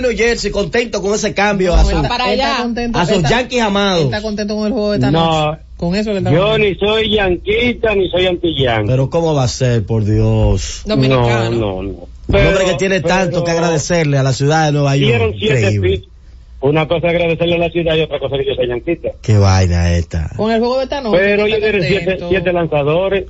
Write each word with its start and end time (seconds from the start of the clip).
de 0.00 0.08
New 0.08 0.16
Jersey 0.16 0.50
contento 0.50 1.00
con 1.02 1.14
ese 1.14 1.34
cambio 1.34 1.74
a, 1.74 1.84
su, 1.84 2.02
para 2.02 2.24
allá. 2.24 2.56
a 2.94 3.06
sus 3.06 3.22
Yankees 3.22 3.62
amados. 3.62 4.04
Está 4.04 4.22
contento 4.22 4.56
con 4.56 4.66
el 4.66 4.72
juego 4.72 4.90
de 4.92 4.96
esta 4.98 5.10
No. 5.10 5.46
noche. 5.46 5.62
Con 5.76 5.94
eso 5.94 6.10
que 6.12 6.18
está 6.18 6.30
Yo 6.30 6.58
ni 6.58 6.74
soy 6.74 7.14
yanquita 7.16 7.94
ni 7.94 8.08
soy 8.10 8.26
antillán. 8.26 8.86
Pero 8.86 9.08
¿cómo 9.08 9.34
va 9.34 9.44
a 9.44 9.48
ser, 9.48 9.84
por 9.86 10.04
Dios? 10.04 10.82
Dominicano. 10.84 11.50
No, 11.50 11.58
no, 11.58 11.82
no. 11.82 11.88
Un 12.30 12.36
hombre 12.36 12.52
Pero- 12.58 12.66
que 12.66 12.74
tiene 12.74 13.00
tanto 13.00 13.42
que 13.44 13.50
agradecerle 13.50 14.18
a 14.18 14.22
la 14.22 14.32
ciudad 14.32 14.66
de 14.66 14.72
Nueva 14.72 14.96
York. 14.96 15.34
Increíble. 15.40 16.02
Una 16.60 16.86
cosa 16.86 17.08
es 17.08 17.14
agradecerle 17.14 17.54
a 17.54 17.58
la 17.58 17.70
ciudad 17.70 17.94
y 17.96 18.00
otra 18.02 18.18
cosa 18.18 18.36
es 18.36 18.42
que 18.42 18.48
yo 18.50 18.54
soy 18.54 18.68
yanquita. 18.68 19.08
Qué 19.22 19.38
vaina 19.38 19.94
esta. 19.94 20.30
Con 20.36 20.52
el 20.52 20.58
juego 20.58 20.76
de 20.78 20.84
esta 20.84 21.00
noche. 21.00 21.16
Pero 21.18 21.44
dieron 21.46 21.82
siete, 21.82 22.18
siete 22.28 22.52
lanzadores 22.52 23.24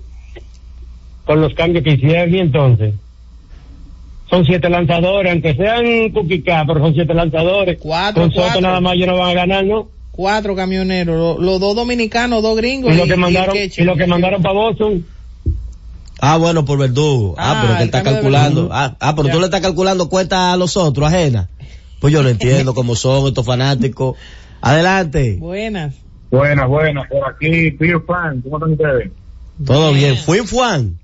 con 1.24 1.40
los 1.40 1.54
cambios 1.54 1.84
que 1.84 1.92
hicieron 1.92 2.34
y 2.34 2.38
entonces 2.40 2.94
son 4.30 4.44
siete 4.46 4.70
lanzadores, 4.70 5.32
aunque 5.32 5.54
sean 5.54 6.10
cuquicá, 6.12 6.64
pero 6.66 6.80
son 6.80 6.94
siete 6.94 7.12
lanzadores. 7.12 7.78
Cuatro, 7.80 8.22
con 8.22 8.32
Soto 8.32 8.60
nada 8.60 8.80
más 8.80 8.94
ellos 8.94 9.08
no 9.08 9.18
van 9.18 9.30
a 9.30 9.34
ganar, 9.34 9.64
¿no? 9.64 9.88
Cuatro 10.12 10.54
camioneros, 10.54 11.16
lo- 11.16 11.38
los, 11.44 11.60
dos 11.60 11.74
dominicanos, 11.74 12.42
dos 12.42 12.56
gringos. 12.56 12.92
Y 12.94 12.96
lo 12.96 13.04
que 13.06 13.12
el 13.14 13.18
mandaron, 13.18 13.56
catcher. 13.56 13.82
y 13.82 13.86
lo 13.86 13.96
que 13.96 14.06
mandaron 14.06 14.42
para 14.42 14.54
Boston. 14.54 15.04
Ah, 16.20 16.36
bueno, 16.36 16.64
por 16.64 16.78
verdugo. 16.78 17.34
Ah, 17.38 17.52
Ah, 17.56 17.62
pero 17.62 17.78
que 17.78 17.84
está 17.84 18.02
calculando. 18.02 18.68
Ah, 18.72 18.94
ah, 19.00 19.14
pero 19.16 19.28
Ya. 19.28 19.32
tú 19.34 19.38
le 19.40 19.46
estás 19.46 19.60
calculando 19.62 20.08
cuenta 20.10 20.52
a 20.52 20.56
los 20.56 20.76
otros, 20.76 21.08
ajena. 21.08 21.48
Pues 22.00 22.12
yo 22.12 22.22
no 22.22 22.28
entiendo 22.28 22.74
cómo 22.74 22.94
son 22.94 23.26
estos 23.28 23.44
fanáticos. 23.46 24.16
Adelante. 24.60 25.36
Buenas. 25.40 25.94
Buenas, 26.30 26.68
buenas, 26.68 27.08
por 27.08 27.28
aquí, 27.28 27.70
Beer 27.70 28.00
Fan, 28.06 28.42
¿cómo 28.42 28.58
están 28.58 28.72
ustedes? 28.72 29.10
Todo 29.66 29.92
bien. 29.92 30.16
Fui 30.16 30.38
Juan. 30.38 30.98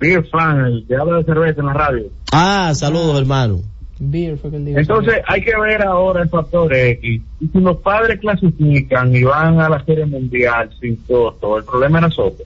Beer 0.00 0.24
Fan, 0.26 0.64
el 0.64 0.84
que 0.88 0.96
habla 0.96 1.18
de 1.18 1.24
cerveza 1.24 1.60
en 1.60 1.66
la 1.66 1.72
radio. 1.74 2.04
Ah, 2.32 2.72
saludos, 2.74 3.18
hermano. 3.20 3.60
Beer 3.98 4.38
fue 4.38 4.50
que 4.50 4.56
él 4.56 4.64
dijo. 4.64 4.78
Entonces, 4.78 5.16
hay 5.28 5.42
que 5.42 5.52
ver 5.60 5.82
ahora 5.82 6.22
el 6.22 6.28
factor 6.30 6.74
X. 6.74 7.20
Y 7.40 7.46
si 7.48 7.60
los 7.60 7.76
padres 7.78 8.18
clasifican 8.18 9.14
y 9.14 9.22
van 9.22 9.60
a 9.60 9.68
la 9.68 9.84
Serie 9.84 10.06
Mundial 10.06 10.70
sin 10.80 10.98
Soto, 11.06 11.58
el 11.58 11.64
problema 11.64 11.98
era 11.98 12.10
Soto. 12.10 12.42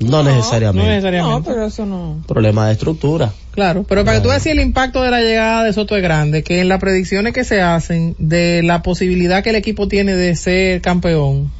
No, 0.00 0.22
No 0.22 0.30
necesariamente. 0.30 0.88
necesariamente. 0.88 1.48
No, 1.48 1.54
pero 1.54 1.66
eso 1.66 1.86
no. 1.86 2.22
Problema 2.28 2.66
de 2.66 2.72
estructura. 2.74 3.32
Claro, 3.52 3.84
pero 3.88 4.04
para 4.04 4.18
que 4.18 4.22
tú 4.22 4.28
veas 4.28 4.42
si 4.42 4.50
el 4.50 4.60
impacto 4.60 5.02
de 5.02 5.10
la 5.10 5.20
llegada 5.20 5.64
de 5.64 5.72
Soto 5.72 5.96
es 5.96 6.02
grande, 6.02 6.42
que 6.44 6.60
en 6.60 6.68
las 6.68 6.80
predicciones 6.80 7.32
que 7.32 7.42
se 7.44 7.60
hacen 7.62 8.14
de 8.18 8.62
la 8.62 8.82
posibilidad 8.82 9.42
que 9.42 9.50
el 9.50 9.56
equipo 9.56 9.88
tiene 9.88 10.14
de 10.14 10.36
ser 10.36 10.80
campeón, 10.82 11.50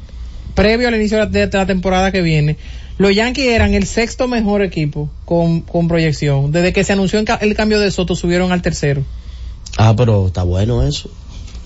previo 0.53 0.87
al 0.87 0.95
inicio 0.95 1.25
de 1.25 1.49
la 1.51 1.65
temporada 1.65 2.11
que 2.11 2.21
viene, 2.21 2.57
los 2.97 3.13
Yankees 3.15 3.47
eran 3.49 3.73
el 3.73 3.85
sexto 3.85 4.27
mejor 4.27 4.61
equipo 4.61 5.09
con, 5.25 5.61
con 5.61 5.87
proyección. 5.87 6.51
Desde 6.51 6.71
que 6.73 6.83
se 6.83 6.93
anunció 6.93 7.19
el 7.19 7.25
ca- 7.25 7.35
el 7.41 7.55
cambio 7.55 7.79
de 7.79 7.91
Soto 7.91 8.15
subieron 8.15 8.51
al 8.51 8.61
tercero. 8.61 9.03
Ah, 9.77 9.93
pero 9.97 10.27
está 10.27 10.43
bueno 10.43 10.83
eso. 10.83 11.09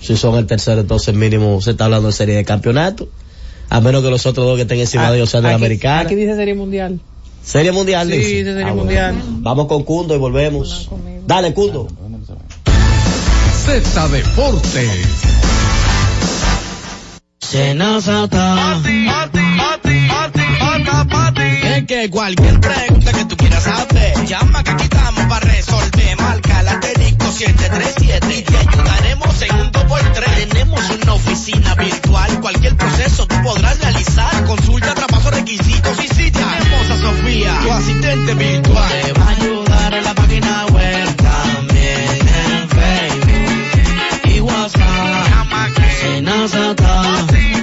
Si 0.00 0.16
son 0.16 0.36
el 0.36 0.46
tercero, 0.46 0.80
entonces 0.80 1.14
mínimo 1.14 1.60
se 1.60 1.72
está 1.72 1.84
hablando 1.84 2.08
de 2.08 2.12
serie 2.14 2.34
de 2.34 2.44
campeonato. 2.44 3.08
A 3.68 3.80
menos 3.80 4.02
que 4.02 4.10
los 4.10 4.26
otros 4.26 4.44
dos 4.46 4.56
que 4.56 4.62
estén 4.62 4.80
encima 4.80 5.10
de 5.10 5.18
ellos 5.18 5.30
sean 5.30 5.42
de 5.44 5.50
la 5.50 5.54
Aquí- 5.56 5.64
americana. 5.64 6.00
Aquí 6.00 6.14
dice 6.16 6.34
Serie 6.34 6.54
Mundial. 6.54 7.00
Serie 7.42 7.72
mundial, 7.72 8.08
Sí, 8.10 8.16
dice? 8.18 8.44
Serie 8.44 8.62
Ah, 8.62 8.66
bueno. 8.66 8.76
Mundial. 8.76 9.14
Vamos 9.40 9.66
con 9.66 9.82
Cundo 9.84 10.14
y 10.14 10.18
volvemos. 10.18 10.90
Dale, 11.26 11.54
Cundo. 11.54 11.86
Z 13.64 14.08
Deportes. 14.08 14.90
Es 21.62 21.86
que 21.86 22.10
cualquier 22.10 22.60
pregunta 22.60 23.12
que 23.12 23.24
tú 23.24 23.36
quieras 23.36 23.66
hacer, 23.66 24.26
llama 24.26 24.62
que 24.62 24.70
aquí 24.72 24.84
estamos 24.84 25.24
para 25.26 25.46
resolver. 25.46 26.16
Marca 26.20 26.62
la 26.62 26.72
asterisco 26.72 27.32
737 27.32 28.38
y 28.38 28.42
te 28.42 28.56
ayudaremos 28.56 29.42
en 29.42 29.60
un 29.60 29.72
2x3. 29.72 30.48
Tenemos 30.48 30.90
una 31.02 31.14
oficina 31.14 31.74
virtual, 31.76 32.40
cualquier 32.40 32.76
proceso 32.76 33.26
tú 33.26 33.36
podrás 33.42 33.78
realizar. 33.80 34.44
Consulta, 34.46 34.94
traspaso, 34.94 35.30
requisitos 35.30 36.04
y 36.04 36.08
si 36.08 36.30
tenemos 36.30 36.90
a 36.90 37.00
Sofía, 37.00 37.58
tu 37.62 37.72
asistente 37.72 38.34
virtual. 38.34 39.09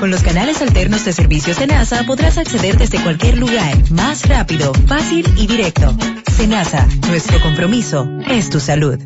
Con 0.08 0.14
los 0.14 0.24
canales 0.24 0.62
alternos 0.62 1.04
de 1.04 1.12
servicios 1.12 1.60
de 1.60 1.68
NASA 1.68 2.06
podrás 2.06 2.38
acceder 2.38 2.78
desde 2.78 2.98
cualquier 3.04 3.38
lugar, 3.38 3.92
más 3.92 4.26
rápido, 4.26 4.72
fácil 4.88 5.30
y 5.36 5.48
directo. 5.48 5.94
Senasa, 6.34 6.88
nuestro 7.10 7.42
compromiso 7.42 8.08
es 8.26 8.50
tu 8.50 8.62
salud. 8.62 8.98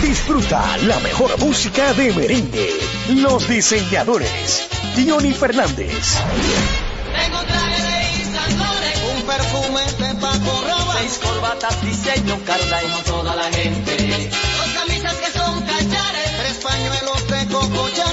Disfruta 0.00 0.78
la 0.86 1.00
mejor 1.00 1.36
música 1.40 1.94
de 1.94 2.12
merengue. 2.12 2.78
Los 3.08 3.48
diseñadores. 3.48 4.68
Diony 4.94 5.32
Fernández. 5.32 6.20
Tengo 7.16 7.42
traje 7.42 7.82
de 7.82 8.22
Isandores, 8.22 9.02
un 9.16 9.22
perfume 9.26 9.82
de 9.98 10.14
Paco 10.20 10.64
Rabanne, 10.64 11.00
seis 11.00 11.18
corbatas 11.20 11.82
diseño 11.84 12.38
Carla 12.46 12.82
como 12.82 12.98
toda 12.98 13.34
la 13.34 13.50
gente, 13.50 14.30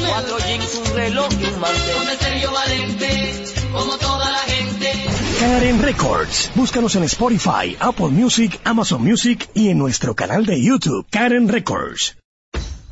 cuatro 0.07 0.37
jeans, 0.39 0.75
un 0.75 0.95
reloj 0.95 1.29
y 1.39 1.45
un 1.45 1.59
mantel, 1.59 1.95
con 1.95 2.09
el 2.09 2.17
Sergio 2.17 2.51
Valente, 2.51 3.43
como 3.71 3.97
toda 3.97 4.31
la 4.31 4.39
gente. 4.39 4.91
Karen 5.39 5.81
Records. 5.81 6.51
Búscanos 6.55 6.95
en 6.95 7.03
Spotify, 7.03 7.75
Apple 7.79 8.09
Music, 8.09 8.59
Amazon 8.63 9.03
Music 9.03 9.49
y 9.53 9.69
en 9.69 9.77
nuestro 9.77 10.15
canal 10.15 10.45
de 10.45 10.61
YouTube, 10.61 11.05
Karen 11.09 11.47
Records. 11.47 12.15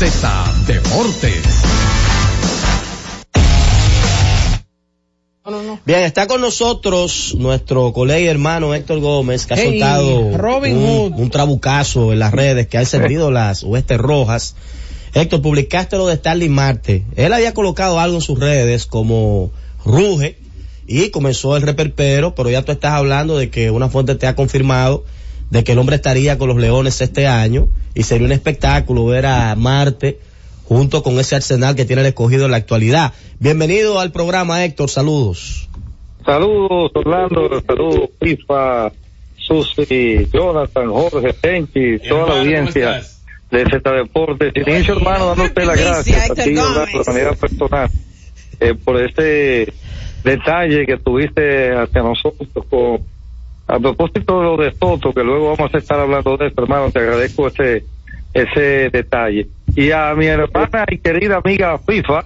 Z 0.00 0.54
Deportes. 0.66 1.44
Bien, 5.84 6.00
está 6.04 6.26
con 6.26 6.40
nosotros 6.40 7.34
nuestro 7.36 7.92
colega 7.92 8.18
y 8.20 8.26
hermano 8.28 8.72
Héctor 8.74 9.00
Gómez, 9.00 9.44
que 9.44 9.52
ha 9.52 9.56
Hey, 9.58 9.78
soltado 9.78 10.38
Robin 10.38 10.74
un, 10.78 11.12
Hood. 11.12 11.20
un 11.20 11.28
trabucazo 11.28 12.14
en 12.14 12.18
las 12.18 12.32
redes 12.32 12.66
que 12.68 12.78
ha 12.78 12.80
encendido 12.80 13.30
las 13.30 13.62
huestes 13.62 13.98
rojas. 13.98 14.56
Héctor, 15.12 15.42
publicaste 15.42 15.98
lo 15.98 16.06
de 16.06 16.16
Starling 16.16 16.50
Marte. 16.50 17.04
Él 17.14 17.34
había 17.34 17.52
colocado 17.52 18.00
algo 18.00 18.16
en 18.16 18.22
sus 18.22 18.38
redes 18.38 18.86
como 18.86 19.50
ruge 19.84 20.38
y 20.86 21.10
comenzó 21.10 21.58
el 21.58 21.62
reperpero, 21.62 22.34
pero 22.34 22.48
ya 22.48 22.62
tú 22.62 22.72
estás 22.72 22.92
hablando 22.92 23.36
de 23.36 23.50
que 23.50 23.70
una 23.70 23.90
fuente 23.90 24.14
te 24.14 24.26
ha 24.26 24.34
confirmado 24.34 25.04
de 25.50 25.64
que 25.64 25.72
el 25.72 25.78
hombre 25.78 25.96
estaría 25.96 26.38
con 26.38 26.48
los 26.48 26.56
Leones 26.56 27.00
este 27.00 27.26
año 27.26 27.68
y 27.94 28.04
sería 28.04 28.26
un 28.26 28.32
espectáculo 28.32 29.06
ver 29.06 29.26
a 29.26 29.54
Marte 29.56 30.18
junto 30.64 31.02
con 31.02 31.18
ese 31.18 31.34
arsenal 31.34 31.74
que 31.74 31.84
tiene 31.84 32.02
el 32.02 32.08
escogido 32.08 32.44
en 32.44 32.52
la 32.52 32.56
actualidad. 32.56 33.12
Bienvenido 33.40 33.98
al 33.98 34.12
programa 34.12 34.64
Héctor, 34.64 34.88
saludos. 34.88 35.68
Saludos, 36.24 36.92
Orlando, 36.94 37.62
saludos, 37.66 38.10
FIFA, 38.20 38.92
Susi, 39.36 40.28
Jonathan, 40.32 40.90
Jorge, 40.90 41.32
Tenchi, 41.32 41.98
toda 42.08 42.28
la 42.28 42.40
audiencia 42.40 43.02
de 43.50 43.64
Z 43.64 43.92
Deportes. 43.92 44.52
Inicio, 44.54 44.96
hermano, 44.96 45.34
dándote 45.34 45.64
las 45.64 45.80
gracias 45.80 46.30
a 46.30 46.34
ti, 46.34 46.56
Orlando, 46.56 46.98
de 46.98 47.04
manera 47.04 47.32
personal, 47.32 47.90
eh, 48.60 48.74
por 48.74 49.02
este 49.02 49.72
detalle 50.22 50.86
que 50.86 50.98
tuviste 50.98 51.72
hacia 51.72 52.02
nosotros 52.02 52.48
con, 52.68 53.00
a 53.70 53.78
propósito 53.78 54.40
de 54.40 54.44
lo 54.44 54.56
de 54.56 54.72
Soto, 54.72 55.12
que 55.12 55.22
luego 55.22 55.54
vamos 55.56 55.72
a 55.74 55.78
estar 55.78 55.98
hablando 55.98 56.36
de 56.36 56.48
esto, 56.48 56.62
hermano, 56.62 56.90
te 56.90 56.98
agradezco 56.98 57.46
ese, 57.46 57.84
ese 58.34 58.90
detalle. 58.90 59.46
Y 59.76 59.92
a 59.92 60.14
mi 60.14 60.26
hermana 60.26 60.84
y 60.90 60.98
querida 60.98 61.36
amiga 61.36 61.78
FIFA, 61.78 62.24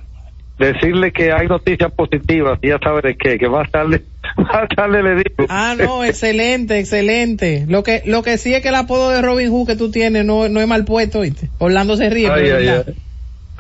decirle 0.59 1.13
que 1.13 1.33
hay 1.33 1.47
noticias 1.47 1.93
positivas, 1.93 2.59
y 2.63 2.69
ya 2.69 2.79
sabe 2.79 3.03
de 3.03 3.17
qué, 3.17 3.39
que 3.39 3.49
más 3.49 3.71
tarde, 3.71 4.03
más 4.37 4.69
tarde 4.75 5.03
le 5.03 5.15
digo. 5.17 5.47
Ah, 5.49 5.75
no, 5.79 6.03
excelente, 6.05 6.79
excelente. 6.79 7.67
Lo 7.69 7.83
que, 7.83 8.03
lo 8.07 8.23
que 8.23 8.39
sí 8.39 8.55
es 8.55 8.63
que 8.63 8.69
el 8.69 8.75
apodo 8.77 9.11
de 9.11 9.21
Robin 9.21 9.51
Hood 9.51 9.67
que 9.67 9.77
tú 9.77 9.91
tienes 9.91 10.25
no, 10.25 10.49
no 10.49 10.61
es 10.61 10.67
mal 10.67 10.85
puesto, 10.85 11.21
¿viste? 11.21 11.51
Orlando 11.59 11.97
se 11.97 12.09
ríe, 12.09 12.31
Ay, 12.31 12.51
ay, 12.51 12.69
ay. 12.69 12.95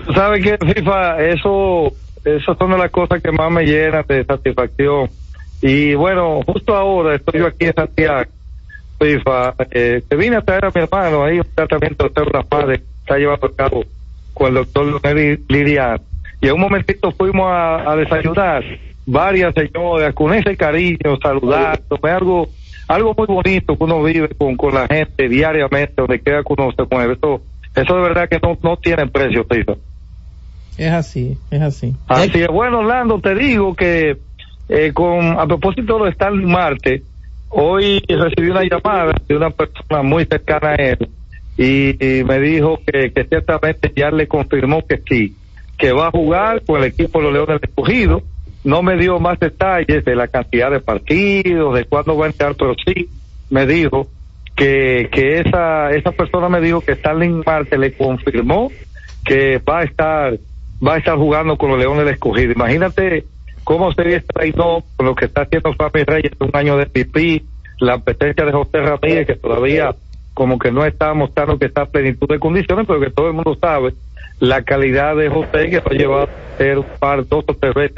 Tú 0.06 0.12
sabes 0.12 0.42
que 0.42 0.56
FIFA, 0.58 1.24
eso, 1.26 1.92
eso 2.24 2.54
son 2.58 2.70
de 2.70 2.78
las 2.78 2.90
cosas 2.90 3.22
que 3.22 3.30
más 3.30 3.50
me 3.50 3.64
llenan 3.64 4.04
de 4.08 4.24
satisfacción. 4.24 5.10
Y 5.66 5.94
bueno, 5.94 6.42
justo 6.46 6.76
ahora 6.76 7.14
estoy 7.14 7.40
yo 7.40 7.46
aquí 7.46 7.64
en 7.64 7.72
Santiago, 7.72 8.30
FIFA, 9.00 9.54
eh, 9.70 10.02
te 10.06 10.14
vine 10.14 10.36
a 10.36 10.42
traer 10.42 10.66
a 10.66 10.70
mi 10.74 10.82
hermano 10.82 11.24
ahí 11.24 11.38
un 11.38 11.46
tratamiento 11.54 12.04
de 12.04 12.10
células 12.12 12.44
madre 12.50 12.78
que 12.80 12.84
está 13.00 13.16
llevando 13.16 13.46
a 13.46 13.56
cabo 13.56 13.84
con 14.34 14.48
el 14.48 14.54
doctor 14.56 14.84
Leonel 14.84 15.42
Lirian. 15.48 16.02
Y 16.42 16.48
en 16.48 16.52
un 16.52 16.60
momentito 16.60 17.10
fuimos 17.12 17.46
a, 17.46 17.90
a 17.90 17.96
desayunar, 17.96 18.62
varias 19.06 19.54
señoras, 19.54 20.14
con 20.14 20.34
ese 20.34 20.54
cariño, 20.54 21.16
saludándome, 21.22 22.10
algo, 22.10 22.46
algo 22.86 23.14
muy 23.16 23.26
bonito 23.26 23.78
que 23.78 23.84
uno 23.84 24.02
vive 24.02 24.28
con, 24.36 24.58
con 24.58 24.74
la 24.74 24.86
gente 24.86 25.30
diariamente, 25.30 25.94
donde 25.96 26.20
queda 26.20 26.42
que 26.42 26.52
uno 26.58 26.72
se 26.72 26.82
mueve. 26.90 27.14
Eso, 27.14 27.40
eso 27.74 27.96
de 27.96 28.02
verdad 28.02 28.28
que 28.28 28.38
no, 28.38 28.58
no 28.62 28.76
tiene 28.76 29.06
precio, 29.06 29.46
FIFA. 29.50 29.76
Es 30.76 30.92
así, 30.92 31.38
es 31.50 31.62
así. 31.62 31.96
Así 32.06 32.42
es, 32.42 32.48
bueno, 32.48 32.80
Orlando, 32.80 33.18
te 33.18 33.34
digo 33.34 33.74
que 33.74 34.18
eh, 34.68 34.92
con 34.92 35.38
a 35.38 35.46
propósito 35.46 36.04
de 36.04 36.14
en 36.18 36.44
Marte, 36.50 37.02
hoy 37.50 38.02
recibí 38.08 38.50
una 38.50 38.62
llamada 38.64 39.12
de 39.28 39.36
una 39.36 39.50
persona 39.50 40.02
muy 40.02 40.24
cercana 40.24 40.70
a 40.70 40.74
él 40.74 41.08
y, 41.56 42.24
me 42.24 42.40
dijo 42.40 42.80
que, 42.84 43.12
que 43.12 43.24
ciertamente 43.24 43.92
ya 43.94 44.10
le 44.10 44.26
confirmó 44.26 44.84
que 44.86 45.00
sí, 45.08 45.36
que 45.78 45.92
va 45.92 46.08
a 46.08 46.10
jugar 46.10 46.62
con 46.64 46.80
el 46.80 46.88
equipo 46.88 47.18
de 47.18 47.24
los 47.24 47.32
Leones 47.32 47.60
del 47.60 47.70
Escogido. 47.70 48.22
No 48.64 48.82
me 48.82 48.96
dio 48.96 49.20
más 49.20 49.38
detalles 49.38 50.04
de 50.04 50.16
la 50.16 50.26
cantidad 50.28 50.70
de 50.70 50.80
partidos, 50.80 51.74
de 51.74 51.84
cuándo 51.84 52.16
va 52.16 52.26
a 52.26 52.30
entrar, 52.30 52.54
pero 52.58 52.74
sí 52.84 53.08
me 53.50 53.66
dijo 53.66 54.08
que, 54.56 55.08
que 55.12 55.40
esa, 55.40 55.90
esa 55.90 56.12
persona 56.12 56.48
me 56.48 56.60
dijo 56.60 56.80
que 56.80 56.94
Starling 56.94 57.42
Marte 57.44 57.76
le 57.76 57.92
confirmó 57.92 58.70
que 59.24 59.58
va 59.58 59.80
a 59.80 59.84
estar 59.84 60.38
va 60.86 60.94
a 60.94 60.98
estar 60.98 61.16
jugando 61.16 61.56
con 61.56 61.70
los 61.70 61.78
Leones 61.78 62.04
del 62.04 62.14
Escogido. 62.14 62.52
Imagínate 62.52 63.24
cómo 63.64 63.90
este 63.90 64.24
reino 64.34 64.84
con 64.96 65.06
lo 65.06 65.14
que 65.14 65.24
está 65.24 65.42
haciendo 65.42 65.72
Fabi 65.74 66.04
Reyes 66.04 66.32
un 66.38 66.50
año 66.52 66.76
de 66.76 66.86
pipí, 66.86 67.42
la 67.80 67.98
presencia 67.98 68.44
de 68.44 68.52
José 68.52 68.80
Ramírez 68.80 69.26
que 69.26 69.34
todavía 69.34 69.94
como 70.32 70.58
que 70.58 70.70
no 70.70 70.84
está 70.84 71.14
mostrando 71.14 71.58
que 71.58 71.66
está 71.66 71.82
a 71.82 71.86
plenitud 71.86 72.28
de 72.28 72.38
condiciones, 72.38 72.86
pero 72.86 73.00
que 73.00 73.10
todo 73.10 73.28
el 73.28 73.34
mundo 73.34 73.56
sabe 73.60 73.94
la 74.40 74.62
calidad 74.62 75.16
de 75.16 75.28
José 75.28 75.70
que 75.70 75.76
lo 75.76 75.90
ha 75.90 75.94
llevado 75.94 76.22
a 76.24 76.58
ser 76.58 76.78
un 76.78 76.86
par, 76.98 77.26
dos 77.26 77.44
o 77.46 77.54
tres 77.54 77.92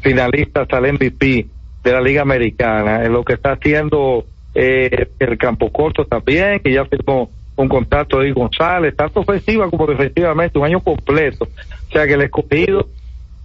finalistas 0.00 0.68
al 0.70 0.92
MVP 0.92 1.46
de 1.82 1.92
la 1.92 2.00
Liga 2.00 2.22
Americana, 2.22 3.04
en 3.04 3.12
lo 3.12 3.24
que 3.24 3.34
está 3.34 3.52
haciendo 3.52 4.24
eh, 4.54 5.08
el 5.18 5.38
campo 5.38 5.70
corto 5.70 6.04
también, 6.04 6.60
que 6.60 6.72
ya 6.72 6.84
firmó 6.84 7.30
un 7.56 7.68
contrato 7.68 8.20
de 8.20 8.32
González, 8.32 8.94
tanto 8.96 9.20
ofensiva 9.20 9.68
como 9.68 9.86
defensivamente, 9.86 10.58
un 10.58 10.64
año 10.64 10.80
completo. 10.80 11.44
O 11.44 11.92
sea 11.92 12.06
que 12.06 12.14
el 12.14 12.22
escogido, 12.22 12.88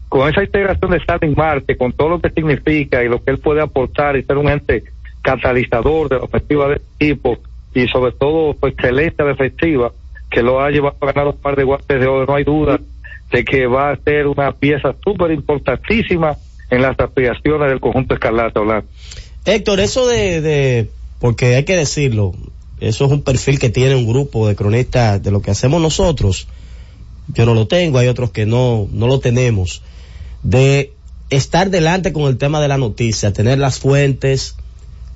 con 0.09 0.29
esa 0.29 0.43
integración 0.43 0.91
de 0.91 0.99
Starling 0.99 1.35
Marte, 1.35 1.77
con 1.77 1.91
todo 1.91 2.09
lo 2.09 2.19
que 2.19 2.29
significa 2.29 3.03
y 3.03 3.09
lo 3.09 3.23
que 3.23 3.31
él 3.31 3.39
puede 3.39 3.61
aportar 3.61 4.15
y 4.15 4.23
ser 4.23 4.37
un 4.37 4.49
ente 4.49 4.83
catalizador 5.21 6.09
de 6.09 6.17
la 6.17 6.23
ofensiva 6.23 6.69
del 6.69 6.81
equipo 6.99 7.37
y 7.73 7.87
sobre 7.87 8.13
todo 8.13 8.55
su 8.59 8.67
excelencia 8.67 9.25
defensiva, 9.25 9.91
que 10.31 10.41
lo 10.41 10.61
ha 10.61 10.69
llevado 10.69 10.95
a 11.01 11.05
ganar 11.07 11.27
un 11.27 11.37
par 11.37 11.55
de 11.55 11.63
guantes 11.63 11.99
de 11.99 12.07
oro, 12.07 12.25
no 12.25 12.35
hay 12.35 12.43
duda 12.43 12.79
de 13.31 13.43
que 13.43 13.67
va 13.67 13.91
a 13.91 13.97
ser 13.97 14.27
una 14.27 14.51
pieza 14.53 14.95
súper 15.03 15.31
importantísima 15.31 16.37
en 16.69 16.81
las 16.81 16.99
aspiraciones 16.99 17.69
del 17.69 17.79
conjunto 17.79 18.13
escarlata. 18.13 18.61
Héctor, 19.45 19.79
eso 19.79 20.07
de, 20.07 20.41
de, 20.41 20.89
porque 21.19 21.55
hay 21.55 21.63
que 21.63 21.75
decirlo, 21.75 22.33
eso 22.79 23.05
es 23.05 23.11
un 23.11 23.21
perfil 23.21 23.59
que 23.59 23.69
tiene 23.69 23.95
un 23.95 24.07
grupo 24.07 24.47
de 24.47 24.55
cronistas 24.55 25.21
de 25.21 25.31
lo 25.31 25.41
que 25.41 25.51
hacemos 25.51 25.81
nosotros. 25.81 26.47
Yo 27.33 27.45
no 27.45 27.53
lo 27.53 27.67
tengo, 27.67 27.97
hay 27.97 28.07
otros 28.07 28.31
que 28.31 28.45
no, 28.45 28.87
no 28.91 29.07
lo 29.07 29.19
tenemos. 29.19 29.81
De 30.43 30.93
estar 31.29 31.69
delante 31.69 32.13
con 32.13 32.23
el 32.23 32.37
tema 32.37 32.61
de 32.61 32.67
la 32.67 32.77
noticia, 32.77 33.33
tener 33.33 33.57
las 33.57 33.79
fuentes, 33.79 34.55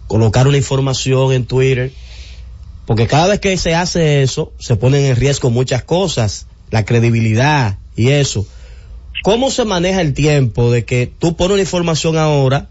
colocar 0.08 0.48
una 0.48 0.58
información 0.58 1.32
en 1.34 1.46
Twitter, 1.46 1.92
porque 2.86 3.08
cada 3.08 3.28
vez 3.28 3.40
que 3.40 3.56
se 3.58 3.76
hace 3.76 4.24
eso, 4.24 4.52
se 4.60 4.76
ponen 4.76 5.06
en 5.06 5.16
riesgo 5.16 5.50
muchas 5.50 5.84
cosas, 5.84 6.48
la 6.70 6.84
credibilidad 6.84 7.78
y 7.96 8.10
eso. 8.10 8.46
¿Cómo 9.24 9.52
se 9.52 9.66
maneja 9.66 10.02
el 10.02 10.14
tiempo 10.14 10.72
de 10.72 10.84
que 10.84 11.08
tú 11.08 11.36
pones 11.36 11.54
una 11.54 11.62
información 11.62 12.18
ahora, 12.18 12.70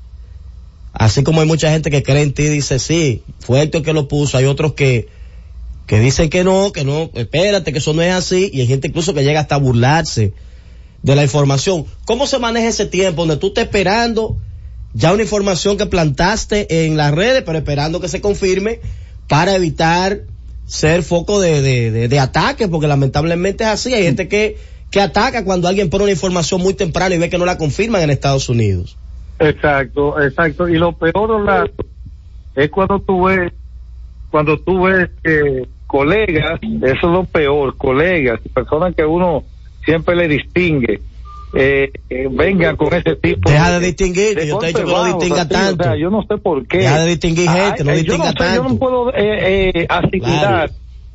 así 0.93 1.23
como 1.23 1.41
hay 1.41 1.47
mucha 1.47 1.71
gente 1.71 1.91
que 1.91 2.03
cree 2.03 2.23
en 2.23 2.35
ti 2.35 2.43
y 2.43 2.49
dice, 2.49 2.79
sí, 2.79 3.23
fue 3.39 3.63
Héctor 3.63 3.83
que 3.83 3.93
lo 3.93 4.09
puso, 4.09 4.37
hay 4.37 4.45
otros 4.45 4.75
que, 4.75 5.09
que 5.87 6.01
dicen 6.01 6.29
que 6.29 6.45
no, 6.45 6.73
que 6.73 6.85
no, 6.85 7.11
espérate, 7.15 7.73
que 7.73 7.79
eso 7.79 7.95
no 7.95 8.03
es 8.03 8.13
así, 8.13 8.51
y 8.53 8.61
hay 8.61 8.67
gente 8.67 8.89
incluso 8.89 9.15
que 9.15 9.23
llega 9.23 9.41
hasta 9.41 9.55
a 9.55 9.59
burlarse 9.59 10.35
de 11.03 11.17
la 11.17 11.23
información. 11.23 11.87
¿Cómo 12.05 12.27
se 12.27 12.39
maneja 12.39 12.69
ese 12.69 12.87
tiempo 12.87 13.23
donde 13.23 13.37
tú 13.37 13.49
estás 13.49 13.65
esperando 13.65 14.37
ya 14.93 15.13
una 15.13 15.23
información 15.23 15.77
que 15.77 15.87
plantaste 15.87 16.87
en 16.87 16.97
las 16.97 17.15
redes, 17.15 17.43
pero 17.45 17.59
esperando 17.59 18.01
que 18.01 18.09
se 18.09 18.21
confirme 18.21 18.81
para 19.29 19.55
evitar 19.55 20.23
ser 20.67 21.03
foco 21.03 21.41
de, 21.41 21.63
de, 21.63 21.91
de, 21.91 22.09
de 22.09 22.21
ataque, 22.21 22.69
porque 22.69 22.87
lamentablemente 22.87 23.65
es 23.65 23.71
así, 23.71 23.95
hay 23.95 24.05
gente 24.05 24.29
que, 24.29 24.57
que 24.91 25.01
ataca 25.01 25.45
cuando 25.45 25.69
alguien 25.69 25.91
pone 25.91 26.05
una 26.05 26.13
información 26.13 26.61
muy 26.61 26.75
temprano 26.75 27.15
y 27.15 27.19
ve 27.19 27.31
que 27.31 27.39
no 27.39 27.47
la 27.47 27.59
confirman 27.59 28.03
en 28.03 28.11
Estados 28.11 28.49
Unidos. 28.49 28.97
Exacto, 29.39 30.21
exacto. 30.21 30.69
Y 30.69 30.77
lo 30.77 30.93
peor, 30.93 31.31
Orlando, 31.31 31.73
es 32.55 32.71
cuando 32.71 33.01
tú 33.01 33.25
ves, 33.25 33.53
cuando 34.31 34.59
tú 34.59 34.83
ves 34.83 35.09
que 35.23 35.67
colegas, 35.87 36.61
eso 36.63 36.93
es 36.93 37.03
lo 37.03 37.25
peor, 37.25 37.77
colegas, 37.77 38.41
personas 38.55 38.95
que 38.95 39.05
uno 39.05 39.45
siempre 39.91 40.15
le 40.17 40.29
distingue, 40.29 41.01
eh, 41.53 41.91
eh, 42.09 42.29
vengan 42.31 42.77
con 42.77 42.95
ese 42.95 43.17
tipo 43.17 43.51
Deja 43.51 43.73
de 43.73 43.87
distinguir, 43.87 44.39
yo 44.47 44.59
te 44.59 44.67
he 44.67 44.69
dicho 44.69 44.85
que 44.85 44.93
no 44.93 45.05
distinga 45.05 45.41
así, 45.43 45.51
tanto. 45.51 45.83
O 45.83 45.87
sea, 45.87 45.97
yo 45.97 46.11
no 46.11 46.23
sé 46.23 46.39
por 46.39 46.65
qué. 46.67 46.79
Deja 46.79 46.99
de 47.01 47.07
distinguir 47.09 47.49
gente, 47.51 47.85
no 47.85 47.93
distinga 47.93 48.17
yo 48.17 48.19
no 48.19 48.25
sé, 48.25 48.35
Yo 48.39 48.45
tanto. 48.45 48.69
no 48.69 48.79
puedo 48.79 49.11
eh, 49.15 49.71
eh, 49.75 49.87
asimilar 49.89 50.69
Claro. 50.69 50.73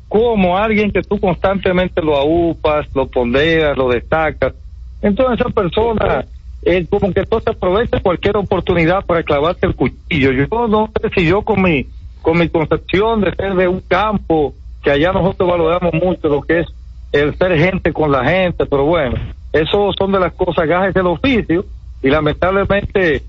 cómo 0.08 0.58
alguien 0.58 0.90
que 0.90 1.02
tú 1.02 1.18
constantemente 1.18 2.02
lo 2.02 2.16
aupas, 2.16 2.86
lo 2.94 3.06
ponderas, 3.06 3.76
lo 3.78 3.88
destacas. 3.88 4.52
Entonces 5.00 5.40
esa 5.40 5.48
persona 5.50 6.26
eh, 6.62 6.84
como 6.90 7.12
que 7.14 7.20
entonces 7.20 7.54
aprovecha 7.54 8.00
cualquier 8.00 8.36
oportunidad 8.36 9.06
para 9.06 9.22
clavarte 9.22 9.66
el 9.66 9.74
cuchillo. 9.74 10.32
Yo 10.32 10.68
no 10.68 10.90
sé 11.00 11.08
si 11.14 11.24
yo 11.26 11.40
con 11.42 11.62
mi, 11.62 11.86
con 12.20 12.38
mi 12.38 12.48
concepción 12.50 13.22
de 13.22 13.34
ser 13.36 13.54
de 13.54 13.68
un 13.68 13.80
campo, 13.80 14.52
que 14.82 14.90
allá 14.90 15.12
nosotros 15.12 15.48
valoramos 15.48 15.94
mucho 15.94 16.28
lo 16.28 16.42
que 16.42 16.60
es 16.60 16.66
el 17.12 17.36
ser 17.36 17.58
gente 17.58 17.92
con 17.92 18.12
la 18.12 18.24
gente, 18.24 18.66
pero 18.66 18.84
bueno, 18.84 19.16
eso 19.52 19.92
son 19.98 20.12
de 20.12 20.20
las 20.20 20.32
cosas 20.34 20.66
gajes 20.66 20.94
del 20.94 21.06
oficio 21.06 21.64
y 22.02 22.10
lamentablemente, 22.10 23.16
eh, 23.16 23.22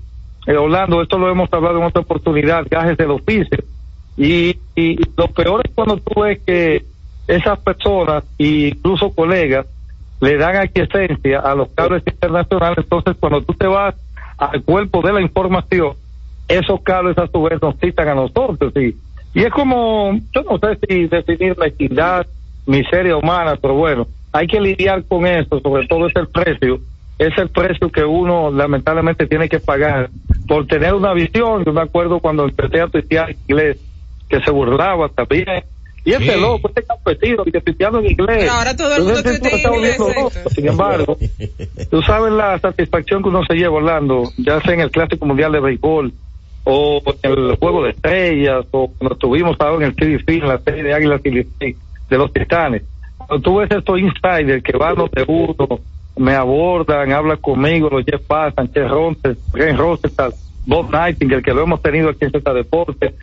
esto 0.46 1.18
lo 1.18 1.30
hemos 1.30 1.52
hablado 1.52 1.78
en 1.78 1.84
otra 1.84 2.02
oportunidad, 2.02 2.66
gajes 2.70 2.96
del 2.96 3.10
oficio. 3.10 3.58
Y, 4.16 4.58
y 4.74 4.96
lo 5.16 5.28
peor 5.28 5.62
es 5.64 5.72
cuando 5.74 5.96
tú 5.98 6.20
ves 6.20 6.40
que 6.44 6.84
esas 7.28 7.58
personas, 7.60 8.24
incluso 8.36 9.10
colegas, 9.10 9.66
le 10.20 10.36
dan 10.36 10.56
aquiescencia 10.56 11.40
a 11.40 11.54
los 11.54 11.68
cables 11.70 12.02
internacionales, 12.06 12.78
entonces 12.78 13.16
cuando 13.20 13.42
tú 13.42 13.54
te 13.54 13.66
vas 13.66 13.94
al 14.36 14.62
cuerpo 14.62 15.02
de 15.02 15.12
la 15.12 15.20
información, 15.20 15.92
esos 16.48 16.80
cables 16.82 17.16
a 17.18 17.28
su 17.28 17.42
vez 17.42 17.60
nos 17.62 17.76
citan 17.78 18.08
a 18.08 18.14
nosotros 18.14 18.72
y, 18.76 18.96
y 19.34 19.44
es 19.44 19.50
como, 19.52 20.18
yo 20.34 20.42
no 20.42 20.58
sé 20.58 20.78
si 20.88 21.06
definir 21.06 21.56
la 21.58 21.66
equidad, 21.68 22.26
miseria 22.68 23.16
humana, 23.16 23.56
pero 23.60 23.74
bueno, 23.74 24.06
hay 24.32 24.46
que 24.46 24.60
lidiar 24.60 25.02
con 25.04 25.26
eso, 25.26 25.58
sobre 25.60 25.86
todo 25.88 26.06
es 26.06 26.14
el 26.16 26.28
precio, 26.28 26.78
es 27.18 27.36
el 27.38 27.48
precio 27.48 27.90
que 27.90 28.04
uno 28.04 28.50
lamentablemente 28.50 29.26
tiene 29.26 29.48
que 29.48 29.58
pagar 29.58 30.10
por 30.46 30.66
tener 30.66 30.94
una 30.94 31.14
visión, 31.14 31.64
yo 31.64 31.72
me 31.72 31.80
acuerdo 31.80 32.20
cuando 32.20 32.44
empecé 32.44 32.80
a 32.80 32.86
tuitear 32.88 33.30
inglés, 33.30 33.78
que 34.28 34.40
se 34.40 34.50
burlaba 34.50 35.08
también, 35.08 35.46
y 36.04 36.12
este 36.12 36.34
Sí. 36.34 36.40
loco, 36.40 36.68
este 36.68 36.82
campesino, 36.84 37.44
que 37.44 37.60
tuiteando 37.60 37.98
en 38.00 38.10
inglés. 38.10 38.36
Pero 38.38 38.52
ahora 38.52 38.76
todo 38.76 38.96
el 38.96 39.02
mundo 39.02 39.22
tuitea 39.22 39.56
estás 39.56 39.74
inglés. 39.74 39.98
Sin 40.54 40.68
embargo, 40.68 41.18
tú 41.90 42.02
sabes 42.02 42.32
la 42.32 42.58
satisfacción 42.58 43.22
que 43.22 43.30
uno 43.30 43.44
se 43.46 43.54
lleva 43.54 43.76
Orlando, 43.76 44.30
ya 44.36 44.60
sea 44.60 44.74
en 44.74 44.80
el 44.80 44.90
Clásico 44.90 45.24
Mundial 45.26 45.52
de 45.52 45.60
Béisbol, 45.60 46.12
o 46.64 47.02
en 47.22 47.32
el 47.32 47.56
Juego 47.56 47.82
de 47.82 47.90
Estrellas, 47.90 48.66
o 48.72 48.88
cuando 48.88 49.14
estuvimos 49.14 49.56
ahora 49.58 49.86
en 49.86 49.92
el 49.92 49.94
CDC, 49.96 50.28
en 50.42 50.48
la 50.48 50.58
serie 50.58 50.82
de 50.82 50.92
Águilas 50.94 51.20
y 51.24 51.30
Licey, 51.30 51.76
de 52.08 52.18
los 52.18 52.32
Titanes. 52.32 52.82
Cuando 53.16 53.40
tú 53.40 53.56
ves 53.56 53.70
estos 53.70 53.98
insiders 53.98 54.62
que 54.62 54.76
van 54.76 54.94
donde 54.94 55.24
uno, 55.26 55.80
me 56.16 56.34
abordan, 56.34 57.12
hablan 57.12 57.38
conmigo, 57.38 57.88
los 57.90 58.04
Jeff 58.04 58.22
Paz, 58.26 58.54
Sánchez 58.54 58.88
Ronces, 58.88 59.38
Ren 59.52 59.76
Rosenthal, 59.76 60.32
Bob 60.66 60.90
Nightingale, 60.90 61.42
que 61.42 61.54
lo 61.54 61.62
hemos 61.62 61.82
tenido 61.82 62.10
aquí 62.10 62.24
en 62.24 62.32
Z 62.32 62.54
Deportes. 62.54 63.14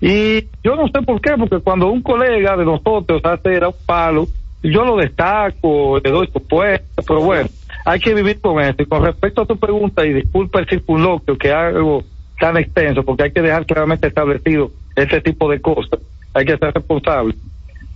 Y 0.00 0.46
yo 0.64 0.76
no 0.76 0.88
sé 0.88 1.00
por 1.02 1.20
qué, 1.20 1.34
porque 1.38 1.60
cuando 1.60 1.88
un 1.88 2.02
colega 2.02 2.56
de 2.56 2.64
nosotros 2.64 3.22
hace 3.24 3.54
era 3.54 3.68
un 3.68 3.74
palo, 3.86 4.26
yo 4.62 4.84
lo 4.84 4.96
destaco, 4.96 5.98
le 6.02 6.10
doy 6.10 6.28
su 6.32 6.44
puesto, 6.46 7.02
pero 7.06 7.20
bueno, 7.20 7.48
hay 7.84 8.00
que 8.00 8.14
vivir 8.14 8.40
con 8.40 8.60
eso. 8.60 8.82
Y 8.82 8.86
con 8.86 9.04
respecto 9.04 9.42
a 9.42 9.46
tu 9.46 9.56
pregunta, 9.56 10.04
y 10.04 10.12
disculpa 10.12 10.60
el 10.60 10.68
circunloquio 10.68 11.36
que 11.36 11.52
hago 11.52 12.04
tan 12.38 12.56
extenso, 12.56 13.02
porque 13.04 13.24
hay 13.24 13.32
que 13.32 13.42
dejar 13.42 13.66
claramente 13.66 14.08
establecido 14.08 14.70
este 14.96 15.20
tipo 15.20 15.50
de 15.50 15.60
cosas, 15.60 16.00
hay 16.34 16.44
que 16.44 16.56
ser 16.56 16.72
responsable. 16.72 17.34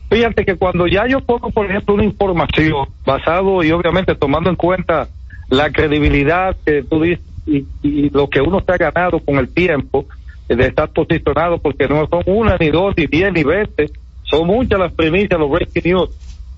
Fíjate 0.09 0.45
que 0.45 0.57
cuando 0.57 0.87
ya 0.87 1.07
yo 1.09 1.21
pongo, 1.21 1.51
por 1.51 1.67
ejemplo, 1.67 1.95
una 1.95 2.05
información 2.05 2.89
basado 3.05 3.65
y 3.65 3.73
obviamente 3.73 4.15
tomando 4.15 4.51
en 4.51 4.57
cuenta 4.57 5.09
la 5.49 5.71
credibilidad 5.71 6.57
que 6.65 6.83
tú 6.83 7.03
dices 7.03 7.25
y, 7.47 7.65
y 7.83 8.11
lo 8.11 8.29
que 8.29 8.41
uno 8.41 8.61
se 8.61 8.73
ha 8.73 8.77
ganado 8.77 9.21
con 9.21 9.37
el 9.37 9.49
tiempo 9.49 10.07
de 10.49 10.67
estar 10.67 10.89
posicionado, 10.91 11.59
porque 11.59 11.89
no 11.89 12.07
son 12.07 12.23
una, 12.27 12.57
ni 12.59 12.71
dos, 12.71 12.95
ni 12.97 13.07
diez, 13.07 13.33
ni 13.33 13.43
veinte, 13.43 13.91
son 14.23 14.47
muchas 14.47 14.79
las 14.79 14.93
primicias, 14.93 15.39
los 15.39 15.51
breaking 15.51 15.93
news 15.93 16.11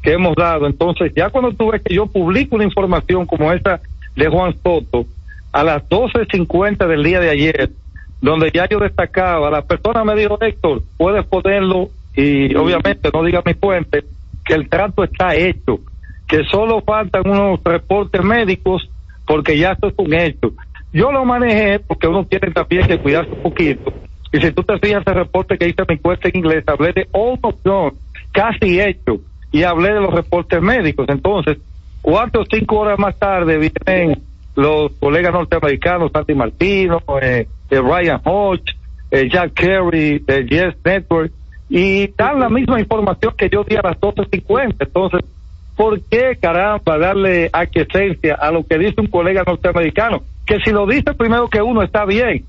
que 0.02 0.12
hemos 0.12 0.34
dado. 0.36 0.66
Entonces, 0.66 1.12
ya 1.14 1.30
cuando 1.30 1.52
tú 1.52 1.70
ves 1.70 1.82
que 1.82 1.94
yo 1.94 2.06
publico 2.06 2.56
una 2.56 2.64
información 2.64 3.26
como 3.26 3.52
esta 3.52 3.80
de 4.14 4.28
Juan 4.28 4.54
Soto 4.62 5.06
a 5.52 5.64
las 5.64 5.88
12.50 5.88 6.86
del 6.86 7.02
día 7.02 7.20
de 7.20 7.30
ayer, 7.30 7.70
donde 8.20 8.50
ya 8.52 8.68
yo 8.68 8.78
destacaba, 8.78 9.50
la 9.50 9.62
persona 9.62 10.04
me 10.04 10.14
dijo, 10.14 10.38
Héctor, 10.40 10.82
puedes 10.96 11.24
ponerlo 11.26 11.88
y 12.20 12.52
obviamente 12.56 13.10
no 13.14 13.22
diga 13.22 13.44
mi 13.46 13.54
fuente, 13.54 14.02
que 14.44 14.54
el 14.54 14.68
trato 14.68 15.04
está 15.04 15.36
hecho, 15.36 15.78
que 16.26 16.42
solo 16.50 16.80
faltan 16.80 17.22
unos 17.24 17.60
reportes 17.62 18.24
médicos 18.24 18.90
porque 19.24 19.56
ya 19.56 19.70
esto 19.70 19.86
es 19.86 19.94
un 19.98 20.12
hecho. 20.12 20.52
Yo 20.92 21.12
lo 21.12 21.24
manejé 21.24 21.78
porque 21.78 22.08
uno 22.08 22.24
tiene 22.24 22.50
también 22.50 22.88
que 22.88 22.98
cuidarse 22.98 23.30
un 23.30 23.42
poquito. 23.42 23.92
Y 24.32 24.40
si 24.40 24.50
tú 24.50 24.64
te 24.64 24.76
fijas 24.80 25.06
el 25.06 25.14
reporte 25.14 25.56
que 25.56 25.68
hice 25.68 25.82
en 25.82 25.86
mi 25.88 25.94
encuesta 25.94 26.28
en 26.28 26.38
inglés, 26.38 26.64
hablé 26.66 26.92
de 26.92 27.08
almost 27.14 27.64
done, 27.64 27.92
casi 28.32 28.80
hecho, 28.80 29.20
y 29.52 29.62
hablé 29.62 29.92
de 29.94 30.00
los 30.00 30.12
reportes 30.12 30.60
médicos. 30.60 31.06
Entonces, 31.08 31.58
cuatro 32.02 32.42
o 32.42 32.46
cinco 32.50 32.80
horas 32.80 32.98
más 32.98 33.16
tarde 33.16 33.58
vienen 33.58 34.20
los 34.56 34.90
colegas 34.98 35.32
norteamericanos, 35.32 36.10
Santi 36.10 36.34
Martino, 36.34 37.00
eh, 37.22 37.46
eh, 37.70 37.80
Ryan 37.80 38.20
Hodge, 38.24 38.74
eh, 39.12 39.28
Jack 39.30 39.52
Kerry, 39.52 40.18
de 40.18 40.44
Yes 40.46 40.74
Network, 40.84 41.32
y 41.68 42.08
dan 42.16 42.40
la 42.40 42.48
misma 42.48 42.80
información 42.80 43.34
que 43.36 43.48
yo 43.50 43.64
di 43.64 43.76
a 43.76 43.82
las 43.82 44.00
12.50. 44.00 44.76
Entonces, 44.80 45.20
¿por 45.76 46.00
qué 46.02 46.36
caramba 46.40 46.98
darle 46.98 47.50
aquiescencia 47.52 48.34
a 48.34 48.50
lo 48.50 48.66
que 48.66 48.78
dice 48.78 49.00
un 49.00 49.08
colega 49.08 49.44
norteamericano? 49.46 50.22
Que 50.46 50.60
si 50.60 50.70
lo 50.70 50.86
dice 50.86 51.14
primero 51.14 51.48
que 51.48 51.60
uno 51.60 51.82
está 51.82 52.04
bien, 52.04 52.44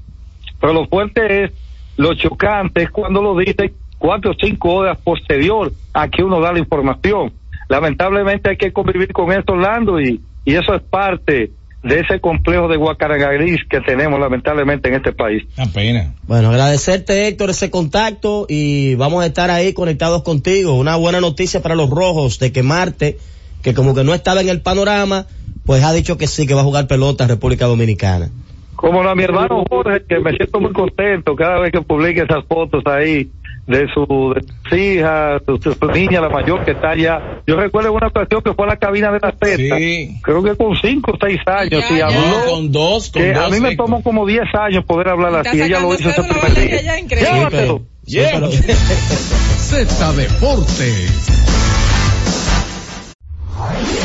pero 0.59 0.73
lo 0.73 0.87
fuerte 0.87 1.43
es, 1.43 1.51
lo 1.97 2.13
chocante 2.13 2.83
es 2.83 2.91
cuando 2.91 3.21
lo 3.21 3.35
dice 3.37 3.73
cuatro 3.97 4.31
o 4.31 4.35
cinco 4.39 4.73
horas 4.75 4.97
posterior 4.99 5.71
a 5.93 6.07
que 6.07 6.23
uno 6.23 6.39
da 6.39 6.53
la 6.53 6.59
información. 6.59 7.33
Lamentablemente 7.67 8.49
hay 8.49 8.57
que 8.57 8.71
convivir 8.71 9.11
con 9.11 9.31
esto, 9.31 9.53
Orlando, 9.53 9.99
y, 9.99 10.21
y 10.45 10.55
eso 10.55 10.73
es 10.73 10.81
parte 10.81 11.51
de 11.83 12.01
ese 12.01 12.19
complejo 12.19 12.67
de 12.67 12.77
Guacaragris 12.77 13.61
que 13.69 13.79
tenemos 13.81 14.19
lamentablemente 14.19 14.89
en 14.89 14.95
este 14.95 15.13
país. 15.13 15.43
pena. 15.73 16.13
Bueno, 16.27 16.49
agradecerte 16.49 17.27
Héctor 17.27 17.51
ese 17.51 17.71
contacto 17.71 18.45
y 18.49 18.95
vamos 18.95 19.23
a 19.23 19.27
estar 19.27 19.49
ahí 19.49 19.73
conectados 19.73 20.23
contigo. 20.23 20.73
Una 20.73 20.97
buena 20.97 21.21
noticia 21.21 21.61
para 21.61 21.75
los 21.75 21.89
rojos 21.89 22.39
de 22.39 22.51
que 22.51 22.63
Marte, 22.63 23.17
que 23.63 23.73
como 23.73 23.95
que 23.95 24.03
no 24.03 24.13
estaba 24.13 24.41
en 24.41 24.49
el 24.49 24.61
panorama, 24.61 25.25
pues 25.65 25.83
ha 25.83 25.93
dicho 25.93 26.17
que 26.17 26.27
sí, 26.27 26.45
que 26.45 26.53
va 26.53 26.61
a 26.61 26.65
jugar 26.65 26.87
pelota 26.87 27.23
en 27.23 27.29
República 27.29 27.65
Dominicana. 27.65 28.29
Como 28.75 29.01
a 29.01 29.15
mi 29.15 29.23
hermano 29.23 29.63
Jorge, 29.69 30.03
que 30.07 30.19
me 30.19 30.31
siento 30.31 30.59
muy 30.59 30.71
contento 30.71 31.35
cada 31.35 31.59
vez 31.59 31.71
que 31.71 31.81
publique 31.81 32.21
esas 32.21 32.45
fotos 32.45 32.81
ahí 32.85 33.29
de 33.69 33.87
su, 33.93 34.33
de 34.33 34.41
sus 34.41 34.79
hijas, 34.79 35.41
de 35.45 35.59
su, 35.61 35.73
su 35.73 35.85
niña, 35.91 36.21
la 36.21 36.29
mayor 36.29 36.65
que 36.65 36.71
está 36.71 36.89
allá. 36.89 37.41
Yo 37.45 37.55
recuerdo 37.55 37.93
una 37.93 38.07
ocasión 38.07 38.41
que 38.41 38.53
fue 38.53 38.65
a 38.65 38.69
la 38.69 38.77
cabina 38.77 39.11
de 39.11 39.19
la 39.19 39.31
Z, 39.31 40.21
creo 40.23 40.43
que 40.43 40.55
con 40.55 40.75
cinco 40.75 41.11
o 41.11 41.17
seis 41.21 41.39
años, 41.45 41.83
y 41.91 42.01
habló. 42.01 42.19
No, 42.19 42.51
con 42.51 42.71
dos, 42.71 43.11
con 43.11 43.21
que 43.21 43.33
a 43.35 43.47
mí 43.49 43.59
me 43.59 43.75
tomó 43.75 44.01
como 44.01 44.25
10 44.25 44.43
años 44.55 44.85
poder 44.85 45.09
hablar 45.09 45.47
así. 45.47 45.61
Ella 45.61 45.79
lo 45.79 45.93
hizo 45.93 46.09
ese 46.09 46.23
primer 46.23 46.55
día. 46.55 46.97
ella. 46.97 47.81
Llévatelo. 48.05 48.49
Z 49.59 50.13
Deportes. 50.13 51.29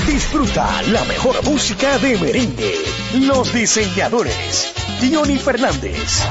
Disfruta 0.07 0.83
la 0.91 1.05
mejor 1.05 1.43
música 1.45 1.99
de 1.99 2.19
merengue. 2.19 2.75
Los 3.15 3.53
diseñadores. 3.55 4.75
Johnny 5.01 5.37
Fernández. 5.37 6.23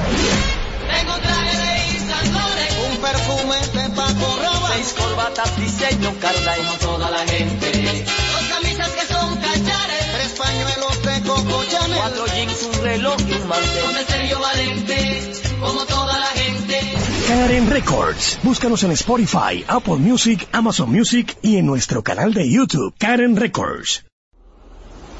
Tengo 0.88 1.16
traje 1.18 1.56
de 1.56 1.63
Seis 4.84 5.00
corbatas 5.00 5.56
diseño 5.56 6.12
Carla 6.20 6.58
y 6.58 6.76
toda 6.76 7.10
la 7.10 7.26
gente. 7.26 8.04
Dos 8.32 8.48
camisas 8.50 8.90
que 8.90 9.06
son 9.06 9.36
cachares, 9.36 10.12
tres 10.12 10.32
pañuelos 10.38 11.02
de 11.02 11.22
Coco 11.26 11.64
Chanel, 11.70 11.96
cuatro 11.96 12.26
jeans, 12.26 12.62
un 12.64 12.82
reloj 12.82 13.16
y 13.26 13.32
un 13.32 13.48
mantel. 13.48 13.82
Con 13.82 13.96
el 13.96 14.06
Sergio 14.06 14.40
Valente, 14.40 15.32
como 15.58 15.86
toda 15.86 16.18
la 16.18 16.26
gente. 16.26 16.80
Karen 17.28 17.70
Records. 17.70 18.38
Búscanos 18.42 18.82
en 18.82 18.90
Spotify, 18.90 19.64
Apple 19.68 19.96
Music, 19.96 20.46
Amazon 20.52 20.90
Music 20.90 21.34
y 21.40 21.56
en 21.56 21.64
nuestro 21.64 22.02
canal 22.02 22.34
de 22.34 22.50
YouTube, 22.50 22.94
Karen 22.98 23.36
Records. 23.36 24.04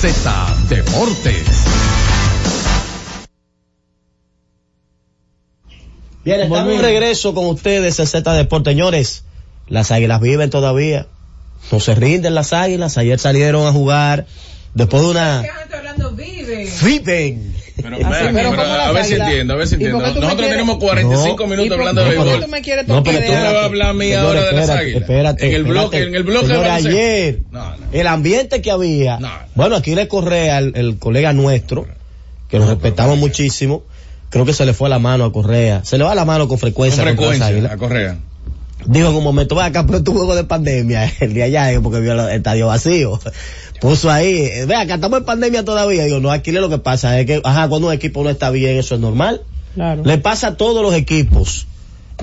Z 0.00 0.56
Deportes. 0.70 1.46
Bien, 6.24 6.40
estamos 6.40 6.68
de 6.68 6.78
regreso 6.78 7.34
con 7.34 7.44
ustedes 7.44 8.00
en 8.00 8.06
Z 8.06 8.32
Deportes. 8.32 8.72
Señores, 8.72 9.24
las 9.68 9.90
águilas 9.90 10.22
viven 10.22 10.48
todavía. 10.48 11.06
No 11.70 11.80
se 11.80 11.94
rinden 11.94 12.34
las 12.34 12.54
águilas. 12.54 12.96
Ayer 12.96 13.18
salieron 13.18 13.66
a 13.66 13.72
jugar 13.72 14.26
después 14.72 15.02
de 15.02 15.10
una... 15.10 15.42
Viven. 16.82 17.54
Pero, 17.82 17.96
pero 17.98 18.32
pero 18.32 18.50
¿cómo 18.50 18.62
a 18.62 18.92
ver 18.92 19.04
si 19.04 19.14
entiendo, 19.14 19.54
a 19.54 19.56
ver 19.56 19.68
si 19.68 19.74
¿Y 19.74 19.78
por 19.78 19.86
entiendo. 19.86 20.06
Nosotros 20.08 20.32
quieres- 20.34 20.50
tenemos 20.50 20.76
45 20.78 21.36
No, 21.42 21.46
minutos 21.48 21.66
¿Y 21.66 21.68
por- 21.70 21.78
hablando 21.80 22.00
de 22.02 22.08
béisbol. 22.08 22.26
No, 22.86 23.02
pero? 23.02 23.18
Tú 23.20 23.32
me 23.32 23.40
vas 23.42 23.54
a 23.54 23.64
hablar 23.64 23.88
a 23.90 23.92
mí 23.94 24.12
ahora 24.12 24.44
de 24.44 24.52
las 24.52 24.68
águilas. 24.70 25.00
Espérate, 25.02 25.46
En 25.46 25.54
el 25.54 25.64
bloque, 25.64 25.96
espérate. 25.96 26.08
en 26.08 26.14
el 26.14 26.22
bloque 26.22 26.52
ayer, 26.52 27.38
No, 27.50 27.76
no. 27.76 27.76
el 27.92 28.06
ambiente 28.06 28.62
que 28.62 28.70
había, 28.70 29.18
No. 29.18 29.30
bueno, 29.54 29.76
aquí 29.76 29.94
le 29.94 30.08
Correa, 30.08 30.58
el, 30.58 30.72
el 30.76 30.98
colega 30.98 31.32
nuestro, 31.32 31.86
que 32.48 32.58
nos 32.58 32.68
respetamos 32.68 33.16
muchísimo, 33.18 33.82
creo 34.28 34.44
que 34.44 34.52
se 34.52 34.64
le 34.66 34.72
fue 34.74 34.88
la 34.88 34.98
mano 34.98 35.24
a 35.24 35.32
Correa. 35.32 35.82
Se 35.84 35.98
le 35.98 36.04
va 36.04 36.14
la 36.14 36.24
mano 36.24 36.40
con 36.48 36.50
Con 36.50 36.58
frecuencia. 36.58 37.04
las 37.04 37.14
frecuencia, 37.14 37.72
a 37.72 37.76
Correa. 37.76 38.16
Dijo 38.86 39.10
en 39.10 39.16
un 39.16 39.24
momento, 39.24 39.54
va 39.54 39.66
acá, 39.66 39.86
pero 39.86 40.02
tu 40.02 40.12
juego 40.12 40.34
de 40.34 40.44
pandemia, 40.44 41.10
el 41.20 41.34
día 41.34 41.44
allá, 41.44 41.80
porque 41.80 42.00
vio 42.00 42.12
el 42.12 42.34
estadio 42.34 42.66
vacío. 42.66 43.20
Puso 43.80 44.10
ahí, 44.10 44.36
eh, 44.36 44.66
ve 44.66 44.74
acá, 44.74 44.94
estamos 44.94 45.20
en 45.20 45.24
pandemia 45.24 45.64
todavía. 45.64 46.04
Digo, 46.04 46.20
no, 46.20 46.30
aquí 46.30 46.52
lo 46.52 46.68
que 46.68 46.78
pasa 46.78 47.18
es 47.18 47.26
que, 47.26 47.40
ajá, 47.42 47.68
cuando 47.68 47.88
un 47.88 47.94
equipo 47.94 48.22
no 48.22 48.30
está 48.30 48.50
bien, 48.50 48.76
eso 48.76 48.94
es 48.94 49.00
normal. 49.00 49.42
Claro. 49.74 50.02
Le 50.04 50.18
pasa 50.18 50.48
a 50.48 50.56
todos 50.56 50.82
los 50.82 50.94
equipos 50.94 51.66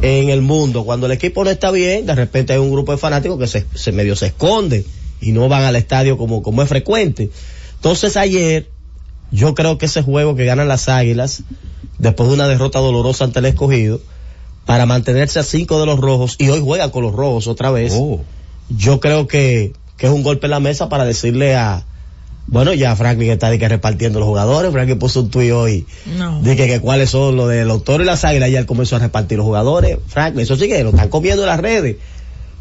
en 0.02 0.30
el 0.30 0.42
mundo. 0.42 0.84
Cuando 0.86 1.06
el 1.08 1.12
equipo 1.12 1.44
no 1.44 1.50
está 1.50 1.72
bien, 1.72 2.06
de 2.06 2.16
repente 2.16 2.54
hay 2.54 2.60
un 2.60 2.72
grupo 2.72 2.92
de 2.92 2.98
fanáticos 2.98 3.40
que 3.40 3.48
se, 3.48 3.66
se 3.74 3.92
medio 3.92 4.16
se 4.16 4.28
esconde 4.28 4.86
y 5.22 5.32
no 5.32 5.50
van 5.50 5.64
al 5.64 5.76
estadio 5.76 6.18
como, 6.18 6.44
como 6.44 6.62
es 6.62 6.70
frecuente. 6.70 7.30
Entonces 7.76 8.18
ayer, 8.18 8.70
yo 9.32 9.56
creo 9.56 9.78
que 9.78 9.88
ese 9.88 10.02
juego 10.02 10.36
que 10.36 10.46
ganan 10.46 10.68
las 10.68 10.90
águilas, 10.90 11.44
después 11.98 12.30
de 12.30 12.36
una 12.36 12.48
derrota 12.48 12.80
dolorosa 12.80 13.24
ante 13.24 13.40
el 13.40 13.46
escogido, 13.46 14.02
para 14.67 14.86
mantenerse 14.86 15.39
a 15.39 15.43
cinco 15.43 15.79
de 15.79 15.88
los 15.88 16.00
rojos, 16.00 16.36
y 16.38 16.50
hoy 16.50 16.62
juega 16.63 16.91
con 16.91 17.01
los 17.01 17.13
rojos 17.15 17.47
otra 17.47 17.71
vez, 17.71 17.93
Oh. 17.95 18.19
yo 18.69 19.00
creo 19.00 19.25
que, 19.25 19.74
que 19.97 20.05
es 20.07 20.12
un 20.12 20.21
golpe 20.21 20.45
en 20.45 20.51
la 20.51 20.59
mesa 20.59 20.89
para 20.89 21.05
decirle 21.05 21.55
a, 21.55 21.86
bueno, 22.47 22.74
ya 22.74 22.95
Franklin 22.95 23.31
está 23.31 23.50
de 23.50 23.59
que 23.59 23.67
repartiendo 23.67 24.19
los 24.19 24.27
jugadores, 24.27 24.71
Franklin 24.71 25.00
puso 25.00 25.21
un 25.21 25.29
tuit 25.29 25.51
hoy, 25.51 25.86
No. 26.17 26.41
de 26.41 26.55
que, 26.55 26.67
que 26.67 26.79
cuáles 26.81 27.09
son 27.09 27.36
los 27.36 27.50
de 27.50 27.65
los 27.65 27.83
toros 27.83 28.01
y 28.03 28.05
las 28.05 28.24
águilas, 28.25 28.51
ya 28.51 28.59
él 28.59 28.65
comenzó 28.65 28.97
a 28.97 29.00
repartir 29.00 29.38
los 29.38 29.45
jugadores, 29.45 29.97
Franklin, 30.07 30.43
eso 30.43 30.55
sí 30.57 30.67
que 30.67 30.83
lo 30.83 30.89
están 30.91 31.09
comiendo 31.09 31.41
en 31.43 31.47
las 31.50 31.59
redes, 31.59 31.95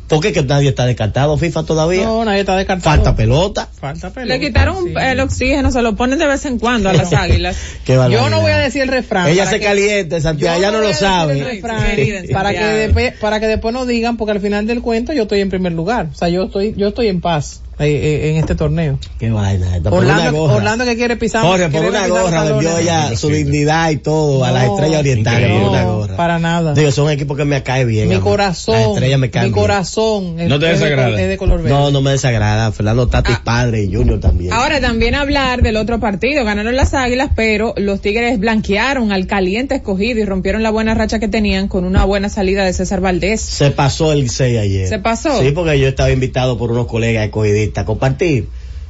porque 0.08 0.32
que 0.32 0.42
nadie 0.42 0.68
está 0.68 0.86
descartado 0.86 1.36
FIFA 1.36 1.64
todavía, 1.64 2.04
No, 2.04 2.24
nadie 2.24 2.40
está 2.40 2.56
descartado. 2.56 2.94
falta 2.96 3.16
pelota, 3.16 3.68
Falta 3.78 4.10
pelota. 4.10 4.34
Le 4.34 4.40
quitaron 4.40 4.84
sí. 4.86 4.92
el 5.00 5.20
oxígeno, 5.20 5.70
se 5.72 5.82
lo 5.82 5.96
ponen 5.96 6.18
de 6.18 6.26
vez 6.26 6.44
en 6.44 6.58
cuando 6.58 6.88
a 6.90 6.92
las 6.92 7.12
águilas. 7.12 7.56
Yo 7.86 8.30
no 8.30 8.40
voy 8.40 8.52
a 8.52 8.58
decir 8.58 8.82
el 8.82 8.88
refrán. 8.88 9.28
Ella 9.28 9.46
se 9.46 9.58
que- 9.58 9.66
caliente, 9.66 10.20
Santiago, 10.20 10.58
ella 10.58 10.70
no 10.70 10.80
lo 10.80 10.92
sabe. 10.94 11.38
el 11.40 11.44
refrán 11.44 11.84
para 12.32 12.52
que 12.52 12.64
después 12.64 13.14
para 13.20 13.40
que 13.40 13.46
después 13.46 13.72
no 13.74 13.86
digan 13.86 14.16
porque 14.16 14.32
al 14.32 14.40
final 14.40 14.66
del 14.66 14.82
cuento 14.82 15.12
yo 15.12 15.22
estoy 15.22 15.40
en 15.40 15.48
primer 15.50 15.72
lugar 15.72 16.08
o 16.12 16.14
sea 16.16 16.28
yo 16.28 16.44
estoy 16.44 16.74
yo 16.76 16.88
estoy 16.88 17.08
en 17.08 17.20
paz 17.20 17.62
eh, 17.78 17.84
eh, 17.86 18.30
en 18.30 18.36
este 18.38 18.54
torneo 18.54 18.98
Qué 19.18 19.30
vaina, 19.30 19.76
esta, 19.76 19.90
por 19.90 20.02
una 20.04 20.14
Orlando, 20.16 20.38
gorra. 20.38 20.54
Orlando 20.56 20.84
que 20.86 20.96
quiere 20.96 21.16
pisar 21.16 21.42
Jorge, 21.42 21.68
por 21.68 21.84
una 21.84 22.06
gorra 22.08 22.44
vendió 22.44 22.78
ella 22.78 23.14
su 23.16 23.28
dignidad 23.28 23.90
y 23.90 23.98
todo 23.98 24.44
a 24.44 24.50
las 24.50 24.66
No, 24.66 24.74
estrellas 24.74 25.00
orientales 25.00 25.50
por 25.50 25.60
no, 25.60 25.70
una 25.70 25.84
gorra. 25.84 26.16
para 26.16 26.38
nada 26.38 26.72
Digo, 26.74 26.90
son 26.90 27.10
equipos 27.10 27.36
que 27.36 27.44
me 27.44 27.62
cae 27.62 27.84
bien. 27.84 28.08
mi 28.08 28.18
corazón 28.18 28.74
Las 28.76 28.88
estrellas 28.88 29.18
me 29.18 29.30
caen 29.30 29.46
mi 29.48 29.52
bien. 29.52 29.62
corazón 29.62 30.40
es, 30.40 30.48
¿No 30.48 30.58
te 30.58 30.70
es 30.72 30.80
de, 30.80 30.84
desagrada? 30.86 31.20
es 31.20 31.28
de 31.28 31.36
color 31.36 31.58
verde 31.62 31.70
No, 31.70 31.90
no 31.90 32.00
me 32.02 32.12
desagrada. 32.12 32.72
Fernando 32.72 33.08
Tatis 33.08 33.36
Ah. 33.36 33.42
padre 33.44 33.82
y 33.84 33.94
Junior 33.94 34.20
también. 34.20 34.52
Ahora 34.52 34.80
también 34.80 35.14
hablar 35.14 35.62
del 35.62 35.76
otro 35.76 36.00
partido. 36.00 36.44
Ganaron 36.44 36.74
las 36.76 36.94
águilas, 36.94 37.30
pero 37.36 37.74
los 37.76 38.00
tigres 38.00 38.38
blanquearon 38.38 39.12
al 39.12 39.26
caliente 39.26 39.74
escogido 39.74 40.20
y 40.20 40.24
rompieron 40.24 40.62
la 40.62 40.70
buena 40.70 40.94
racha 40.94 41.18
que 41.18 41.28
tenían 41.28 41.68
con 41.68 41.84
una 41.84 42.04
buena 42.04 42.28
salida 42.30 42.64
de 42.64 42.72
César 42.72 43.00
Valdés. 43.00 43.40
Se 43.42 43.70
pasó 43.70 44.12
el 44.12 44.30
6 44.30 44.58
ayer. 44.58 44.88
¿Se 44.88 44.98
pasó? 44.98 45.40
Sí, 45.42 45.50
porque 45.52 45.78
yo 45.78 45.88
estaba 45.88 46.10
invitado 46.10 46.56
por 46.56 46.72
unos 46.72 46.86
colegas 46.86 47.24
escogidistas 47.26 47.65
a 47.74 47.84
compartir. 47.84 48.48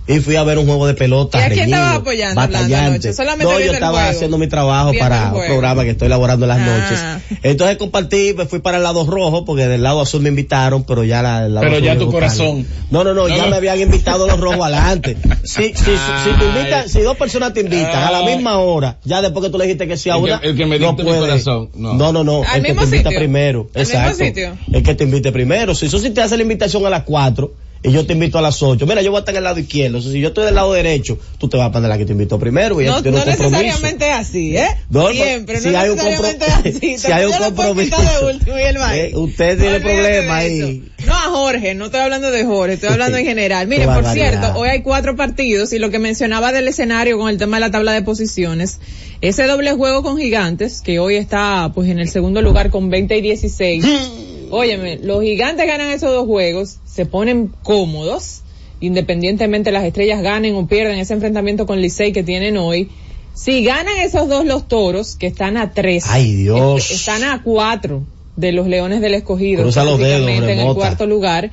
Y 0.09 0.21
fui 0.21 0.37
a 0.37 0.45
ver 0.45 0.57
un 0.57 0.67
juego 0.67 0.87
de 0.87 0.95
pelota. 0.95 1.37
¿Y 1.37 1.43
a 1.43 1.47
quién 1.49 1.59
reñido, 1.59 1.79
estabas 1.79 1.97
apoyando, 2.01 2.41
batallante. 2.41 3.13
Solamente 3.13 3.53
No, 3.53 3.59
yo 3.59 3.73
estaba 3.73 3.99
juego. 4.03 4.09
haciendo 4.11 4.39
mi 4.39 4.47
trabajo 4.47 4.93
Viendo 4.93 5.09
para 5.11 5.29
el 5.31 5.35
un 5.35 5.47
programa 5.47 5.83
que 5.83 5.91
estoy 5.91 6.07
elaborando 6.07 6.45
en 6.45 6.49
las 6.51 6.59
Ah. 6.61 7.19
noches. 7.19 7.39
Entonces 7.43 7.77
compartí, 7.77 8.33
me 8.39 8.47
fui 8.47 8.61
para 8.61 8.77
el 8.77 8.85
lado 8.85 9.05
rojo, 9.05 9.45
porque 9.45 9.67
del 9.67 9.83
lado 9.83 10.01
azul 10.01 10.23
me 10.23 10.29
invitaron, 10.29 10.85
pero 10.85 11.03
ya 11.03 11.23
la, 11.23 11.47
el 11.47 11.55
lado 11.55 11.65
Pero 11.67 11.79
azul 11.79 11.85
ya 11.87 11.99
tu 11.99 12.13
corazón. 12.13 12.65
No, 12.93 13.03
no, 13.03 13.15
no, 13.15 13.27
No, 13.27 13.37
ya 13.37 13.47
me 13.47 13.57
habían 13.57 13.81
invitado 13.81 14.29
los 14.29 14.39
rojos 14.39 14.61
adelante. 14.65 15.17
Si, 15.43 15.63
si, 15.65 15.75
si, 15.75 15.85
si 15.85 16.39
te 16.39 16.45
invitan, 16.57 16.89
si 16.89 17.01
dos 17.01 17.17
personas 17.17 17.53
te 17.53 17.63
invitan 17.63 18.05
a 18.05 18.13
la 18.13 18.23
misma 18.23 18.59
hora, 18.59 18.99
ya 19.03 19.21
después 19.23 19.45
que 19.47 19.51
tú 19.51 19.59
le 19.59 19.65
dijiste 19.65 19.89
que 19.89 19.97
sí 19.97 20.09
a 20.11 20.15
El 20.15 20.21
que- 20.21 20.25
una, 20.31 20.37
el 20.37 20.57
que 20.57 20.67
me 20.67 20.79
no 20.79 20.87
dicte 20.87 21.03
mi 21.03 21.09
puede. 21.09 21.21
corazón, 21.21 21.71
no. 21.75 21.95
no, 21.95 22.13
no, 22.13 22.23
no, 22.23 22.45
¿Al 22.45 22.59
el 22.59 22.63
que 22.63 22.75
te 22.75 22.85
invita 22.85 23.09
sitio? 23.11 23.19
primero. 23.19 23.71
¿Al 23.75 23.81
mismo 23.81 23.99
Exacto. 23.99 24.25
sitio? 24.25 24.57
El 24.73 24.83
que 24.85 24.95
te 24.95 25.03
invite 25.03 25.33
primero. 25.33 25.75
Si 25.75 25.87
eso 25.87 25.99
sí 25.99 26.11
te 26.11 26.23
hace 26.23 26.37
la 26.37 26.45
invitación 26.45 26.87
a 26.87 26.91
las 26.91 27.03
4 27.03 27.53
y 27.87 27.93
yo 27.93 28.05
te 28.05 28.15
invito 28.15 28.37
a 28.39 28.43
las 28.43 28.61
8. 28.63 28.85
Mira, 28.85 29.01
yo 29.01 29.13
voy 29.13 29.19
a 29.19 29.21
estar 29.21 29.33
en 29.33 29.39
el 29.39 29.45
lado 29.45 29.61
izquierdo. 29.61 29.99
O 29.99 30.01
sea, 30.01 30.11
si 30.11 30.21
yo 30.21 30.29
estoy 30.29 30.45
del 30.45 30.57
lado 30.57 30.73
derecho, 30.73 31.19
tú 31.39 31.49
te 31.49 31.57
vas 31.57 31.69
a 31.69 31.73
poner 31.73 31.89
la 31.89 31.97
que 31.97 32.05
te 32.05 32.13
invito 32.13 32.37
primero. 32.39 32.81
Y 32.81 32.87
No, 32.87 33.01
no 33.01 33.09
un 33.11 33.15
necesariamente 33.25 34.11
así, 34.11 34.57
¿eh? 34.57 34.67
No, 34.91 35.09
Siempre, 35.11 35.61
si 35.61 35.69
no 35.71 35.79
hay 35.79 35.91
un 35.91 35.97
necesariamente 35.97 36.47
compro- 36.47 36.77
así. 36.77 36.99
si 36.99 37.13
hay 37.13 37.25
un 37.27 37.33
compromiso. 37.33 37.97
de 37.97 38.33
último 38.35 38.59
y 38.59 38.63
el. 38.63 38.77
Eh, 38.77 39.13
usted 39.15 39.59
tiene 39.59 39.81
problema 39.81 40.37
ahí. 40.39 40.83
No 41.07 41.13
a 41.15 41.21
Jorge, 41.31 41.75
no 41.77 41.85
estoy 41.87 42.01
hablando 42.01 42.31
de 42.33 42.45
Jorge, 42.45 42.75
estoy 42.75 42.89
hablando 42.93 43.19
en 43.19 43.25
general. 43.25 43.69
Miren, 43.69 43.89
por 43.95 44.05
cierto, 44.07 44.55
hoy 44.57 44.69
hay 44.69 44.83
cuatro 44.83 45.15
partidos 45.15 45.73
y 45.73 45.79
lo 45.79 45.91
que 45.91 46.01
mencionaba 46.01 46.51
del 46.51 46.67
escenario 46.67 47.19
con 47.19 47.29
el 47.31 47.39
tema 47.39 47.59
de 47.59 47.61
la 47.61 47.71
tabla 47.71 47.93
de 47.93 48.03
posiciones, 48.03 48.81
ese 49.21 49.45
doble 49.47 49.73
juego 49.75 50.03
con 50.03 50.19
Gigantes, 50.19 50.81
que 50.81 50.99
hoy 50.99 51.15
está 51.15 51.71
pues 51.73 51.89
en 51.89 52.01
el 52.01 52.09
segundo 52.09 52.43
lugar 52.43 52.71
con 52.71 52.91
20 52.91 53.17
y 53.17 53.21
16. 53.21 53.85
Óyeme, 54.51 54.99
los 55.03 55.23
Gigantes 55.23 55.67
ganan 55.67 55.91
esos 55.91 56.11
dos 56.13 56.27
juegos, 56.27 56.79
se 56.87 57.07
ponen 57.07 57.53
cómodos, 57.63 58.43
independientemente 58.81 59.73
las 59.73 59.85
estrellas 59.85 60.23
ganen 60.23 60.55
o 60.55 60.67
pierdan 60.67 60.99
ese 60.99 61.15
enfrentamiento 61.15 61.67
con 61.67 61.81
Licey 61.81 62.13
que 62.13 62.23
tienen 62.23 62.57
hoy. 62.57 62.89
Si 63.35 63.63
ganan 63.65 63.99
esos 64.03 64.29
dos 64.29 64.45
los 64.47 64.67
toros, 64.69 65.17
que 65.17 65.27
están 65.27 65.57
a 65.57 65.73
tres. 65.75 66.05
Ay, 66.09 66.33
Dios. 66.35 66.81
est- 66.91 66.93
Están 67.01 67.23
a 67.25 67.43
cuatro 67.43 68.03
de 68.37 68.53
los 68.53 68.67
Leones 68.67 69.01
del 69.01 69.15
Escogido. 69.15 69.63
Cruza 69.63 69.85
los 69.85 69.99
dedos, 69.99 70.29
en 70.31 70.59
el 70.61 70.75
cuarto 70.75 71.07
lugar. 71.07 71.51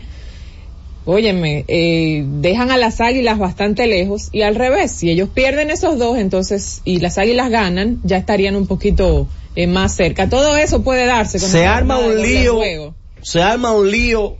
Óyeme, 1.06 1.66
eh, 1.68 2.24
dejan 2.26 2.72
a 2.72 2.78
las 2.78 3.02
águilas 3.02 3.38
bastante 3.38 3.88
lejos 3.88 4.30
y 4.32 4.42
al 4.44 4.56
revés, 4.56 4.92
si 4.92 5.10
ellos 5.10 5.28
pierden 5.34 5.70
esos 5.70 6.00
dos, 6.00 6.18
entonces, 6.18 6.82
y 6.86 7.00
las 7.00 7.18
águilas 7.18 7.50
ganan, 7.50 8.00
ya 8.04 8.18
estarían 8.18 8.56
un 8.56 8.68
poquito 8.68 9.28
eh, 9.56 9.68
más 9.68 9.94
cerca. 9.96 10.30
Todo 10.30 10.56
eso 10.56 10.82
puede 10.82 11.06
darse 11.06 11.40
con 11.40 11.50
Se 11.50 11.66
arma 11.66 11.98
un 12.00 12.22
lío. 12.22 12.56
juego. 12.56 12.96
Se 13.22 13.42
arma 13.42 13.72
un 13.74 13.92
lío 13.92 14.38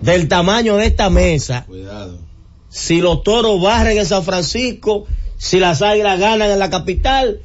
del 0.00 0.26
tamaño 0.28 0.76
de 0.76 0.86
esta 0.86 1.08
mesa. 1.10 1.64
Cuidado. 1.66 2.18
Si 2.68 3.00
los 3.00 3.22
toros 3.22 3.60
barren 3.62 3.98
en 3.98 4.06
San 4.06 4.24
Francisco, 4.24 5.06
si 5.36 5.60
las 5.60 5.82
águilas 5.82 6.18
ganan 6.18 6.50
en 6.50 6.58
la 6.58 6.70
capital 6.70 7.40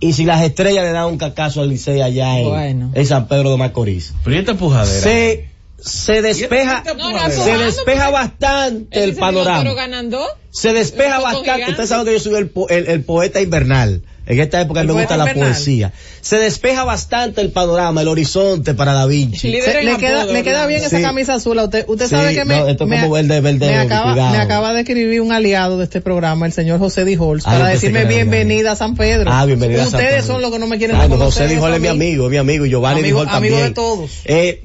y 0.00 0.12
si 0.14 0.24
las 0.24 0.42
estrellas 0.42 0.84
le 0.84 0.92
dan 0.92 1.06
un 1.06 1.18
cacazo 1.18 1.60
al 1.60 1.68
Licey 1.68 2.00
allá 2.02 2.38
en, 2.40 2.48
Bueno. 2.48 2.90
en 2.94 3.06
San 3.06 3.28
Pedro 3.28 3.50
de 3.50 3.56
Macorís. 3.56 4.14
Pero 4.24 4.36
¿y 4.36 4.38
esta 4.40 4.54
pujadera? 4.54 5.00
Se, 5.00 5.48
se 5.80 6.22
despeja, 6.22 6.82
No, 6.96 7.30
se 7.30 7.56
despeja 7.58 8.06
porque- 8.06 8.12
bastante 8.12 9.04
el 9.04 9.14
panorama. 9.14 9.74
ganan 9.74 10.10
dos. 10.10 10.26
Se 10.50 10.72
despeja 10.72 11.20
bastante. 11.20 11.70
Ustedes 11.70 11.88
saben 11.88 12.06
que 12.06 12.12
yo 12.14 12.20
soy 12.20 12.34
el, 12.36 12.48
po- 12.48 12.68
el- 12.68 12.86
el 12.88 13.02
poeta 13.04 13.40
invernal. 13.40 14.02
En 14.28 14.40
esta 14.40 14.60
época 14.60 14.80
El 14.80 14.88
me 14.88 14.94
gusta 14.94 15.16
la 15.16 15.32
poesía. 15.32 15.92
Se 16.20 16.36
despeja 16.38 16.82
bastante 16.82 17.40
el 17.42 17.52
panorama, 17.52 18.00
el 18.02 18.08
horizonte 18.08 18.74
para 18.74 18.92
Da 18.92 19.06
Vinci. 19.06 19.38
Se- 19.60 19.84
le 19.84 19.96
queda, 19.98 20.22
apodo, 20.22 20.32
le 20.32 20.42
queda 20.42 20.66
bien 20.66 20.80
Sí. 20.80 20.86
esa 20.86 21.00
camisa 21.00 21.34
azul 21.34 21.56
a 21.60 21.64
usted. 21.64 21.84
Usted 21.86 22.06
Sí, 22.06 22.10
sabe 22.16 22.34
que 22.34 22.44
me, 22.44 22.56
no, 22.58 22.66
esto 22.66 22.84
es 22.84 22.90
me, 22.90 23.00
como 23.02 23.12
verde, 23.12 23.40
verde, 23.40 23.66
me 23.68 23.76
acaba, 23.78 24.14
me 24.32 24.38
acaba 24.38 24.72
de 24.72 24.80
escribir 24.80 25.20
un 25.20 25.30
aliado 25.30 25.78
de 25.78 25.84
este 25.84 26.00
programa, 26.00 26.44
el 26.46 26.52
señor 26.52 26.80
José 26.80 27.04
Dijols, 27.04 27.44
Ah, 27.46 27.52
para 27.52 27.68
decirme 27.68 28.04
bienvenida 28.06 28.72
a 28.72 28.76
San 28.76 28.96
Pedro. 28.96 29.30
Ah, 29.32 29.44
bienvenida 29.46 29.82
a 29.82 29.86
San 29.86 29.94
Ustedes 30.00 30.22
Pedro. 30.22 30.26
son 30.34 30.42
los 30.42 30.50
que 30.50 30.58
no 30.58 30.66
me 30.66 30.78
quieren 30.78 30.96
Ah, 30.96 31.06
José 31.08 31.44
eso 31.44 31.54
Dijol 31.54 31.72
a 31.72 31.76
es 31.76 31.82
mi 31.82 31.88
amigo, 31.88 32.24
es 32.24 32.30
mi 32.32 32.38
amigo, 32.38 32.66
y 32.66 32.70
Giovanni 32.70 33.00
Amigo- 33.02 33.20
Dijol 33.20 33.32
también. 33.32 33.54
amigo 33.54 33.68
de 33.68 33.74
todos. 33.74 34.10
Eh, 34.24 34.64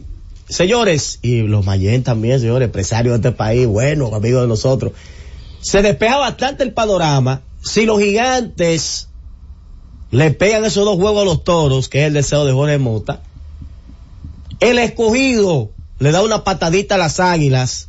señores, 0.52 1.20
y 1.22 1.42
los 1.42 1.66
Mayen 1.66 2.04
también, 2.04 2.40
señores, 2.40 2.68
empresarios 2.68 3.20
de 3.20 3.30
este 3.30 3.38
país, 3.38 3.66
buenos, 3.68 4.14
amigos 4.14 4.42
de 4.42 4.48
nosotros, 4.48 4.94
se 5.62 5.82
despeja 5.82 6.18
bastante 6.18 6.64
el 6.64 6.74
panorama. 6.74 7.42
Si 7.64 7.86
los 7.86 8.00
gigantes 8.00 9.08
le 10.12 10.32
pegan 10.32 10.66
esos 10.66 10.86
dos 10.86 10.98
juegos 10.98 11.22
a 11.22 11.26
los 11.26 11.44
toros, 11.44 11.90
que 11.90 12.02
es 12.02 12.08
el 12.08 12.14
deseo 12.14 12.46
de 12.46 12.54
Jorge 12.54 12.78
Mota, 12.78 13.22
el 14.60 14.78
escogido 14.78 15.72
le 16.00 16.12
da 16.12 16.22
una 16.22 16.44
patadita 16.44 16.96
a 16.96 16.98
las 16.98 17.20
águilas 17.20 17.88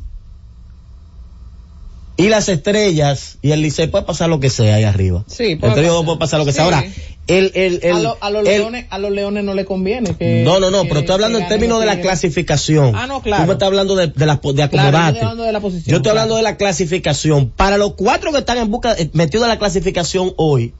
y 2.15 2.29
las 2.29 2.47
estrellas 2.49 3.37
y 3.41 3.51
el 3.51 3.61
Licey 3.61 3.87
puede 3.87 4.05
pasar 4.05 4.29
lo 4.29 4.39
que 4.39 4.49
sea 4.49 4.75
ahí 4.75 4.83
arriba. 4.83 5.23
Sí, 5.27 5.51
Entre 5.61 5.81
ellos 5.81 5.93
dos 5.93 6.05
puede 6.05 6.19
pasar 6.19 6.39
lo 6.39 6.45
que 6.45 6.51
sea. 6.53 6.63
Sí. 6.67 6.73
Ahora, 6.73 6.85
el, 7.25 7.51
el, 7.55 7.79
el, 7.83 7.93
a, 7.95 7.99
lo- 7.99 8.17
a 8.21 8.29
los 8.29 8.43
leones, 8.43 8.85
a 8.89 8.97
los 8.99 9.11
leones 9.11 9.43
no 9.45 9.53
le 9.53 9.63
conviene 9.65 10.13
que... 10.15 10.43
no, 10.43 10.59
no, 10.59 10.69
no, 10.69 10.83
que- 10.83 10.89
pero 10.89 10.99
estoy 10.99 11.13
hablando 11.15 11.39
en 11.39 11.47
términos 11.47 11.79
de 11.79 11.85
la 11.87 11.99
clasificación. 12.01 12.93
Ah, 12.95 13.07
no, 13.07 13.21
claro. 13.21 13.43
Tú 13.43 13.47
me 13.47 13.53
estás 13.53 13.67
hablando 13.67 13.95
de, 13.95 14.07
de, 14.07 14.25
la, 14.25 14.35
de 14.35 14.41
Claro, 14.41 14.55
yo 14.57 14.63
acomodarte. 14.65 15.07
estoy 15.11 15.21
hablando 15.21 15.43
de 15.43 15.51
la 15.53 15.59
posición. 15.59 15.85
Yo 15.91 15.95
estoy 15.97 16.03
claro. 16.03 16.19
hablando 16.19 16.35
de 16.35 16.43
la 16.43 16.57
clasificación. 16.57 17.49
Para 17.49 17.77
los 17.77 17.93
cuatro 17.93 18.31
que 18.31 18.39
están 18.39 18.57
en 18.57 18.69
busca, 18.69 18.93
eh, 18.93 19.09
metidos 19.13 19.43
en 19.45 19.49
la 19.49 19.57
clasificación 19.59 20.33
hoy, 20.37 20.73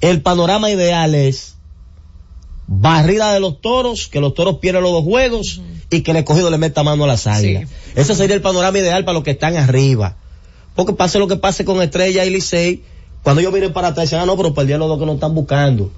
el 0.00 0.22
panorama 0.22 0.70
ideal 0.70 1.14
es 1.14 1.56
barrida 2.66 3.32
de 3.34 3.40
los 3.40 3.60
toros, 3.60 4.08
que 4.08 4.20
los 4.20 4.32
toros 4.34 4.58
pierden 4.58 4.82
los 4.82 4.92
dos 4.92 5.04
juegos 5.04 5.60
y 5.90 6.00
que 6.00 6.12
el 6.12 6.16
escogido 6.18 6.50
le 6.50 6.58
meta 6.58 6.82
mano 6.82 7.04
a 7.04 7.06
las 7.06 7.26
águilas. 7.26 7.68
Ese 7.94 8.14
sería 8.14 8.34
el 8.36 8.42
panorama 8.42 8.78
ideal 8.78 9.04
para 9.04 9.14
los 9.14 9.22
que 9.24 9.32
están 9.32 9.56
arriba. 9.56 10.16
Porque 10.74 10.92
pase 10.92 11.18
lo 11.18 11.28
que 11.28 11.36
pase 11.36 11.64
con 11.64 11.80
Estrella 11.82 12.24
y 12.24 12.30
Licey, 12.30 12.82
cuando 13.22 13.40
ellos 13.40 13.52
miren 13.52 13.72
para 13.72 13.88
atrás, 13.88 14.06
dicen, 14.06 14.20
ah, 14.20 14.26
no, 14.26 14.36
pero 14.36 14.54
perdieron 14.54 14.80
los 14.80 14.88
dos 14.88 14.98
que 14.98 15.06
nos 15.06 15.14
están 15.14 15.34
buscando. 15.34 15.90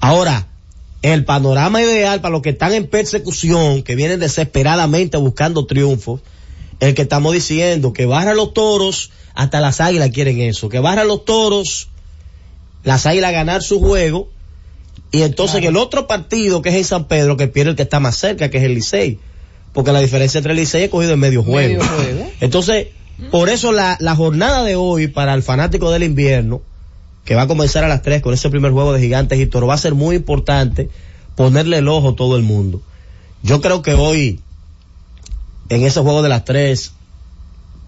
Ahora, 0.00 0.48
el 1.02 1.24
panorama 1.24 1.82
ideal 1.82 2.20
para 2.20 2.32
los 2.32 2.42
que 2.42 2.50
están 2.50 2.72
en 2.72 2.86
persecución, 2.86 3.82
que 3.82 3.94
vienen 3.94 4.20
desesperadamente 4.20 5.16
buscando 5.18 5.66
triunfos, 5.66 6.20
el 6.80 6.94
que 6.94 7.02
estamos 7.02 7.32
diciendo, 7.32 7.92
que 7.92 8.06
barra 8.06 8.34
los 8.34 8.54
toros, 8.54 9.10
hasta 9.34 9.60
las 9.60 9.80
águilas 9.80 10.10
quieren 10.10 10.40
eso, 10.40 10.68
que 10.68 10.78
barra 10.78 11.04
los 11.04 11.24
toros, 11.24 11.88
las 12.84 13.06
águilas 13.06 13.32
ganar 13.32 13.62
su 13.62 13.80
juego, 13.80 14.30
y 15.12 15.22
entonces 15.22 15.60
que 15.60 15.68
el 15.68 15.76
otro 15.76 16.06
partido 16.06 16.62
que 16.62 16.70
es 16.70 16.74
en 16.74 16.84
San 16.84 17.04
Pedro, 17.06 17.36
que 17.36 17.48
pierde 17.48 17.70
el 17.70 17.76
que 17.76 17.82
está 17.82 18.00
más 18.00 18.16
cerca, 18.16 18.50
que 18.50 18.58
es 18.58 18.64
el 18.64 18.74
Licey, 18.74 19.18
porque 19.72 19.92
la 19.92 20.00
diferencia 20.00 20.38
entre 20.38 20.52
el 20.52 20.58
Licey 20.58 20.84
es 20.84 20.90
cogido 20.90 21.12
en 21.12 21.20
medio 21.20 21.42
juego. 21.42 21.82
Medio 21.82 21.84
juego. 21.84 22.30
Entonces, 22.40 22.88
por 23.30 23.48
eso 23.48 23.72
la, 23.72 23.96
la 24.00 24.16
jornada 24.16 24.64
de 24.64 24.76
hoy 24.76 25.06
para 25.08 25.34
el 25.34 25.42
fanático 25.42 25.90
del 25.90 26.02
invierno, 26.02 26.62
que 27.24 27.34
va 27.34 27.42
a 27.42 27.46
comenzar 27.46 27.84
a 27.84 27.88
las 27.88 28.02
3 28.02 28.22
con 28.22 28.34
ese 28.34 28.50
primer 28.50 28.72
juego 28.72 28.92
de 28.92 29.00
gigantes 29.00 29.38
y 29.38 29.46
va 29.46 29.74
a 29.74 29.78
ser 29.78 29.94
muy 29.94 30.16
importante 30.16 30.90
ponerle 31.36 31.78
el 31.78 31.88
ojo 31.88 32.10
a 32.10 32.16
todo 32.16 32.36
el 32.36 32.42
mundo. 32.42 32.82
Yo 33.42 33.60
creo 33.60 33.82
que 33.82 33.94
hoy, 33.94 34.40
en 35.68 35.82
ese 35.82 36.00
juego 36.00 36.22
de 36.22 36.28
las 36.28 36.44
3, 36.44 36.92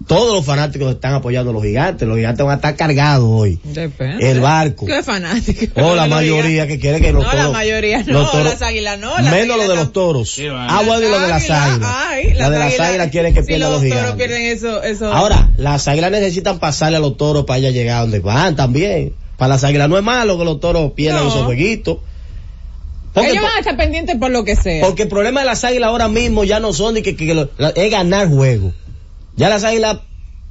todos 0.07 0.33
los 0.35 0.45
fanáticos 0.45 0.93
están 0.95 1.15
apoyando 1.15 1.51
a 1.51 1.55
los 1.55 1.63
gigantes. 1.65 2.07
Los 2.07 2.17
gigantes 2.17 2.45
van 2.45 2.53
a 2.53 2.57
estar 2.57 2.77
cargados 2.77 3.27
hoy. 3.29 3.59
Depende. 3.65 4.31
El 4.31 4.41
barco. 4.41 4.87
Qué 4.87 5.03
fanático. 5.03 5.67
O 5.81 5.95
la 5.97 6.03
No 6.07 6.09
lo 6.11 6.17
mayoría 6.17 6.67
que 6.67 6.79
quiere 6.79 7.01
que 7.01 7.13
los 7.13 7.25
No, 7.25 7.31
toros. 7.31 7.47
la 7.47 7.51
mayoría 7.53 8.03
no, 8.05 8.13
los 8.13 8.31
toros- 8.31 8.45
las 8.51 8.63
águilas 8.63 8.99
no. 9.01 9.17
las 9.19 9.33
menos 9.33 9.49
lo 9.49 9.55
águilas 9.55 9.69
de 9.69 9.75
los 9.77 9.93
toros. 9.93 10.37
bueno, 10.39 11.01
y 11.01 11.09
lo 11.11 11.19
de 11.21 11.29
las 11.29 11.49
Las 11.49 11.51
águilas. 11.51 11.91
ay, 11.93 12.35
la 12.35 12.51
de 12.51 12.59
las 12.59 12.79
águilas 12.81 13.09
quieren 13.11 13.35
que 13.35 13.41
si 13.41 13.47
pierdan 13.49 13.73
los 13.73 13.83
los 13.83 13.91
toros 13.91 14.05
gigantes. 14.05 14.27
pierden 14.29 14.53
eso, 14.57 14.83
eso. 14.83 15.13
Ahora, 15.13 15.51
las 15.57 15.89
águilas 15.89 16.11
necesitan 16.13 16.59
pasarle 16.61 16.99
a 16.99 17.01
los 17.01 17.17
toros 17.17 17.45
para 17.45 17.57
allá 17.59 17.71
llegar 17.71 17.97
a 17.99 18.01
donde 18.03 18.21
van 18.21 18.55
también. 18.55 19.13
Para 19.39 19.51
las 19.51 19.65
águilas 19.65 19.89
no 19.89 19.99
es 19.99 20.05
malo 20.05 20.39
que 20.39 20.45
los 20.45 20.61
toros 20.61 20.93
pierdan 20.93 21.25
No. 21.25 21.31
esos 21.31 21.45
jueguitos. 21.45 21.99
Porque, 23.13 23.31
ellos 23.31 23.43
van 23.43 23.57
a 23.57 23.59
estar 23.61 23.77
pendientes 23.79 24.17
por 24.17 24.31
lo 24.31 24.45
que 24.45 24.57
sea. 24.57 24.85
porque 24.85 25.05
el 25.05 25.09
problema 25.09 25.41
de 25.41 25.47
las 25.47 25.65
águilas 25.65 25.89
ahora 25.89 26.07
mismo 26.09 26.45
ya 26.45 26.61
no 26.61 26.75
son 26.75 26.95
de 26.95 27.03
que, 27.03 27.17
que 27.17 27.35
lo- 27.35 27.49
la- 27.57 27.71
es 27.71 27.91
ganar 27.91 28.29
juego. 28.29 28.73
Ya 29.37 29.49
las 29.49 29.65
águilas 29.65 29.99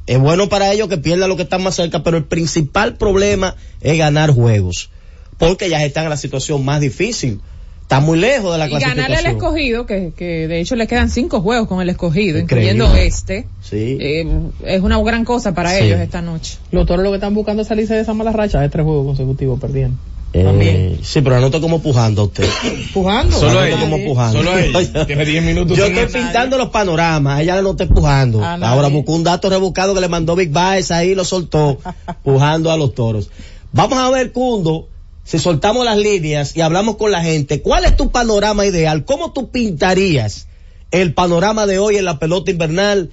es 0.08 0.20
bueno 0.20 0.48
para 0.50 0.72
ellos 0.72 0.88
que 0.88 0.98
pierdan 0.98 1.30
lo 1.30 1.36
que 1.36 1.44
están 1.44 1.64
más 1.64 1.76
cerca, 1.76 2.04
pero 2.04 2.18
el 2.18 2.26
principal 2.26 2.96
problema 2.96 3.56
es 3.82 3.98
ganar 3.98 4.32
juegos. 4.32 4.90
Porque 5.38 5.70
ya 5.70 5.84
están 5.84 6.04
en 6.06 6.12
la 6.12 6.18
situación 6.18 6.64
más 6.64 6.80
difícil. 6.82 7.42
Están 7.82 8.04
muy 8.04 8.18
lejos 8.18 8.52
de 8.52 8.58
la 8.58 8.68
y 8.68 8.72
ganarle 8.72 8.96
clasificación. 8.96 9.28
al 9.28 9.36
escogido, 9.36 9.86
que, 9.86 10.12
que 10.18 10.48
de 10.48 10.60
hecho 10.60 10.76
le 10.76 10.88
quedan 10.88 11.10
cinco 11.10 11.42
juegos 11.42 11.68
con 11.68 11.82
el 11.82 11.90
escogido, 11.90 12.40
Increíble. 12.40 12.72
incluyendo 12.74 12.98
este, 13.00 13.46
Sí. 13.62 13.98
eh, 14.02 14.26
es 14.66 14.82
una 14.82 15.00
gran 15.04 15.24
cosa 15.24 15.54
para 15.54 15.70
Sí. 15.78 15.84
ellos 15.86 16.00
esta 16.00 16.22
noche. 16.24 16.58
Los 16.72 16.88
toros 16.88 17.04
lo 17.04 17.12
que 17.12 17.18
están 17.18 17.36
buscando 17.36 17.62
es 17.62 17.68
salirse 17.68 17.94
de 17.94 18.02
esa 18.02 18.14
mala 18.16 18.32
racha 18.32 18.60
de 18.60 18.70
tres 18.70 18.84
juegos 18.86 19.06
consecutivos 19.06 19.60
perdiendo. 19.60 19.98
Eh, 20.38 21.00
sí, 21.02 21.22
pero 21.22 21.38
anoto 21.38 21.62
como 21.62 21.82
pujando 21.82 22.24
a 22.24 22.26
usted. 22.26 22.46
Pujando. 22.94 23.40
Solo 23.40 23.64
ella. 23.64 23.80
como 23.80 24.04
pujando. 24.04 24.40
Solo 24.40 24.58
ella. 24.58 25.06
Tiene 25.08 25.24
10 25.24 25.44
minutos 25.44 25.78
Yo 25.78 25.86
estoy 25.86 26.04
nadie. 26.04 26.14
pintando 26.14 26.58
los 26.58 26.70
panoramas, 26.70 27.40
ella 27.42 27.62
no 27.62 27.72
estoy 27.72 27.88
pujando. 27.88 28.44
A 28.44 28.58
nadie. 28.58 28.66
Ahora 28.66 28.90
buscó 28.90 29.14
un 29.14 29.24
dato 29.24 29.50
rebuscado 29.50 29.94
que 29.94 30.02
le 30.02 30.10
mandó 30.10 30.36
Big 30.36 30.50
Baez 30.50 30.92
ahí 30.92 31.12
y 31.12 31.16
lo 31.16 31.24
soltó, 31.24 31.80
pujando 32.24 32.70
a 32.70 32.76
los 32.76 32.94
toros. 32.94 33.30
Vamos 33.72 33.98
a 33.98 34.10
ver, 34.10 34.34
Cundo, 34.34 34.90
si 35.24 35.40
soltamos 35.40 35.86
las 35.86 35.98
líneas 35.98 36.56
y 36.58 36.62
hablamos 36.62 36.98
con 36.98 37.12
la 37.12 37.22
gente, 37.24 37.62
¿cuál 37.62 37.86
es 37.86 37.96
tu 37.96 38.12
panorama 38.12 38.66
ideal? 38.66 39.06
¿Cómo 39.06 39.32
tú 39.32 39.52
pintarías 39.52 40.48
el 40.92 41.14
panorama 41.14 41.66
de 41.66 41.80
hoy 41.80 41.96
en 41.96 42.04
la 42.04 42.20
pelota 42.20 42.52
invernal 42.52 43.10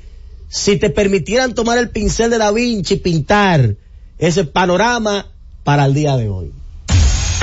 si 0.48 0.76
te 0.76 0.90
permitieran 0.90 1.54
tomar 1.54 1.78
el 1.78 1.90
pincel 1.90 2.30
de 2.30 2.38
Da 2.38 2.50
Vinci 2.50 2.94
y 2.94 2.96
pintar 2.98 3.76
ese 4.18 4.44
panorama 4.44 5.28
para 5.62 5.84
el 5.84 5.94
día 5.94 6.16
de 6.16 6.28
hoy? 6.28 6.52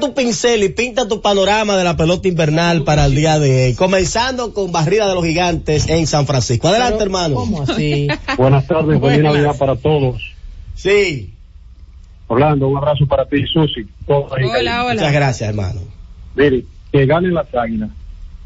Tu 0.00 0.14
pincel 0.14 0.62
y 0.64 0.68
pinta 0.68 1.08
tu 1.08 1.20
panorama 1.20 1.76
de 1.76 1.84
la 1.84 1.96
pelota 1.96 2.28
invernal 2.28 2.84
para 2.84 3.06
el 3.06 3.14
día 3.14 3.38
de 3.38 3.66
hoy. 3.66 3.74
Comenzando 3.74 4.52
con 4.52 4.72
barrida 4.72 5.08
de 5.08 5.14
los 5.14 5.24
gigantes 5.24 5.88
en 5.88 6.06
San 6.06 6.26
Francisco. 6.26 6.68
Adelante, 6.68 7.02
hermano. 7.02 7.36
¿Cómo 7.36 7.62
así? 7.62 8.08
Buenas 8.36 8.66
tardes, 8.66 9.00
feliz. 9.00 9.22
Navidad 9.22 9.56
para 9.58 9.76
todos. 9.76 10.22
Sí. 10.74 11.32
Orlando, 12.26 12.68
un 12.68 12.78
abrazo 12.78 13.06
para 13.06 13.26
ti, 13.26 13.44
Susi. 13.46 13.86
Hola, 14.06 14.84
hola. 14.84 14.94
Muchas 14.94 15.12
gracias, 15.12 15.48
hermano. 15.48 15.80
Mire, 16.34 16.64
que 16.90 17.06
ganen 17.06 17.34
las 17.34 17.52
águilas. 17.54 17.90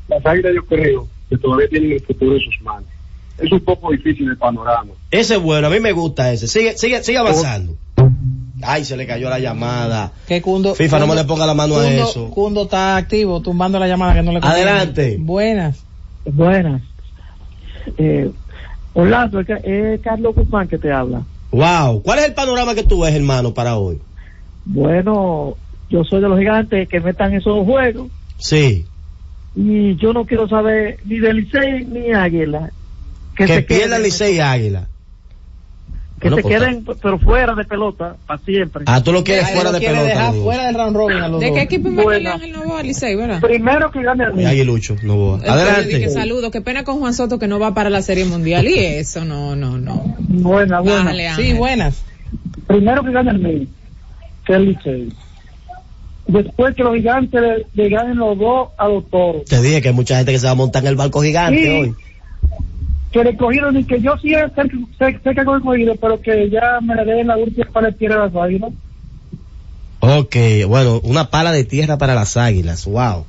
Las 0.09 0.25
águilas 0.25 0.53
yo 0.55 0.65
creo 0.65 1.09
que 1.29 1.37
todavía 1.37 1.69
tienen 1.69 1.93
el 1.93 2.01
futuro 2.01 2.35
en 2.35 2.41
sus 2.41 2.61
manos. 2.63 2.89
Es 3.39 3.53
un 3.53 3.61
poco 3.61 3.93
difícil 3.93 4.29
el 4.29 4.37
panorama. 4.37 4.93
Ese 5.11 5.37
es 5.37 5.41
bueno, 5.41 5.69
a 5.69 5.71
mí 5.71 5.79
me 5.81 5.93
gusta 5.93 6.33
ese. 6.33 6.49
Sigue, 6.49 6.77
sigue, 6.77 7.03
sigue 7.05 7.19
avanzando. 7.19 7.77
Ay, 8.63 8.85
se 8.85 8.97
le 8.97 9.07
cayó 9.07 9.29
la 9.31 9.39
llamada. 9.39 10.13
Que 10.27 10.43
Cundo, 10.43 10.75
FIFA, 10.75 10.99
no 11.01 11.07
me 11.07 11.15
le 11.15 11.25
ponga 11.25 11.47
la 11.47 11.55
mano 11.55 11.79
a 11.79 11.89
eso. 11.91 12.29
Cundo 12.31 12.63
está 12.65 12.97
activo, 12.97 13.41
tumbando 13.41 13.79
la 13.79 13.87
llamada 13.89 14.15
que 14.15 14.23
no 14.23 14.33
le 14.33 14.41
conviene. 14.41 14.71
Adelante. 14.71 15.17
Buenas. 15.21 15.85
Buenas. 16.25 16.83
Eh, 17.97 18.31
Orlando, 18.95 19.41
es 19.41 19.47
que- 19.47 19.95
es 19.95 20.01
Carlos 20.01 20.35
Guzmán 20.35 20.69
que 20.69 20.79
te 20.79 20.91
habla. 20.93 21.23
Wow. 21.53 22.03
¿Cuál 22.03 22.19
es 22.19 22.27
el 22.27 22.35
panorama 22.35 22.75
que 22.75 22.83
tú 22.83 23.01
ves, 23.03 23.15
hermano, 23.15 23.55
para 23.55 23.77
hoy? 23.77 23.99
Bueno, 24.65 25.57
yo 25.89 26.05
soy 26.05 26.21
de 26.21 26.29
los 26.29 26.39
gigantes 26.39 26.89
que 26.89 27.01
metan 27.01 27.33
esos 27.35 27.65
juegos 27.65 28.09
Sí. 28.39 28.85
y 29.57 29.97
yo 29.97 30.13
no 30.13 30.27
quiero 30.27 30.49
saber 30.49 30.99
ni 31.05 31.19
de 31.19 31.33
Licey 31.33 31.85
ni 31.87 32.13
Águila. 32.13 32.71
Que, 33.35 33.47
se 33.47 33.63
pierda 33.63 33.99
Licey 33.99 34.37
y 34.37 34.41
Águila. 34.41 34.89
Que 36.21 36.31
Bueno, 36.31 36.37
se 36.37 36.43
pues, 36.43 36.59
queden, 36.61 36.85
pero 37.01 37.19
fuera 37.21 37.55
de 37.55 37.65
pelota, 37.65 38.17
para 38.27 38.41
siempre. 38.43 38.83
Ah, 38.87 39.03
tú 39.05 39.13
lo 39.13 39.23
quieres 39.23 39.49
fuera 39.51 39.65
lo 39.71 39.73
de 39.73 39.79
quiere 39.79 39.95
pelota. 39.95 40.09
dejar 40.15 40.35
fuera 40.35 40.67
del 40.67 40.75
round 40.75 40.97
robin 40.97 41.19
a 41.19 41.29
los 41.29 41.41
¿De 41.41 41.47
dos. 41.47 41.57
qué 41.57 41.63
equipo 41.63 41.91
Bueno. 41.91 42.03
Manuel 42.03 42.27
Ángel 42.27 42.53
Novoa? 42.53 42.83
Licey, 42.83 43.15
¿verdad? 43.15 43.41
Primero 43.41 43.91
que 43.93 44.03
gane 44.03 44.25
el 44.25 44.41
Y 44.41 44.45
Aguilucho, 44.45 44.97
no 45.05 45.17
voy. 45.17 45.39
El 45.39 45.45
que 45.45 45.51
Adelante. 45.51 46.09
saludo, 46.11 46.51
qué 46.51 46.61
pena 46.61 46.83
con 46.83 46.99
Juan 46.99 47.15
Soto 47.15 47.39
que 47.39 47.47
no 47.47 47.61
va 47.61 47.73
para 47.73 47.89
la 47.89 48.03
Serie 48.03 48.25
Mundial 48.25 48.67
y 48.67 48.79
eso, 48.79 49.25
no, 49.25 49.55
no, 49.55 49.79
no. 49.79 50.17
Buena, 50.19 50.81
buena. 50.81 51.05
Bájale, 51.05 51.35
Sí, 51.37 51.53
buenas. 51.53 52.03
Primero 52.67 53.05
que 53.05 53.13
gane 53.13 53.31
el 53.31 53.39
Mil, 53.39 53.69
que 54.45 54.53
el 54.55 54.65
Licey. 54.71 55.13
Después 56.27 56.75
que 56.75 56.83
los 56.83 56.95
gigantes 56.97 57.41
le, 57.41 57.67
le 57.75 57.89
ganen 57.89 58.19
los 58.19 58.37
dos 58.39 58.69
a 58.77 58.87
los 58.89 59.09
toros. 59.09 59.45
Te 59.47 59.63
dije 59.63 59.81
que 59.81 59.89
hay 59.89 59.95
mucha 59.95 60.17
gente 60.17 60.33
que 60.33 60.39
se 60.39 60.47
va 60.47 60.53
a 60.53 60.57
montar 60.57 60.83
en 60.83 60.89
el 60.89 60.97
barco 60.97 61.23
gigante 61.23 61.63
Sí. 61.63 61.69
hoy. 61.69 61.95
Que 63.13 63.25
le 63.25 63.37
cogieron 63.37 63.77
y 63.77 63.85
que 63.85 64.01
yo 64.01 64.17
sí 64.19 64.31
sé, 64.31 64.63
sé, 64.99 65.21
sé 65.23 65.35
que 65.35 65.41
el 65.41 65.61
cogido, 65.63 65.97
pero 65.97 66.21
que 66.21 66.51
ya 66.51 66.81
me 66.83 66.95
le 66.95 67.05
den 67.05 67.27
la 67.27 67.37
última 67.37 67.67
para 67.73 67.89
el 67.89 67.97
tierra 67.97 68.23
a 68.23 68.27
las 68.27 68.37
águilas. 68.37 68.71
Ok, 70.01 70.37
bueno, 70.69 71.01
una 71.03 71.31
pala 71.31 71.53
de 71.53 71.65
tierra 71.65 71.99
para 71.99 72.15
las 72.15 72.37
águilas. 72.37 72.85
Wow. 72.87 73.25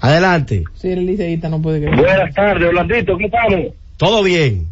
Adelante. 0.00 0.64
Sí, 0.74 0.90
el 0.90 1.06
liceísta 1.06 1.48
no 1.48 1.60
puede 1.62 1.80
creer. 1.80 1.96
Buenas 1.96 2.34
tardes, 2.34 2.68
Orlandito, 2.68 3.12
¿cómo 3.14 3.26
estamos? 3.26 3.74
Todo 3.96 4.22
bien. 4.22 4.66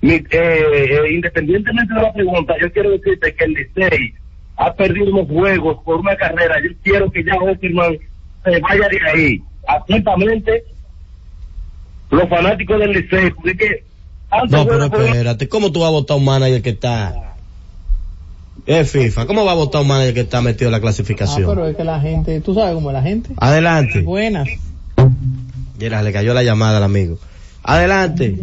Mi- 0.00 0.12
eh, 0.14 0.24
eh, 0.30 1.12
independientemente 1.12 1.94
de 1.94 2.02
la 2.02 2.12
pregunta, 2.12 2.54
yo 2.60 2.70
quiero 2.72 2.90
decirte 2.90 3.34
que 3.34 3.44
el 3.44 3.52
Licey 3.54 4.14
ha 4.56 4.72
perdido 4.74 5.06
los 5.10 5.26
juegos 5.26 5.78
por 5.84 5.96
una 5.96 6.14
carrera. 6.16 6.56
Yo 6.62 6.76
quiero 6.82 7.10
que 7.10 7.24
ya 7.24 7.34
Hockerman 7.36 7.98
se 8.44 8.60
vaya 8.60 8.88
de 8.88 9.00
ahí. 9.10 9.42
Atentamente, 9.66 10.62
los 12.14 12.28
fanáticos 12.28 12.78
del 12.78 12.90
Liceo. 12.92 13.34
porque 13.34 13.50
es 13.50 13.56
que 13.58 13.84
antes 14.30 14.50
No, 14.50 14.66
pero 14.66 14.84
espérate, 14.84 15.48
¿cómo 15.48 15.70
tú 15.72 15.80
vas 15.80 15.88
a 15.88 15.92
votar 15.92 16.16
un 16.16 16.24
manager 16.24 16.62
que 16.62 16.70
está... 16.70 17.34
Es 18.66 18.90
FIFA, 18.92 19.26
¿cómo 19.26 19.44
va 19.44 19.52
a 19.52 19.56
votar 19.56 19.82
un 19.82 19.88
manager 19.88 20.14
que 20.14 20.20
está 20.20 20.40
metido 20.40 20.68
en 20.68 20.72
la 20.72 20.78
Ah, 20.78 20.80
clasificación? 20.80 21.46
pero 21.46 21.66
es 21.68 21.76
que 21.76 21.84
la 21.84 22.00
gente, 22.00 22.40
tú 22.40 22.54
sabes 22.54 22.74
cómo 22.74 22.90
es 22.90 22.94
la 22.94 23.02
gente. 23.02 23.30
Adelante. 23.36 24.00
Buenas. 24.02 24.48
Mira, 25.78 26.02
le 26.02 26.12
cayó 26.12 26.32
la 26.32 26.42
llamada 26.42 26.78
al 26.78 26.84
amigo. 26.84 27.18
Adelante. 27.62 28.36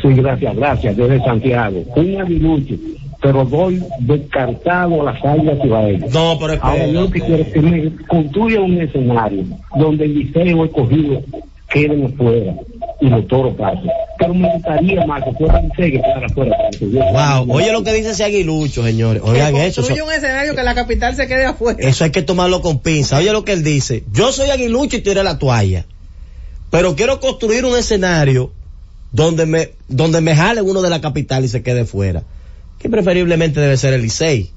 Sí, 0.00 0.08
gracias, 0.14 0.56
gracias, 0.56 0.96
desde 0.96 1.18
Santiago. 1.24 1.82
Un 1.96 2.20
aguilucho, 2.20 2.74
pero 3.20 3.44
doy 3.44 3.82
descartado 4.00 5.02
a 5.06 5.12
las 5.12 5.24
águilas 5.24 5.58
cibaeñas. 5.62 6.12
No, 6.14 6.38
pero 6.40 6.54
Ahora 6.62 6.86
yo 6.86 7.02
lo 7.02 7.10
que 7.10 7.20
quiero 7.20 7.42
es 7.42 7.48
que 7.52 7.60
me 7.60 7.90
construya 8.06 8.60
un 8.60 8.80
escenario 8.80 9.44
donde 9.76 10.04
el 10.04 10.14
liceo 10.18 10.64
escogido 10.64 11.22
queden 11.70 12.16
fuera 12.16 12.54
y 13.00 13.08
los 13.08 13.26
toros 13.28 13.54
pasen. 13.56 13.90
Pero 14.18 14.34
me 14.34 14.52
gustaría 14.52 15.06
más 15.06 15.24
que 15.24 15.32
fuera 15.32 15.58
el 15.60 15.68
liceo 15.68 15.86
que 15.86 15.92
quedara 15.92 16.28
fuera. 16.28 16.56
Wow, 16.80 17.54
oye 17.54 17.72
lo 17.72 17.82
que 17.82 17.92
dice 17.92 18.10
ese 18.10 18.24
aguilucho, 18.24 18.84
señores. 18.84 19.22
Oigan 19.24 19.54
que 19.54 19.66
eso. 19.66 19.80
construye 19.80 20.02
un 20.02 20.12
escenario 20.12 20.54
que 20.54 20.62
la 20.62 20.74
capital 20.74 21.16
se 21.16 21.26
quede 21.26 21.46
afuera. 21.46 21.78
Eso 21.80 22.04
hay 22.04 22.10
que 22.10 22.22
tomarlo 22.22 22.60
con 22.60 22.80
pinza. 22.80 23.18
Oye 23.18 23.32
lo 23.32 23.44
que 23.44 23.52
él 23.52 23.64
dice. 23.64 24.04
Yo 24.12 24.32
soy 24.32 24.50
aguilucho 24.50 24.96
y 24.96 25.00
tiré 25.00 25.22
la 25.22 25.38
toalla. 25.38 25.86
Pero 26.70 26.94
quiero 26.94 27.20
construir 27.20 27.64
un 27.64 27.76
escenario 27.76 28.52
donde 29.12 29.46
me, 29.46 29.70
donde 29.88 30.20
me 30.20 30.36
jale 30.36 30.62
uno 30.62 30.82
de 30.82 30.90
la 30.90 31.00
capital 31.00 31.44
y 31.44 31.48
se 31.48 31.62
quede 31.62 31.84
fuera. 31.84 32.22
Que 32.78 32.88
preferiblemente 32.88 33.60
debe 33.60 33.76
ser 33.76 33.94
el 33.94 34.02
Licey. 34.02 34.50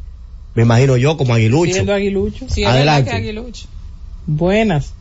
Me 0.56 0.64
imagino 0.64 0.98
yo 0.98 1.18
como 1.18 1.34
aguilucho. 1.34 1.74
Siendo 1.74 1.94
aguilucho. 1.94 2.46
Sí, 2.50 2.62
es 2.62 2.68
Adelante. 2.68 3.10
que 3.10 3.18
Aguilucho. 3.18 3.68
Buenas. 4.28 4.94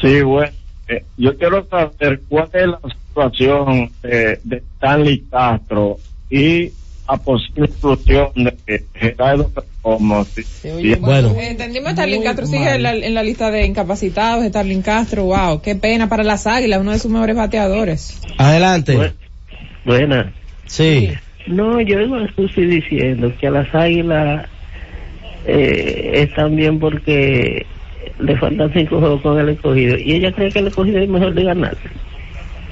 Sí, 0.00 0.20
bueno, 0.22 0.52
eh, 0.88 1.04
yo 1.16 1.36
quiero 1.36 1.66
saber 1.68 2.20
cuál 2.28 2.48
es 2.52 2.66
la 2.66 2.80
situación 3.08 3.90
eh, 4.02 4.38
de 4.42 4.56
Stanley 4.56 5.24
Castro 5.30 5.98
y 6.30 6.72
la 7.08 7.16
posible 7.16 7.66
exclusión 7.66 8.30
de 8.34 8.84
Gerardo 8.94 9.50
Perdomo. 9.50 10.24
Sí, 10.24 10.42
sí. 10.42 10.94
Bueno. 10.96 11.34
Eh, 11.36 11.50
Entendimos 11.50 11.92
Starlin 11.92 12.22
Castro 12.22 12.46
sigue 12.46 12.74
en 12.74 12.82
la, 12.82 12.94
en 12.94 13.14
la 13.14 13.22
lista 13.22 13.50
de 13.50 13.66
incapacitados. 13.66 14.44
Starlin 14.46 14.82
Castro, 14.82 15.24
wow, 15.24 15.60
qué 15.60 15.74
pena 15.74 16.08
para 16.08 16.24
las 16.24 16.46
águilas, 16.46 16.80
uno 16.80 16.92
de 16.92 16.98
sus 16.98 17.10
mejores 17.10 17.36
bateadores. 17.36 18.20
Adelante. 18.38 19.12
Buena. 19.84 20.32
Sí. 20.66 21.10
No, 21.46 21.80
yo 21.80 22.00
iba 22.00 22.22
a 22.22 22.34
Susi 22.34 22.62
diciendo 22.62 23.32
que 23.38 23.48
a 23.48 23.50
las 23.50 23.74
águilas 23.74 24.48
eh, 25.44 26.10
están 26.14 26.54
bien 26.54 26.78
porque 26.78 27.66
le 28.18 28.36
faltan 28.38 28.72
cinco 28.72 28.98
juegos 29.00 29.22
con 29.22 29.38
el 29.38 29.48
escogido 29.50 29.96
y 29.98 30.14
ella 30.14 30.32
cree 30.32 30.50
que 30.50 30.58
el 30.60 30.68
escogido 30.68 30.98
es 31.00 31.08
mejor 31.08 31.34
de 31.34 31.44
ganar. 31.44 31.76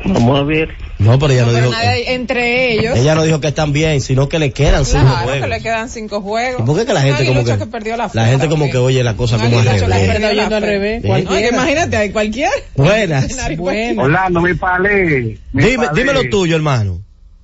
Vamos 0.05 0.39
a 0.39 0.43
ver. 0.45 0.71
No, 0.99 1.19
pero 1.19 1.33
ella 1.33 1.45
no, 1.47 1.53
Pero 1.53 1.67
dijo. 1.69 1.79
nadie- 1.79 2.13
entre 2.15 2.73
ellos, 2.73 2.97
Ella 2.97 3.15
no 3.15 3.23
dijo 3.23 3.41
que 3.41 3.49
están 3.49 3.73
bien, 3.73 4.01
sino 4.01 4.29
que 4.31 4.39
le 4.39 4.51
quedan 4.53 4.85
cinco 4.87 5.05
claro 5.05 5.25
juegos. 5.25 5.43
que 5.43 5.49
le 5.49 5.63
quedan 5.63 5.89
cinco 5.91 6.21
juegos. 6.23 6.61
¿Y 6.63 6.65
por 6.65 6.79
qué 6.79 6.87
que 6.87 6.93
la 6.95 7.01
gente 7.03 7.27
como 7.27 7.41
aguilucho 7.41 7.59
que, 7.59 7.67
perdió 7.71 7.97
la, 7.99 8.09
fe 8.09 8.17
la 8.19 8.27
gente 8.27 8.49
como 8.49 8.71
que 8.71 8.79
oye 8.79 9.03
la 9.05 9.15
cosa 9.17 9.37
como 9.37 9.59
al 9.59 9.65
que 9.65 9.71
revés? 9.73 9.83
perdió 10.09 10.19
la 10.29 10.33
yendo 10.33 10.57
al 10.57 10.63
fe. 10.63 10.69
revés, 10.69 11.03
cualquiera. 11.05 11.35
Oye, 11.37 11.49
imagínate, 11.49 11.97
hay 11.97 12.11
cualquier. 12.13 12.51
Buenas. 12.77 13.57
Buenas. 13.59 14.05
Orlando, 14.05 14.41
mi 14.41 14.55
palé. 14.55 15.39
mi 15.53 15.63
Dime, 15.65 15.87
palé, 15.89 16.01
dime 16.03 16.13
lo 16.15 16.25
tuyo, 16.31 16.57
hermano. 16.57 16.99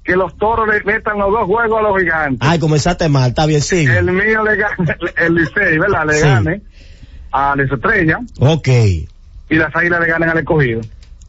Que 0.05 0.17
los 0.17 0.37
toros 0.39 0.67
le 0.69 0.83
metan 0.85 1.19
los 1.19 1.31
dos 1.33 1.45
juegos 1.47 1.79
a 1.79 1.83
los 1.83 1.99
gigantes. 2.01 2.39
Ay, 2.49 2.59
comenzaste 2.59 3.09
mal, 3.09 3.31
está 3.31 3.45
bien, 3.47 3.61
sigue. 3.61 3.99
El 3.99 4.07
mío 4.13 4.45
le 4.45 4.57
gane, 4.57 4.97
el 5.27 5.35
Licey, 5.35 5.79
¿verdad? 5.79 6.07
Le 6.07 6.15
Sí. 6.15 6.21
gane 6.23 6.61
a 7.33 7.55
las 7.57 7.71
estrellas 7.71 8.21
Ok. 8.39 8.69
y 8.69 9.55
las 9.57 9.75
águilas 9.75 10.01
le 10.01 10.07
ganan 10.09 10.31
al 10.31 10.39
escogido. 10.39 10.81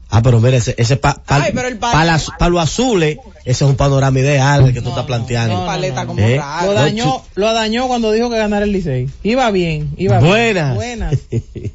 Ah, 0.10 0.22
pero 0.22 0.40
mira, 0.40 0.56
ese, 0.56 0.74
ese 0.78 0.96
pa, 0.96 1.16
pa- 1.16 1.44
Ay, 1.44 1.52
pero 1.54 1.68
el 1.68 1.78
azules, 2.60 3.18
ese 3.44 3.66
es 3.66 3.70
un 3.70 3.76
panorama 3.76 4.18
ideal 4.18 4.72
que 4.74 4.82
tú 4.82 4.90
estás 4.90 5.06
planteando. 5.06 5.66
paleta 5.66 6.06
como 6.06 6.20
¿Eh? 6.22 6.38
raro. 6.38 6.68
Lo 6.68 6.74
dañó, 6.74 7.22
lo 7.36 7.54
dañó 7.54 7.88
cuando 7.88 8.12
dijo 8.14 8.30
que 8.30 8.38
ganara 8.38 8.64
el 8.64 8.72
Licey. 8.72 9.10
Iba 9.24 9.52
bien, 9.52 9.90
iba 9.98 10.20
Buenas. 10.20 10.78
bien. 10.80 11.00
Buenas. 11.00 11.20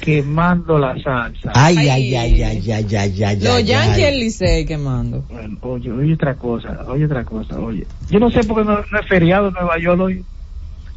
Quemando 0.00 0.78
la 0.78 1.00
salsa. 1.00 1.52
Ay, 1.54 1.76
ay, 1.78 1.88
Ay. 1.88 2.14
ay, 2.16 2.42
ay, 2.42 2.72
ay, 2.72 2.96
ay, 2.96 3.24
ay, 3.24 3.36
Los 3.40 3.64
Yankees 3.64 4.04
el 4.04 4.18
Licey 4.18 4.64
quemando. 4.66 5.24
Bueno, 5.30 5.56
oye, 5.60 5.92
oye 5.92 6.14
otra 6.14 6.34
cosa, 6.34 6.80
oye 6.88 7.04
otra 7.04 7.22
cosa, 7.24 7.56
oye. 7.60 7.86
Yo 8.10 8.18
no 8.18 8.28
sé 8.28 8.42
por 8.42 8.56
qué 8.58 8.64
no, 8.64 8.78
no 8.90 8.98
es 9.00 9.06
feriado 9.08 9.48
en 9.48 9.54
Nueva 9.54 9.78
York 9.78 10.00
hoy. 10.00 10.24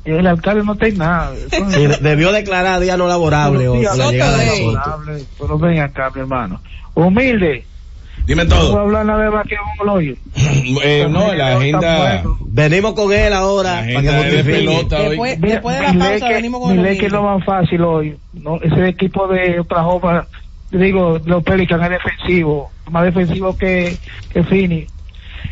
El 0.06 0.28
alcalde 0.28 0.64
no 0.64 0.74
está 0.74 0.88
en 0.88 0.98
nada. 1.00 1.32
Sí, 1.50 1.88
debió 2.02 2.32
declarar 2.32 2.80
día 2.80 2.96
no 2.96 3.08
laborable 3.08 3.68
o 3.68 3.76
la 3.82 4.12
llegada 4.12 4.38
de. 4.38 4.50
Soto. 4.52 4.72
laborable, 4.74 5.24
Pero 5.40 5.60
ven 5.60 5.80
acá, 5.80 6.12
mi 6.14 6.22
hermano. 6.22 6.62
Humilde. 6.94 7.66
Dime 8.28 8.44
No 8.46 8.56
todo. 8.56 8.80
hablar 8.80 9.06
nada 9.06 9.24
de 9.24 9.30
basquetbol 9.30 9.90
hoy. 9.90 10.18
Eh, 10.84 11.08
no, 11.10 11.34
la 11.34 11.58
agenda, 11.58 12.24
Venimos 12.48 12.94
con 12.94 13.12
él 13.14 13.34
ahora 13.34 13.70
la 13.70 13.76
para 13.82 13.86
que 13.86 13.96
agenda 13.98 14.12
de 14.12 14.24
justifique. 14.24 14.52
pelota 14.58 14.98
hoy. 15.02 15.10
Después, 15.38 15.40
de 15.76 15.82
la 15.82 15.94
pausa 16.10 16.30
venimos 16.30 16.62
con 16.62 16.78
Lakers 16.78 16.98
humilde. 16.98 17.10
no 17.10 17.24
van 17.24 17.42
fácil 17.44 17.82
hoy. 17.82 18.18
No, 18.34 18.60
ese 18.62 18.88
equipo 18.88 19.28
de 19.28 19.60
Oklahoma, 19.60 20.28
digo, 20.72 21.20
los 21.26 21.44
Pelicans 21.44 21.84
es 21.84 21.90
defensivo, 21.90 22.72
más 22.90 23.04
defensivo 23.04 23.56
que, 23.58 23.96
que 24.34 24.44
Fini. 24.44 24.88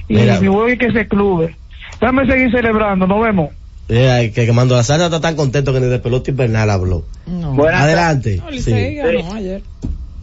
Y 0.07 0.15
Mira. 0.15 0.39
mi 0.39 0.47
voy 0.47 0.77
que 0.77 0.91
se 0.91 1.07
clube. 1.07 1.55
Dame 2.01 2.25
seguir 2.25 2.49
celebrando, 2.51 3.05
nos 3.05 3.21
vemos. 3.23 3.49
Mira, 3.89 4.19
que 4.31 4.45
quemando 4.45 4.75
la 4.75 4.83
salsa 4.83 5.05
está 5.05 5.19
tan 5.21 5.35
contento 5.35 5.73
que 5.73 5.79
ni 5.79 5.87
de 5.87 5.99
pelota 5.99 6.31
invernal 6.31 6.69
habló. 6.69 7.03
No. 7.27 7.55
Adelante. 7.65 8.37
No, 8.37 8.51
Sí. 8.59 8.95
ganó 8.95 9.33
ayer. 9.33 9.61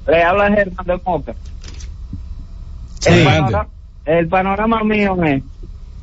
Le 0.09 0.23
habla 0.23 0.51
Germán 0.53 0.87
de 0.87 1.01
Moca. 1.05 1.35
Sí. 3.01 3.11
El, 3.13 3.25
panorama, 3.25 3.69
el 4.07 4.29
panorama 4.29 4.85
mío 4.85 5.17
es 5.25 5.43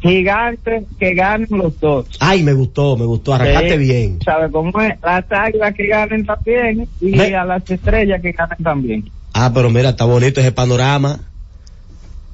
gigantes 0.02 0.84
que 1.00 1.14
ganen 1.16 1.48
los 1.52 1.80
dos. 1.80 2.06
Ay, 2.20 2.44
me 2.44 2.54
gustó, 2.54 2.96
me 2.96 3.06
gustó. 3.06 3.34
Arrancaste 3.34 3.72
Sí. 3.72 3.78
bien. 3.78 4.20
¿Sabe 4.24 4.52
cómo 4.52 4.80
es? 4.82 4.94
Las 5.04 5.26
águilas 5.30 5.74
que 5.74 5.88
ganen 5.88 6.26
también 6.26 6.88
y 7.02 7.06
Me- 7.12 7.36
a 7.36 7.44
las 7.44 7.68
estrellas 7.70 8.22
que 8.22 8.32
ganen 8.32 8.58
también. 8.64 9.10
Ah, 9.34 9.52
pero 9.54 9.70
mira, 9.70 9.90
está 9.90 10.06
bonito 10.06 10.40
ese 10.40 10.52
panorama. 10.52 11.20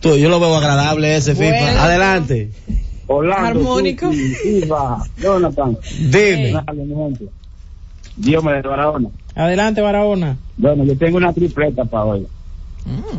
Tú, 0.02 0.18
yo 0.18 0.30
lo 0.30 0.40
veo 0.40 0.56
agradable 0.56 1.16
ese 1.16 1.34
Bueno. 1.34 1.56
FIFA. 1.58 1.84
Adelante. 1.86 2.52
Orlando, 3.16 3.60
Armónico. 3.60 4.10
Jonathan. 5.18 5.78
Dime. 6.00 6.62
Dios 8.16 8.44
me 8.44 8.54
de 8.54 8.62
Barahona. 8.62 9.10
Adelante, 9.36 9.82
Barahona. 9.82 10.38
Bueno, 10.58 10.84
yo 10.84 10.98
tengo 10.98 11.18
una 11.18 11.34
tripleta 11.34 11.86
para 11.86 12.06
hoy. 12.06 12.28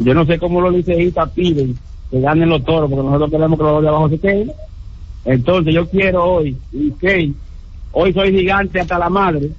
Yo 0.01 0.15
no 0.15 0.27
sé 0.27 0.39
cómo 0.39 0.61
los 0.61 0.75
liceístas 0.75 1.31
piden 1.31 1.77
que 2.11 2.21
ganen 2.21 2.49
los 2.49 2.65
toros, 2.65 2.91
porque 2.91 3.05
nosotros 3.05 3.31
queremos 3.31 3.59
que 3.59 3.65
los 3.65 3.83
de 3.83 3.89
abajo 3.89 4.09
se 4.09 4.19
queden. 4.19 4.53
Entonces 5.25 5.75
yo 5.75 5.89
quiero 5.89 6.25
hoy, 6.25 6.57
y 6.73 6.91
que 6.93 7.33
hoy 7.93 8.13
soy 8.13 8.31
gigante 8.31 8.81
hasta 8.81 8.99
la 8.99 9.09
madre, 9.09 9.51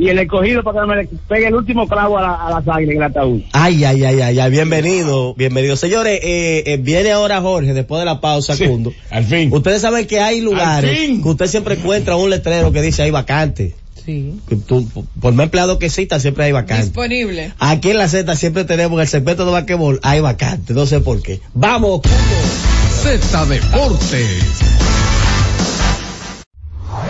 y 0.00 0.08
el 0.08 0.18
escogido 0.18 0.62
para 0.62 0.80
que 0.80 0.86
me 0.86 0.96
le 0.96 1.08
pegue 1.28 1.48
el 1.48 1.54
último 1.54 1.86
clavo 1.86 2.16
a, 2.16 2.22
la, 2.22 2.34
a 2.34 2.50
las 2.50 2.66
águilas 2.68 2.94
en 2.94 2.96
el 2.96 3.02
ataúd. 3.02 3.40
Ay, 3.52 3.84
ay, 3.84 4.02
ay, 4.02 4.20
ay, 4.22 4.40
ay, 4.40 4.50
bienvenido, 4.50 5.34
bienvenido. 5.34 5.76
Señores, 5.76 6.20
eh, 6.22 6.62
eh, 6.66 6.78
viene 6.80 7.12
ahora 7.12 7.40
Jorge, 7.42 7.74
después 7.74 7.98
de 8.00 8.06
la 8.06 8.20
pausa, 8.22 8.56
Sí, 8.56 8.66
Cundo. 8.66 8.94
al 9.10 9.24
fin. 9.24 9.50
Ustedes 9.52 9.82
saben 9.82 10.06
que 10.06 10.18
hay 10.20 10.40
lugares 10.40 10.98
que 11.22 11.28
usted 11.28 11.46
siempre 11.48 11.74
encuentra 11.74 12.16
un 12.16 12.30
letrero 12.30 12.72
que 12.72 12.80
dice 12.80 13.02
hay 13.02 13.10
vacante. 13.10 13.74
Sí. 14.06 14.32
Tú, 14.66 14.88
por 15.20 15.34
más 15.34 15.44
empleado 15.44 15.78
que 15.78 15.86
exista, 15.86 16.18
siempre 16.18 16.44
hay 16.44 16.52
vacante. 16.52 16.84
Disponible. 16.84 17.52
Aquí 17.58 17.90
en 17.90 17.98
la 17.98 18.08
Z 18.08 18.34
siempre 18.36 18.64
tenemos 18.64 18.96
en 18.96 19.02
el 19.02 19.08
segmento 19.08 19.44
de 19.44 19.52
basquetbol, 19.52 20.00
hay 20.02 20.20
vacante, 20.20 20.72
no 20.72 20.86
sé 20.86 21.00
por 21.00 21.20
qué. 21.20 21.40
Vamos, 21.52 22.00
Cundo. 22.00 22.16
Z 23.02 23.44
Deportes. 23.44 24.26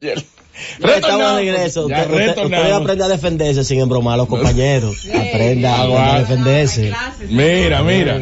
Estamos 0.00 1.36
de 1.36 1.42
regreso. 1.52 1.88
Ya 1.88 2.00
Usted, 2.02 2.10
usted- 2.10 2.26
retornamos. 2.28 2.64
usted 2.66 2.72
aprende 2.82 3.04
a 3.04 3.08
defenderse 3.08 3.64
sin 3.64 3.80
embromar 3.80 4.14
a 4.14 4.16
los 4.18 4.28
compañeros. 4.28 5.06
Aprenda 5.14 5.82
a 6.14 6.18
defenderse. 6.20 6.92
Mira, 7.28 7.82
mira. 7.82 8.18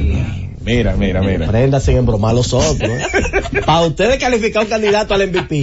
Mira, 0.61 0.97
mira, 0.97 1.23
mira. 1.23 1.47
Aprenda 1.47 1.81
sin 1.81 1.97
embromar 1.97 2.31
a 2.33 2.35
los 2.35 2.53
otros. 2.53 2.91
Para 3.65 3.83
usted 3.87 4.19
calificar 4.21 4.65
un 4.65 4.69
candidato 4.69 5.15
al 5.15 5.29
MVP. 5.31 5.63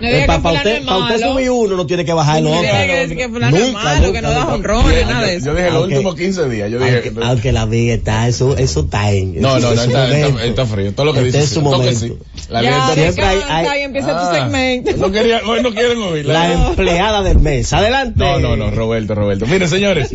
No 0.00 0.08
que 0.08 0.24
para 0.26 0.40
fulano 0.40 0.58
usted, 0.58 0.84
pa' 0.86 0.98
usted 0.98 1.20
subir 1.20 1.50
uno 1.50 1.76
no 1.76 1.86
tiene 1.86 2.04
que 2.04 2.12
bajar 2.12 2.38
el 2.38 2.44
No 2.44 2.50
otro. 2.50 2.62
tiene 2.62 2.86
que 2.86 2.96
decir 2.96 3.16
que 3.16 3.22
es 3.24 3.30
malo, 3.30 4.12
que 4.12 4.22
no 4.22 4.30
da 4.30 4.42
jonrones, 4.42 5.06
nada 5.06 5.26
de 5.26 5.34
eso. 5.36 5.46
Yo 5.46 5.54
dije 5.54 5.70
los 5.70 5.82
últimos 5.84 6.14
15 6.14 6.48
días. 6.48 6.70
Yo 6.70 6.78
dije. 6.78 7.02
Aunque, 7.08 7.24
aunque 7.24 7.52
la 7.52 7.66
vida 7.66 7.94
está, 7.94 8.28
eso, 8.28 8.56
eso 8.56 8.80
está 8.80 9.10
en. 9.12 9.40
No, 9.40 9.58
no, 9.58 9.74
no, 9.74 9.82
está, 9.82 10.08
está, 10.16 10.44
está 10.44 10.66
frío. 10.66 10.92
Todo 10.92 11.06
lo 11.06 11.12
que 11.14 11.20
Este 11.20 11.32
dice. 11.38 11.44
es 11.44 11.50
su 11.50 11.62
momento. 11.62 11.98
sí. 11.98 12.14
La 12.48 12.62
Ya, 12.62 12.70
vida 12.70 12.94
Siempre 12.94 13.24
hay- 13.24 13.66
hay- 13.66 13.82
empieza 13.82 14.08
tu 14.08 14.14
Ah, 14.18 14.32
segmento. 14.34 14.90
No 14.96 15.10
quería, 15.12 15.40
hoy 15.46 15.62
no 15.62 15.70
quieren 15.72 15.98
oír. 16.02 16.26
La 16.26 16.52
empleada 16.52 17.22
del 17.22 17.38
mes. 17.40 17.72
Adelante. 17.72 18.18
No, 18.18 18.38
no, 18.38 18.56
no, 18.56 18.70
Roberto, 18.70 19.14
Roberto. 19.14 19.46
Miren, 19.46 19.68
señores, 19.68 20.10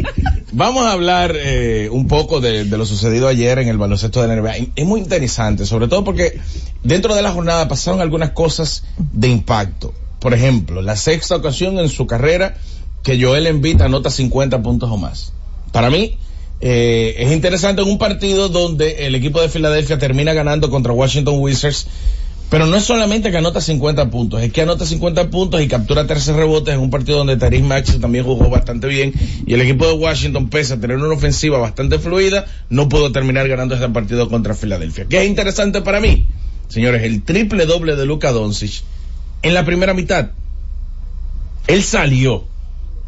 vamos 0.53 0.85
a 0.85 0.91
hablar 0.91 1.35
eh, 1.35 1.89
un 1.91 2.07
poco 2.07 2.39
de, 2.39 2.65
lo 2.65 2.85
sucedido 2.85 3.27
ayer 3.27 3.59
en 3.59 3.67
el 3.67 3.77
baloncesto 3.77 4.21
de 4.21 4.27
la 4.27 4.35
NBA. 4.35 4.67
Es 4.75 4.85
muy 4.85 5.01
interesante, 5.01 5.65
sobre 5.65 5.87
todo 5.87 6.03
porque 6.03 6.39
dentro 6.83 7.15
de 7.15 7.21
la 7.21 7.31
jornada 7.31 7.67
pasaron 7.67 8.01
algunas 8.01 8.31
cosas 8.31 8.83
de 8.97 9.29
impacto. 9.29 9.93
Por 10.19 10.33
ejemplo, 10.33 10.81
la 10.81 10.95
sexta 10.95 11.35
ocasión 11.35 11.79
en 11.79 11.89
su 11.89 12.07
carrera 12.07 12.55
que 13.01 13.21
Joel 13.21 13.47
Embiid 13.47 13.81
anota 13.81 14.09
50 14.09 14.61
puntos 14.61 14.89
o 14.89 14.97
más. 14.97 15.33
Para 15.71 15.89
mí, 15.89 16.17
eh, 16.61 17.15
es 17.17 17.31
interesante 17.31 17.81
en 17.81 17.89
un 17.89 17.97
partido 17.97 18.47
donde 18.47 19.05
el 19.05 19.15
equipo 19.15 19.41
de 19.41 19.49
Filadelfia 19.49 19.97
termina 19.97 20.33
ganando 20.33 20.69
contra 20.69 20.93
Washington 20.93 21.35
Wizards 21.39 21.87
pero 22.53 22.67
no 22.67 22.77
es 22.77 22.83
solamente 22.83 23.31
que 23.31 23.37
anota 23.37 23.59
50 23.59 24.11
puntos, 24.11 24.43
es 24.43 24.53
que 24.53 24.61
anota 24.61 24.85
50 24.85 25.31
puntos 25.31 25.59
y 25.59 25.67
captura 25.67 26.05
13 26.05 26.33
rebotes 26.33 26.75
en 26.75 26.81
un 26.81 26.91
partido 26.91 27.17
donde 27.17 27.35
Tyrese 27.35 27.63
Maxey 27.63 27.97
también 27.97 28.25
jugó 28.25 28.47
bastante 28.47 28.85
bien 28.85 29.11
y 29.47 29.55
el 29.55 29.61
equipo 29.61 29.87
de 29.87 29.93
Washington, 29.93 30.51
pese 30.51 30.75
a 30.75 30.79
tener 30.79 30.97
una 30.97 31.15
ofensiva 31.15 31.57
bastante 31.57 31.97
fluida, 31.97 32.45
no 32.69 32.89
pudo 32.89 33.11
terminar 33.11 33.47
ganando 33.47 33.73
este 33.73 33.89
partido 33.89 34.29
contra 34.29 34.53
Filadelfia. 34.53 35.07
¿Qué 35.09 35.23
es 35.23 35.27
interesante 35.27 35.81
para 35.81 35.99
mí? 35.99 36.27
Señores, 36.67 37.01
el 37.01 37.23
triple 37.23 37.65
doble 37.65 37.95
de 37.95 38.05
Luka 38.05 38.31
Doncic 38.31 38.83
en 39.41 39.55
la 39.55 39.65
primera 39.65 39.95
mitad. 39.95 40.29
Él 41.65 41.81
salió 41.81 42.45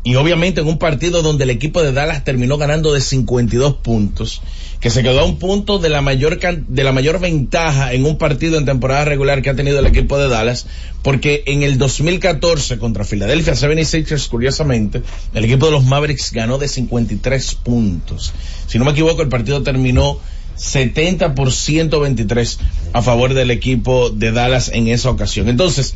y 0.06 0.16
obviamente 0.16 0.62
en 0.62 0.68
un 0.68 0.78
partido 0.78 1.24
donde 1.24 1.46
el 1.46 1.50
equipo 1.50 1.82
de 1.82 1.92
Dallas 1.92 2.24
terminó 2.24 2.60
ganando 2.60 2.94
de 2.94 3.02
52 3.02 3.78
puntos, 3.78 4.44
que 4.80 4.92
se 4.92 5.02
quedó 5.02 5.22
a 5.22 5.26
un 5.26 5.40
punto 5.40 5.80
de 5.80 5.90
la 5.90 6.04
mayor 6.04 6.40
de 6.40 6.84
la 6.84 6.92
mayor 6.92 7.20
ventaja 7.20 7.92
en 7.92 8.06
un 8.06 8.20
partido 8.20 8.60
en 8.60 8.66
temporada 8.66 9.04
regular 9.04 9.42
que 9.42 9.50
ha 9.50 9.56
tenido 9.56 9.80
el 9.80 9.88
equipo 9.88 10.20
de 10.20 10.30
Dallas, 10.30 10.68
porque 11.02 11.42
en 11.48 11.64
el 11.64 11.80
2014 11.80 12.78
contra 12.78 13.04
Philadelphia 13.04 13.54
76ers, 13.54 14.30
curiosamente, 14.30 15.02
el 15.34 15.44
equipo 15.44 15.66
de 15.66 15.72
los 15.72 15.86
Mavericks 15.86 16.32
ganó 16.32 16.60
de 16.60 16.68
53 16.68 17.56
puntos. 17.56 18.32
Si 18.68 18.78
no 18.78 18.86
me 18.86 18.92
equivoco, 18.92 19.24
el 19.24 19.30
partido 19.30 19.64
terminó 19.64 20.20
70 20.56 21.34
por 21.34 21.52
123 21.52 22.60
a 22.94 23.02
favor 23.02 23.34
del 23.34 23.50
equipo 23.50 24.12
de 24.12 24.32
Dallas 24.32 24.70
en 24.72 24.88
esa 24.88 25.10
ocasión. 25.10 25.50
Entonces, 25.50 25.96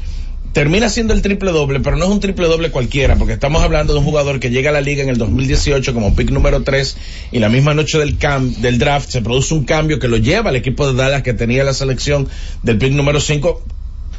termina 0.54 0.90
siendo 0.90 1.14
el 1.14 1.22
triple 1.22 1.52
doble, 1.52 1.80
pero 1.80 1.96
no 1.96 2.06
es 2.06 2.12
un 2.12 2.20
triple 2.20 2.48
doble 2.48 2.72
cualquiera, 2.72 3.16
porque 3.16 3.34
estamos 3.34 3.62
hablando 3.62 3.94
de 3.94 4.00
un 4.00 4.06
jugador 4.06 4.40
que 4.40 4.50
llega 4.50 4.72
a 4.72 4.74
la 4.74 4.82
liga 4.82 5.04
en 5.04 5.10
el 5.10 5.18
2018 5.18 5.94
como 5.94 6.16
pick 6.16 6.32
número 6.32 6.64
3 6.64 6.98
y 7.32 7.40
la 7.40 7.50
misma 7.50 7.74
noche 7.74 7.98
del 8.00 8.18
cam 8.18 8.54
del 8.56 8.80
draft 8.80 9.10
se 9.10 9.22
produce 9.22 9.54
un 9.54 9.66
cambio 9.66 10.00
que 10.00 10.08
lo 10.08 10.18
lleva 10.18 10.50
al 10.50 10.56
equipo 10.56 10.88
de 10.88 11.02
Dallas 11.02 11.24
que 11.24 11.34
tenía 11.34 11.64
la 11.64 11.74
selección 11.74 12.28
del 12.64 12.78
pick 12.78 12.94
número 12.94 13.20
5 13.20 13.64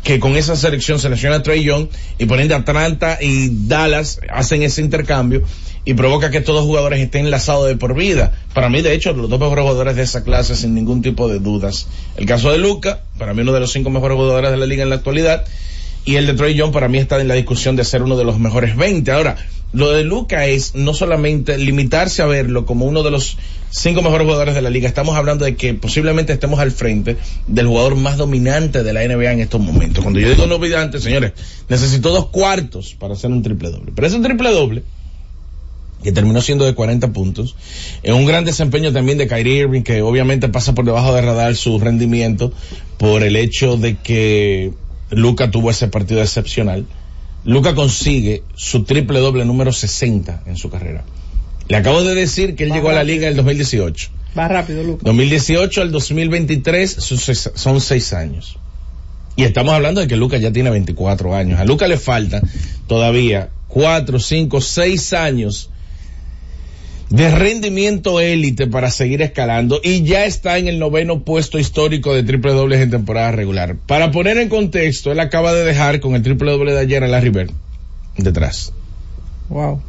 que 0.03 0.18
con 0.18 0.37
esa 0.37 0.57
selección 0.57 0.99
selecciona 0.99 1.37
a 1.37 1.43
Trey 1.43 1.62
Young 1.62 1.89
y 2.18 2.26
por 2.26 2.41
ende 2.41 2.55
Atlanta 2.55 3.18
y 3.20 3.51
Dallas 3.66 4.20
hacen 4.31 4.62
ese 4.62 4.81
intercambio 4.81 5.43
y 5.85 5.95
provoca 5.95 6.31
que 6.31 6.39
estos 6.39 6.55
dos 6.55 6.64
jugadores 6.64 7.01
estén 7.01 7.24
enlazados 7.24 7.66
de 7.66 7.76
por 7.76 7.95
vida. 7.95 8.33
Para 8.55 8.68
mí, 8.68 8.83
de 8.83 8.93
hecho, 8.93 9.12
los 9.12 9.31
dos 9.31 9.41
mejores 9.41 9.62
jugadores 9.62 9.97
de 9.97 10.03
esa 10.03 10.24
clase 10.24 10.55
sin 10.55 10.74
ningún 10.74 11.03
tipo 11.03 11.28
de 11.28 11.39
dudas. 11.39 11.87
El 12.16 12.26
caso 12.26 12.51
de 12.51 12.59
Luca, 12.59 13.01
para 13.18 13.35
mí 13.35 13.43
uno 13.43 13.53
de 13.53 13.61
los 13.61 13.72
cinco 13.72 13.91
mejores 13.91 14.16
jugadores 14.16 14.51
de 14.51 14.57
la 14.57 14.66
liga 14.66 14.83
en 14.83 14.91
la 14.91 14.97
actualidad, 14.97 15.45
y 16.05 16.16
el 16.16 16.26
de 16.26 16.34
Trey 16.34 16.55
Young 16.55 16.72
para 16.72 16.88
mí 16.88 16.98
está 16.98 17.20
en 17.20 17.28
la 17.28 17.34
discusión 17.34 17.76
de 17.76 17.84
ser 17.84 18.03
uno 18.03 18.16
de 18.16 18.24
los 18.24 18.38
mejores 18.38 18.76
20. 18.76 19.11
Ahora, 19.12 19.36
lo 19.72 19.90
de 19.90 20.03
Luca 20.03 20.46
es 20.46 20.74
no 20.74 20.94
solamente 20.94 21.57
limitarse 21.57 22.22
a 22.22 22.26
verlo 22.26 22.66
como 22.66 22.86
uno 22.86 23.03
de 23.03 23.11
los 23.11 23.36
cinco 23.70 24.03
mejores 24.03 24.24
jugadores 24.24 24.55
de 24.55 24.62
la 24.62 24.70
liga, 24.70 24.88
estamos 24.88 25.16
hablando 25.16 25.44
de 25.44 25.55
que 25.55 25.74
posiblemente 25.74 26.32
estemos 26.32 26.59
al 26.59 26.72
frente 26.72 27.16
del 27.46 27.68
jugador 27.68 27.94
más 27.94 28.16
dominante 28.16 28.82
de 28.82 28.92
la 28.92 29.07
NBA 29.07 29.32
en 29.32 29.40
estos 29.40 29.61
momentos. 29.61 30.03
Cuando 30.03 30.18
yo 30.18 30.28
digo 30.28 30.46
dominante, 30.46 30.98
señores, 30.98 31.32
necesito 31.68 32.11
dos 32.11 32.26
cuartos 32.26 32.94
para 32.98 33.14
hacer 33.14 33.30
un 33.30 33.42
triple 33.42 33.70
doble. 33.70 33.92
Pero 33.94 34.07
ese 34.07 34.18
triple 34.18 34.51
doble 34.51 34.82
que 36.03 36.12
terminó 36.12 36.40
siendo 36.40 36.64
de 36.64 36.74
40 36.74 37.12
puntos. 37.12 37.55
En 38.03 38.14
un 38.14 38.24
gran 38.24 38.44
desempeño 38.44 38.92
también 38.92 39.18
de 39.18 39.28
Kyrie 39.28 39.61
Irving, 39.61 39.82
que 39.82 40.03
obviamente 40.03 40.48
pasa 40.48 40.74
por 40.74 40.84
debajo 40.84 41.14
de 41.14 41.20
radar 41.20 41.55
su 41.57 41.78
rendimiento 41.78 42.53
por 42.96 43.22
el 43.22 43.36
hecho 43.36 43.76
de 43.76 43.96
que 43.96 44.72
Luca 45.11 45.50
tuvo 45.50 45.70
ese 45.70 45.88
partido 45.88 46.20
excepcional. 46.22 46.86
Luca 47.44 47.74
consigue 47.74 48.42
su 48.54 48.84
triple 48.84 49.18
doble 49.20 49.44
número 49.44 49.72
60 49.72 50.42
en 50.46 50.56
su 50.56 50.70
carrera. 50.70 51.04
Le 51.68 51.76
acabo 51.76 52.02
de 52.02 52.14
decir 52.14 52.54
que 52.56 52.64
él 52.64 52.70
Va 52.72 52.76
llegó 52.76 52.90
a 52.90 52.94
la 52.94 53.04
liga 53.04 53.26
en 53.26 53.30
el 53.30 53.36
2018. 53.36 54.11
Va 54.38 54.48
rápido, 54.48 54.82
Lucas. 54.82 55.04
2018 55.04 55.82
al 55.82 55.90
2023 55.92 56.92
son 57.54 57.80
seis- 57.80 58.12
años. 58.12 58.56
Y 59.36 59.44
estamos 59.44 59.72
hablando 59.74 60.00
de 60.00 60.08
que 60.08 60.16
Luca 60.16 60.36
ya 60.36 60.52
tiene 60.52 60.70
24 60.70 61.34
años. 61.34 61.58
A 61.61 61.64
Luca 61.64 61.88
le 61.88 61.96
faltan 61.96 62.42
todavía 62.86 63.50
4, 63.68 64.18
5, 64.18 64.61
6 64.61 65.12
años 65.12 65.70
de 67.11 67.28
rendimiento 67.28 68.20
élite 68.20 68.68
para 68.68 68.90
seguir 68.90 69.20
escalando 69.20 69.80
y 69.82 70.04
ya 70.04 70.24
está 70.24 70.58
en 70.58 70.68
el 70.68 70.78
noveno 70.78 71.24
puesto 71.24 71.58
histórico 71.58 72.14
de 72.14 72.22
triple 72.22 72.52
dobles 72.52 72.80
en 72.80 72.90
temporada 72.90 73.32
regular. 73.32 73.76
Para 73.76 74.12
poner 74.12 74.38
en 74.38 74.48
contexto, 74.48 75.11
él 75.11 75.18
acaba 75.18 75.52
de 75.52 75.64
dejar 75.64 75.98
con 75.98 76.14
el 76.14 76.22
triple 76.22 76.52
doble 76.52 76.72
de 76.72 76.78
ayer 76.78 77.02
a 77.02 77.08
Larry 77.08 77.30
Bird 77.30 77.50
detrás. 78.16 78.72
Wow. 79.48 79.82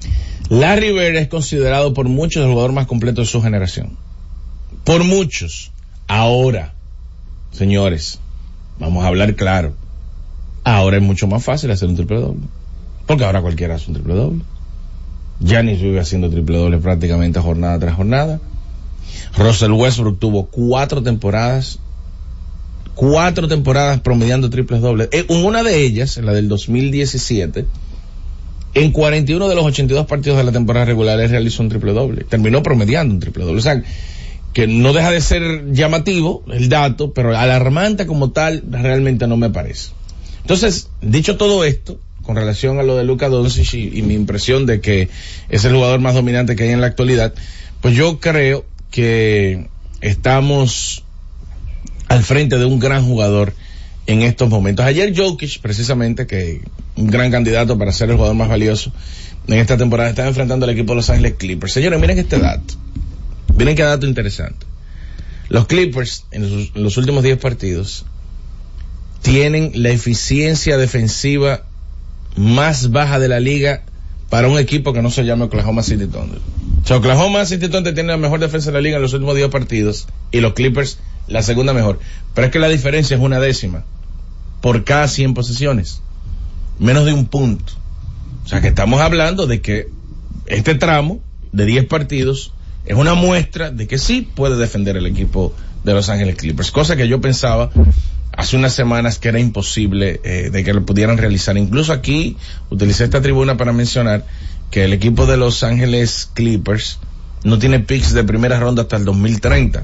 Larry 0.49 0.91
Bird 0.91 1.15
es 1.15 1.27
considerado 1.27 1.93
por 1.93 2.09
muchos 2.09 2.43
el 2.43 2.49
jugador 2.49 2.71
más 2.71 2.87
completo 2.87 3.21
de 3.21 3.27
su 3.27 3.39
generación. 3.41 3.97
Por 4.83 5.03
muchos. 5.03 5.71
Ahora, 6.07 6.73
señores, 7.51 8.19
vamos 8.79 9.05
a 9.05 9.07
hablar 9.07 9.35
claro. 9.35 9.75
Ahora 10.63 10.97
es 10.97 11.03
mucho 11.03 11.27
más 11.27 11.43
fácil 11.43 11.69
hacer 11.69 11.87
un 11.87 11.95
triple 11.95 12.19
doble. 12.19 12.47
Porque 13.05 13.25
ahora 13.25 13.41
cualquiera 13.41 13.75
hace 13.75 13.89
un 13.89 13.93
triple 13.93 14.15
doble. 14.15 14.41
Giannis 15.43 15.81
vive 15.81 15.99
haciendo 15.99 16.29
triple 16.29 16.57
doble 16.57 16.77
prácticamente 16.77 17.39
jornada 17.39 17.79
tras 17.79 17.95
jornada. 17.95 18.39
Russell 19.37 19.71
Westbrook 19.71 20.19
tuvo 20.19 20.45
cuatro 20.45 21.01
temporadas, 21.01 21.79
cuatro 22.95 23.47
temporadas 23.47 23.99
promediando 24.01 24.49
triples 24.49 24.81
dobles. 24.81 25.09
En 25.11 25.25
una 25.29 25.63
de 25.63 25.83
ellas, 25.83 26.17
la 26.17 26.33
del 26.33 26.47
2017, 26.47 27.65
en 28.73 28.91
41 28.91 29.49
de 29.49 29.55
los 29.55 29.65
82 29.65 30.05
partidos 30.05 30.37
de 30.37 30.43
la 30.43 30.51
temporada 30.51 30.85
regular 30.85 31.19
él 31.19 31.29
realizó 31.29 31.63
un 31.63 31.69
triple 31.69 31.93
doble. 31.93 32.23
Terminó 32.23 32.61
promediando 32.63 33.13
un 33.13 33.19
triple 33.19 33.43
doble. 33.43 33.59
O 33.59 33.63
sea, 33.63 33.83
que 34.53 34.67
no 34.67 34.93
deja 34.93 35.11
de 35.11 35.21
ser 35.21 35.71
llamativo 35.73 36.43
el 36.51 36.69
dato, 36.69 37.13
pero 37.13 37.37
alarmante 37.37 38.05
como 38.05 38.31
tal 38.31 38.63
realmente 38.69 39.27
no 39.27 39.37
me 39.37 39.49
parece. 39.49 39.91
Entonces, 40.41 40.89
dicho 41.01 41.37
todo 41.37 41.63
esto, 41.63 41.99
con 42.31 42.37
relación 42.37 42.79
a 42.79 42.83
lo 42.83 42.95
de 42.95 43.03
Luca 43.03 43.27
Doncic 43.27 43.73
y, 43.73 44.01
mi 44.03 44.13
impresión 44.13 44.65
de 44.65 44.79
que 44.79 45.09
es 45.49 45.65
el 45.65 45.73
jugador 45.73 45.99
más 45.99 46.13
dominante 46.13 46.55
que 46.55 46.63
hay 46.63 46.69
en 46.69 46.79
la 46.79 46.87
actualidad, 46.87 47.33
pues 47.81 47.93
yo 47.93 48.21
creo 48.21 48.65
que 48.89 49.67
estamos 49.99 51.03
al 52.07 52.23
frente 52.23 52.57
de 52.57 52.63
un 52.63 52.79
gran 52.79 53.05
jugador 53.05 53.53
en 54.07 54.21
estos 54.21 54.47
momentos. 54.47 54.85
Ayer 54.85 55.13
Jokic, 55.13 55.59
precisamente, 55.59 56.25
que 56.25 56.61
un 56.95 57.07
gran 57.07 57.31
candidato 57.31 57.77
para 57.77 57.91
ser 57.91 58.09
el 58.09 58.15
jugador 58.15 58.37
más 58.37 58.47
valioso 58.47 58.93
en 59.47 59.55
esta 59.55 59.75
temporada, 59.75 60.09
estaba 60.09 60.29
enfrentando 60.29 60.65
al 60.65 60.71
equipo 60.71 60.93
de 60.93 60.95
Los 60.95 61.09
Ángeles 61.09 61.33
Clippers. 61.37 61.73
Señores, 61.73 61.99
miren 61.99 62.17
este 62.17 62.39
dato. 62.39 62.75
Miren 63.57 63.75
qué 63.75 63.83
dato 63.83 64.07
interesante. 64.07 64.65
Los 65.49 65.67
Clippers, 65.67 66.27
en 66.31 66.69
los 66.75 66.95
últimos 66.95 67.23
10 67.23 67.39
partidos, 67.39 68.05
tienen 69.21 69.71
la 69.75 69.89
eficiencia 69.89 70.77
defensiva 70.77 71.65
más 72.35 72.91
baja 72.91 73.19
de 73.19 73.27
la 73.27 73.39
liga 73.39 73.83
para 74.29 74.47
un 74.47 74.57
equipo 74.57 74.93
que 74.93 75.01
no 75.01 75.11
se 75.11 75.25
llama 75.25 75.45
Oklahoma 75.45 75.83
City 75.83 76.07
Thunder. 76.07 76.39
O 76.83 76.87
sea, 76.87 76.97
Oklahoma 76.97 77.45
City 77.45 77.67
Thunder 77.67 77.93
tiene 77.93 78.09
la 78.09 78.17
mejor 78.17 78.39
defensa 78.39 78.71
de 78.71 78.75
la 78.75 78.81
liga 78.81 78.95
en 78.95 79.01
los 79.01 79.13
últimos 79.13 79.35
10 79.35 79.49
partidos 79.49 80.07
y 80.31 80.39
los 80.39 80.53
Clippers 80.53 80.99
la 81.27 81.41
segunda 81.43 81.73
mejor. 81.73 81.99
Pero 82.33 82.47
es 82.47 82.53
que 82.53 82.59
la 82.59 82.69
diferencia 82.69 83.15
es 83.15 83.21
una 83.21 83.39
décima 83.39 83.83
por 84.61 84.83
cada 84.83 85.07
100 85.07 85.33
posesiones. 85.33 86.01
Menos 86.79 87.05
de 87.05 87.13
un 87.13 87.25
punto. 87.25 87.73
O 88.45 88.47
sea 88.47 88.61
que 88.61 88.69
estamos 88.69 89.01
hablando 89.01 89.47
de 89.47 89.61
que 89.61 89.89
este 90.47 90.75
tramo 90.75 91.19
de 91.51 91.65
10 91.65 91.85
partidos 91.85 92.53
es 92.85 92.95
una 92.95 93.13
muestra 93.13 93.69
de 93.69 93.87
que 93.87 93.97
sí 93.97 94.21
puede 94.21 94.57
defender 94.57 94.97
el 94.97 95.05
equipo 95.05 95.53
de 95.83 95.93
Los 95.93 96.09
Ángeles 96.09 96.35
Clippers. 96.35 96.71
Cosa 96.71 96.95
que 96.95 97.07
yo 97.07 97.21
pensaba 97.21 97.69
hace 98.31 98.55
unas 98.55 98.73
semanas 98.73 99.19
que 99.19 99.29
era 99.29 99.39
imposible 99.39 100.21
eh, 100.23 100.49
de 100.51 100.63
que 100.63 100.73
lo 100.73 100.85
pudieran 100.85 101.17
realizar. 101.17 101.57
Incluso 101.57 101.93
aquí 101.93 102.37
utilicé 102.69 103.03
esta 103.03 103.21
tribuna 103.21 103.57
para 103.57 103.73
mencionar 103.73 104.25
que 104.69 104.85
el 104.85 104.93
equipo 104.93 105.25
de 105.25 105.37
Los 105.37 105.63
Ángeles 105.63 106.29
Clippers 106.33 106.99
no 107.43 107.59
tiene 107.59 107.79
picks 107.79 108.13
de 108.13 108.23
primera 108.23 108.59
ronda 108.59 108.83
hasta 108.83 108.97
el 108.97 109.05
2030. 109.05 109.83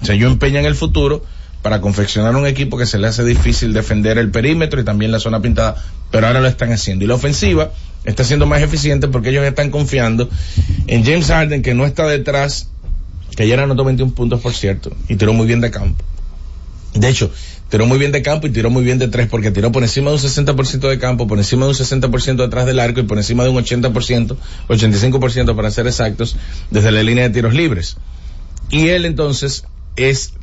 O 0.00 0.04
sea, 0.04 0.14
yo 0.14 0.28
empeño 0.28 0.58
en 0.60 0.66
el 0.66 0.74
futuro 0.74 1.24
para 1.62 1.80
confeccionar 1.80 2.36
un 2.36 2.46
equipo 2.46 2.76
que 2.76 2.86
se 2.86 2.98
le 2.98 3.06
hace 3.06 3.24
difícil 3.24 3.72
defender 3.72 4.18
el 4.18 4.30
perímetro 4.30 4.80
y 4.80 4.84
también 4.84 5.10
la 5.10 5.18
zona 5.18 5.40
pintada, 5.40 5.76
pero 6.10 6.26
ahora 6.26 6.40
lo 6.40 6.48
están 6.48 6.72
haciendo. 6.72 7.04
Y 7.04 7.08
la 7.08 7.14
ofensiva 7.14 7.72
está 8.04 8.22
siendo 8.22 8.46
más 8.46 8.60
eficiente 8.60 9.08
porque 9.08 9.30
ellos 9.30 9.44
están 9.44 9.70
confiando 9.70 10.28
en 10.86 11.04
James 11.04 11.28
Harden, 11.28 11.62
que 11.62 11.74
no 11.74 11.86
está 11.86 12.06
detrás, 12.06 12.68
que 13.34 13.42
ayer 13.42 13.58
anotó 13.60 13.84
21 13.84 14.14
puntos, 14.14 14.40
por 14.40 14.52
cierto, 14.54 14.90
y 15.08 15.16
tiró 15.16 15.32
muy 15.32 15.46
bien 15.46 15.60
de 15.60 15.70
campo. 15.70 16.04
De 16.94 17.08
hecho, 17.08 17.30
tiró 17.68 17.86
muy 17.86 17.98
bien 17.98 18.12
de 18.12 18.22
campo 18.22 18.46
y 18.46 18.50
tiró 18.50 18.70
muy 18.70 18.84
bien 18.84 18.98
de 18.98 19.08
tres 19.08 19.26
porque 19.26 19.50
tiró 19.50 19.72
por 19.72 19.82
encima 19.82 20.10
de 20.10 20.16
un 20.16 20.22
60% 20.22 20.88
de 20.88 20.98
campo, 20.98 21.26
por 21.26 21.38
encima 21.38 21.66
de 21.66 21.70
un 21.70 21.76
60% 21.76 22.36
detrás 22.36 22.66
del 22.66 22.78
arco 22.78 23.00
y 23.00 23.02
por 23.02 23.18
encima 23.18 23.42
de 23.42 23.50
un 23.50 23.56
80%, 23.56 24.36
85% 24.68 25.56
para 25.56 25.70
ser 25.70 25.86
exactos, 25.86 26.36
desde 26.70 26.92
la 26.92 27.02
línea 27.02 27.24
de 27.24 27.30
tiros 27.30 27.52
libres. 27.52 27.96
Y 28.70 28.88
él 28.88 29.04
entonces 29.04 29.64
es 29.96 30.34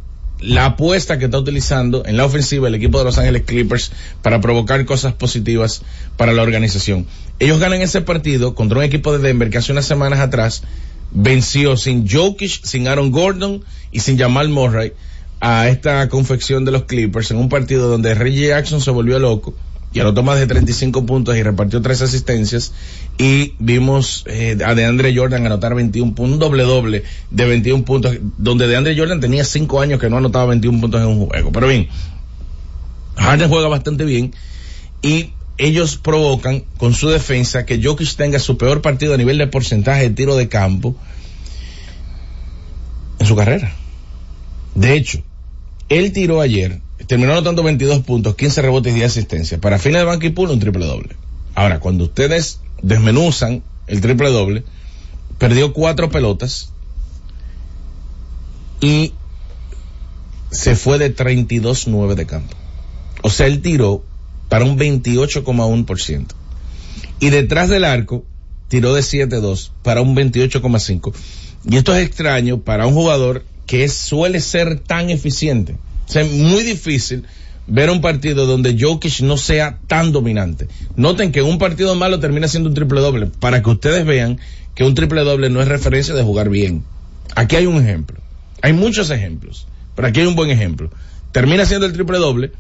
la 0.42 0.66
apuesta 0.66 1.20
que 1.20 1.26
está 1.26 1.38
utilizando 1.38 2.04
en 2.06 2.18
la 2.18 2.26
ofensiva 2.26 2.68
el 2.68 2.76
equipo 2.76 2.98
de 2.98 3.06
Los 3.06 3.18
Ángeles 3.18 3.44
Clippers 3.44 3.92
para 4.22 4.42
provocar 4.42 4.84
cosas 4.86 5.14
positivas 5.14 5.84
para 6.18 6.34
la 6.34 6.42
organización. 6.42 7.06
Ellos 7.40 7.60
ganan 7.60 7.82
ese 7.82 8.02
partido 8.02 8.56
contra 8.56 8.80
un 8.80 8.84
equipo 8.84 9.16
de 9.16 9.20
Denver 9.20 9.50
que 9.50 9.60
hace 9.60 9.72
unas 9.72 9.86
semanas 9.86 10.20
atrás 10.20 10.64
venció 11.12 11.78
sin 11.78 12.08
Jokic, 12.08 12.64
sin 12.64 12.88
Aaron 12.88 13.12
Gordon 13.12 13.64
y 13.92 14.00
sin 14.00 14.18
Jamal 14.18 14.50
Murray 14.50 14.94
a 15.40 15.68
esta 15.70 16.08
confección 16.10 16.66
de 16.66 16.72
los 16.72 16.84
Clippers 16.84 17.32
en 17.32 17.38
un 17.38 17.50
partido 17.50 17.90
donde 17.90 18.14
Reggie 18.14 18.48
Jackson 18.48 18.80
se 18.82 18.92
volvió 18.92 19.20
loco 19.20 19.54
y 19.94 20.00
anotó 20.00 20.24
más 20.24 20.40
de 20.40 20.48
35 20.48 21.06
puntos 21.06 21.36
y 21.36 21.44
repartió 21.44 21.82
tres 21.82 22.02
asistencias 22.02 22.72
y 23.18 23.56
vimos 23.60 24.24
eh, 24.28 24.58
a 24.66 24.74
DeAndre 24.74 25.16
Jordan 25.16 25.46
anotar 25.46 25.76
21 25.76 26.16
puntos, 26.16 26.34
un 26.34 26.40
doble 26.40 26.64
doble 26.64 27.04
de 27.30 27.46
21 27.46 27.84
puntos, 27.84 28.18
donde 28.38 28.68
DeAndre 28.68 28.98
Jordan 28.98 29.20
tenía 29.20 29.44
5 29.44 29.82
años 29.82 30.00
que 30.00 30.10
no 30.10 30.18
anotaba 30.18 30.46
21 30.46 30.80
puntos 30.80 31.02
en 31.02 31.08
un 31.08 31.28
juego. 31.28 31.52
Pero 31.52 31.68
bien, 31.68 31.90
Harden 33.18 33.50
juega 33.50 33.68
bastante 33.68 34.06
bien 34.06 34.34
y 35.02 35.32
ellos 35.62 35.96
provocan 35.96 36.64
con 36.78 36.96
su 36.96 37.10
defensa 37.10 37.68
que 37.68 37.80
Jokic 37.84 38.16
tenga 38.16 38.40
su 38.40 38.58
peor 38.58 38.82
partido 38.82 39.14
a 39.14 39.18
nivel 39.18 39.38
de 39.38 39.46
porcentaje 39.46 40.02
de 40.02 40.10
tiro 40.10 40.36
de 40.36 40.50
campo 40.50 40.96
en 43.20 43.28
su 43.28 43.36
carrera. 43.36 43.72
De 44.74 44.96
hecho, 44.96 45.22
él 45.88 46.14
tiró 46.14 46.42
ayer, 46.42 46.82
terminó 47.06 47.34
anotando 47.34 47.62
22 47.62 48.02
puntos, 48.02 48.36
15 48.36 48.60
rebotes 48.64 48.92
y 48.92 48.96
10 48.96 49.12
asistencias. 49.12 49.60
Para 49.60 49.78
fines 49.78 50.02
de 50.02 50.06
banca 50.06 50.26
y 50.26 50.34
un 50.36 50.60
triple 50.60 50.88
doble. 50.88 51.16
Ahora, 51.54 51.80
cuando 51.80 52.06
ustedes 52.06 52.60
desmenuzan 52.82 53.62
el 53.86 54.02
triple 54.02 54.32
doble, 54.32 54.64
perdió 55.38 55.74
cuatro 55.74 56.10
pelotas 56.10 56.72
y 58.80 59.14
se 60.50 60.76
fue 60.76 60.98
de 60.98 61.16
32-9 61.16 62.16
de 62.16 62.26
campo. 62.26 62.58
O 63.22 63.30
sea, 63.30 63.46
él 63.46 63.62
tiró 63.62 64.04
para 64.52 64.66
un 64.66 64.78
28,1%. 64.78 66.26
Y 67.22 67.30
detrás 67.30 67.70
del 67.70 67.86
arco 67.86 68.26
tiró 68.68 68.94
de 68.94 69.00
7-2 69.00 69.72
para 69.82 70.02
un 70.02 70.14
28,5%. 70.14 71.14
Y 71.70 71.78
esto 71.78 71.96
es 71.96 72.06
extraño 72.06 72.60
para 72.60 72.86
un 72.86 72.94
jugador 72.94 73.46
que 73.66 73.88
suele 73.88 74.42
ser 74.42 74.78
tan 74.78 75.10
eficiente. 75.10 75.78
O 76.06 76.12
sea, 76.12 76.24
es 76.24 76.32
muy 76.34 76.64
difícil 76.64 77.24
ver 77.66 77.90
un 77.90 78.02
partido 78.02 78.46
donde 78.46 78.76
Jokic 78.78 79.22
no 79.22 79.38
sea 79.38 79.80
tan 79.88 80.12
dominante. 80.12 80.68
Noten 80.98 81.32
que 81.32 81.42
un 81.42 81.58
partido 81.58 81.96
malo 81.96 82.20
termina 82.20 82.50
siendo 82.50 82.68
un 82.68 82.76
triple 82.76 83.00
doble, 83.00 83.28
para 83.28 83.64
que 83.64 83.70
ustedes 83.70 84.06
vean 84.06 84.38
que 84.76 84.84
un 84.84 84.96
triple 84.96 85.22
doble 85.22 85.50
no 85.50 85.62
es 85.62 85.70
referencia 85.70 86.14
de 86.14 86.24
jugar 86.24 86.50
bien. 86.50 86.84
Aquí 87.38 87.56
hay 87.56 87.68
un 87.68 87.82
ejemplo. 87.82 88.20
Hay 88.62 88.74
muchos 88.74 89.12
ejemplos, 89.12 89.66
pero 89.96 90.10
aquí 90.10 90.20
hay 90.20 90.28
un 90.28 90.36
buen 90.36 90.50
ejemplo. 90.50 90.92
Termina 91.32 91.66
siendo 91.66 91.86
el 91.86 91.94
triple 91.94 92.18
doble, 92.18 92.52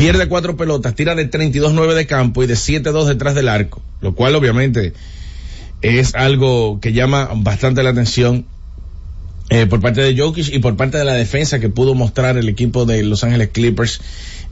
pierde 0.00 0.28
cuatro 0.28 0.56
pelotas, 0.56 0.94
tira 0.94 1.14
de 1.14 1.30
32-9 1.30 1.92
de 1.92 2.06
campo 2.06 2.42
y 2.42 2.46
de 2.46 2.54
7-2 2.54 3.04
detrás 3.04 3.34
del 3.34 3.48
arco, 3.48 3.82
lo 4.00 4.14
cual 4.14 4.34
obviamente 4.34 4.94
es 5.82 6.14
algo 6.14 6.80
que 6.80 6.94
llama 6.94 7.28
bastante 7.36 7.82
la 7.82 7.90
atención 7.90 8.46
eh, 9.50 9.66
por 9.66 9.82
parte 9.82 10.00
de 10.00 10.16
Jokic 10.16 10.54
y 10.54 10.58
por 10.60 10.76
parte 10.76 10.96
de 10.96 11.04
la 11.04 11.12
defensa 11.12 11.60
que 11.60 11.68
pudo 11.68 11.94
mostrar 11.94 12.38
el 12.38 12.48
equipo 12.48 12.86
de 12.86 13.02
Los 13.02 13.24
Ángeles 13.24 13.50
Clippers 13.52 14.00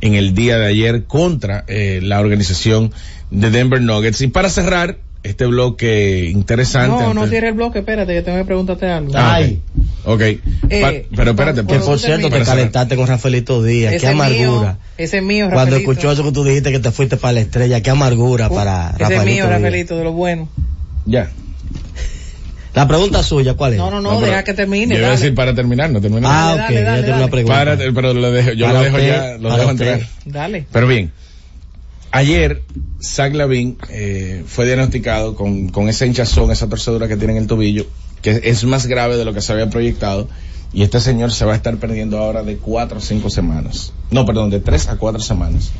en 0.03 0.17
el 0.17 0.35
día 0.35 0.59
de 0.59 0.67
ayer 0.67 1.05
contra 1.05 1.65
eh, 1.67 2.01
la 2.03 2.21
organización 2.21 2.93
de 3.31 3.51
Denver 3.51 3.81
Nuggets. 3.81 4.21
Y 4.21 4.29
para 4.29 4.51
cerrar 4.51 4.99
este 5.23 5.47
bloque 5.47 6.29
interesante. 6.31 7.03
No, 7.03 7.15
no 7.15 7.27
cierre 7.27 7.49
el 7.49 7.55
bloque, 7.55 7.79
espérate, 7.81 8.13
que 8.13 8.23
tengo 8.23 8.39
que 8.39 8.45
preguntarte 8.45 8.87
algo. 8.87 9.13
Ah, 9.15 9.41
ok. 9.41 9.59
Ok. 10.11 10.23
Pa- 10.81 10.93
pero 11.17 11.31
espérate, 11.33 11.67
Que 11.67 11.79
por 11.81 11.99
cierto, 11.99 12.31
te 12.31 12.43
calentaste 12.43 12.97
con 12.97 13.07
Rafaelito 13.07 13.63
Díaz. 13.63 13.93
Ese 13.93 14.07
Qué 14.07 14.11
es 14.13 14.15
mío, 14.17 14.25
amargura. 14.25 14.79
ese 14.97 15.19
es 15.19 15.23
mío, 15.23 15.45
Cuando 15.51 15.65
Rafaelito. 15.77 15.91
escuchó 15.93 16.13
eso 16.13 16.25
que 16.25 16.33
tú 16.33 16.45
dijiste 16.45 16.73
que 16.73 16.79
te 16.79 16.91
fuiste 16.93 17.17
para 17.19 17.33
la 17.35 17.41
estrella, 17.41 17.83
qué 17.83 17.91
amargura 17.91 18.49
para 18.49 18.87
Ese 18.87 18.93
es 18.95 18.99
Rafaelito. 19.01 19.25
mío, 19.27 19.45
Díaz. 19.47 19.51
Rafaelito, 19.61 19.97
de 19.99 20.05
lo 20.05 20.13
bueno. 20.13 20.49
Ya. 21.05 21.31
La 22.75 22.87
pregunta 22.87 23.23
suya, 23.23 23.55
¿cuál 23.55 23.73
es? 23.73 23.79
No, 23.79 23.91
no, 23.91 24.01
no, 24.01 24.15
No, 24.15 24.21
deja 24.21 24.45
que 24.45 24.55
termine. 24.55 24.95
Yo 24.95 24.99
iba 25.01 25.09
a 25.09 25.11
dale. 25.11 25.21
decir 25.21 25.35
para 25.35 25.55
terminar, 25.55 25.91
no 25.91 26.01
terminar. 26.01 26.31
Ah, 26.33 26.55
ok, 26.55 26.73
ya 26.75 27.03
tengo 27.03 27.17
una 27.17 27.29
pregunta. 27.29 27.59
Para- 27.59 27.77
pero 27.77 28.15
lo 28.15 28.31
dejo, 28.31 28.53
yo 28.53 28.67
Para 28.67 28.79
lo 28.79 28.85
dejo 28.85 28.97
usted, 28.97 29.09
ya, 29.09 29.39
lo 29.39 29.57
dejo 29.57 29.71
entrar. 29.71 30.01
Dale. 30.25 30.67
Pero 30.73 30.87
bien, 30.87 31.11
ayer 32.13 32.63
Zach 33.03 33.35
Lavin 33.35 33.77
eh, 33.91 34.43
fue 34.47 34.65
diagnosticado 34.67 35.35
con, 35.35 35.69
con 35.69 35.89
esa 35.89 36.07
hinchazón, 36.07 36.51
esa 36.53 36.69
torcedura 36.69 37.09
que 37.09 37.17
tiene 37.17 37.33
en 37.35 37.41
el 37.41 37.47
tobillo, 37.47 37.87
que 38.23 38.41
es 38.45 38.65
más 38.65 38.87
grave 38.87 39.17
de 39.17 39.25
lo 39.25 39.35
que 39.35 39.41
se 39.41 39.53
había 39.53 39.71
proyectado. 39.71 40.29
Y 40.73 40.83
este 40.83 41.01
señor 41.01 41.33
se 41.33 41.45
va 41.45 41.53
a 41.53 41.57
estar 41.57 41.77
perdiendo 41.79 42.19
ahora 42.19 42.43
de 42.43 42.57
cuatro 42.57 42.99
a 42.99 43.01
cinco 43.01 43.31
semanas. 43.31 43.93
No, 44.11 44.27
perdón, 44.27 44.51
de 44.51 44.61
tres 44.61 44.89
a 44.89 44.97
cuatro 44.97 45.21
semanas 45.21 45.71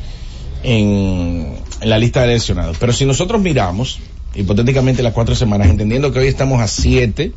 en, 0.63 1.55
en 1.81 1.89
la 1.89 1.97
lista 1.97 2.21
de 2.21 2.27
lesionados. 2.27 2.77
Pero 2.79 2.93
si 2.93 3.05
nosotros 3.05 3.41
miramos, 3.41 3.99
hipotéticamente 4.35 5.03
las 5.03 5.13
cuatro 5.13 5.35
semanas, 5.35 5.69
entendiendo 5.69 6.11
que 6.11 6.19
hoy 6.19 6.27
estamos 6.27 6.61
a 6.61 6.67
7 6.67 7.31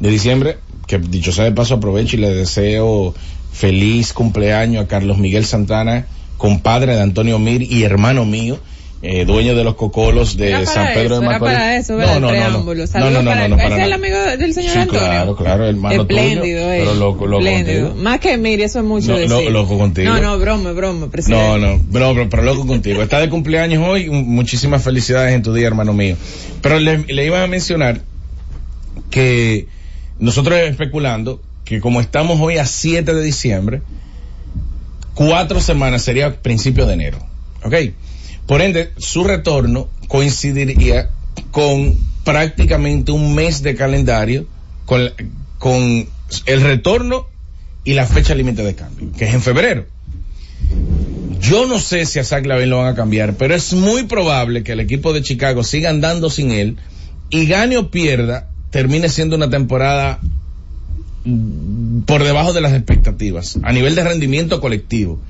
de 0.00 0.10
diciembre, 0.10 0.58
que 0.86 0.98
dicho 0.98 1.32
sea 1.32 1.44
de 1.44 1.52
paso 1.52 1.74
aprovecho 1.74 2.16
y 2.16 2.20
le 2.20 2.34
deseo 2.34 3.14
feliz 3.52 4.12
cumpleaños 4.12 4.84
a 4.84 4.88
Carlos 4.88 5.18
Miguel 5.18 5.44
Santana, 5.44 6.06
compadre 6.36 6.94
de 6.96 7.02
Antonio 7.02 7.38
Mir 7.38 7.62
y 7.62 7.84
hermano 7.84 8.24
mío, 8.24 8.58
eh, 9.06 9.24
dueño 9.26 9.54
de 9.54 9.64
los 9.64 9.74
cocolos 9.74 10.36
de 10.36 10.64
San 10.64 10.94
Pedro 10.94 11.16
eso, 11.16 11.20
de 11.20 11.26
Macorís. 11.26 11.54
¿verdad? 11.88 12.16
El 12.16 12.24
preámbulo. 12.26 12.80
No, 12.80 12.86
Saludos 12.86 13.12
no, 13.12 13.22
no, 13.22 13.30
para 13.30 13.48
no, 13.48 13.56
no, 13.56 13.62
¿Ese 13.62 13.68
para 13.70 13.80
es 13.82 13.86
el 13.86 13.92
amigo 13.92 14.18
del 14.18 14.54
señor 14.54 14.72
Sí, 14.72 14.78
Antonio? 14.78 15.00
claro, 15.02 15.36
claro, 15.36 15.66
hermano 15.66 16.00
Espléndido, 16.02 16.40
tuyo, 16.42 16.72
eh. 16.72 16.78
pero 16.80 16.94
loco, 16.94 17.26
loco 17.26 17.44
contigo. 17.44 17.94
Más 17.96 18.18
que 18.20 18.38
Miri, 18.38 18.62
eso 18.62 18.78
es 18.78 18.84
mucho 18.86 19.12
No, 19.12 19.18
decir. 19.18 19.50
loco 19.50 19.76
contigo. 19.78 20.10
No, 20.12 20.20
no, 20.20 20.38
broma, 20.38 20.72
broma, 20.72 21.10
presidente. 21.10 21.44
No, 21.44 21.58
no, 21.58 22.14
no, 22.14 22.28
pero, 22.30 22.42
loco 22.42 22.66
contigo. 22.66 23.02
Está 23.02 23.20
de 23.20 23.28
cumpleaños 23.28 23.86
hoy, 23.86 24.08
muchísimas 24.08 24.82
felicidades 24.82 25.34
en 25.34 25.42
tu 25.42 25.52
día, 25.52 25.66
hermano 25.66 25.92
mío. 25.92 26.16
Pero 26.62 26.78
le, 26.80 26.98
le 26.98 27.26
iba 27.26 27.42
a 27.42 27.46
mencionar 27.46 28.00
que 29.10 29.66
nosotros 30.18 30.58
especulando 30.58 31.42
que 31.64 31.80
como 31.80 32.00
estamos 32.00 32.40
hoy 32.40 32.58
a 32.58 32.66
7 32.66 33.14
de 33.14 33.22
diciembre, 33.22 33.82
cuatro 35.14 35.60
semanas 35.60 36.02
sería 36.02 36.40
principio 36.40 36.86
de 36.86 36.94
enero. 36.94 37.18
¿Ok? 37.62 37.74
Por 38.46 38.60
ende, 38.60 38.92
su 38.98 39.24
retorno 39.24 39.88
coincidiría 40.08 41.10
con 41.50 41.96
prácticamente 42.24 43.12
un 43.12 43.34
mes 43.34 43.62
de 43.62 43.74
calendario 43.74 44.46
con, 44.86 46.08
el 46.46 46.60
retorno 46.60 47.26
y 47.84 47.94
la 47.94 48.06
fecha 48.06 48.34
límite 48.34 48.62
de 48.62 48.74
cambio, 48.74 49.12
que 49.16 49.26
es 49.26 49.34
en 49.34 49.42
febrero. 49.42 49.86
Yo 51.40 51.66
no 51.66 51.78
sé 51.78 52.06
si 52.06 52.18
a 52.18 52.24
Zach 52.24 52.46
Lavin 52.46 52.70
lo 52.70 52.78
van 52.78 52.88
a 52.88 52.94
cambiar, 52.94 53.34
pero 53.36 53.54
es 53.54 53.72
muy 53.74 54.04
probable 54.04 54.62
que 54.62 54.72
el 54.72 54.80
equipo 54.80 55.12
de 55.12 55.22
Chicago 55.22 55.62
siga 55.62 55.90
andando 55.90 56.30
sin 56.30 56.50
él 56.50 56.76
y 57.30 57.46
gane 57.46 57.76
o 57.76 57.90
pierda, 57.90 58.48
termine 58.70 59.08
siendo 59.08 59.36
una 59.36 59.50
temporada 59.50 60.20
mm, 61.24 62.00
por 62.00 62.24
debajo 62.24 62.52
de 62.52 62.62
las 62.62 62.72
expectativas, 62.72 63.58
a 63.62 63.72
nivel 63.72 63.94
de 63.94 64.04
rendimiento 64.04 64.60
colectivo. 64.60 65.20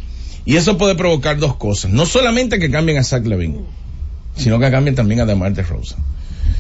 Y 0.47 0.57
eso 0.57 0.77
puede 0.77 0.95
provocar 0.95 1.39
dos 1.39 1.57
cosas. 1.57 1.91
No 1.91 2.07
solamente 2.07 2.59
que 2.59 2.71
cambien 2.71 2.99
a 2.99 3.05
Zach 3.05 3.25
Lavin, 3.25 3.65
sino 4.37 4.59
que 4.59 4.71
cambien 4.71 4.95
también 4.95 5.21
a 5.21 5.27
DeMar 5.27 5.55
DeRozan. 5.55 5.99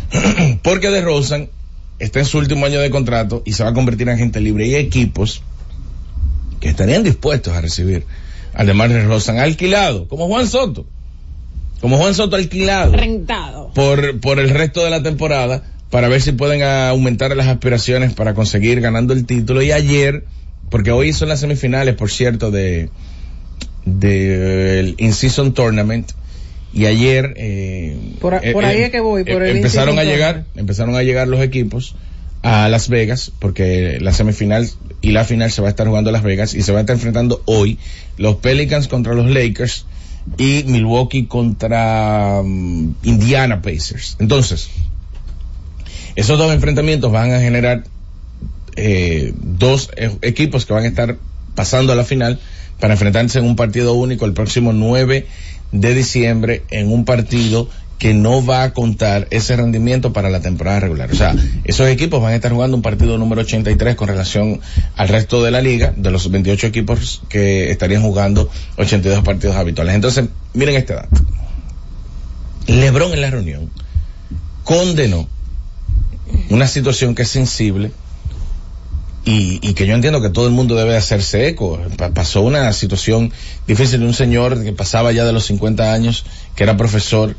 Porque 0.62 0.90
DeRozan 0.90 1.50
está 1.98 2.20
en 2.20 2.24
su 2.24 2.38
último 2.38 2.66
año 2.66 2.80
de 2.80 2.90
contrato 2.90 3.42
y 3.44 3.52
se 3.52 3.62
va 3.62 3.70
a 3.70 3.74
convertir 3.74 4.08
en 4.08 4.14
agente 4.14 4.40
libre. 4.40 4.66
Y 4.66 4.74
hay 4.74 4.86
equipos 4.86 5.42
que 6.60 6.68
estarían 6.68 7.02
dispuestos 7.02 7.54
a 7.54 7.60
recibir 7.60 8.06
a 8.54 8.64
DeMar 8.64 8.88
DeRozan 8.88 9.38
alquilado, 9.38 10.08
como 10.08 10.28
Juan 10.28 10.46
Soto. 10.46 10.86
Como 11.80 11.98
Juan 11.98 12.14
Soto 12.14 12.36
alquilado 12.36 12.92
Rentado. 12.92 13.70
por, 13.74 14.20
por 14.20 14.38
el 14.38 14.48
resto 14.48 14.82
de 14.82 14.90
la 14.90 15.02
temporada 15.02 15.64
para 15.90 16.08
ver 16.08 16.22
si 16.22 16.32
pueden 16.32 16.62
aumentar 16.62 17.36
las 17.36 17.46
aspiraciones 17.46 18.14
para 18.14 18.34
conseguir 18.34 18.80
ganando 18.80 19.12
el 19.12 19.26
título. 19.26 19.62
Y 19.62 19.70
ayer, 19.70 20.24
porque 20.70 20.90
hoy 20.90 21.12
son 21.12 21.28
las 21.28 21.40
semifinales, 21.40 21.94
por 21.94 22.10
cierto, 22.10 22.50
de 22.50 22.90
del 23.84 24.94
In-Season 24.98 25.52
Tournament. 25.54 26.10
Y 26.72 26.86
ayer 26.86 27.34
eh, 27.36 27.96
Por, 28.20 28.34
a- 28.34 28.38
eh, 28.38 28.52
por 28.52 28.64
ahí 28.64 28.78
eh, 28.78 28.84
es 28.86 28.90
que 28.90 29.00
voy, 29.00 29.22
por 29.24 29.44
eh, 29.44 29.50
el 29.50 29.56
empezaron 29.58 29.98
a 29.98 30.04
llegar, 30.04 30.44
empezaron 30.56 30.96
a 30.96 31.02
llegar 31.02 31.28
los 31.28 31.40
equipos 31.40 31.94
a 32.42 32.68
Las 32.68 32.88
Vegas, 32.88 33.30
porque 33.38 33.98
la 34.00 34.12
semifinal 34.12 34.68
y 35.00 35.12
la 35.12 35.24
final 35.24 35.50
se 35.52 35.62
va 35.62 35.68
a 35.68 35.70
estar 35.70 35.86
jugando 35.86 36.10
Las 36.10 36.22
Vegas 36.24 36.54
y 36.54 36.62
se 36.62 36.72
va 36.72 36.78
a 36.78 36.80
estar 36.80 36.94
enfrentando 36.96 37.42
hoy 37.46 37.78
los 38.18 38.36
Pelicans 38.36 38.88
contra 38.88 39.14
los 39.14 39.30
Lakers 39.30 39.86
y 40.36 40.64
Milwaukee 40.66 41.26
contra 41.26 42.42
mm, 42.44 42.94
Indiana 43.04 43.62
Pacers. 43.62 44.16
Entonces, 44.18 44.68
esos 46.16 46.38
dos 46.38 46.52
enfrentamientos 46.52 47.12
van 47.12 47.32
a 47.32 47.40
generar 47.40 47.84
dos 49.40 49.90
equipos 50.22 50.66
que 50.66 50.72
van 50.72 50.84
a 50.84 50.88
estar 50.88 51.16
pasando 51.54 51.92
a 51.92 51.96
la 51.96 52.04
final 52.04 52.40
para 52.80 52.94
enfrentarse 52.94 53.38
en 53.38 53.46
un 53.46 53.56
partido 53.56 53.94
único 53.94 54.24
el 54.24 54.32
próximo 54.32 54.72
9 54.72 55.26
de 55.72 55.94
diciembre 55.94 56.62
en 56.70 56.90
un 56.92 57.04
partido 57.04 57.68
que 57.98 58.12
no 58.12 58.44
va 58.44 58.64
a 58.64 58.72
contar 58.72 59.28
ese 59.30 59.56
rendimiento 59.56 60.12
para 60.12 60.28
la 60.28 60.40
temporada 60.40 60.80
regular. 60.80 61.10
O 61.10 61.14
sea, 61.14 61.34
esos 61.64 61.88
equipos 61.88 62.20
van 62.20 62.32
a 62.32 62.36
estar 62.36 62.52
jugando 62.52 62.76
un 62.76 62.82
partido 62.82 63.16
número 63.18 63.42
83 63.42 63.94
con 63.94 64.08
relación 64.08 64.60
al 64.96 65.08
resto 65.08 65.42
de 65.42 65.50
la 65.50 65.60
liga, 65.60 65.94
de 65.96 66.10
los 66.10 66.30
28 66.30 66.66
equipos 66.66 67.22
que 67.28 67.70
estarían 67.70 68.02
jugando 68.02 68.50
82 68.76 69.22
partidos 69.22 69.56
habituales. 69.56 69.94
Entonces, 69.94 70.26
miren 70.52 70.74
este 70.76 70.94
dato. 70.94 71.16
Lebron 72.66 73.12
en 73.12 73.20
la 73.20 73.30
reunión 73.30 73.70
condenó 74.64 75.28
una 76.50 76.66
situación 76.66 77.14
que 77.14 77.22
es 77.22 77.28
sensible 77.28 77.92
y, 79.24 79.58
y 79.66 79.74
que 79.74 79.86
yo 79.86 79.94
entiendo 79.94 80.20
que 80.20 80.28
todo 80.30 80.46
el 80.46 80.52
mundo 80.52 80.74
debe 80.74 80.96
hacerse 80.96 81.48
eco. 81.48 81.80
Pa- 81.96 82.10
pasó 82.10 82.42
una 82.42 82.72
situación 82.72 83.32
difícil 83.66 84.00
de 84.00 84.06
un 84.06 84.14
señor 84.14 84.62
que 84.62 84.72
pasaba 84.72 85.12
ya 85.12 85.24
de 85.24 85.32
los 85.32 85.46
50 85.46 85.92
años, 85.92 86.24
que 86.56 86.64
era 86.64 86.76
profesor, 86.76 87.34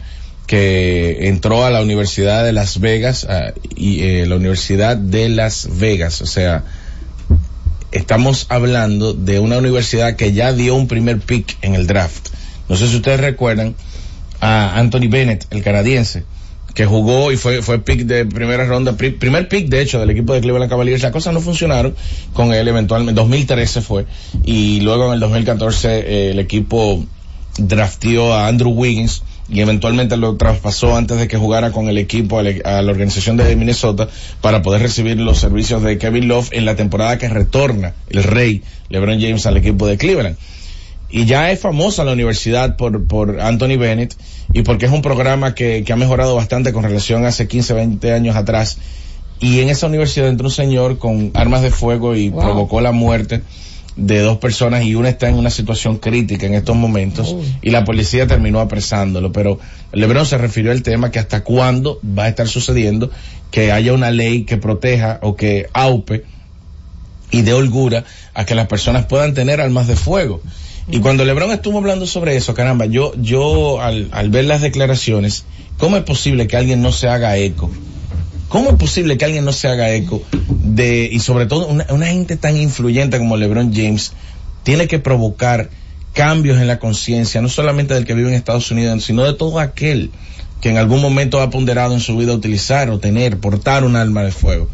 que 0.48 1.28
entró 1.28 1.66
a 1.66 1.70
la 1.72 1.82
Universidad 1.82 2.44
de 2.44 2.54
Las 2.54 2.80
Vegas, 2.80 3.26
ah, 3.30 3.54
y 3.76 4.02
eh, 4.04 4.26
la 4.28 4.36
Universidad 4.36 4.98
de 4.98 5.30
Las 5.30 5.68
Vegas, 5.80 6.22
o 6.22 6.26
sea, 6.28 6.64
estamos 7.92 8.46
hablando 8.50 9.14
de 9.14 9.40
una 9.40 9.58
universidad 9.58 10.16
que 10.16 10.34
ya 10.34 10.54
dio 10.54 10.76
un 10.76 10.88
primer 10.88 11.20
pick 11.20 11.58
en 11.62 11.76
el 11.76 11.88
draft. 11.88 12.30
No 12.68 12.76
sé 12.76 12.88
si 12.90 12.96
ustedes 12.98 13.20
recuerdan 13.20 13.76
a 14.42 14.78
Anthony 14.78 15.08
Bennett, 15.10 15.46
el 15.52 15.64
canadiense, 15.64 16.26
que 16.76 16.86
jugó 16.86 17.32
y 17.32 17.38
fue, 17.38 17.62
fue 17.64 17.80
pick 17.80 18.02
de 18.02 18.26
primera 18.26 18.66
ronda, 18.66 18.96
pri- 18.98 19.12
primer 19.12 19.48
pick 19.48 19.70
de 19.70 19.82
hecho 19.82 20.00
del 20.00 20.10
equipo 20.12 20.34
de 20.34 20.42
Cleveland 20.42 20.70
Cavaliers. 20.70 21.02
Las 21.02 21.12
cosas 21.14 21.34
no 21.34 21.42
funcionaron 21.42 21.96
con 22.34 22.54
él 22.54 22.68
eventualmente, 22.68 23.20
2013 23.20 23.82
fue, 23.82 24.06
y 24.44 24.82
luego 24.82 25.08
en 25.08 25.14
el 25.14 25.20
2014 25.22 26.00
eh, 26.00 26.32
el 26.32 26.40
equipo 26.40 27.04
draftió 27.58 28.34
a 28.34 28.48
Andrew 28.48 28.72
Wiggins 28.72 29.24
y 29.48 29.62
eventualmente 29.62 30.18
lo 30.18 30.36
traspasó 30.38 30.96
antes 30.98 31.18
de 31.18 31.28
que 31.28 31.38
jugara 31.38 31.72
con 31.72 31.88
el 31.88 31.98
equipo 31.98 32.40
a 32.40 32.44
la 32.82 32.92
organización 32.92 33.38
de 33.38 33.56
Minnesota 33.56 34.10
para 34.42 34.62
poder 34.62 34.82
recibir 34.82 35.18
los 35.20 35.38
servicios 35.40 35.84
de 35.84 35.98
Kevin 35.98 36.28
Love 36.28 36.50
en 36.52 36.66
la 36.66 36.76
temporada 36.76 37.18
que 37.18 37.30
retorna 37.30 37.94
el 38.10 38.24
rey 38.24 38.64
LeBron 38.90 39.22
James 39.22 39.46
al 39.46 39.58
equipo 39.58 39.88
de 39.88 39.98
Cleveland. 39.98 40.36
Y 41.16 41.24
ya 41.24 41.50
es 41.50 41.62
famosa 41.62 42.04
la 42.04 42.12
universidad 42.12 42.76
por, 42.76 43.08
por 43.08 43.40
Anthony 43.40 43.78
Bennett 43.78 44.14
y 44.52 44.64
porque 44.64 44.86
es 44.86 44.92
un 44.92 45.02
programa 45.02 45.56
que, 45.56 45.86
que 45.86 45.94
ha 45.94 45.96
mejorado 45.96 46.36
bastante 46.36 46.74
con 46.74 46.84
relación 46.84 47.24
a 47.24 47.30
hace 47.30 47.48
15, 47.48 47.74
20 47.74 48.12
años 48.12 48.36
atrás. 48.36 48.78
Y 49.40 49.62
en 49.62 49.70
esa 49.70 49.88
universidad 49.88 50.28
entró 50.28 50.48
un 50.48 50.52
señor 50.54 50.98
con 50.98 51.32
armas 51.34 51.62
de 51.62 51.72
fuego 51.72 52.16
y 52.16 52.28
Wow. 52.32 52.42
provocó 52.42 52.82
la 52.82 52.92
muerte 52.92 53.44
de 53.96 54.20
dos 54.20 54.40
personas 54.40 54.84
y 54.84 54.96
una 54.96 55.08
está 55.08 55.30
en 55.30 55.36
una 55.36 55.50
situación 55.52 56.00
crítica 56.00 56.48
en 56.48 56.54
estos 56.54 56.76
momentos 56.76 57.34
y 57.62 57.70
la 57.70 57.86
policía 57.86 58.28
terminó 58.28 58.60
apresándolo. 58.60 59.32
Pero 59.32 59.58
Lebron 59.94 60.26
se 60.26 60.38
refirió 60.38 60.72
al 60.74 60.84
tema 60.84 61.12
que 61.12 61.20
hasta 61.20 61.46
cuándo 61.46 61.98
va 62.04 62.26
a 62.26 62.28
estar 62.28 62.50
sucediendo 62.50 63.10
que 63.52 63.72
haya 63.72 63.94
una 63.94 64.12
ley 64.12 64.44
que 64.44 64.58
proteja 64.58 65.20
o 65.22 65.38
que 65.38 65.68
aupe 65.72 66.26
y 67.32 67.42
dé 67.44 67.54
holgura 67.54 68.04
a 68.34 68.46
que 68.46 68.54
las 68.54 68.68
personas 68.68 69.06
puedan 69.06 69.34
tener 69.34 69.62
armas 69.62 69.88
de 69.88 69.96
fuego. 69.96 70.42
Y 70.88 71.00
cuando 71.00 71.26
Lebron 71.26 71.52
estuvo 71.52 71.80
hablando 71.80 72.06
sobre 72.06 72.36
eso, 72.36 72.54
caramba, 72.54 72.86
yo, 72.86 73.14
yo 73.18 73.82
al, 73.82 74.30
ver 74.30 74.46
las 74.46 74.62
declaraciones, 74.62 75.46
¿cómo 75.78 75.98
es 75.98 76.04
posible 76.04 76.48
que 76.48 76.58
alguien 76.58 76.82
no 76.82 76.92
se 76.92 77.08
haga 77.08 77.38
eco? 77.38 77.72
¿Cómo 78.50 78.70
es 78.70 78.76
posible 78.76 79.18
que 79.18 79.26
alguien 79.26 79.44
no 79.46 79.52
se 79.52 79.68
haga 79.68 79.92
eco 79.92 80.22
de, 80.48 81.10
y 81.12 81.20
sobre 81.20 81.48
todo 81.48 81.68
una, 81.68 81.88
una 81.90 82.08
gente 82.08 82.38
tan 82.38 82.56
influyente 82.56 83.18
como 83.18 83.36
LeBron 83.36 83.74
James, 83.74 84.14
tiene 84.64 84.88
que 84.88 85.00
provocar 85.00 85.70
cambios 86.14 86.60
en 86.60 86.68
la 86.68 86.80
conciencia, 86.80 87.42
no 87.42 87.50
solamente 87.50 87.94
del 87.94 88.06
que 88.06 88.14
vive 88.14 88.30
en 88.30 88.36
Estados 88.36 88.70
Unidos, 88.72 89.04
sino 89.04 89.24
de 89.24 89.34
todo 89.34 89.60
aquel 89.60 90.12
que 90.62 90.70
en 90.70 90.78
algún 90.78 91.02
momento 91.02 91.42
ha 91.42 91.50
ponderado 91.50 91.94
en 91.94 92.00
su 92.00 92.16
vida 92.16 92.34
utilizar 92.34 92.90
o 92.90 93.00
tener, 93.00 93.40
portar 93.40 93.84
un 93.84 93.96
arma 93.96 94.24
de 94.24 94.32
fuego. 94.32 94.70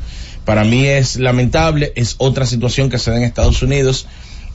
Para 0.45 0.63
mí 0.63 0.85
es 0.85 1.17
lamentable, 1.17 1.93
es 1.95 2.15
otra 2.17 2.45
situación 2.45 2.89
que 2.89 2.99
se 2.99 3.11
da 3.11 3.17
en 3.17 3.23
Estados 3.23 3.61
Unidos, 3.61 4.07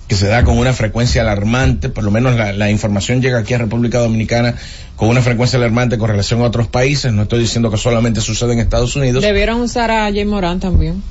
que 0.08 0.14
se 0.14 0.26
da 0.28 0.44
con 0.44 0.58
una 0.58 0.72
frecuencia 0.72 1.22
alarmante, 1.22 1.88
por 1.88 2.04
lo 2.04 2.10
menos 2.10 2.36
la, 2.36 2.52
la 2.52 2.70
información 2.70 3.20
llega 3.20 3.38
aquí 3.38 3.54
a 3.54 3.58
República 3.58 3.98
Dominicana 3.98 4.54
con 4.94 5.08
una 5.08 5.20
frecuencia 5.20 5.58
alarmante 5.58 5.98
con 5.98 6.08
relación 6.08 6.40
a 6.40 6.44
otros 6.44 6.68
países, 6.68 7.12
no 7.12 7.22
estoy 7.22 7.40
diciendo 7.40 7.70
que 7.70 7.76
solamente 7.76 8.20
sucede 8.20 8.52
en 8.52 8.60
Estados 8.60 8.96
Unidos. 8.96 9.22
Debieron 9.22 9.60
usar 9.60 9.90
a 9.90 10.04
Jay 10.04 10.24
Morán 10.24 10.60
también. 10.60 11.02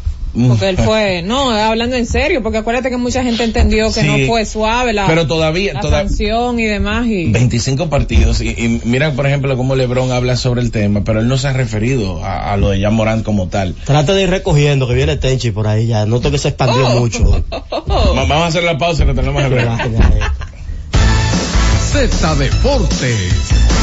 Porque 0.47 0.69
él 0.69 0.77
fue, 0.77 1.21
no, 1.21 1.49
hablando 1.51 1.95
en 1.95 2.05
serio, 2.05 2.43
porque 2.43 2.57
acuérdate 2.57 2.89
que 2.89 2.97
mucha 2.97 3.23
gente 3.23 3.43
entendió 3.43 3.87
que 3.93 4.01
Sí, 4.01 4.07
no 4.07 4.27
fue 4.27 4.45
suave 4.45 4.91
la, 4.93 5.07
pero 5.07 5.25
todavía- 5.27 5.73
la 5.73 5.79
toda- 5.79 5.99
sanción 5.99 6.59
y 6.59 6.65
demás. 6.65 7.07
Y 7.07 7.31
25 7.31 7.89
partidos 7.89 8.41
y, 8.41 8.49
y 8.49 8.81
mira 8.83 9.11
por 9.13 9.25
ejemplo 9.27 9.55
cómo 9.55 9.75
LeBron 9.75 10.11
habla 10.11 10.35
sobre 10.35 10.61
el 10.61 10.71
tema, 10.71 11.03
pero 11.05 11.19
él 11.21 11.27
no 11.27 11.37
se 11.37 11.47
ha 11.47 11.53
referido 11.53 12.23
a, 12.23 12.51
a 12.53 12.57
lo 12.57 12.69
de 12.71 12.81
Jan 12.81 12.93
Morant 12.93 13.23
como 13.23 13.47
tal. 13.47 13.75
Trata 13.85 14.13
de 14.13 14.23
ir 14.23 14.29
recogiendo, 14.29 14.87
que 14.87 14.93
viene 14.93 15.15
Tenchi 15.17 15.51
por 15.51 15.67
ahí 15.67 15.87
ya. 15.87 16.05
Noto 16.05 16.31
que 16.31 16.37
se 16.37 16.49
expandió 16.49 16.85
Oh. 16.87 16.99
mucho. 16.99 17.43
Va- 17.51 18.13
Vamos 18.15 18.31
a 18.31 18.47
hacer 18.47 18.63
la 18.63 18.77
pausa 18.77 19.05
que 19.05 19.13
tenemos 19.13 19.41
el 19.43 19.49
break. 19.53 19.69
Z 21.91 22.35
Deportes. 22.35 23.74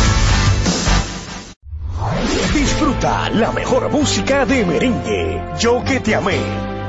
Disfruta 2.55 3.31
la 3.31 3.53
mejor 3.53 3.91
música 3.91 4.45
de 4.47 4.65
merengue. 4.65 5.43
Yo 5.59 5.83
que 5.85 6.01
te 6.01 6.15
amé. 6.15 6.39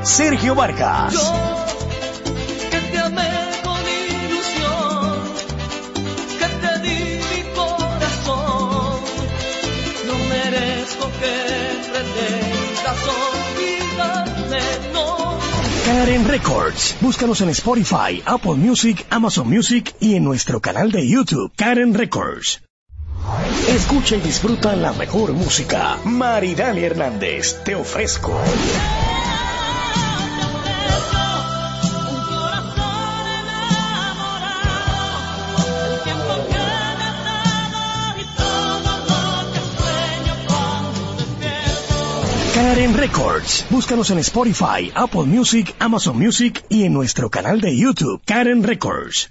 Sergio 0.02 0.54
Vargas. 0.54 1.14
que 2.70 2.80
te 2.92 2.98
amé 2.98 3.30
con 3.62 3.80
ilusión, 3.80 5.18
que 6.38 6.48
te 6.62 6.78
di 6.84 7.18
mi 7.28 7.54
corazón. 7.54 9.00
No 10.06 10.14
merezco 10.28 11.10
que 11.20 11.34
pretendas 11.90 13.00
olvidarme, 13.16 14.62
no. 14.92 15.38
Karen 15.86 16.28
Records. 16.28 16.96
Búscanos 17.00 17.40
en 17.40 17.48
Spotify, 17.50 18.22
Apple 18.26 18.54
Music, 18.54 19.06
Amazon 19.10 19.48
Music 19.48 19.94
y 20.00 20.16
en 20.16 20.24
nuestro 20.24 20.60
canal 20.60 20.92
de 20.92 21.08
YouTube, 21.08 21.50
Karen 21.56 21.94
Records. 21.94 22.60
Escucha 23.68 24.16
y 24.16 24.20
disfruta 24.20 24.76
la 24.76 24.92
mejor 24.92 25.32
música. 25.32 25.98
Maridani 26.04 26.82
Hernández, 26.82 27.62
te 27.64 27.74
ofrezco. 27.74 28.38
Karen 42.54 42.94
Records. 42.94 43.66
Búscanos 43.70 44.10
en 44.10 44.18
Spotify, 44.18 44.92
Apple 44.94 45.24
Music, 45.24 45.74
Amazon 45.78 46.18
Music 46.18 46.64
y 46.68 46.84
en 46.84 46.92
nuestro 46.92 47.30
canal 47.30 47.60
de 47.60 47.76
YouTube, 47.76 48.20
Karen 48.24 48.62
Records. 48.62 49.30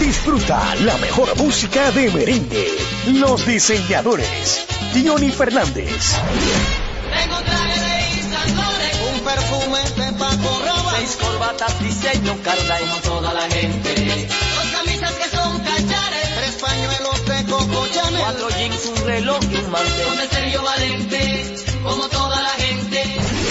Disfruta 0.00 0.74
la 0.76 0.96
mejor 0.98 1.36
música 1.36 1.90
de 1.90 2.10
merengue. 2.10 2.68
Los 3.06 3.46
diseñadores. 3.46 4.66
Johnny 5.02 5.30
Fernández. 5.30 6.14
Tengo 7.12 7.36
traje 7.40 7.80
de 7.80 8.20
Isla 8.20 8.44
Lore, 8.54 8.90
un 9.12 9.20
perfume 9.20 9.80
de 9.96 10.12
Paco 10.18 10.62
Rabanne, 10.64 10.98
seis 10.98 11.16
corbatas 11.20 11.80
diseño 11.82 12.38
Carla 12.42 12.78
como 12.78 12.96
toda 13.00 13.32
la 13.34 13.42
gente. 13.50 14.28
Dos 14.54 14.66
camisas 14.72 15.12
que 15.12 15.36
son 15.36 15.58
cachares, 15.58 16.28
tres 16.36 16.54
pañuelos 16.60 17.26
de 17.26 17.44
Coco 17.50 17.86
Chanel, 17.92 18.20
cuatro 18.20 18.48
jeans, 18.50 18.86
un 18.86 19.04
reloj 19.04 19.40
y 19.50 19.56
un 19.56 19.70
mantel. 19.70 20.28
Sergio 20.30 20.62
Valente, 20.62 21.54
como 21.82 22.08
toda 22.08 22.40
la 22.40 22.48
gente. 22.50 22.73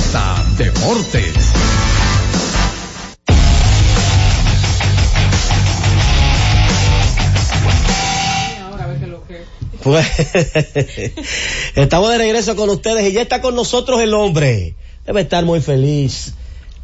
Z 0.00 0.44
Deportes. 0.58 1.34
Pues, 9.82 10.06
estamos 11.76 12.10
de 12.10 12.18
regreso 12.18 12.56
con 12.56 12.70
ustedes 12.70 13.06
y 13.06 13.12
ya 13.12 13.22
está 13.22 13.40
con 13.40 13.54
nosotros 13.54 14.00
el 14.00 14.14
hombre. 14.14 14.74
Debe 15.06 15.20
estar 15.20 15.44
muy 15.44 15.60
feliz. 15.60 16.34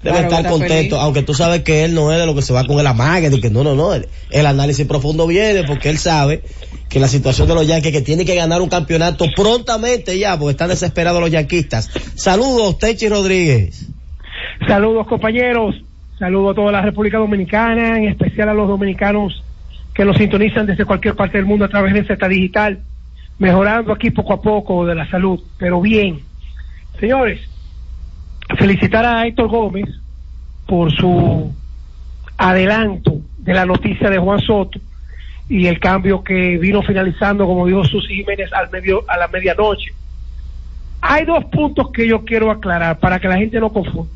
Debe 0.02 0.18
Claro, 0.18 0.28
estar 0.36 0.50
contento, 0.50 0.96
feliz. 0.96 1.02
aunque 1.02 1.22
tú 1.22 1.34
sabes 1.34 1.62
que 1.62 1.84
él 1.84 1.94
no 1.94 2.12
es 2.12 2.18
de 2.18 2.26
lo 2.26 2.34
que 2.34 2.42
se 2.42 2.52
va 2.52 2.66
con 2.66 2.78
el 2.78 2.86
amague, 2.86 3.30
de 3.30 3.40
que 3.40 3.50
no, 3.50 3.64
no, 3.64 3.74
no. 3.74 3.92
El, 3.94 4.08
el 4.30 4.46
análisis 4.46 4.86
profundo 4.86 5.26
viene 5.26 5.64
porque 5.64 5.90
él 5.90 5.98
sabe 5.98 6.42
que 6.91 6.99
la 6.99 7.07
situación 7.07 7.47
de 7.47 7.55
los 7.55 7.66
Yankees 7.68 7.93
que 7.93 8.03
tiene 8.03 8.24
que 8.24 8.34
ganar 8.34 8.61
un 8.61 8.68
campeonato 8.68 9.24
prontamente 9.36 10.18
ya, 10.18 10.36
porque 10.36 10.51
están 10.51 10.68
desesperados 10.68 11.20
los 11.20 11.30
yanquistas. 11.30 11.88
Saludos, 12.16 12.78
Techi 12.78 13.09
Rodríguez. 13.09 13.88
Saludos 14.66 15.07
compañeros, 15.07 15.76
saludos 16.18 16.53
a 16.53 16.55
toda 16.57 16.72
la 16.72 16.82
República 16.82 17.18
Dominicana, 17.18 17.97
en 17.97 18.09
especial 18.09 18.49
a 18.49 18.55
los 18.55 18.66
dominicanos 18.66 19.45
que 19.95 20.05
nos 20.05 20.16
sintonizan 20.16 20.66
desde 20.66 20.84
cualquier 20.84 21.14
parte 21.14 21.38
del 21.38 21.47
mundo 21.47 21.64
a 21.64 21.68
través 21.68 21.95
de 21.95 22.05
Z 22.05 22.28
Digital, 22.28 22.80
mejorando 23.38 23.93
aquí 23.93 24.11
poco 24.11 24.32
a 24.32 24.43
poco 24.43 24.84
de 24.84 24.97
la 24.97 25.09
salud, 25.09 25.41
pero 25.59 25.80
bien. 25.80 26.20
Señores, 26.99 27.41
felicitar 28.59 29.07
a 29.07 29.24
Héctor 29.26 29.49
Gómez 29.49 29.88
por 30.66 30.91
su 30.91 31.53
adelanto 32.36 33.20
de 33.38 33.55
la 33.55 33.64
noticia 33.64 34.11
de 34.11 34.18
Juan 34.18 34.41
Soto 34.41 34.80
y 35.51 35.66
el 35.66 35.80
cambio 35.80 36.22
que 36.22 36.59
vino 36.59 36.80
finalizando, 36.80 37.44
como 37.44 37.66
dijo 37.66 37.84
Susi 37.84 38.14
Jiménez, 38.14 38.53
al 38.53 38.70
medio, 38.70 39.05
a 39.09 39.16
la 39.16 39.26
medianoche. 39.26 39.92
Hay 41.01 41.24
dos 41.24 41.44
puntos 41.46 41.90
que 41.90 42.07
yo 42.07 42.24
quiero 42.24 42.53
aclarar 42.53 43.01
para 43.01 43.18
que 43.18 43.26
la 43.26 43.36
gente 43.36 43.59
no 43.59 43.72
confunda. 43.72 44.09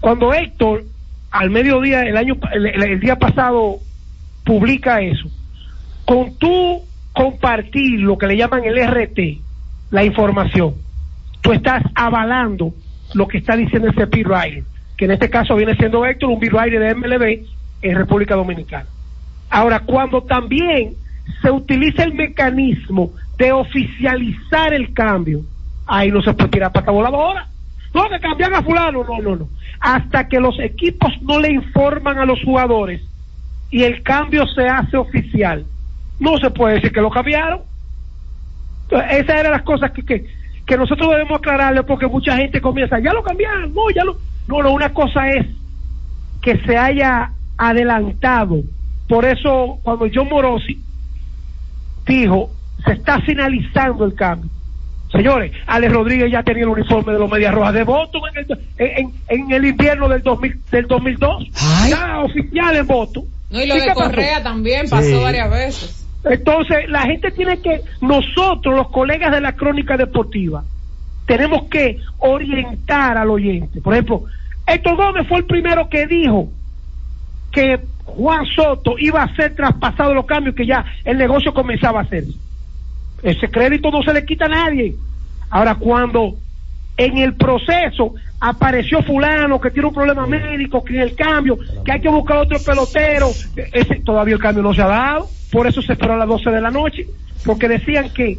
Cuando 0.00 0.34
Héctor, 0.34 0.82
al 1.30 1.48
mediodía, 1.50 2.02
el 2.02 2.16
año, 2.16 2.36
el, 2.52 2.66
el- 2.66 2.98
día 2.98 3.16
pasado, 3.16 3.78
publica 4.44 5.00
eso, 5.00 5.28
con 6.04 6.36
tú 6.38 6.82
compartir 7.12 8.00
lo 8.00 8.18
que 8.18 8.26
le 8.26 8.36
llaman 8.36 8.64
el 8.64 8.76
RT, 8.84 9.38
la 9.92 10.02
información, 10.02 10.74
tú 11.40 11.52
estás 11.52 11.84
avalando 11.94 12.74
lo 13.14 13.28
que 13.28 13.38
está 13.38 13.54
diciendo 13.54 13.88
ese 13.90 14.06
writer, 14.06 14.64
que 14.96 15.04
en 15.04 15.12
este 15.12 15.30
caso 15.30 15.54
viene 15.54 15.76
siendo 15.76 16.04
Héctor, 16.04 16.30
un 16.30 16.40
writer 16.40 16.80
de 16.80 16.94
MLB 16.96 17.46
en 17.82 17.96
República 17.96 18.34
Dominicana. 18.34 18.86
Ahora, 19.50 19.80
cuando 19.80 20.22
también 20.22 20.94
se 21.42 21.50
utiliza 21.50 22.04
el 22.04 22.14
mecanismo 22.14 23.10
de 23.36 23.52
oficializar 23.52 24.72
el 24.72 24.92
cambio, 24.94 25.40
ahí 25.86 26.10
no 26.10 26.22
se 26.22 26.32
puede 26.34 26.50
tirar 26.50 26.72
pata 26.72 26.90
voladora. 26.90 27.46
No, 27.92 28.08
que 28.08 28.20
cambian 28.20 28.54
a 28.54 28.62
fulano, 28.62 29.02
no, 29.02 29.18
no, 29.18 29.36
no. 29.36 29.48
Hasta 29.80 30.28
que 30.28 30.38
los 30.38 30.58
equipos 30.60 31.12
no 31.22 31.40
le 31.40 31.52
informan 31.52 32.18
a 32.18 32.24
los 32.24 32.40
jugadores 32.44 33.02
y 33.70 33.82
el 33.82 34.02
cambio 34.02 34.46
se 34.46 34.66
hace 34.68 34.96
oficial, 34.96 35.64
no 36.18 36.38
se 36.38 36.50
puede 36.50 36.74
decir 36.74 36.92
que 36.92 37.00
lo 37.00 37.10
cambiaron. 37.10 37.60
Esas 38.90 39.36
eran 39.36 39.52
las 39.52 39.62
cosas 39.62 39.92
que, 39.92 40.04
que, 40.04 40.26
que 40.66 40.76
nosotros 40.76 41.10
debemos 41.10 41.38
aclararle 41.38 41.82
porque 41.82 42.06
mucha 42.06 42.36
gente 42.36 42.60
comienza, 42.60 42.98
ya 43.00 43.12
lo 43.12 43.22
cambiaron, 43.22 43.72
no, 43.74 43.90
ya 43.90 44.04
lo... 44.04 44.16
No, 44.46 44.62
no, 44.62 44.72
una 44.72 44.92
cosa 44.92 45.28
es 45.28 45.46
que 46.42 46.58
se 46.58 46.76
haya 46.76 47.32
adelantado. 47.56 48.62
Por 49.10 49.24
eso, 49.24 49.80
cuando 49.82 50.06
John 50.14 50.28
Morosi 50.28 50.78
dijo, 52.06 52.48
se 52.84 52.92
está 52.92 53.20
finalizando 53.22 54.04
el 54.04 54.14
cambio. 54.14 54.48
Señores, 55.10 55.50
Alex 55.66 55.92
Rodríguez 55.92 56.30
ya 56.30 56.44
tenía 56.44 56.62
el 56.62 56.68
uniforme 56.68 57.12
de 57.12 57.18
los 57.18 57.28
Medias 57.28 57.52
Rojas 57.52 57.74
de 57.74 57.82
Boston 57.82 58.22
en 58.32 58.46
el, 58.48 58.58
en, 58.78 59.12
en 59.26 59.50
el 59.50 59.64
invierno 59.64 60.08
del, 60.08 60.22
2000, 60.22 60.60
del 60.70 60.86
2002. 60.86 61.48
Ya 61.88 62.20
oficial 62.20 62.76
en 62.76 62.86
Boston. 62.86 63.24
No, 63.50 63.60
y 63.60 63.66
lo 63.66 63.76
¿Y 63.76 63.80
de 63.80 63.86
pasó? 63.88 64.00
Correa 64.02 64.42
también 64.44 64.88
pasó 64.88 65.02
Sí. 65.08 65.14
varias 65.20 65.50
veces. 65.50 66.06
Entonces, 66.24 66.88
la 66.88 67.02
gente 67.02 67.32
tiene 67.32 67.60
que, 67.60 67.80
nosotros, 68.00 68.76
los 68.76 68.90
colegas 68.92 69.32
de 69.32 69.40
la 69.40 69.54
crónica 69.56 69.96
deportiva, 69.96 70.62
tenemos 71.26 71.64
que 71.64 71.98
orientar 72.18 73.16
al 73.18 73.30
oyente. 73.30 73.80
Por 73.80 73.94
ejemplo, 73.94 74.22
Héctor 74.68 74.94
Gómez 74.96 75.26
fue 75.26 75.38
el 75.38 75.46
primero 75.46 75.88
que 75.88 76.06
dijo 76.06 76.48
que 77.50 77.80
Juan 78.10 78.44
Soto 78.46 78.96
iba 78.98 79.22
a 79.22 79.34
ser 79.34 79.54
traspasado 79.54 80.14
los 80.14 80.26
cambios, 80.26 80.54
que 80.54 80.66
ya 80.66 80.84
el 81.04 81.18
negocio 81.18 81.52
comenzaba 81.52 82.00
a 82.00 82.02
hacer. 82.02 82.24
Ese 83.22 83.48
crédito 83.48 83.90
no 83.90 84.02
se 84.02 84.14
le 84.14 84.24
quita 84.24 84.46
a 84.46 84.48
nadie. 84.48 84.94
Ahora, 85.50 85.74
cuando 85.74 86.34
en 86.96 87.18
el 87.18 87.34
proceso 87.34 88.14
apareció 88.40 89.02
fulano 89.02 89.60
que 89.60 89.70
tiene 89.70 89.88
un 89.88 89.94
problema 89.94 90.26
médico, 90.26 90.82
que 90.82 90.94
en 90.94 91.00
el 91.00 91.14
cambio, 91.14 91.58
que 91.84 91.92
hay 91.92 92.00
que 92.00 92.08
buscar 92.08 92.38
otro 92.38 92.58
pelotero, 92.64 93.28
ese, 93.72 93.96
todavía 94.04 94.34
el 94.34 94.40
cambio 94.40 94.62
no 94.62 94.74
se 94.74 94.82
ha 94.82 94.86
dado, 94.86 95.28
por 95.52 95.66
eso 95.66 95.82
se 95.82 95.92
esperó 95.92 96.14
a 96.14 96.18
las 96.18 96.28
12 96.28 96.50
de 96.50 96.60
la 96.60 96.70
noche, 96.70 97.06
porque 97.44 97.68
decían 97.68 98.10
que 98.10 98.38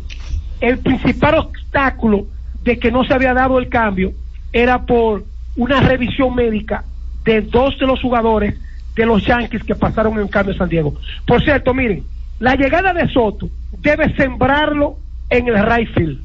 el 0.60 0.80
principal 0.80 1.36
obstáculo 1.36 2.28
de 2.64 2.78
que 2.78 2.92
no 2.92 3.04
se 3.04 3.14
había 3.14 3.34
dado 3.34 3.60
el 3.60 3.70
cambio 3.70 4.14
era 4.54 4.86
por 4.86 5.24
una 5.56 5.82
revisión 5.82 6.36
médica 6.36 6.84
de 7.24 7.42
dos 7.42 7.78
de 7.80 7.88
los 7.88 8.02
jugadores 8.02 8.56
de 9.02 9.08
los 9.08 9.26
Yankees 9.26 9.64
que 9.64 9.74
pasaron 9.76 10.20
en 10.20 10.28
cambio 10.28 10.54
San 10.56 10.70
Diego. 10.70 10.94
Por 11.26 11.44
cierto, 11.44 11.74
miren, 11.74 12.04
la 12.40 12.56
llegada 12.56 12.94
de 12.94 13.08
Soto 13.10 13.50
debe 13.80 14.14
sembrarlo 14.16 14.98
en 15.30 15.48
el 15.48 15.56
right. 15.66 16.20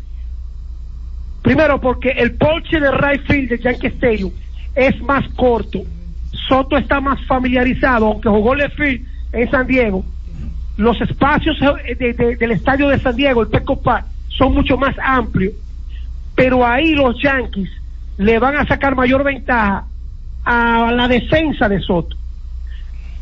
Primero 1.43 1.81
porque 1.81 2.11
el 2.11 2.35
porche 2.35 2.79
de 2.81 2.91
right 2.91 3.22
field 3.27 3.49
de 3.49 3.59
Yankee 3.59 3.87
Stadium 3.89 4.31
es 4.74 5.01
más 5.03 5.27
corto. 5.37 5.81
Soto 6.49 6.77
está 6.77 7.01
más 7.01 7.18
familiarizado, 7.27 8.07
aunque 8.07 8.29
jugó 8.29 8.55
left 8.55 8.77
field 8.77 9.07
en 9.33 9.51
San 9.51 9.66
Diego. 9.66 10.05
Los 10.77 11.01
espacios 11.01 11.57
eh, 11.87 11.95
de- 11.95 12.12
de- 12.12 12.37
del 12.37 12.51
estadio 12.53 12.89
de 12.89 12.99
San 13.01 13.16
Diego, 13.16 13.43
el 13.43 13.49
Petco 13.49 13.81
Park, 13.81 14.07
son 14.29 14.53
mucho 14.55 14.77
más 14.77 14.95
amplios. 15.03 15.55
Pero 16.35 16.66
ahí 16.66 16.95
los 16.95 17.20
Yankees 17.22 17.70
le 18.18 18.39
van 18.39 18.57
a 18.57 18.66
sacar 18.66 18.95
mayor 18.95 19.24
ventaja 19.24 19.87
a 20.45 20.93
la 20.93 21.09
defensa 21.09 21.68
de 21.68 21.81
Soto. 21.81 22.16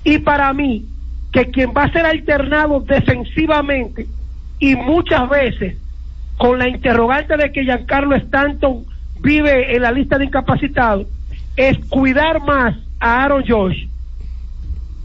Y 0.05 0.18
para 0.18 0.52
mí, 0.52 0.84
que 1.32 1.46
quien 1.46 1.72
va 1.76 1.84
a 1.84 1.92
ser 1.92 2.07
alternado 2.07 2.80
defensivamente 2.80 4.07
y 4.61 4.76
muchas 4.76 5.28
veces 5.28 5.76
con 6.36 6.59
la 6.59 6.68
interrogante 6.68 7.36
de 7.36 7.50
que 7.50 7.64
Giancarlo 7.64 8.14
Stanton 8.16 8.84
vive 9.20 9.74
en 9.74 9.82
la 9.82 9.92
lista 9.92 10.18
de 10.18 10.26
incapacitados, 10.26 11.07
es 11.57 11.78
cuidar 11.88 12.40
más 12.40 12.76
a 13.00 13.24
Aaron 13.24 13.44
Josh. 13.46 13.86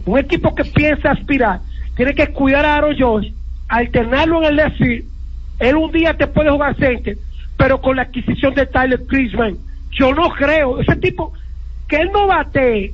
Un 0.06 0.20
equipo 0.20 0.54
que 0.56 0.66
piensa 0.66 1.12
aspirar, 1.12 1.62
tiene 1.96 2.14
que 2.14 2.28
cuidar 2.28 2.66
a 2.66 2.76
Aaron 2.76 2.96
Josh, 2.98 3.32
alternarlo 3.68 4.40
en 4.42 4.50
el 4.50 4.56
left. 4.56 4.82
Él 5.60 5.76
un 5.76 5.92
día 5.92 6.16
te 6.16 6.28
puede 6.28 6.50
jugar 6.50 6.76
center, 6.78 7.18
pero 7.58 7.80
con 7.82 7.96
la 7.96 8.04
adquisición 8.04 8.54
de 8.56 8.66
Tyler 8.66 9.06
Crisman, 9.06 9.58
yo 9.92 10.14
no 10.14 10.30
creo, 10.30 10.80
ese 10.80 10.96
tipo, 10.96 11.34
que 11.88 11.98
él 11.98 12.10
no 12.14 12.28
bate 12.28 12.94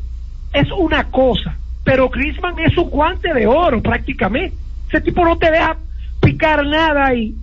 es 0.53 0.71
una 0.71 1.03
cosa, 1.05 1.57
pero 1.85 2.09
Griezmann 2.09 2.59
es 2.59 2.75
un 2.77 2.89
guante 2.89 3.31
de 3.33 3.47
oro 3.47 3.81
prácticamente. 3.81 4.57
Ese 4.89 5.01
tipo 5.01 5.23
no 5.23 5.37
te 5.37 5.51
deja 5.51 5.77
picar 6.19 6.65
nada 6.65 7.05
ahí. 7.05 7.35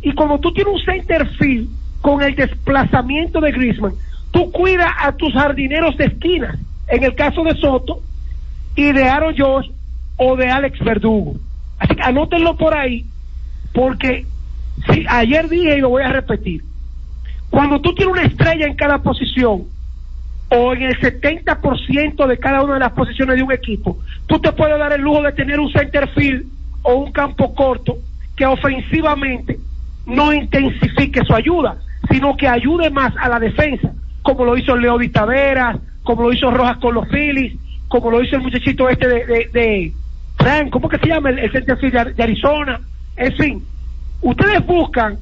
Y 0.00 0.14
como 0.14 0.40
tú 0.40 0.52
tienes 0.52 0.74
un 0.74 0.80
center 0.80 1.28
field 1.36 1.68
con 2.00 2.22
el 2.22 2.34
desplazamiento 2.34 3.40
de 3.40 3.52
Griezmann, 3.52 3.92
tú 4.32 4.50
cuidas 4.50 4.90
a 4.98 5.12
tus 5.12 5.32
jardineros 5.34 5.96
de 5.98 6.06
esquina, 6.06 6.58
en 6.88 7.04
el 7.04 7.14
caso 7.14 7.44
de 7.44 7.54
Soto 7.54 8.00
y 8.74 8.92
de 8.92 9.04
Aaron 9.04 9.34
Josh 9.36 9.70
o 10.16 10.36
de 10.36 10.50
Alex 10.50 10.80
Verdugo. 10.80 11.34
Así 11.78 11.94
que 11.94 12.02
anótenlo 12.02 12.56
por 12.56 12.74
ahí, 12.74 13.04
porque 13.74 14.26
si 14.88 15.04
ayer 15.06 15.50
dije 15.50 15.76
y 15.76 15.80
lo 15.80 15.90
voy 15.90 16.02
a 16.02 16.08
repetir, 16.08 16.64
cuando 17.50 17.78
tú 17.82 17.94
tienes 17.94 18.14
una 18.14 18.22
estrella 18.22 18.66
en 18.66 18.74
cada 18.74 19.02
posición, 19.02 19.64
o 20.54 20.74
en 20.74 20.82
el 20.82 21.00
70% 21.00 22.26
de 22.26 22.38
cada 22.38 22.62
una 22.62 22.74
de 22.74 22.80
las 22.80 22.92
posiciones 22.92 23.36
de 23.36 23.42
un 23.42 23.52
equipo, 23.52 23.98
tú 24.26 24.38
te 24.38 24.52
puedes 24.52 24.78
dar 24.78 24.92
el 24.92 25.00
lujo 25.00 25.22
de 25.22 25.32
tener 25.32 25.58
un 25.58 25.72
center 25.72 26.06
field 26.10 26.44
o 26.82 26.96
un 26.96 27.10
campo 27.10 27.54
corto 27.54 27.96
que 28.36 28.44
ofensivamente 28.44 29.58
no 30.04 30.30
intensifique 30.30 31.24
su 31.24 31.34
ayuda, 31.34 31.78
sino 32.10 32.36
que 32.36 32.48
ayude 32.48 32.90
más 32.90 33.14
a 33.16 33.30
la 33.30 33.38
defensa, 33.38 33.92
como 34.20 34.44
lo 34.44 34.58
hizo 34.58 34.76
Leo 34.76 34.98
Taveras, 35.10 35.78
como 36.02 36.24
lo 36.24 36.32
hizo 36.34 36.50
Rojas 36.50 36.76
con 36.78 36.94
los 36.96 37.08
Phillies, 37.08 37.58
como 37.88 38.10
lo 38.10 38.22
hizo 38.22 38.36
el 38.36 38.42
muchachito 38.42 38.90
este 38.90 39.08
de, 39.08 39.92
Frank, 40.36 40.68
¿cómo 40.68 40.86
que 40.86 40.98
se 40.98 41.06
llama? 41.06 41.30
El, 41.30 41.50
center 41.50 41.78
field 41.78 42.14
de, 42.14 42.22
Arizona. 42.22 42.78
En 43.16 43.32
fin, 43.36 43.64
ustedes 44.20 44.66
buscan 44.66 45.18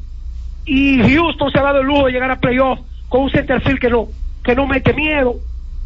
y 0.65 0.99
Houston 0.99 1.53
se 1.53 1.59
ha 1.59 1.63
dado 1.63 1.83
el 1.83 1.87
lujo 1.87 2.07
de 2.07 2.13
llegar 2.13 2.33
a 2.33 2.41
playoff 2.41 2.81
con 3.09 3.23
un 3.23 3.31
center 3.31 3.61
field 3.61 3.79
que 3.79 3.91
no 3.91 4.09
que 4.43 4.55
no 4.55 4.67
mete 4.67 4.93
miedo. 4.95 5.37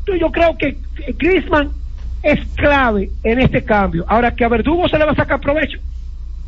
Yo 0.07 0.31
creo 0.31 0.57
que 0.57 0.77
Griezmann 1.19 1.71
es 2.23 2.41
clave 2.57 3.11
en 3.23 3.41
este 3.41 3.65
cambio. 3.65 4.05
Ahora 4.09 4.35
que 4.35 4.45
a 4.45 4.49
Verdugo 4.49 4.89
se 4.89 4.99
le 4.99 5.05
va 5.05 5.13
a 5.13 5.17
sacar 5.17 5.41
provecho, 5.41 5.79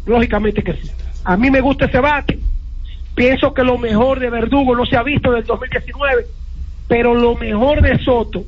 lógicamente 0.07 0.63
que 0.63 0.75
sí. 0.75 0.91
A 1.25 1.37
mí 1.37 1.51
me 1.51 1.61
gusta 1.61 1.87
ese 1.87 2.01
bate. 2.01 2.39
Pienso 3.15 3.53
que 3.55 3.63
lo 3.63 3.79
mejor 3.79 4.21
de 4.21 4.31
Verdugo 4.31 4.77
no 4.77 4.85
se 4.85 4.97
ha 4.97 5.03
visto 5.03 5.33
del 5.33 5.45
2019, 5.45 6.27
pero 6.89 7.15
lo 7.15 7.35
mejor 7.35 7.81
de 7.81 7.99
Soto 7.99 8.45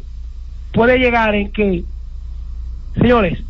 puede 0.72 0.98
llegar 0.98 1.34
en 1.34 1.50
que, 1.50 1.84
señores, 2.94 3.42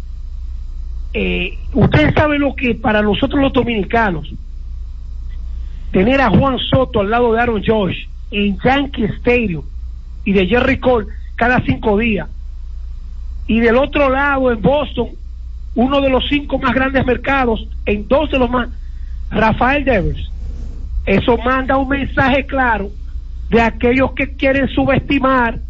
eh, 1.12 1.58
ustedes 1.72 2.14
saben 2.14 2.40
lo 2.40 2.54
que 2.54 2.74
para 2.74 3.02
nosotros 3.02 3.40
los 3.40 3.52
dominicanos, 3.52 4.32
tener 5.90 6.20
a 6.20 6.30
Juan 6.30 6.58
Soto 6.58 7.00
al 7.00 7.10
lado 7.10 7.32
de 7.32 7.40
Aaron 7.40 7.62
Josh 7.66 8.06
en 8.30 8.58
Yankee 8.60 9.04
Stadium 9.18 9.64
y 10.28 10.32
de 10.34 10.46
Jerry 10.46 10.76
Cole 10.76 11.06
cada 11.36 11.58
cinco 11.64 11.96
días. 11.96 12.28
Y 13.46 13.60
del 13.60 13.78
otro 13.78 14.10
lado, 14.10 14.52
en 14.52 14.60
Boston, 14.60 15.08
uno 15.74 16.02
de 16.02 16.10
los 16.10 16.28
cinco 16.28 16.58
más 16.58 16.74
grandes 16.74 17.06
mercados, 17.06 17.66
en 17.86 18.06
dos 18.06 18.30
de 18.30 18.38
los 18.38 18.50
más, 18.50 18.68
Rafael 19.30 19.86
Devers. 19.86 20.30
Eso 21.06 21.38
manda 21.38 21.78
un 21.78 21.88
mensaje 21.88 22.44
claro 22.44 22.90
de 23.48 23.62
aquellos 23.62 24.12
que 24.12 24.36
quieren 24.36 24.68
subestimar 24.68 25.60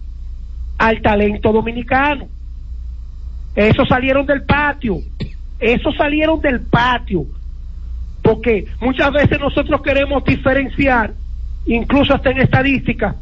al 0.77 1.03
talento 1.03 1.53
dominicano. 1.53 2.27
Esos 3.55 3.87
salieron 3.87 4.27
del 4.27 4.43
patio, 4.43 4.97
esos 5.61 5.95
salieron 5.95 6.41
del 6.41 6.63
patio, 6.63 7.27
porque 8.23 8.67
muchas 8.81 9.13
veces 9.13 9.39
nosotros 9.39 9.83
queremos 9.83 10.25
diferenciar, 10.25 11.13
incluso 11.65 12.13
hasta 12.13 12.33
en 12.33 12.41
estadística, 12.41 13.15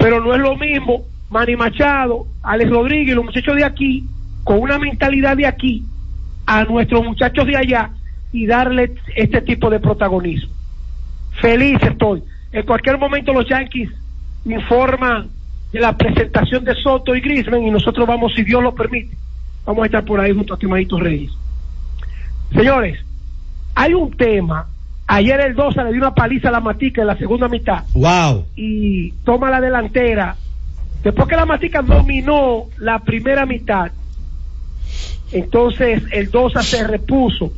pero 0.00 0.18
no 0.18 0.34
es 0.34 0.40
lo 0.40 0.56
mismo 0.56 1.04
Manny 1.28 1.56
Machado, 1.56 2.26
Alex 2.42 2.70
Rodríguez 2.70 3.14
los 3.14 3.26
muchachos 3.26 3.54
de 3.54 3.64
aquí, 3.64 4.04
con 4.42 4.58
una 4.58 4.78
mentalidad 4.78 5.36
de 5.36 5.46
aquí, 5.46 5.84
a 6.46 6.64
nuestros 6.64 7.04
muchachos 7.04 7.46
de 7.46 7.56
allá 7.56 7.90
y 8.32 8.46
darle 8.46 8.94
este 9.14 9.42
tipo 9.42 9.68
de 9.68 9.78
protagonismo. 9.78 10.50
Feliz 11.40 11.78
estoy. 11.82 12.22
En 12.50 12.64
cualquier 12.64 12.98
momento 12.98 13.32
los 13.32 13.46
Yankees 13.48 13.90
informan 14.46 15.28
de 15.70 15.80
la 15.80 15.96
presentación 15.96 16.64
de 16.64 16.74
Soto 16.74 17.14
y 17.14 17.20
Grisman 17.20 17.62
y 17.62 17.70
nosotros 17.70 18.08
vamos, 18.08 18.32
si 18.34 18.42
Dios 18.42 18.62
lo 18.62 18.74
permite, 18.74 19.14
vamos 19.66 19.82
a 19.82 19.86
estar 19.86 20.04
por 20.04 20.18
ahí 20.18 20.32
junto 20.32 20.54
a 20.54 20.58
Timadito 20.58 20.98
Reyes. 20.98 21.30
Señores, 22.52 22.98
hay 23.74 23.94
un 23.94 24.10
tema. 24.16 24.66
Ayer 25.12 25.40
el 25.40 25.56
12 25.56 25.82
le 25.82 25.90
dio 25.90 26.00
una 26.02 26.14
paliza 26.14 26.50
a 26.50 26.52
la 26.52 26.60
Matica 26.60 27.00
en 27.00 27.08
la 27.08 27.16
segunda 27.18 27.48
mitad 27.48 27.82
Wow. 27.94 28.46
y 28.54 29.10
toma 29.24 29.50
la 29.50 29.60
delantera. 29.60 30.36
Después 31.02 31.26
que 31.26 31.34
la 31.34 31.46
Matica 31.46 31.82
dominó 31.82 32.66
la 32.78 33.00
primera 33.00 33.44
mitad, 33.44 33.90
entonces 35.32 36.02
el 36.12 36.30
Dosa 36.30 36.62
se 36.62 36.86
repuso. 36.86 37.52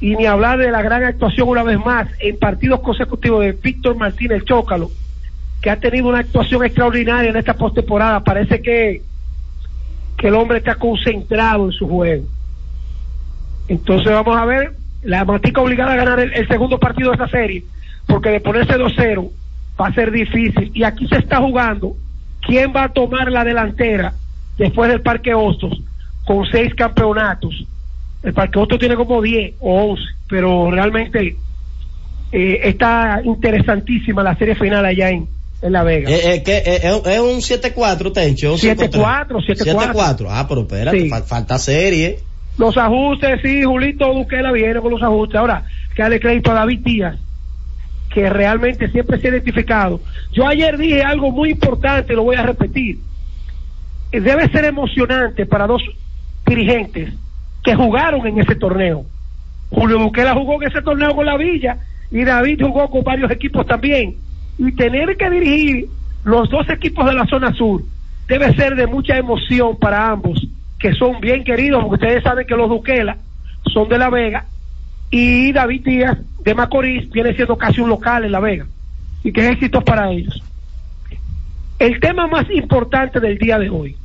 Y 0.00 0.14
ni 0.14 0.26
hablar 0.26 0.58
de 0.58 0.70
la 0.70 0.82
gran 0.82 1.02
actuación 1.02 1.48
una 1.48 1.64
vez 1.64 1.78
más 1.84 2.06
en 2.20 2.38
partidos 2.38 2.80
consecutivos 2.80 3.40
de 3.40 3.52
Víctor 3.52 3.96
Martínez 3.96 4.44
Chócalo, 4.44 4.90
que 5.62 5.70
ha 5.70 5.80
tenido 5.80 6.08
una 6.08 6.18
actuación 6.20 6.64
extraordinaria 6.64 7.30
en 7.30 7.36
esta 7.36 7.54
postemporada. 7.54 8.22
Parece 8.22 8.62
que, 8.62 9.02
que 10.18 10.28
el 10.28 10.34
hombre 10.34 10.58
está 10.58 10.76
concentrado 10.76 11.64
en 11.64 11.72
su 11.72 11.88
juego. 11.88 12.26
Entonces 13.66 14.12
vamos 14.12 14.36
a 14.36 14.44
ver, 14.44 14.76
la 15.06 15.24
Matica 15.24 15.60
obligada 15.60 15.92
a 15.92 15.96
ganar 15.96 16.20
el, 16.20 16.32
el 16.34 16.46
segundo 16.48 16.78
partido 16.78 17.10
de 17.10 17.16
esa 17.16 17.28
serie, 17.28 17.64
porque 18.06 18.30
de 18.30 18.40
ponerse 18.40 18.74
2-0 18.74 19.30
va 19.80 19.86
a 19.88 19.94
ser 19.94 20.10
difícil. 20.10 20.70
Y 20.74 20.82
aquí 20.84 21.06
se 21.08 21.16
está 21.18 21.38
jugando 21.38 21.94
quién 22.42 22.72
va 22.74 22.84
a 22.84 22.88
tomar 22.92 23.30
la 23.30 23.44
delantera 23.44 24.12
después 24.58 24.90
del 24.90 25.00
Parque 25.02 25.34
Hostos 25.34 25.80
con 26.24 26.44
seis 26.50 26.74
campeonatos. 26.74 27.54
El 28.22 28.32
Parque 28.34 28.58
Hostos 28.58 28.78
tiene 28.78 28.96
como 28.96 29.22
10 29.22 29.54
o 29.60 29.92
11, 29.92 30.02
pero 30.28 30.70
realmente 30.70 31.36
eh, 32.32 32.60
está 32.64 33.20
interesantísima 33.24 34.22
la 34.22 34.34
serie 34.36 34.54
final 34.56 34.84
allá 34.84 35.10
en, 35.10 35.28
en 35.62 35.72
La 35.72 35.82
Vega. 35.84 36.10
Eh, 36.10 36.34
eh, 36.34 36.42
que, 36.42 36.56
eh, 36.56 36.80
es, 36.82 37.20
un 37.20 37.40
7-4, 37.40 38.12
Tencho. 38.12 38.52
un 38.54 38.58
7-4, 38.58 39.26
7-4. 39.46 39.92
7-4. 39.92 40.26
Ah, 40.28 40.46
pero 40.48 40.62
espérate, 40.62 41.00
Sí. 41.02 41.08
fal- 41.10 41.22
falta 41.24 41.58
serie. 41.58 42.18
Los 42.58 42.76
ajustes, 42.76 43.40
sí, 43.42 43.62
Julito 43.64 44.12
Duquela 44.12 44.52
viene 44.52 44.80
con 44.80 44.92
los 44.92 45.02
ajustes. 45.02 45.38
Ahora, 45.38 45.64
que 45.94 46.02
darle 46.02 46.20
crédito 46.20 46.50
a 46.50 46.54
David 46.54 46.80
Díaz, 46.80 47.18
que 48.12 48.30
realmente 48.30 48.88
siempre 48.88 49.18
se 49.18 49.28
ha 49.28 49.30
identificado. 49.30 50.00
Yo 50.32 50.46
ayer 50.46 50.78
dije 50.78 51.02
algo 51.02 51.30
muy 51.30 51.50
importante, 51.50 52.14
lo 52.14 52.24
voy 52.24 52.36
a 52.36 52.42
repetir. 52.42 52.98
Debe 54.10 54.48
ser 54.48 54.64
emocionante 54.64 55.44
para 55.44 55.66
dos 55.66 55.82
dirigentes 56.46 57.12
que 57.62 57.74
jugaron 57.74 58.26
en 58.26 58.40
ese 58.40 58.54
torneo. 58.54 59.04
Julio 59.70 59.98
Duquela 59.98 60.34
jugó 60.34 60.62
en 60.62 60.68
ese 60.68 60.80
torneo 60.80 61.14
con 61.14 61.26
la 61.26 61.36
Villa 61.36 61.78
y 62.10 62.24
David 62.24 62.62
jugó 62.62 62.88
con 62.88 63.02
varios 63.02 63.30
equipos 63.30 63.66
también. 63.66 64.16
Y 64.58 64.72
tener 64.72 65.16
que 65.16 65.28
dirigir 65.28 65.88
los 66.24 66.48
dos 66.48 66.68
equipos 66.70 67.04
de 67.04 67.12
la 67.12 67.26
zona 67.26 67.52
sur 67.52 67.82
debe 68.28 68.54
ser 68.54 68.74
de 68.74 68.86
mucha 68.86 69.16
emoción 69.16 69.76
para 69.78 70.10
ambos, 70.10 70.46
que 70.78 70.92
son 70.94 71.20
bien 71.20 71.44
queridos, 71.44 71.82
porque 71.82 72.04
ustedes 72.04 72.22
saben 72.22 72.46
que 72.46 72.56
los 72.56 72.68
Duquela 72.68 73.16
son 73.72 73.88
de 73.88 73.98
La 73.98 74.10
Vega 74.10 74.46
y 75.10 75.52
David 75.52 75.84
Díaz 75.84 76.18
de 76.42 76.54
Macorís 76.54 77.10
viene 77.10 77.34
siendo 77.34 77.56
casi 77.56 77.80
un 77.80 77.88
local 77.88 78.24
en 78.24 78.32
La 78.32 78.40
Vega 78.40 78.66
y 79.24 79.32
que 79.32 79.40
es 79.40 79.52
éxito 79.52 79.80
para 79.80 80.10
ellos. 80.10 80.42
El 81.78 82.00
tema 82.00 82.26
más 82.26 82.48
importante 82.50 83.20
del 83.20 83.38
día 83.38 83.58
de 83.58 83.68
hoy. 83.68 83.96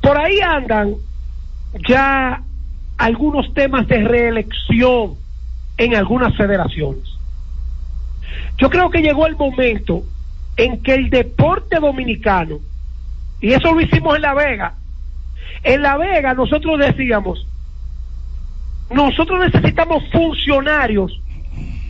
Por 0.00 0.16
ahí 0.18 0.40
andan 0.40 0.94
ya 1.88 2.42
algunos 2.98 3.52
temas 3.54 3.86
de 3.88 4.04
reelección 4.04 5.14
en 5.76 5.94
algunas 5.94 6.36
federaciones. 6.36 7.04
Yo 8.58 8.70
creo 8.70 8.90
que 8.90 9.02
llegó 9.02 9.26
el 9.26 9.36
momento 9.36 10.02
en 10.56 10.82
que 10.82 10.94
el 10.94 11.10
deporte 11.10 11.78
dominicano, 11.78 12.58
y 13.40 13.52
eso 13.52 13.74
lo 13.74 13.80
hicimos 13.80 14.16
en 14.16 14.22
La 14.22 14.34
Vega, 14.34 14.74
en 15.62 15.82
La 15.82 15.96
Vega 15.96 16.34
nosotros 16.34 16.78
decíamos, 16.78 17.46
nosotros 18.90 19.40
necesitamos 19.40 20.04
funcionarios 20.12 21.20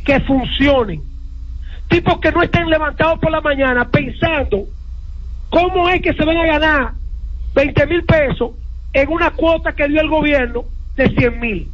que 0.05 0.21
funcionen, 0.21 1.03
tipos 1.89 2.19
que 2.21 2.33
no 2.33 2.43
estén 2.43 2.71
levantados 2.71 3.19
por 3.19 3.31
la 3.31 3.41
mañana 3.41 3.89
pensando 3.89 4.65
cómo 5.51 5.89
es 5.89 6.01
que 6.01 6.15
se 6.15 6.25
van 6.25 6.37
a 6.37 6.47
ganar 6.47 6.93
20 7.55 7.87
mil 7.87 8.05
pesos 8.05 8.53
en 8.93 9.09
una 9.11 9.31
cuota 9.31 9.73
que 9.73 9.89
dio 9.89 10.01
el 10.01 10.09
gobierno 10.09 10.65
de 10.97 11.09
100 11.11 11.41
mil. 11.41 11.69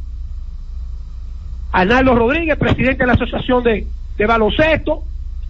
Arnaldo 1.71 2.15
Rodríguez, 2.15 2.57
presidente 2.57 2.99
de 2.99 3.07
la 3.07 3.13
Asociación 3.13 3.63
de, 3.63 3.87
de 4.17 4.25
Baloncesto. 4.25 5.03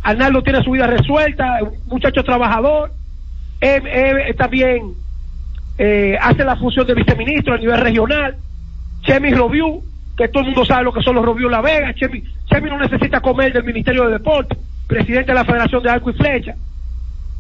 Arnaldo 0.04 0.42
tiene 0.42 0.64
su 0.64 0.72
vida 0.72 0.88
resuelta, 0.88 1.60
un 1.62 1.78
muchacho 1.88 2.24
trabajador. 2.24 2.92
Él, 3.60 3.88
él 3.88 4.36
también 4.36 4.94
eh, 5.86 6.18
hace 6.18 6.46
la 6.46 6.56
función 6.56 6.88
de 6.88 6.94
viceministro 6.94 7.56
a 7.56 7.58
nivel 7.58 7.82
regional. 7.82 8.38
Chemi 9.02 9.34
Robiu, 9.34 9.84
que 10.16 10.30
todo 10.30 10.44
el 10.44 10.46
mundo 10.46 10.64
sabe 10.64 10.86
lo 10.86 10.94
que 10.94 11.04
son 11.04 11.16
los 11.16 11.26
Robiu 11.26 11.50
La 11.50 11.60
Vega. 11.60 11.94
Chemi, 11.94 12.24
no 12.70 12.78
necesita 12.78 13.20
comer 13.20 13.52
del 13.52 13.66
Ministerio 13.66 14.06
de 14.06 14.14
Deporte, 14.14 14.56
presidente 14.88 15.34
de 15.34 15.34
la 15.34 15.44
Federación 15.44 15.84
de 15.84 15.90
Arco 15.90 16.10
y 16.10 16.14
Flecha. 16.14 16.56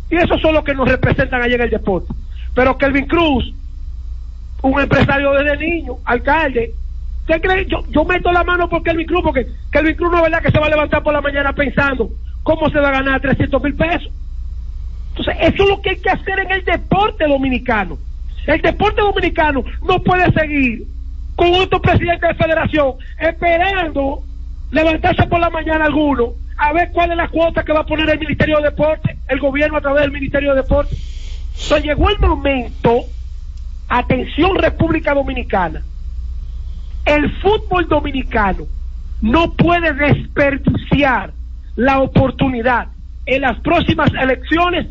Y 0.09 0.17
esos 0.17 0.41
son 0.41 0.55
los 0.55 0.65
que 0.65 0.73
nos 0.73 0.89
representan 0.89 1.41
allá 1.41 1.55
en 1.55 1.61
el 1.61 1.69
deporte. 1.69 2.13
Pero 2.53 2.77
Kelvin 2.77 3.05
Cruz, 3.05 3.53
un 4.61 4.81
empresario 4.81 5.31
desde 5.31 5.57
niño, 5.57 5.93
alcalde, 6.03 6.73
¿Usted 7.21 7.41
cree? 7.41 7.65
Yo, 7.67 7.79
yo 7.91 8.03
meto 8.03 8.29
la 8.33 8.43
mano 8.43 8.67
por 8.67 8.83
Kelvin 8.83 9.07
Cruz, 9.07 9.21
porque 9.23 9.47
Kelvin 9.71 9.95
Cruz 9.95 10.11
no 10.11 10.17
es 10.17 10.23
verdad 10.23 10.41
que 10.41 10.51
se 10.51 10.59
va 10.59 10.65
a 10.65 10.69
levantar 10.69 11.01
por 11.01 11.13
la 11.13 11.21
mañana 11.21 11.53
pensando 11.53 12.09
cómo 12.43 12.69
se 12.69 12.81
va 12.81 12.89
a 12.89 12.99
ganar 12.99 13.21
300 13.21 13.63
mil 13.63 13.75
pesos. 13.75 14.11
Entonces, 15.11 15.35
eso 15.39 15.63
es 15.63 15.69
lo 15.69 15.81
que 15.81 15.91
hay 15.91 16.01
que 16.01 16.09
hacer 16.09 16.39
en 16.39 16.51
el 16.51 16.65
deporte 16.65 17.25
dominicano. 17.25 17.97
El 18.45 18.61
deporte 18.61 19.01
dominicano 19.01 19.63
no 19.87 20.01
puede 20.03 20.31
seguir 20.33 20.83
con 21.35 21.53
otro 21.55 21.81
presidente 21.81 22.27
de 22.27 22.35
federación 22.35 22.93
esperando 23.19 24.23
levantarse 24.71 25.25
por 25.27 25.39
la 25.39 25.49
mañana 25.49 25.85
alguno 25.85 26.33
a 26.57 26.73
ver 26.73 26.91
cuál 26.91 27.11
es 27.11 27.17
la 27.17 27.27
cuota 27.29 27.63
que 27.63 27.73
va 27.73 27.81
a 27.81 27.85
poner 27.85 28.09
el 28.09 28.19
Ministerio 28.19 28.57
de 28.57 28.69
Deporte, 28.69 29.17
el 29.27 29.39
gobierno 29.39 29.77
a 29.77 29.81
través 29.81 30.03
del 30.03 30.11
Ministerio 30.11 30.53
de 30.53 30.61
Deporte. 30.61 30.95
Entonces, 30.95 31.83
llegó 31.83 32.09
el 32.09 32.19
momento, 32.19 33.01
atención 33.89 34.55
República 34.55 35.13
Dominicana, 35.13 35.81
el 37.05 37.31
fútbol 37.41 37.87
dominicano 37.87 38.65
no 39.21 39.53
puede 39.53 39.93
desperdiciar 39.93 41.33
la 41.75 42.01
oportunidad 42.01 42.87
en 43.25 43.41
las 43.41 43.59
próximas 43.59 44.11
elecciones 44.13 44.87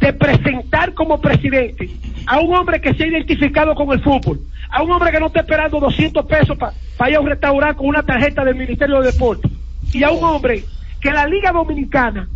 de 0.00 0.12
presentar 0.12 0.92
como 0.94 1.20
presidente 1.20 1.88
a 2.26 2.38
un 2.40 2.54
hombre 2.54 2.80
que 2.80 2.92
se 2.94 3.04
ha 3.04 3.06
identificado 3.06 3.74
con 3.74 3.90
el 3.92 4.00
fútbol, 4.02 4.40
a 4.70 4.82
un 4.82 4.90
hombre 4.90 5.10
que 5.10 5.20
no 5.20 5.26
está 5.28 5.40
esperando 5.40 5.80
200 5.80 6.26
pesos 6.26 6.58
para 6.58 7.10
ir 7.10 7.16
a 7.16 7.20
un 7.20 7.28
restaurante 7.28 7.76
con 7.78 7.86
una 7.88 8.02
tarjeta 8.02 8.44
del 8.44 8.56
Ministerio 8.56 9.00
de 9.00 9.12
Deportes, 9.12 9.50
y 9.92 10.02
a 10.02 10.10
un 10.10 10.22
hombre 10.24 10.64
que 11.00 11.10
la 11.12 11.26
Liga 11.26 11.52
Dominicana 11.52 12.28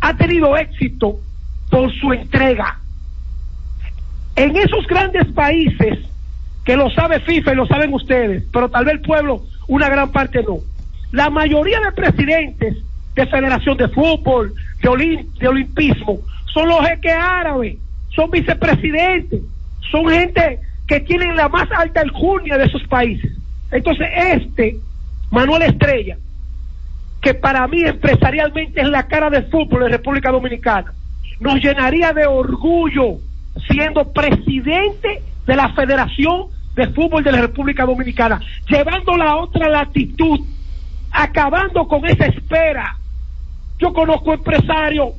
ha 0.00 0.16
tenido 0.16 0.56
éxito 0.56 1.16
por 1.70 1.92
su 1.94 2.12
entrega. 2.12 2.80
En 4.36 4.56
esos 4.56 4.86
grandes 4.86 5.26
países 5.32 5.98
que 6.64 6.76
lo 6.76 6.90
sabe 6.90 7.20
FIFA 7.20 7.52
y 7.52 7.56
lo 7.56 7.66
saben 7.66 7.92
ustedes, 7.92 8.44
pero 8.52 8.68
tal 8.70 8.84
vez 8.84 8.94
el 8.94 9.00
pueblo, 9.02 9.42
una 9.68 9.88
gran 9.88 10.10
parte 10.10 10.42
no. 10.42 10.58
La 11.12 11.28
mayoría 11.30 11.80
de 11.80 11.92
presidentes 11.92 12.76
de 13.14 13.26
Federación 13.26 13.76
de 13.76 13.88
Fútbol, 13.88 14.54
de, 14.82 14.88
olim- 14.88 15.26
de 15.38 15.48
Olimpismo, 15.48 16.18
son 16.52 16.68
los 16.68 16.80
jeques 16.86 17.14
árabes, 17.14 17.76
son 18.14 18.30
vicepresidentes, 18.30 19.40
son 19.90 20.08
gente 20.08 20.60
que 20.86 21.00
tienen 21.00 21.36
la 21.36 21.48
más 21.48 21.68
alta 21.70 22.00
alcurnia 22.00 22.58
de 22.58 22.64
esos 22.64 22.82
países. 22.88 23.32
Entonces, 23.70 24.08
este, 24.34 24.76
Manuel 25.30 25.62
Estrella, 25.62 26.16
que 27.20 27.34
para 27.34 27.66
mí 27.68 27.82
empresarialmente 27.82 28.80
es 28.80 28.88
la 28.88 29.06
cara 29.06 29.30
del 29.30 29.46
fútbol 29.50 29.84
de 29.84 29.90
República 29.90 30.32
Dominicana, 30.32 30.92
nos 31.38 31.60
llenaría 31.62 32.12
de 32.12 32.26
orgullo 32.26 33.18
siendo 33.68 34.12
presidente 34.12 35.22
de 35.46 35.56
la 35.56 35.68
Federación 35.70 36.48
de 36.74 36.88
Fútbol 36.88 37.22
de 37.22 37.32
la 37.32 37.40
República 37.42 37.84
Dominicana, 37.84 38.40
llevando 38.68 39.16
la 39.16 39.36
otra 39.36 39.68
latitud, 39.68 40.40
acabando 41.10 41.86
con 41.86 42.04
esa 42.06 42.26
espera. 42.26 42.96
Yo 43.78 43.92
conozco 43.92 44.32
empresarios 44.32 45.10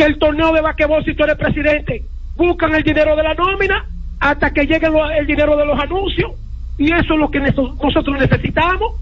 que 0.00 0.06
el 0.06 0.18
torneo 0.18 0.50
de 0.54 0.62
basquetbol, 0.62 1.04
si 1.04 1.12
tú 1.14 1.24
eres 1.24 1.36
presidente, 1.36 2.04
buscan 2.34 2.74
el 2.74 2.82
dinero 2.82 3.14
de 3.16 3.22
la 3.22 3.34
nómina 3.34 3.84
hasta 4.18 4.50
que 4.50 4.64
llegue 4.66 4.88
lo- 4.88 5.10
el 5.10 5.26
dinero 5.26 5.58
de 5.58 5.66
los 5.66 5.78
anuncios 5.78 6.30
y 6.78 6.90
eso 6.90 7.12
es 7.14 7.20
lo 7.20 7.30
que 7.30 7.38
nosotros 7.40 8.16
necesitamos. 8.18 8.94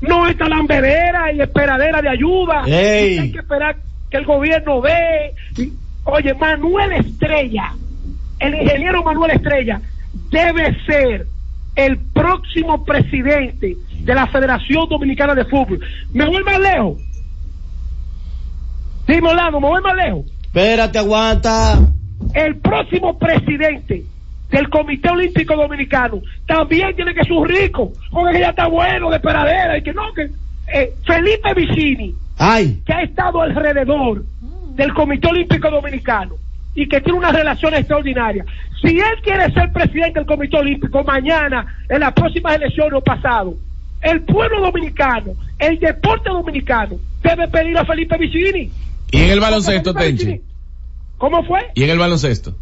No 0.00 0.26
esta 0.26 0.48
lamberera 0.48 1.30
y 1.32 1.40
esperadera 1.42 2.00
de 2.00 2.08
ayuda. 2.08 2.62
Hay 3.18 3.32
que 3.32 3.38
esperar 3.38 3.76
que 4.10 4.16
el 4.16 4.24
gobierno 4.24 4.80
ve. 4.80 5.34
Oye, 6.04 6.32
Manuel 6.34 6.92
Estrella, 6.92 7.72
el 8.38 8.54
ingeniero 8.54 9.02
Manuel 9.02 9.32
Estrella, 9.32 9.80
debe 10.30 10.74
ser 10.86 11.26
el 11.74 11.98
próximo 12.14 12.82
presidente 12.82 13.76
de 14.00 14.14
la 14.14 14.26
Federación 14.28 14.88
Dominicana 14.88 15.34
de 15.34 15.44
Fútbol. 15.44 15.80
Me 16.14 16.24
voy 16.24 16.42
más 16.44 16.58
lejos. 16.60 16.98
Dime, 19.06 19.28
Orlando, 19.28 19.60
me 19.60 19.68
voy 19.68 19.82
más 19.82 19.96
lejos. 19.96 20.24
Espérate, 20.56 20.98
aguanta. 20.98 21.78
El 22.32 22.56
próximo 22.56 23.18
presidente 23.18 24.04
del 24.48 24.70
Comité 24.70 25.10
Olímpico 25.10 25.54
Dominicano 25.54 26.22
también 26.46 26.96
tiene 26.96 27.12
que 27.12 27.24
ser 27.24 27.36
rico, 27.42 27.92
porque 28.10 28.40
ya 28.40 28.48
está 28.48 28.66
bueno 28.66 29.10
de 29.10 29.20
peradera 29.20 29.76
y 29.76 29.82
que 29.82 29.92
no, 29.92 30.14
que 30.14 30.30
eh, 30.72 30.94
Felipe 31.06 31.52
Vicini, 31.52 32.14
Ay. 32.38 32.80
que 32.86 32.92
ha 32.94 33.02
estado 33.02 33.42
alrededor 33.42 34.24
del 34.76 34.94
Comité 34.94 35.28
Olímpico 35.28 35.70
Dominicano 35.70 36.36
y 36.74 36.88
que 36.88 37.02
tiene 37.02 37.18
una 37.18 37.32
relación 37.32 37.74
extraordinaria. 37.74 38.46
Si 38.80 38.98
él 38.98 39.20
quiere 39.22 39.52
ser 39.52 39.70
presidente 39.72 40.20
del 40.20 40.26
Comité 40.26 40.56
Olímpico 40.56 41.04
mañana, 41.04 41.66
en 41.90 42.00
las 42.00 42.14
próximas 42.14 42.56
elecciones 42.56 42.94
o 42.94 43.02
pasado, 43.02 43.52
el 44.00 44.22
pueblo 44.22 44.62
dominicano, 44.62 45.32
el 45.58 45.78
deporte 45.78 46.30
dominicano, 46.30 46.96
debe 47.22 47.46
pedir 47.46 47.76
a 47.76 47.84
Felipe 47.84 48.16
Vicini. 48.16 48.70
¿Y 49.10 49.22
en 49.22 49.30
el 49.30 49.40
baloncesto, 49.40 49.94
Tenchi? 49.94 50.40
¿Cómo 51.18 51.44
fue? 51.44 51.60
¿Y 51.74 51.84
en 51.84 51.90
el 51.90 51.98
baloncesto? 51.98 52.54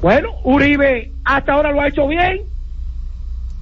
Bueno, 0.00 0.28
Uribe 0.44 1.10
hasta 1.24 1.52
ahora 1.52 1.72
lo 1.72 1.80
ha 1.80 1.88
hecho 1.88 2.06
bien. 2.06 2.40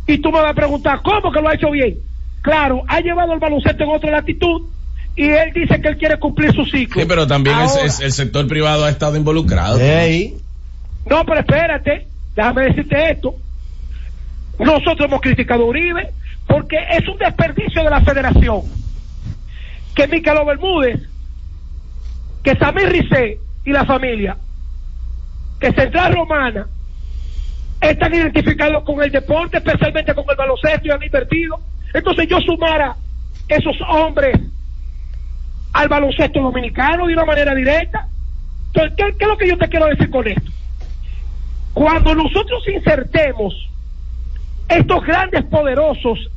Y 0.06 0.18
tú 0.18 0.30
me 0.32 0.40
vas 0.40 0.50
a 0.52 0.54
preguntar, 0.54 1.00
¿cómo 1.02 1.30
que 1.32 1.40
lo 1.40 1.48
ha 1.48 1.54
hecho 1.54 1.70
bien? 1.70 1.98
Claro, 2.42 2.82
ha 2.88 3.00
llevado 3.00 3.32
el 3.34 3.40
baloncesto 3.40 3.84
en 3.84 3.90
otra 3.90 4.10
latitud 4.10 4.62
y 5.16 5.24
él 5.24 5.52
dice 5.54 5.80
que 5.80 5.88
él 5.88 5.96
quiere 5.98 6.18
cumplir 6.18 6.52
su 6.54 6.64
ciclo. 6.64 7.02
Sí, 7.02 7.06
pero 7.08 7.26
también 7.26 7.58
es- 7.60 7.70
Ahora- 7.72 7.84
es- 7.84 8.00
el 8.00 8.12
sector 8.12 8.46
privado 8.46 8.84
ha 8.84 8.90
estado 8.90 9.16
involucrado. 9.16 9.78
No, 11.08 11.24
pero 11.24 11.40
espérate, 11.40 12.06
déjame 12.36 12.62
decirte 12.66 13.10
esto. 13.12 13.34
Nosotros 14.58 15.00
hemos 15.08 15.20
criticado 15.20 15.62
a 15.64 15.66
Uribe 15.66 16.10
porque 16.46 16.76
es 16.92 17.06
un 17.08 17.18
desperdicio 17.18 17.82
de 17.84 17.90
la 17.90 18.00
federación. 18.00 18.62
Que 19.94 20.06
Micaelo 20.08 20.44
Bermúdez, 20.44 21.00
que 22.48 22.56
Samir 22.56 22.88
Rizé 22.88 23.38
y 23.66 23.72
la 23.72 23.84
familia, 23.84 24.34
que 25.60 25.70
Central 25.72 26.14
Romana, 26.14 26.66
están 27.78 28.14
identificados 28.14 28.84
con 28.84 29.02
el 29.02 29.10
deporte, 29.10 29.58
especialmente 29.58 30.14
con 30.14 30.24
el 30.30 30.34
baloncesto 30.34 30.88
y 30.88 30.90
han 30.90 31.02
invertido. 31.02 31.60
Entonces 31.92 32.26
yo 32.26 32.40
sumara 32.40 32.96
esos 33.48 33.76
hombres 33.86 34.40
al 35.74 35.88
baloncesto 35.88 36.40
dominicano 36.40 37.06
de 37.06 37.12
una 37.12 37.26
manera 37.26 37.54
directa. 37.54 38.08
Entonces, 38.68 38.94
¿qué, 38.96 39.14
qué 39.18 39.24
es 39.24 39.28
lo 39.28 39.36
que 39.36 39.48
yo 39.48 39.58
te 39.58 39.68
quiero 39.68 39.86
decir 39.88 40.08
con 40.08 40.26
esto? 40.26 40.50
Cuando 41.74 42.14
nosotros 42.14 42.66
insertemos 42.66 43.68
estos 44.70 45.04
grandes 45.04 45.44
poderosos 45.44 46.30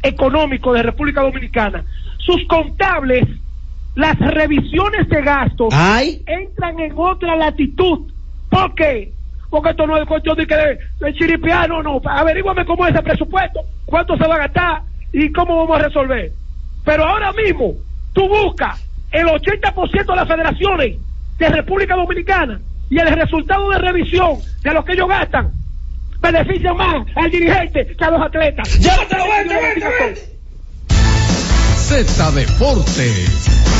económicos 0.00 0.76
de 0.76 0.84
República 0.84 1.22
Dominicana, 1.22 1.84
sus 2.18 2.46
contables, 2.46 3.26
las 3.94 4.18
revisiones 4.18 5.08
de 5.08 5.22
gastos 5.22 5.68
Ay. 5.72 6.22
entran 6.26 6.78
en 6.80 6.92
otra 6.96 7.36
latitud. 7.36 8.10
¿Por 8.48 8.74
qué? 8.74 9.12
Porque 9.48 9.70
esto 9.70 9.86
no 9.86 9.96
es 9.96 10.06
cuestión 10.06 10.36
de 10.36 10.46
que 10.46 10.56
de, 10.56 10.78
de 11.00 11.14
chiripiano, 11.14 11.82
no. 11.82 12.00
Averígüame 12.04 12.64
cómo 12.64 12.86
es 12.86 12.94
ese 12.94 13.02
presupuesto, 13.02 13.60
cuánto 13.84 14.16
se 14.16 14.26
va 14.26 14.36
a 14.36 14.46
gastar 14.46 14.82
y 15.12 15.30
cómo 15.32 15.56
vamos 15.56 15.80
a 15.80 15.84
resolver. 15.84 16.32
Pero 16.84 17.04
ahora 17.04 17.32
mismo, 17.32 17.74
tú 18.12 18.28
buscas 18.28 18.86
el 19.10 19.26
80% 19.26 20.06
de 20.06 20.16
las 20.16 20.28
federaciones 20.28 20.96
de 21.38 21.48
República 21.48 21.96
Dominicana 21.96 22.60
y 22.88 22.98
el 22.98 23.08
resultado 23.08 23.70
de 23.70 23.78
revisión 23.78 24.38
de 24.62 24.72
lo 24.72 24.84
que 24.84 24.92
ellos 24.92 25.08
gastan 25.08 25.52
beneficia 26.20 26.74
más 26.74 27.06
al 27.16 27.30
dirigente 27.30 27.86
que 27.96 28.04
a 28.04 28.10
los 28.10 28.22
atletas. 28.22 28.78
¡Llévatelo, 28.78 29.24
vente, 29.24 29.54
vente, 29.54 29.88
vente! 30.00 30.40
Z 31.76 32.30
Deportes. 32.32 33.79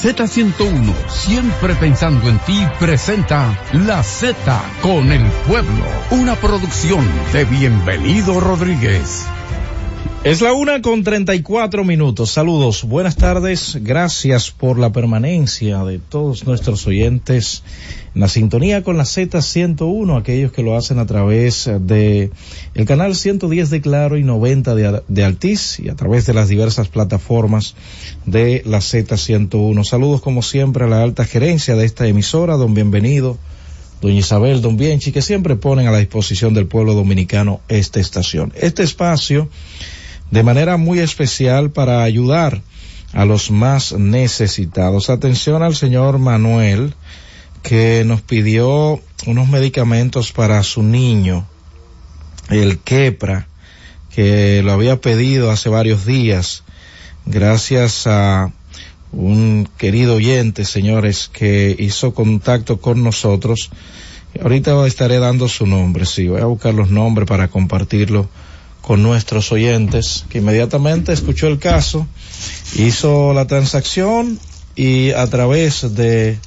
Z101, 0.00 0.94
siempre 1.10 1.74
pensando 1.74 2.30
en 2.30 2.38
ti, 2.40 2.66
presenta 2.78 3.54
La 3.74 4.02
Z 4.02 4.34
con 4.80 5.12
el 5.12 5.26
pueblo, 5.46 5.84
una 6.10 6.36
producción 6.36 7.06
de 7.34 7.44
Bienvenido 7.44 8.40
Rodríguez. 8.40 9.28
Es 10.22 10.42
la 10.42 10.52
una 10.52 10.82
con 10.82 11.02
treinta 11.02 11.34
y 11.34 11.40
cuatro 11.40 11.82
minutos. 11.82 12.32
Saludos, 12.32 12.84
buenas 12.84 13.16
tardes. 13.16 13.78
Gracias 13.80 14.50
por 14.50 14.78
la 14.78 14.92
permanencia 14.92 15.82
de 15.82 15.98
todos 15.98 16.44
nuestros 16.44 16.86
oyentes 16.86 17.62
en 18.14 18.20
la 18.20 18.28
sintonía 18.28 18.82
con 18.82 18.98
la 18.98 19.04
Z101, 19.04 20.20
aquellos 20.20 20.52
que 20.52 20.62
lo 20.62 20.76
hacen 20.76 20.98
a 20.98 21.06
través 21.06 21.70
de 21.80 22.30
el 22.74 22.84
canal 22.84 23.14
110 23.14 23.70
de 23.70 23.80
Claro 23.80 24.18
y 24.18 24.22
90 24.22 24.74
de, 24.74 25.02
de 25.08 25.24
Altiz 25.24 25.80
y 25.80 25.88
a 25.88 25.96
través 25.96 26.26
de 26.26 26.34
las 26.34 26.48
diversas 26.48 26.88
plataformas 26.88 27.74
de 28.26 28.62
la 28.66 28.80
Z101. 28.80 29.84
Saludos 29.84 30.20
como 30.20 30.42
siempre 30.42 30.84
a 30.84 30.88
la 30.88 31.02
alta 31.02 31.24
gerencia 31.24 31.76
de 31.76 31.86
esta 31.86 32.06
emisora, 32.06 32.56
don 32.56 32.74
Bienvenido, 32.74 33.38
doña 34.02 34.18
Isabel, 34.18 34.60
don 34.60 34.76
Bienchi, 34.76 35.12
que 35.12 35.22
siempre 35.22 35.56
ponen 35.56 35.86
a 35.86 35.92
la 35.92 35.98
disposición 35.98 36.52
del 36.52 36.66
pueblo 36.66 36.92
dominicano 36.92 37.62
esta 37.68 38.00
estación. 38.00 38.52
Este 38.54 38.82
espacio 38.82 39.48
de 40.30 40.42
manera 40.42 40.76
muy 40.76 41.00
especial 41.00 41.70
para 41.70 42.02
ayudar 42.02 42.62
a 43.12 43.24
los 43.24 43.50
más 43.50 43.92
necesitados. 43.92 45.10
Atención 45.10 45.62
al 45.62 45.74
señor 45.74 46.18
Manuel, 46.18 46.94
que 47.62 48.04
nos 48.06 48.22
pidió 48.22 49.00
unos 49.26 49.48
medicamentos 49.48 50.32
para 50.32 50.62
su 50.62 50.82
niño, 50.82 51.46
el 52.48 52.78
Quepra, 52.78 53.48
que 54.14 54.62
lo 54.62 54.72
había 54.72 55.00
pedido 55.00 55.50
hace 55.50 55.68
varios 55.68 56.06
días, 56.06 56.62
gracias 57.26 58.06
a 58.06 58.52
un 59.12 59.68
querido 59.76 60.16
oyente, 60.16 60.64
señores, 60.64 61.28
que 61.32 61.74
hizo 61.78 62.14
contacto 62.14 62.80
con 62.80 63.02
nosotros. 63.02 63.70
Ahorita 64.40 64.86
estaré 64.86 65.18
dando 65.18 65.48
su 65.48 65.66
nombre, 65.66 66.06
sí, 66.06 66.28
voy 66.28 66.40
a 66.40 66.46
buscar 66.46 66.72
los 66.72 66.90
nombres 66.90 67.26
para 67.26 67.48
compartirlo 67.48 68.28
con 68.80 69.02
nuestros 69.02 69.52
oyentes, 69.52 70.24
que 70.28 70.38
inmediatamente 70.38 71.12
escuchó 71.12 71.48
el 71.48 71.58
caso, 71.58 72.06
hizo 72.76 73.32
la 73.34 73.46
transacción 73.46 74.38
y 74.76 75.10
a 75.10 75.26
través 75.26 75.94
de 75.94 76.38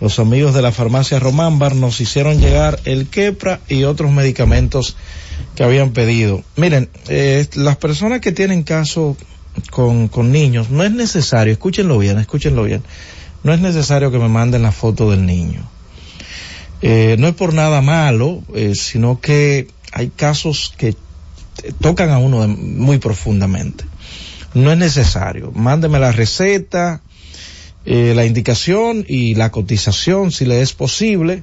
los 0.00 0.18
amigos 0.18 0.54
de 0.54 0.62
la 0.62 0.72
farmacia 0.72 1.20
Román 1.20 1.58
nos 1.78 2.00
hicieron 2.00 2.40
llegar 2.40 2.80
el 2.84 3.06
Quepra 3.06 3.60
y 3.68 3.84
otros 3.84 4.10
medicamentos 4.10 4.96
que 5.54 5.64
habían 5.64 5.92
pedido. 5.92 6.42
Miren, 6.56 6.88
eh, 7.08 7.46
las 7.54 7.76
personas 7.76 8.20
que 8.20 8.32
tienen 8.32 8.62
caso 8.62 9.16
con, 9.70 10.08
con 10.08 10.32
niños, 10.32 10.70
no 10.70 10.82
es 10.82 10.92
necesario, 10.92 11.52
escúchenlo 11.52 11.98
bien, 11.98 12.18
escúchenlo 12.18 12.64
bien, 12.64 12.82
no 13.44 13.52
es 13.52 13.60
necesario 13.60 14.10
que 14.10 14.18
me 14.18 14.28
manden 14.28 14.62
la 14.62 14.72
foto 14.72 15.10
del 15.10 15.26
niño. 15.26 15.68
Eh, 16.82 17.14
no 17.18 17.28
es 17.28 17.34
por 17.34 17.54
nada 17.54 17.80
malo, 17.80 18.42
eh, 18.54 18.74
sino 18.74 19.20
que 19.20 19.68
hay 19.92 20.08
casos 20.08 20.74
que 20.76 20.96
tocan 21.80 22.10
a 22.10 22.18
uno 22.18 22.46
muy 22.48 22.98
profundamente. 22.98 23.84
No 24.54 24.72
es 24.72 24.78
necesario. 24.78 25.52
Mándeme 25.52 25.98
la 25.98 26.12
receta, 26.12 27.00
eh, 27.84 28.12
la 28.14 28.24
indicación 28.24 29.04
y 29.08 29.34
la 29.34 29.50
cotización 29.50 30.30
si 30.30 30.44
le 30.44 30.62
es 30.62 30.72
posible. 30.72 31.42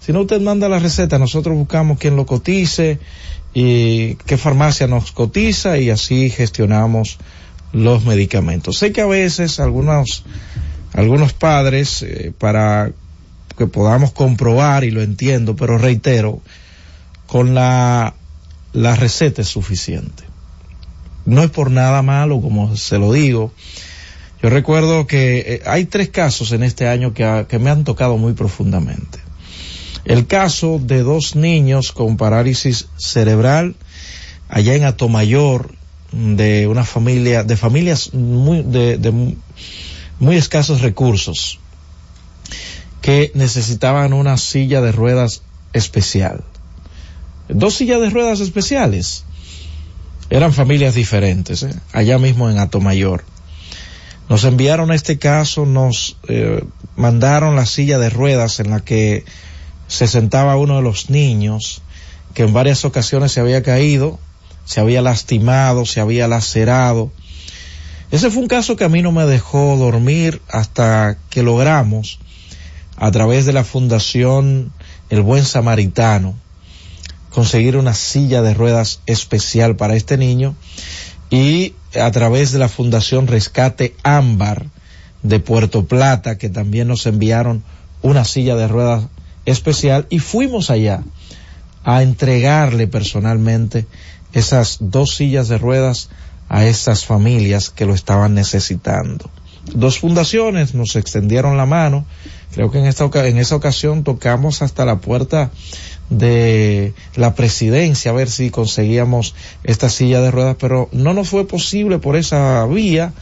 Si 0.00 0.12
no 0.12 0.20
usted 0.20 0.40
manda 0.40 0.68
la 0.68 0.78
receta, 0.78 1.18
nosotros 1.18 1.56
buscamos 1.56 1.98
quien 1.98 2.16
lo 2.16 2.26
cotice 2.26 2.98
y 3.54 4.16
qué 4.26 4.36
farmacia 4.36 4.86
nos 4.86 5.12
cotiza 5.12 5.78
y 5.78 5.90
así 5.90 6.30
gestionamos 6.30 7.18
los 7.72 8.04
medicamentos. 8.04 8.78
Sé 8.78 8.92
que 8.92 9.00
a 9.00 9.06
veces 9.06 9.60
algunos, 9.60 10.24
algunos 10.92 11.32
padres, 11.32 12.02
eh, 12.02 12.32
para 12.36 12.92
que 13.56 13.66
podamos 13.66 14.12
comprobar, 14.12 14.84
y 14.84 14.90
lo 14.90 15.02
entiendo, 15.02 15.56
pero 15.56 15.78
reitero, 15.78 16.40
con 17.26 17.54
la, 17.54 18.14
la 18.74 18.94
receta 18.96 19.40
es 19.40 19.48
suficiente. 19.48 20.24
No 21.24 21.42
es 21.42 21.50
por 21.50 21.70
nada 21.70 22.02
malo, 22.02 22.42
como 22.42 22.76
se 22.76 22.98
lo 22.98 23.12
digo. 23.12 23.50
Yo 24.42 24.50
recuerdo 24.50 25.06
que 25.06 25.38
eh, 25.38 25.62
hay 25.64 25.86
tres 25.86 26.10
casos 26.10 26.52
en 26.52 26.62
este 26.62 26.86
año 26.86 27.14
que, 27.14 27.46
que 27.48 27.58
me 27.58 27.70
han 27.70 27.84
tocado 27.84 28.18
muy 28.18 28.34
profundamente. 28.34 29.20
El 30.04 30.26
caso 30.26 30.78
de 30.82 31.02
dos 31.02 31.34
niños 31.34 31.92
con 31.92 32.18
parálisis 32.18 32.88
cerebral 32.98 33.74
allá 34.50 34.74
en 34.74 34.84
Atomayor, 34.84 35.74
de 36.12 36.66
una 36.68 36.84
familia, 36.84 37.42
de 37.42 37.56
familias 37.56 38.12
muy, 38.12 38.62
de, 38.62 38.98
de 38.98 39.10
mu- 39.10 39.34
muy 40.20 40.36
escasos 40.36 40.82
recursos, 40.82 41.58
que 43.00 43.32
necesitaban 43.34 44.12
una 44.12 44.36
silla 44.36 44.82
de 44.82 44.92
ruedas 44.92 45.42
especial. 45.72 46.44
Dos 47.48 47.74
sillas 47.74 48.00
de 48.00 48.10
ruedas 48.10 48.40
especiales. 48.40 49.24
Eran 50.30 50.52
familias 50.52 50.94
diferentes, 50.94 51.62
¿eh? 51.62 51.74
allá 51.92 52.18
mismo 52.18 52.50
en 52.50 52.58
Atomayor. 52.58 53.24
Nos 54.28 54.44
enviaron 54.44 54.90
este 54.90 55.18
caso, 55.18 55.66
nos 55.66 56.16
eh, 56.28 56.64
mandaron 56.96 57.56
la 57.56 57.66
silla 57.66 57.98
de 57.98 58.08
ruedas 58.08 58.58
en 58.60 58.70
la 58.70 58.80
que 58.80 59.24
se 59.86 60.06
sentaba 60.06 60.56
uno 60.56 60.76
de 60.76 60.82
los 60.82 61.10
niños 61.10 61.82
que 62.32 62.42
en 62.42 62.52
varias 62.52 62.84
ocasiones 62.84 63.32
se 63.32 63.40
había 63.40 63.62
caído, 63.62 64.18
se 64.64 64.80
había 64.80 65.02
lastimado, 65.02 65.84
se 65.84 66.00
había 66.00 66.26
lacerado. 66.26 67.12
Ese 68.10 68.30
fue 68.30 68.42
un 68.42 68.48
caso 68.48 68.76
que 68.76 68.84
a 68.84 68.88
mí 68.88 69.02
no 69.02 69.12
me 69.12 69.24
dejó 69.26 69.76
dormir 69.76 70.40
hasta 70.48 71.16
que 71.30 71.42
logramos, 71.42 72.18
a 72.96 73.10
través 73.10 73.44
de 73.44 73.52
la 73.52 73.64
Fundación 73.64 74.72
El 75.10 75.22
Buen 75.22 75.44
Samaritano, 75.44 76.34
conseguir 77.34 77.76
una 77.76 77.94
silla 77.94 78.42
de 78.42 78.54
ruedas 78.54 79.00
especial 79.06 79.74
para 79.74 79.96
este 79.96 80.16
niño 80.16 80.54
y 81.30 81.74
a 82.00 82.08
través 82.12 82.52
de 82.52 82.60
la 82.60 82.68
Fundación 82.68 83.26
Rescate 83.26 83.96
Ámbar 84.04 84.66
de 85.24 85.40
Puerto 85.40 85.84
Plata, 85.84 86.38
que 86.38 86.48
también 86.48 86.86
nos 86.86 87.06
enviaron 87.06 87.64
una 88.02 88.24
silla 88.24 88.54
de 88.54 88.68
ruedas 88.68 89.06
especial 89.46 90.06
y 90.10 90.20
fuimos 90.20 90.70
allá 90.70 91.02
a 91.82 92.04
entregarle 92.04 92.86
personalmente 92.86 93.86
esas 94.32 94.78
dos 94.80 95.16
sillas 95.16 95.48
de 95.48 95.58
ruedas 95.58 96.10
a 96.48 96.64
esas 96.66 97.04
familias 97.04 97.68
que 97.70 97.84
lo 97.84 97.94
estaban 97.94 98.34
necesitando. 98.34 99.28
Dos 99.74 99.98
fundaciones 99.98 100.74
nos 100.74 100.94
extendieron 100.94 101.56
la 101.56 101.66
mano. 101.66 102.04
Creo 102.52 102.70
que 102.70 102.78
en 102.78 102.86
esta 102.86 103.10
en 103.26 103.38
esa 103.38 103.56
ocasión 103.56 104.04
tocamos 104.04 104.62
hasta 104.62 104.84
la 104.84 105.00
puerta 105.00 105.50
de 106.10 106.92
la 107.16 107.34
presidencia 107.34 108.10
a 108.10 108.14
ver 108.14 108.30
si 108.30 108.50
conseguíamos 108.50 109.34
esta 109.64 109.88
silla 109.88 110.20
de 110.20 110.30
ruedas, 110.30 110.56
pero 110.60 110.88
no 110.92 111.14
nos 111.14 111.28
fue 111.28 111.46
posible 111.46 111.98
por 111.98 112.16
esa 112.16 112.64
vía 112.66 113.12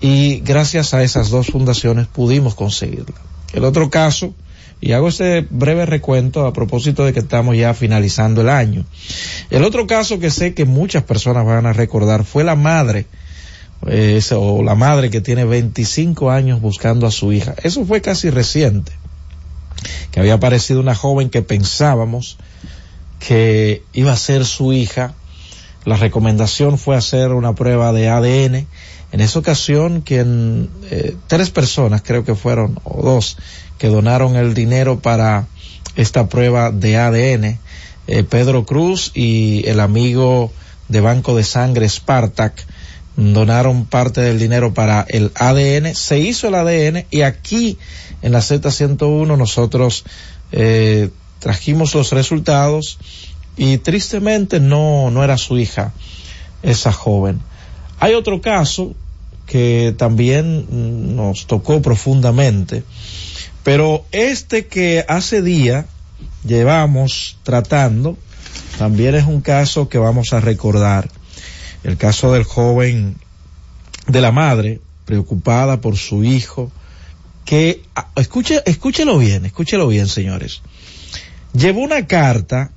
y 0.00 0.40
gracias 0.40 0.94
a 0.94 1.02
esas 1.02 1.30
dos 1.30 1.48
fundaciones 1.48 2.06
pudimos 2.06 2.54
conseguirla. 2.54 3.16
El 3.52 3.64
otro 3.64 3.90
caso, 3.90 4.34
y 4.80 4.92
hago 4.92 5.08
este 5.08 5.46
breve 5.48 5.86
recuento 5.86 6.46
a 6.46 6.52
propósito 6.52 7.04
de 7.04 7.12
que 7.12 7.20
estamos 7.20 7.56
ya 7.56 7.72
finalizando 7.74 8.40
el 8.42 8.48
año. 8.48 8.84
El 9.50 9.64
otro 9.64 9.86
caso 9.86 10.18
que 10.18 10.30
sé 10.30 10.54
que 10.54 10.64
muchas 10.64 11.04
personas 11.04 11.46
van 11.46 11.66
a 11.66 11.72
recordar 11.72 12.24
fue 12.24 12.44
la 12.44 12.54
madre, 12.56 13.06
eh, 13.86 14.16
ese- 14.18 14.34
o 14.34 14.62
la 14.62 14.74
madre 14.74 15.10
que 15.10 15.20
tiene 15.20 15.44
25 15.44 16.30
años 16.30 16.60
buscando 16.60 17.06
a 17.06 17.10
su 17.10 17.32
hija. 17.32 17.54
Eso 17.62 17.84
fue 17.86 18.00
casi 18.00 18.30
reciente, 18.30 18.92
que 20.10 20.20
había 20.20 20.34
aparecido 20.34 20.80
una 20.80 20.94
joven 20.94 21.30
que 21.30 21.42
pensábamos 21.42 22.36
que 23.18 23.82
iba 23.92 24.12
a 24.12 24.16
ser 24.16 24.44
su 24.44 24.72
hija. 24.72 25.14
La 25.84 25.96
recomendación 25.96 26.78
fue 26.78 26.96
hacer 26.96 27.32
una 27.32 27.54
prueba 27.54 27.92
de 27.92 28.08
ADN. 28.08 28.66
En 29.12 29.20
esa 29.20 29.38
ocasión, 29.38 30.00
quien, 30.00 30.68
eh, 30.90 31.16
tres 31.26 31.50
personas 31.50 32.02
creo 32.02 32.24
que 32.24 32.34
fueron, 32.34 32.80
o 32.84 33.02
dos, 33.02 33.36
que 33.78 33.88
donaron 33.88 34.36
el 34.36 34.54
dinero 34.54 34.98
para 34.98 35.46
esta 35.96 36.28
prueba 36.28 36.70
de 36.70 36.96
ADN. 36.96 37.58
eh, 38.06 38.24
Pedro 38.24 38.66
Cruz 38.66 39.12
y 39.14 39.66
el 39.66 39.80
amigo 39.80 40.52
de 40.88 41.00
Banco 41.00 41.34
de 41.34 41.44
Sangre 41.44 41.88
Spartak 41.88 42.54
donaron 43.16 43.84
parte 43.86 44.20
del 44.20 44.38
dinero 44.38 44.74
para 44.74 45.06
el 45.08 45.30
ADN, 45.36 45.94
se 45.94 46.18
hizo 46.18 46.48
el 46.48 46.56
ADN 46.56 47.06
y 47.10 47.22
aquí 47.22 47.78
en 48.24 48.32
la 48.32 48.38
Z101 48.38 49.36
nosotros 49.36 50.02
eh, 50.50 51.10
trajimos 51.40 51.94
los 51.94 52.10
resultados 52.10 52.98
y 53.54 53.76
tristemente 53.76 54.60
no, 54.60 55.10
no 55.10 55.22
era 55.22 55.36
su 55.36 55.58
hija, 55.58 55.92
esa 56.62 56.90
joven. 56.90 57.42
Hay 58.00 58.14
otro 58.14 58.40
caso 58.40 58.94
que 59.44 59.94
también 59.98 61.14
nos 61.14 61.46
tocó 61.46 61.82
profundamente, 61.82 62.82
pero 63.62 64.06
este 64.10 64.68
que 64.68 65.04
hace 65.06 65.42
día 65.42 65.84
llevamos 66.46 67.36
tratando, 67.42 68.16
también 68.78 69.16
es 69.16 69.26
un 69.26 69.42
caso 69.42 69.90
que 69.90 69.98
vamos 69.98 70.32
a 70.32 70.40
recordar. 70.40 71.10
El 71.82 71.98
caso 71.98 72.32
del 72.32 72.44
joven, 72.44 73.16
de 74.06 74.22
la 74.22 74.32
madre, 74.32 74.80
preocupada 75.04 75.82
por 75.82 75.98
su 75.98 76.24
hijo, 76.24 76.72
que, 77.44 77.82
ah, 77.94 78.08
escuche, 78.16 78.62
escúchelo 78.66 79.18
bien, 79.18 79.44
escúchelo 79.44 79.88
bien, 79.88 80.06
señores. 80.06 80.62
Llevó 81.52 81.80
una 81.80 82.06
carta 82.06 82.70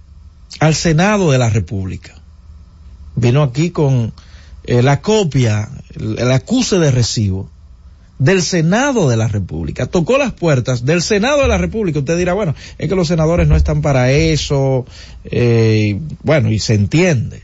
al 0.60 0.76
Senado 0.76 1.32
de 1.32 1.38
la 1.38 1.50
República. 1.50 2.16
Vino 3.16 3.44
aquí 3.44 3.72
con 3.72 4.14
eh, 4.64 4.82
la 4.82 5.02
copia, 5.02 5.70
el, 5.96 6.20
el 6.20 6.32
acuse 6.32 6.78
de 6.78 6.92
recibo 6.92 7.50
del 8.20 8.42
Senado 8.42 9.10
de 9.10 9.18
la 9.18 9.28
República. 9.28 9.86
Tocó 9.86 10.18
las 10.18 10.34
puertas 10.34 10.86
del 10.86 11.02
Senado 11.02 11.42
de 11.42 11.48
la 11.48 11.58
República. 11.58 12.00
Usted 12.00 12.18
dirá, 12.18 12.34
bueno, 12.34 12.56
es 12.78 12.90
que 12.90 12.96
los 12.96 13.08
senadores 13.08 13.48
no 13.48 13.56
están 13.56 13.82
para 13.82 14.12
eso, 14.12 14.86
eh, 15.26 16.00
bueno, 16.24 16.52
y 16.52 16.60
se 16.60 16.74
entiende. 16.74 17.44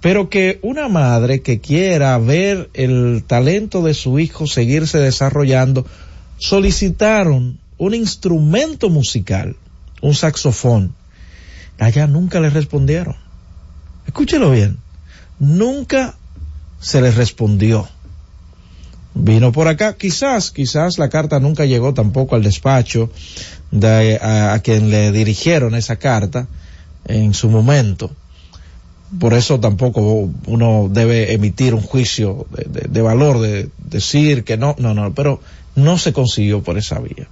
Pero 0.00 0.30
que 0.30 0.60
una 0.62 0.88
madre 0.88 1.40
que 1.40 1.60
quiera 1.60 2.16
ver 2.18 2.70
el 2.74 3.24
talento 3.26 3.82
de 3.82 3.94
su 3.94 4.18
hijo 4.18 4.46
seguirse 4.46 4.98
desarrollando, 4.98 5.86
solicitaron 6.38 7.58
un 7.78 7.94
instrumento 7.94 8.90
musical, 8.90 9.56
un 10.00 10.14
saxofón. 10.14 10.94
Allá 11.78 12.06
nunca 12.06 12.40
le 12.40 12.50
respondieron. 12.50 13.16
Escúchelo 14.06 14.52
bien. 14.52 14.78
Nunca 15.40 16.14
se 16.80 17.00
les 17.00 17.16
respondió. 17.16 17.88
Vino 19.14 19.50
por 19.50 19.66
acá, 19.66 19.96
quizás, 19.96 20.52
quizás 20.52 20.98
la 20.98 21.08
carta 21.08 21.40
nunca 21.40 21.64
llegó 21.64 21.92
tampoco 21.92 22.36
al 22.36 22.44
despacho 22.44 23.10
de, 23.72 24.16
a, 24.22 24.52
a 24.52 24.60
quien 24.60 24.90
le 24.90 25.10
dirigieron 25.10 25.74
esa 25.74 25.96
carta 25.96 26.46
en 27.04 27.34
su 27.34 27.48
momento 27.48 28.12
por 29.18 29.32
eso 29.32 29.58
tampoco 29.58 30.30
uno 30.46 30.88
debe 30.90 31.32
emitir 31.32 31.74
un 31.74 31.80
juicio 31.80 32.46
de, 32.50 33.02
valor, 33.02 33.40
de 33.40 33.68
decir 33.88 34.44
que 34.44 34.56
no, 34.56 34.76
no, 34.78 34.92
no, 34.92 35.14
pero 35.14 35.40
no 35.76 35.96
se 35.96 36.12
consiguió 36.12 36.62
por 36.62 36.76
esa 36.76 36.98
vía. 36.98 37.26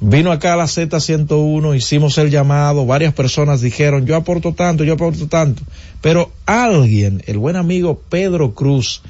Vino 0.00 0.32
acá 0.32 0.56
la 0.56 0.64
Z101, 0.64 1.76
hicimos 1.76 2.18
el 2.18 2.30
llamado, 2.30 2.84
varias 2.84 3.14
personas 3.14 3.60
dijeron, 3.60 4.04
yo 4.04 4.16
aporto 4.16 4.52
tanto, 4.52 4.84
yo 4.84 4.94
aporto 4.94 5.28
tanto, 5.28 5.62
pero 6.00 6.32
alguien, 6.44 7.22
el 7.26 7.38
buen 7.38 7.56
amigo 7.56 8.02
Pedro 8.08 8.52
Cruz, 8.52 9.02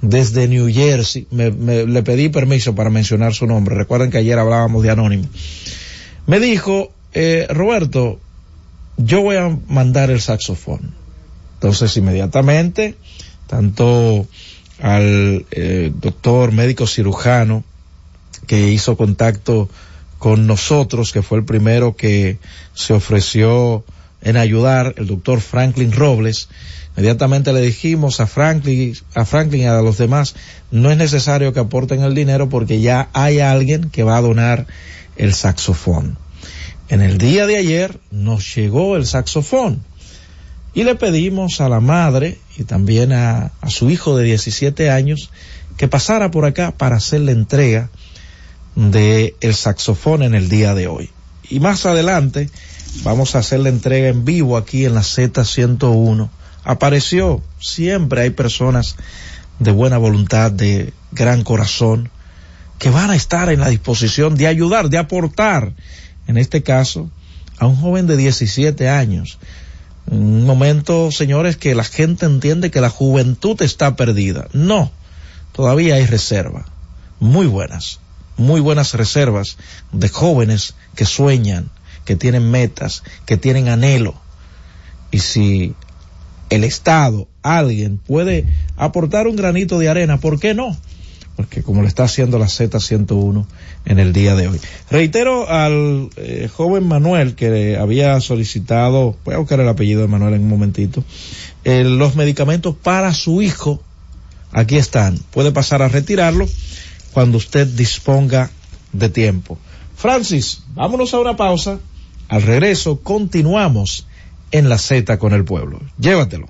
desde 0.00 0.46
New 0.46 0.72
Jersey, 0.72 1.26
me, 1.32 1.50
me, 1.50 1.84
le 1.86 2.02
pedí 2.04 2.28
permiso 2.28 2.74
para 2.74 2.88
mencionar 2.88 3.34
su 3.34 3.46
nombre, 3.46 3.74
recuerden 3.74 4.10
que 4.10 4.18
ayer 4.18 4.38
hablábamos 4.38 4.84
de 4.84 4.90
Anónimo, 4.90 5.24
me 6.28 6.38
dijo, 6.38 6.92
eh, 7.14 7.46
Roberto, 7.50 8.20
yo 8.96 9.22
voy 9.22 9.36
a 9.36 9.58
mandar 9.68 10.10
el 10.10 10.20
saxofón. 10.20 10.97
Entonces, 11.58 11.96
inmediatamente, 11.96 12.94
tanto 13.48 14.28
al 14.80 15.44
eh, 15.50 15.92
doctor 15.92 16.52
médico 16.52 16.86
cirujano 16.86 17.64
que 18.46 18.70
hizo 18.70 18.96
contacto 18.96 19.68
con 20.18 20.46
nosotros, 20.46 21.12
que 21.12 21.22
fue 21.22 21.38
el 21.38 21.44
primero 21.44 21.96
que 21.96 22.38
se 22.74 22.92
ofreció 22.92 23.84
en 24.22 24.36
ayudar, 24.36 24.94
el 24.98 25.08
doctor 25.08 25.40
Franklin 25.40 25.90
Robles, 25.90 26.48
inmediatamente 26.96 27.52
le 27.52 27.60
dijimos 27.60 28.20
a 28.20 28.28
Franklin, 28.28 28.96
a 29.14 29.24
Franklin 29.24 29.62
y 29.62 29.66
a 29.66 29.82
los 29.82 29.98
demás, 29.98 30.36
no 30.70 30.92
es 30.92 30.96
necesario 30.96 31.52
que 31.52 31.60
aporten 31.60 32.02
el 32.02 32.14
dinero 32.14 32.48
porque 32.48 32.80
ya 32.80 33.08
hay 33.14 33.40
alguien 33.40 33.90
que 33.90 34.04
va 34.04 34.16
a 34.16 34.22
donar 34.22 34.68
el 35.16 35.34
saxofón. 35.34 36.18
En 36.88 37.00
el 37.00 37.18
día 37.18 37.48
de 37.48 37.56
ayer 37.56 37.98
nos 38.12 38.54
llegó 38.54 38.96
el 38.96 39.06
saxofón 39.06 39.82
y 40.78 40.84
le 40.84 40.94
pedimos 40.94 41.60
a 41.60 41.68
la 41.68 41.80
madre 41.80 42.38
y 42.56 42.62
también 42.62 43.12
a, 43.12 43.50
su 43.66 43.90
hijo 43.90 44.16
de 44.16 44.22
17 44.22 44.92
años 44.92 45.32
que 45.76 45.88
pasara 45.88 46.30
por 46.30 46.44
acá 46.44 46.70
para 46.70 46.94
hacer 46.94 47.22
la 47.22 47.32
entrega 47.32 47.90
de 48.76 49.34
el 49.40 49.56
saxofón 49.56 50.22
en 50.22 50.36
el 50.36 50.48
día 50.48 50.76
de 50.76 50.86
hoy. 50.86 51.10
Y 51.50 51.58
más 51.58 51.84
adelante 51.84 52.48
vamos 53.02 53.34
a 53.34 53.40
hacer 53.40 53.58
la 53.58 53.70
entrega 53.70 54.06
en 54.06 54.24
vivo 54.24 54.56
aquí 54.56 54.84
en 54.84 54.94
la 54.94 55.00
Z101. 55.00 56.30
Apareció, 56.62 57.42
siempre 57.58 58.20
hay 58.20 58.30
personas 58.30 58.94
de 59.58 59.72
buena 59.72 59.98
voluntad, 59.98 60.52
de 60.52 60.92
gran 61.10 61.42
corazón, 61.42 62.08
que 62.78 62.90
van 62.90 63.10
a 63.10 63.16
estar 63.16 63.50
en 63.50 63.58
la 63.58 63.68
disposición 63.68 64.36
de 64.36 64.46
ayudar, 64.46 64.90
de 64.90 64.98
aportar, 64.98 65.72
en 66.28 66.38
este 66.38 66.62
caso, 66.62 67.10
a 67.58 67.66
un 67.66 67.74
joven 67.74 68.06
de 68.06 68.16
17 68.16 68.88
años 68.88 69.40
un 70.10 70.44
momento, 70.44 71.10
señores, 71.10 71.56
que 71.56 71.74
la 71.74 71.84
gente 71.84 72.26
entiende 72.26 72.70
que 72.70 72.80
la 72.80 72.90
juventud 72.90 73.60
está 73.62 73.96
perdida. 73.96 74.48
No, 74.52 74.90
todavía 75.52 75.96
hay 75.96 76.06
reserva. 76.06 76.66
Muy 77.20 77.46
buenas, 77.46 78.00
muy 78.36 78.60
buenas 78.60 78.94
reservas 78.94 79.58
de 79.92 80.08
jóvenes 80.08 80.74
que 80.94 81.04
sueñan, 81.04 81.70
que 82.04 82.16
tienen 82.16 82.50
metas, 82.50 83.02
que 83.26 83.36
tienen 83.36 83.68
anhelo. 83.68 84.14
Y 85.10 85.18
si 85.18 85.74
el 86.50 86.64
Estado, 86.64 87.28
alguien 87.42 87.98
puede 87.98 88.46
aportar 88.76 89.26
un 89.26 89.36
granito 89.36 89.78
de 89.78 89.88
arena, 89.88 90.18
¿por 90.18 90.40
qué 90.40 90.54
no? 90.54 90.76
Porque 91.38 91.62
como 91.62 91.82
lo 91.82 91.86
está 91.86 92.02
haciendo 92.02 92.36
la 92.40 92.46
Z101 92.46 93.46
en 93.84 93.98
el 94.00 94.12
día 94.12 94.34
de 94.34 94.48
hoy. 94.48 94.60
Reitero 94.90 95.48
al 95.48 96.10
eh, 96.16 96.50
joven 96.52 96.88
Manuel 96.88 97.36
que 97.36 97.76
había 97.76 98.20
solicitado, 98.20 99.14
voy 99.24 99.34
a 99.36 99.38
buscar 99.38 99.60
el 99.60 99.68
apellido 99.68 100.00
de 100.00 100.08
Manuel 100.08 100.34
en 100.34 100.42
un 100.42 100.48
momentito, 100.48 101.04
eh, 101.62 101.84
los 101.84 102.16
medicamentos 102.16 102.74
para 102.74 103.14
su 103.14 103.40
hijo, 103.40 103.80
aquí 104.50 104.78
están, 104.78 105.16
puede 105.30 105.52
pasar 105.52 105.80
a 105.80 105.86
retirarlo 105.86 106.44
cuando 107.12 107.38
usted 107.38 107.68
disponga 107.68 108.50
de 108.92 109.08
tiempo. 109.08 109.58
Francis, 109.94 110.64
vámonos 110.74 111.14
a 111.14 111.20
una 111.20 111.36
pausa, 111.36 111.78
al 112.26 112.42
regreso 112.42 112.98
continuamos 113.00 114.08
en 114.50 114.68
la 114.68 114.78
Z 114.78 115.20
con 115.20 115.32
el 115.34 115.44
pueblo. 115.44 115.80
Llévatelo. 116.00 116.48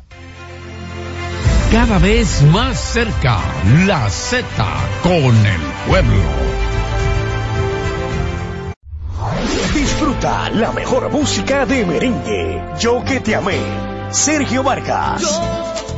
Cada 1.70 1.99
vez 1.99 2.43
más 2.45 2.81
cerca, 2.81 3.40
la 3.86 4.09
Z 4.09 4.47
con 5.03 5.36
el 5.47 5.61
pueblo. 5.86 6.23
Disfruta 9.74 10.49
la 10.49 10.73
mejor 10.73 11.11
música 11.12 11.66
de 11.66 11.85
merengue. 11.85 12.62
Yo 12.81 13.05
que 13.05 13.20
te 13.20 13.35
amé. 13.35 13.61
Sergio 14.11 14.62
Vargas. 14.62 15.20
Yo 15.20 15.98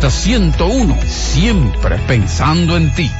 Z101, 0.09 1.01
siempre 1.07 1.97
pensando 2.07 2.75
en 2.77 2.93
ti. 2.93 3.11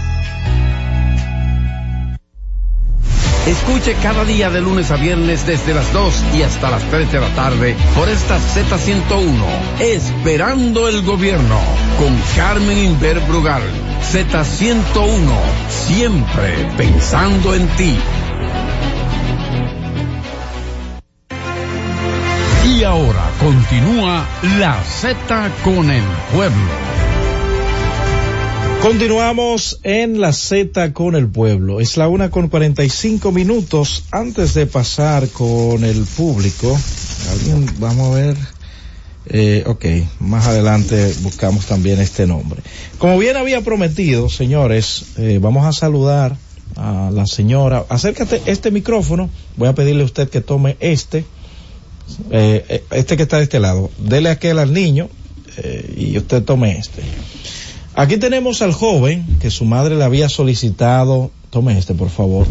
Escuche 3.46 3.96
cada 4.04 4.24
día 4.24 4.52
de 4.52 4.62
lunes 4.62 4.92
a 4.92 4.98
viernes 4.98 5.48
desde 5.48 5.74
las 5.74 5.92
2 5.94 6.14
y 6.36 6.44
hasta 6.44 6.70
las 6.70 6.84
3 6.84 7.12
de 7.12 7.20
la 7.20 7.30
tarde 7.30 7.76
por 7.96 8.08
esta 8.08 8.38
Z101, 8.38 9.80
Esperando 9.80 10.88
el 10.88 11.02
Gobierno, 11.02 11.60
con 11.98 12.16
Carmen 12.36 12.78
Inver 12.78 13.20
Brugal. 13.22 13.64
Z101, 14.12 15.32
siempre 15.70 16.70
pensando 16.78 17.56
en 17.56 17.68
ti. 17.70 17.98
Y 22.68 22.84
ahora 22.84 23.21
continúa 23.42 24.30
la 24.60 24.84
Z 24.84 25.52
con 25.64 25.90
el 25.90 26.04
pueblo. 26.32 26.72
Continuamos 28.84 29.80
en 29.82 30.22
la 30.22 30.32
Z 30.32 30.94
con 30.94 31.16
el 31.16 31.28
pueblo. 31.28 31.80
Es 31.80 31.98
la 31.98 32.08
una 32.08 32.30
con 32.30 32.50
45 32.50 33.32
minutos 33.32 34.04
antes 34.12 34.54
de 34.54 34.68
pasar 34.68 35.28
con 35.30 35.84
el 35.84 36.04
público. 36.04 36.78
Alguien, 37.32 37.66
vamos 37.80 38.12
a 38.12 38.16
ver. 38.16 38.38
Eh, 39.26 39.64
ok, 39.66 39.86
más 40.20 40.46
adelante 40.46 41.12
buscamos 41.22 41.66
también 41.66 42.00
este 42.00 42.28
nombre. 42.28 42.62
Como 43.00 43.18
bien 43.18 43.38
había 43.38 43.62
prometido, 43.62 44.30
señores, 44.30 45.14
eh, 45.18 45.40
vamos 45.42 45.66
a 45.66 45.72
saludar 45.72 46.38
a 46.76 47.10
la 47.12 47.26
señora. 47.26 47.86
Acércate 47.90 48.40
este 48.46 48.70
micrófono. 48.70 49.32
Voy 49.58 49.68
a 49.68 49.74
pedirle 49.74 50.04
a 50.04 50.06
usted 50.06 50.30
que 50.30 50.42
tome 50.42 50.78
este. 50.80 51.26
Eh, 52.30 52.84
este 52.92 53.18
que 53.18 53.24
está 53.24 53.38
de 53.38 53.44
este 53.44 53.60
lado. 53.60 53.90
Dele 53.98 54.30
aquel 54.30 54.60
al 54.60 54.74
niño 54.74 55.10
eh, 55.58 55.94
y 55.98 56.18
usted 56.18 56.44
tome 56.44 56.78
este. 56.78 57.02
Aquí 57.94 58.18
tenemos 58.18 58.62
al 58.62 58.72
joven 58.72 59.26
que 59.42 59.52
su 59.52 59.66
madre 59.66 59.96
le 59.96 60.04
había 60.04 60.30
solicitado, 60.30 61.32
tome 61.50 61.78
este 61.78 61.94
por 61.94 62.10
favor, 62.10 62.48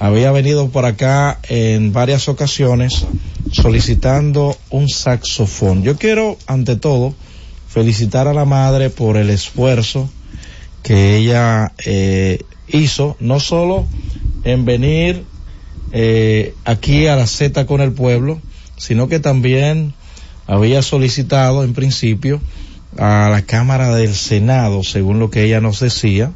había 0.00 0.32
venido 0.32 0.68
por 0.68 0.84
acá 0.84 1.38
en 1.48 1.92
varias 1.92 2.28
ocasiones 2.28 3.06
solicitando 3.52 4.56
un 4.70 4.88
saxofón. 4.88 5.82
Yo 5.82 5.96
quiero, 5.96 6.36
ante 6.46 6.76
todo, 6.76 7.14
felicitar 7.68 8.28
a 8.28 8.34
la 8.34 8.44
madre 8.44 8.90
por 8.90 9.16
el 9.16 9.30
esfuerzo 9.30 10.10
que 10.82 11.16
ella 11.16 11.72
eh, 11.84 12.42
hizo, 12.68 13.16
no 13.20 13.40
solo 13.40 13.86
en 14.44 14.64
venir 14.64 15.24
eh, 15.92 16.54
aquí 16.64 17.06
a 17.06 17.16
la 17.16 17.26
Z 17.26 17.66
con 17.66 17.80
el 17.80 17.92
pueblo, 17.92 18.40
sino 18.78 19.08
que 19.08 19.20
también 19.20 19.94
había 20.46 20.82
solicitado 20.82 21.62
en 21.62 21.74
principio 21.74 22.40
a 22.96 23.28
la 23.30 23.42
Cámara 23.42 23.94
del 23.94 24.14
Senado, 24.14 24.82
según 24.82 25.18
lo 25.18 25.30
que 25.30 25.44
ella 25.44 25.60
nos 25.60 25.80
decía, 25.80 26.32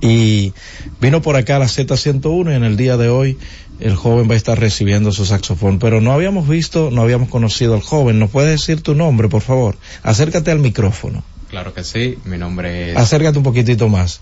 y 0.00 0.54
vino 1.00 1.20
por 1.20 1.36
acá 1.36 1.56
a 1.56 1.58
la 1.58 1.66
Z101 1.66 2.52
y 2.52 2.54
en 2.54 2.64
el 2.64 2.76
día 2.76 2.96
de 2.96 3.10
hoy 3.10 3.36
el 3.80 3.96
joven 3.96 4.28
va 4.28 4.34
a 4.34 4.36
estar 4.36 4.58
recibiendo 4.58 5.12
su 5.12 5.26
saxofón, 5.26 5.78
pero 5.78 6.00
no 6.00 6.12
habíamos 6.12 6.48
visto, 6.48 6.90
no 6.90 7.02
habíamos 7.02 7.28
conocido 7.28 7.74
al 7.74 7.82
joven. 7.82 8.18
¿Nos 8.18 8.30
puedes 8.30 8.50
decir 8.50 8.82
tu 8.82 8.94
nombre, 8.94 9.28
por 9.28 9.42
favor? 9.42 9.76
Acércate 10.02 10.50
al 10.50 10.58
micrófono. 10.58 11.22
Claro 11.48 11.74
que 11.74 11.82
sí, 11.82 12.16
mi 12.24 12.38
nombre 12.38 12.92
es... 12.92 12.96
Acércate 12.96 13.38
un 13.38 13.44
poquitito 13.44 13.88
más. 13.88 14.20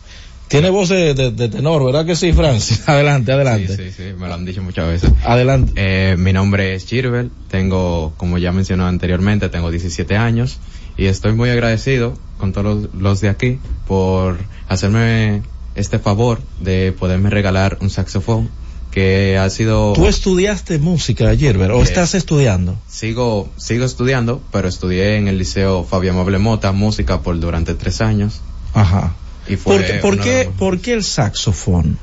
Tiene 0.49 0.71
voz 0.71 0.89
de, 0.89 1.15
de- 1.15 1.31
de 1.31 1.49
tenor, 1.49 1.85
¿verdad 1.85 2.07
que 2.07 2.17
sí, 2.17 2.33
Francis? 2.33 2.83
Adelante, 2.89 3.33
adelante. 3.33 3.77
Sí, 3.77 3.91
sí, 3.91 3.93
sí, 3.97 4.03
me 4.19 4.29
lo 4.29 4.35
han 4.35 4.45
dicho 4.45 4.63
muchas 4.63 4.89
veces. 4.89 5.11
Adelante. 5.25 5.73
Eh, 5.77 6.17
mi 6.19 6.33
nombre 6.33 6.75
es 6.75 6.87
Chirvel, 6.87 7.31
tengo, 7.51 8.15
como 8.17 8.39
ya 8.39 8.51
mencioné 8.53 8.85
anteriormente, 8.85 9.49
tengo 9.51 9.71
17 9.71 10.17
años 10.17 10.59
y 10.97 11.07
estoy 11.07 11.33
muy 11.33 11.51
agradecido 11.51 12.15
con 12.39 12.53
todos 12.53 12.89
los, 12.95 13.21
de 13.21 13.29
aquí 13.29 13.59
por 13.87 14.39
hacerme 14.69 15.43
este 15.75 15.99
favor 15.99 16.41
de 16.61 16.93
poderme 16.99 17.31
regalar 17.31 17.79
un 17.81 17.91
saxofón 17.91 18.49
que 18.91 19.37
ha 19.39 19.49
sido... 19.51 19.93
¿Tú 19.93 20.07
estudiaste 20.09 20.79
música 20.79 21.27
¿verdad? 21.59 21.77
¿O 21.77 21.81
Eh, 21.81 21.85
estás 21.85 22.15
estudiando? 22.15 22.77
Sigo, 22.89 23.49
sigo 23.59 23.85
estudiando, 23.85 24.41
pero 24.51 24.67
estudié 24.67 25.17
en 25.19 25.29
el 25.29 25.37
Liceo 25.39 25.85
Fabián 25.85 26.17
Moble 26.17 26.39
Mota 26.39 26.73
música 26.73 27.21
por 27.21 27.39
durante 27.39 27.75
tres 27.75 28.01
años. 28.01 28.41
Ajá. 28.73 29.15
Y 29.49 29.57
¿Por, 29.57 29.85
qué, 29.85 29.95
por, 29.95 30.21
qué, 30.21 30.49
por 30.57 30.79
el 30.85 31.03
saxofón? 31.05 31.99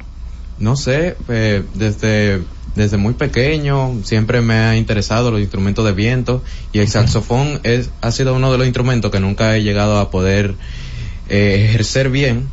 No 0.58 0.76
sé, 0.78 1.18
eh, 1.28 1.64
desde, 1.74 2.42
desde 2.76 2.98
muy 2.98 3.14
pequeño 3.14 4.02
siempre 4.04 4.42
me 4.42 4.56
ha 4.56 4.78
interesado 4.78 5.30
los 5.32 5.42
instrumentos 5.42 5.86
de 5.86 5.92
viento 5.92 6.44
y 6.72 6.80
el 6.80 6.88
saxofón 6.88 7.60
es, 7.64 7.90
ha 8.02 8.12
sido 8.12 8.34
uno 8.34 8.52
de 8.52 8.58
los 8.58 8.66
instrumentos 8.68 9.12
que 9.12 9.20
nunca 9.20 9.56
he 9.58 9.64
llegado 9.64 10.00
a 10.00 10.10
poder 10.12 10.56
eh, 11.28 11.66
ejercer 11.70 12.10
bien 12.10 12.48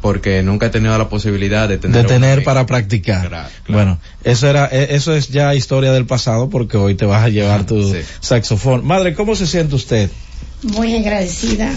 porque 0.00 0.44
nunca 0.44 0.66
he 0.66 0.70
tenido 0.70 0.96
la 0.96 1.08
posibilidad 1.08 1.68
de 1.68 1.78
tener 1.78 2.02
de 2.02 2.08
tener 2.08 2.38
un- 2.38 2.44
para 2.44 2.64
practicar. 2.66 3.50
Bueno, 3.66 3.98
eso 4.22 4.48
era, 4.48 4.68
e- 4.70 4.94
eso 4.94 5.12
es 5.14 5.28
ya 5.28 5.54
historia 5.56 5.90
del 5.90 6.06
pasado 6.06 6.48
porque 6.48 6.76
hoy 6.76 6.94
te 6.94 7.04
vas 7.04 7.24
a 7.24 7.28
llevar 7.28 7.64
tu 7.66 7.92
saxofón. 8.20 8.86
Madre, 8.86 9.14
¿cómo 9.14 9.34
se 9.34 9.48
siente 9.48 9.74
usted? 9.74 10.10
Muy 10.62 10.94
agradecida. 10.96 11.72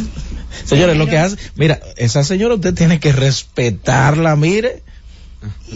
Señores, 0.65 0.97
lo 0.97 1.07
que 1.07 1.17
hace, 1.17 1.37
mira, 1.55 1.79
esa 1.97 2.23
señora 2.23 2.55
usted 2.55 2.73
tiene 2.73 2.99
que 2.99 3.11
respetarla, 3.13 4.35
mire, 4.35 4.81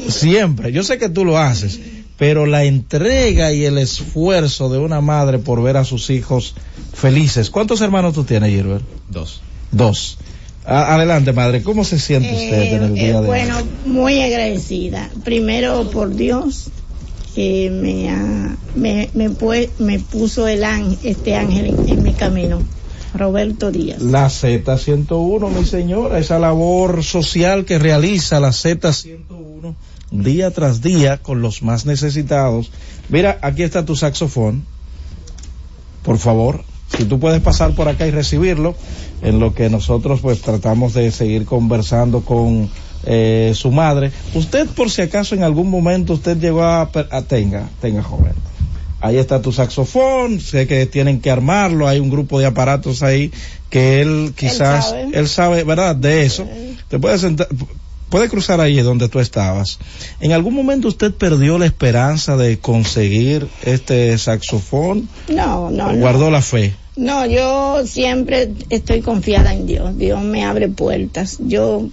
siempre. 0.10 0.72
Yo 0.72 0.84
sé 0.84 0.98
que 0.98 1.10
tú 1.10 1.24
lo 1.26 1.38
haces, 1.38 1.80
pero 2.18 2.45
la 2.45 2.64
entrega 2.64 3.52
y 3.53 3.66
el 3.66 3.78
esfuerzo 3.78 4.70
de 4.70 4.80
una 4.80 5.02
madre 5.02 5.38
por 5.40 5.62
ver 5.62 5.78
a 5.78 5.84
sus 5.86 6.10
hijos 6.10 6.56
felices. 6.94 7.49
¿Cuántos 7.49 7.82
hermanos 7.82 8.14
tú 8.14 8.24
tienes, 8.24 8.49
Gilbert? 8.52 8.84
Dos. 9.10 9.41
Dos. 9.72 10.18
A- 10.66 10.95
adelante, 10.95 11.32
madre, 11.32 11.62
¿cómo 11.62 11.84
se 11.84 11.99
siente 11.99 12.34
usted 12.34 12.74
en 12.74 12.84
el 12.84 12.91
Eh, 12.98 13.03
día 13.03 13.14
de 13.14 13.20
hoy? 13.20 13.26
bueno, 13.28 13.57
muy 13.86 14.22
agradecida. 14.22 15.10
Primero 15.24 15.90
por 15.91 16.16
Dios 16.16 16.66
que 17.36 17.70
me, 17.70 18.10
ha- 18.10 18.56
me, 18.76 19.10
me, 19.14 19.30
me 19.80 19.99
puso 19.99 20.48
el 20.48 20.64
ángel, 20.64 20.98
este 21.03 21.36
ángel 21.36 21.66
en, 21.68 21.90
en 21.90 22.03
mi 22.03 22.14
camino. 22.14 22.64
Roberto 23.18 23.72
Díaz. 23.72 24.02
La 24.02 24.28
Z101, 24.28 25.50
mi 25.50 25.66
señora, 25.66 26.20
esa 26.20 26.40
labor 26.40 27.04
social 27.04 27.66
que 27.66 27.80
realiza 27.80 28.40
la 28.40 28.50
Z101 28.50 29.76
día 30.12 30.52
tras 30.52 30.82
día 30.82 31.18
con 31.18 31.42
los 31.42 31.64
más 31.64 31.86
necesitados. 31.86 32.72
Mira, 33.10 33.40
aquí 33.42 33.64
está 33.64 33.86
tu 33.86 33.96
saxofón. 33.96 34.66
Por 36.04 36.18
favor, 36.18 36.64
si 36.96 37.06
tú 37.06 37.20
puedes 37.20 37.42
pasar 37.42 37.74
por 37.74 37.88
acá 37.88 38.08
y 38.08 38.12
recibirlo, 38.12 38.76
en 39.22 39.40
lo 39.40 39.54
que 39.54 39.70
nosotros 39.70 40.20
pues 40.22 40.42
tratamos 40.42 40.94
de 40.94 41.12
seguir 41.12 41.46
conversando 41.46 42.22
con 42.22 42.70
eh, 43.06 43.54
su 43.56 43.72
madre. 43.72 44.12
Usted, 44.34 44.68
por 44.68 44.90
si 44.92 45.02
acaso 45.02 45.36
en 45.36 45.44
algún 45.44 45.70
momento 45.70 46.14
usted 46.14 46.38
llegó 46.38 46.64
a, 46.64 46.82
a 46.82 47.22
tenga, 47.24 47.70
tenga 47.82 48.04
joven. 48.04 48.34
Ahí 49.06 49.18
está 49.18 49.40
tu 49.40 49.52
saxofón, 49.52 50.41
sé 50.41 50.65
que 50.65 50.88
tienen 50.88 51.22
que 51.22 51.30
armarlo, 51.30 51.88
hay 51.88 51.99
un 51.99 52.10
grupo 52.10 52.40
de 52.40 52.48
aparatos 52.48 53.03
ahí 53.03 53.32
que 53.69 54.02
él 54.02 54.34
quizás, 54.36 54.90
sabe. 54.90 55.10
él 55.14 55.27
sabe, 55.27 55.64
¿verdad? 55.64 55.95
De 55.95 56.26
eso. 56.26 56.48
Te 56.88 56.98
puedes 56.98 57.22
sentar, 57.22 57.48
puede 58.10 58.30
cruzar 58.30 58.61
ahí 58.61 58.77
donde 58.77 59.07
tú 59.07 59.19
estabas. 59.19 59.77
¿En 60.19 60.32
algún 60.32 60.56
momento 60.56 60.88
usted 60.88 61.14
perdió 61.14 61.60
la 61.60 61.68
esperanza 61.68 62.36
de 62.36 62.57
conseguir 62.57 63.48
este 63.64 64.18
saxofón? 64.18 65.07
No, 65.27 65.69
no, 65.69 65.91
no. 65.91 65.99
¿Guardó 65.99 66.32
la 66.32 66.41
fe? 66.41 66.73
No, 66.95 67.27
yo 67.27 67.86
siempre 67.86 68.53
estoy 68.72 69.02
confiada 69.02 69.53
en 69.53 69.68
Dios. 69.68 69.95
Dios 69.99 70.23
me 70.23 70.45
abre 70.45 70.68
puertas. 70.68 71.38
Yo 71.41 71.90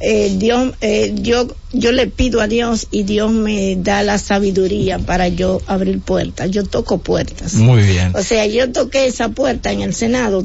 eh, 0.00 0.34
Dios, 0.36 0.74
eh, 0.80 1.14
yo, 1.16 1.48
yo 1.72 1.92
le 1.92 2.06
pido 2.06 2.40
a 2.40 2.48
Dios 2.48 2.88
y 2.90 3.04
Dios 3.04 3.32
me 3.32 3.76
da 3.76 4.02
la 4.02 4.18
sabiduría 4.18 4.98
para 4.98 5.28
yo 5.28 5.60
abrir 5.66 6.00
puertas. 6.00 6.50
Yo 6.50 6.64
toco 6.64 6.98
puertas. 6.98 7.54
Muy 7.54 7.82
bien. 7.82 8.12
O 8.14 8.22
sea, 8.22 8.46
yo 8.46 8.70
toqué 8.72 9.06
esa 9.06 9.30
puerta 9.30 9.72
en 9.72 9.80
el 9.80 9.94
Senado, 9.94 10.42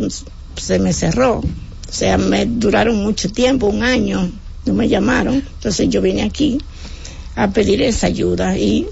se 0.55 0.79
me 0.79 0.93
cerró. 0.93 1.39
O 1.39 1.93
sea, 1.93 2.17
me 2.17 2.45
duraron 2.45 3.03
mucho 3.03 3.29
tiempo, 3.29 3.67
un 3.67 3.83
año, 3.83 4.31
no 4.65 4.73
me 4.73 4.87
llamaron. 4.87 5.35
Entonces 5.35 5.89
yo 5.89 6.01
vine 6.01 6.23
aquí 6.23 6.57
a 7.35 7.51
pedir 7.51 7.81
esa 7.81 8.07
ayuda 8.07 8.57
y 8.57 8.87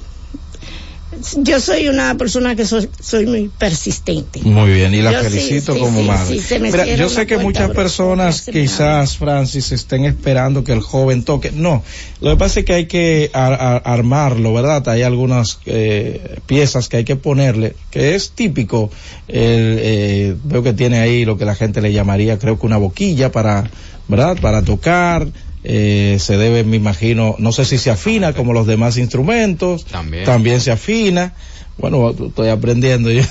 yo 1.38 1.60
soy 1.60 1.88
una 1.88 2.16
persona 2.18 2.56
que 2.56 2.66
soy, 2.66 2.90
soy 3.00 3.26
muy 3.26 3.50
persistente. 3.50 4.42
Muy 4.44 4.72
bien, 4.72 4.94
y 4.94 5.02
la 5.02 5.12
Yo 5.12 5.22
felicito 5.22 5.74
sí, 5.74 5.80
como 5.80 6.02
sí, 6.02 6.08
madre. 6.08 6.40
sí, 6.42 6.56
Mira, 6.60 6.86
yo 6.86 7.10
sé 7.10 7.26
que 7.28 7.36
puerta, 7.36 7.44
muchas 7.44 7.72
personas 7.72 8.42
quizás, 8.42 9.18
Francis, 9.18 9.72
estén 9.72 10.06
esperando 10.06 10.64
que 10.64 10.72
el 10.72 10.82
joven 10.82 11.24
toque. 11.24 11.52
No, 11.52 11.84
lo 12.22 12.32
que 12.32 12.38
pasa 12.38 12.60
es 12.62 12.66
que 12.66 12.74
hay 12.74 12.86
que 12.88 13.30
ar- 13.34 13.54
ar- 13.62 13.82
armarlo, 13.86 14.54
¿verdad? 14.54 14.88
Hay 14.90 15.02
algunas 15.04 15.60
eh, 15.66 16.38
piezas 16.46 16.88
que 16.90 16.98
hay 16.98 17.04
que 17.04 17.16
ponerle, 17.16 17.76
que 17.92 18.16
es 18.16 18.32
típico. 18.32 18.90
El, 19.28 19.78
eh, 19.82 20.36
veo 20.44 20.64
que 20.64 20.74
tiene 20.74 21.00
ahí 21.00 21.26
lo 21.26 21.38
que 21.38 21.46
la 21.46 21.56
gente 21.56 21.82
le 21.82 21.92
llamaría, 21.94 22.40
creo 22.40 22.60
que 22.60 22.66
una 22.66 22.78
boquilla 22.78 23.32
para, 23.32 23.70
¿verdad? 24.08 24.38
Para 24.42 24.62
tocar. 24.62 25.28
Eh, 25.64 26.18
se 26.20 26.38
debe, 26.38 26.64
me 26.64 26.78
imagino, 26.78 27.36
no 27.38 27.52
sé 27.52 27.66
si 27.66 27.78
se 27.78 27.92
afina 27.92 28.34
como 28.34 28.54
los 28.54 28.68
demás 28.68 28.98
instrumentos. 28.98 29.86
También. 29.86 30.26
También 30.26 30.62
se 30.62 30.72
afina. 30.72 31.34
Bueno, 31.78 32.10
estoy 32.10 32.50
aprendiendo 32.50 33.10
yo. 33.10 33.24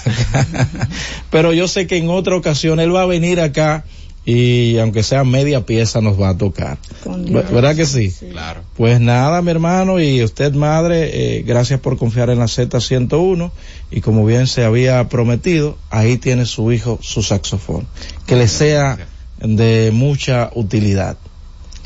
Pero 1.31 1.53
yo 1.53 1.69
sé 1.69 1.87
que 1.87 1.97
en 1.97 2.09
otra 2.09 2.37
ocasión 2.37 2.81
él 2.81 2.95
va 2.95 3.03
a 3.03 3.07
venir 3.07 3.41
acá 3.41 3.85
y 4.25 4.77
aunque 4.77 5.03
sea 5.03 5.25
media 5.25 5.65
pieza 5.65 6.03
nos 6.03 6.21
va 6.21 6.31
a 6.31 6.37
tocar. 6.37 6.77
Dios. 7.05 7.51
¿Verdad 7.51 7.75
que 7.75 7.87
sí? 7.87 8.13
Claro. 8.31 8.61
Pues 8.77 9.01
nada, 9.01 9.41
mi 9.41 9.51
hermano, 9.51 10.01
y 10.01 10.23
usted, 10.23 10.53
madre, 10.53 11.39
eh, 11.39 11.43
gracias 11.47 11.81
por 11.81 11.97
confiar 11.97 12.29
en 12.29 12.39
la 12.39 12.45
Z101 12.45 13.51
y 13.91 14.03
como 14.03 14.27
bien 14.27 14.47
se 14.47 14.65
había 14.65 15.09
prometido, 15.09 15.79
ahí 15.89 16.19
tiene 16.19 16.45
su 16.45 16.73
hijo 16.73 16.99
su 17.01 17.23
saxofón. 17.23 17.87
Que 18.27 18.37
le 18.37 18.49
sea 18.49 18.99
de 19.41 19.91
mucha 19.95 20.51
utilidad. 20.55 21.17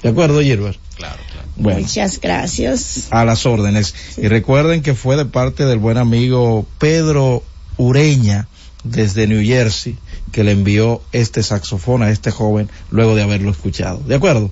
¿De 0.03 0.09
acuerdo, 0.09 0.41
Gilbert? 0.41 0.79
Claro, 0.97 1.19
claro. 1.31 1.49
Bueno. 1.57 1.81
Muchas 1.81 2.21
gracias. 2.21 3.07
A 3.11 3.25
las 3.25 3.47
órdenes. 3.47 3.95
Y 4.17 4.29
recuerden 4.29 4.83
que 4.83 4.95
fue 4.95 5.17
de 5.17 5.25
parte 5.25 5.65
del 5.65 5.79
buen 5.79 5.99
amigo 5.99 6.67
Pedro 6.79 7.43
Ureña 7.77 8.49
desde 8.85 9.27
New 9.29 9.45
Jersey 9.45 9.97
que 10.33 10.45
le 10.45 10.53
envió 10.53 11.03
este 11.13 11.43
saxofón 11.43 12.03
a 12.03 12.11
este 12.11 12.31
joven 12.31 12.69
luego 12.91 13.15
de 13.15 13.23
haberlo 13.23 13.51
escuchado. 13.51 13.99
¿De 14.07 14.17
acuerdo? 14.17 14.51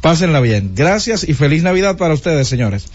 Pásenla 0.00 0.40
bien. 0.40 0.72
Gracias 0.74 1.28
y 1.28 1.34
feliz 1.34 1.62
Navidad 1.62 1.98
para 1.98 2.14
ustedes, 2.14 2.48
señores. 2.48 2.86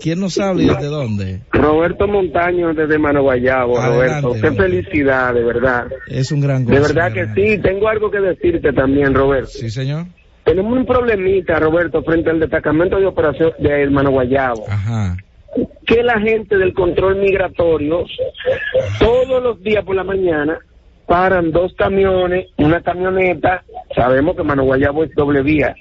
¿Quién 0.01 0.20
nos 0.20 0.39
habla 0.39 0.62
y 0.62 0.66
desde 0.66 0.86
dónde? 0.86 1.41
Roberto 1.53 2.07
Montaño 2.07 2.74
desde 2.74 2.99
Mano 2.99 3.23
Guayabo, 3.23 3.78
Adelante, 3.78 4.20
Roberto. 4.23 4.32
Qué 4.32 4.49
Roberto. 4.49 4.62
felicidad, 4.62 5.35
de 5.35 5.45
verdad. 5.45 5.86
Es 6.09 6.32
un 6.32 6.41
gran 6.41 6.65
gozo. 6.65 6.74
De 6.74 6.81
verdad 6.81 7.12
que 7.12 7.27
sí, 7.35 7.59
tengo 7.62 7.89
algo 7.89 8.11
que 8.11 8.20
decirte 8.20 8.73
también, 8.73 9.15
Roberto. 9.15 9.51
Sí, 9.51 9.70
señor. 9.70 10.07
Tenemos 10.45 10.77
un 10.77 10.85
problemita, 10.85 11.59
Roberto, 11.59 12.03
frente 12.03 12.31
al 12.31 12.41
destacamento 12.41 12.99
de 12.99 13.07
operación 13.07 13.53
de 13.59 13.89
Mano 13.89 14.11
Guayabo. 14.11 14.66
Ajá. 14.69 15.16
Que 15.86 16.03
la 16.03 16.20
gente 16.20 16.59
del 16.59 16.74
control 16.74 17.16
migratorio, 17.16 18.05
todos 18.99 19.43
los 19.43 19.62
días 19.62 19.85
por 19.85 19.95
la 19.97 20.05
mañana, 20.05 20.59
paran 21.07 21.51
dos 21.53 21.73
camiones, 21.74 22.49
una 22.59 22.81
camioneta, 22.82 23.62
sabemos 23.95 24.36
que 24.36 24.43
Mano 24.43 24.65
Guayabo 24.65 25.05
es 25.05 25.15
doble 25.15 25.43
vía. 25.43 25.74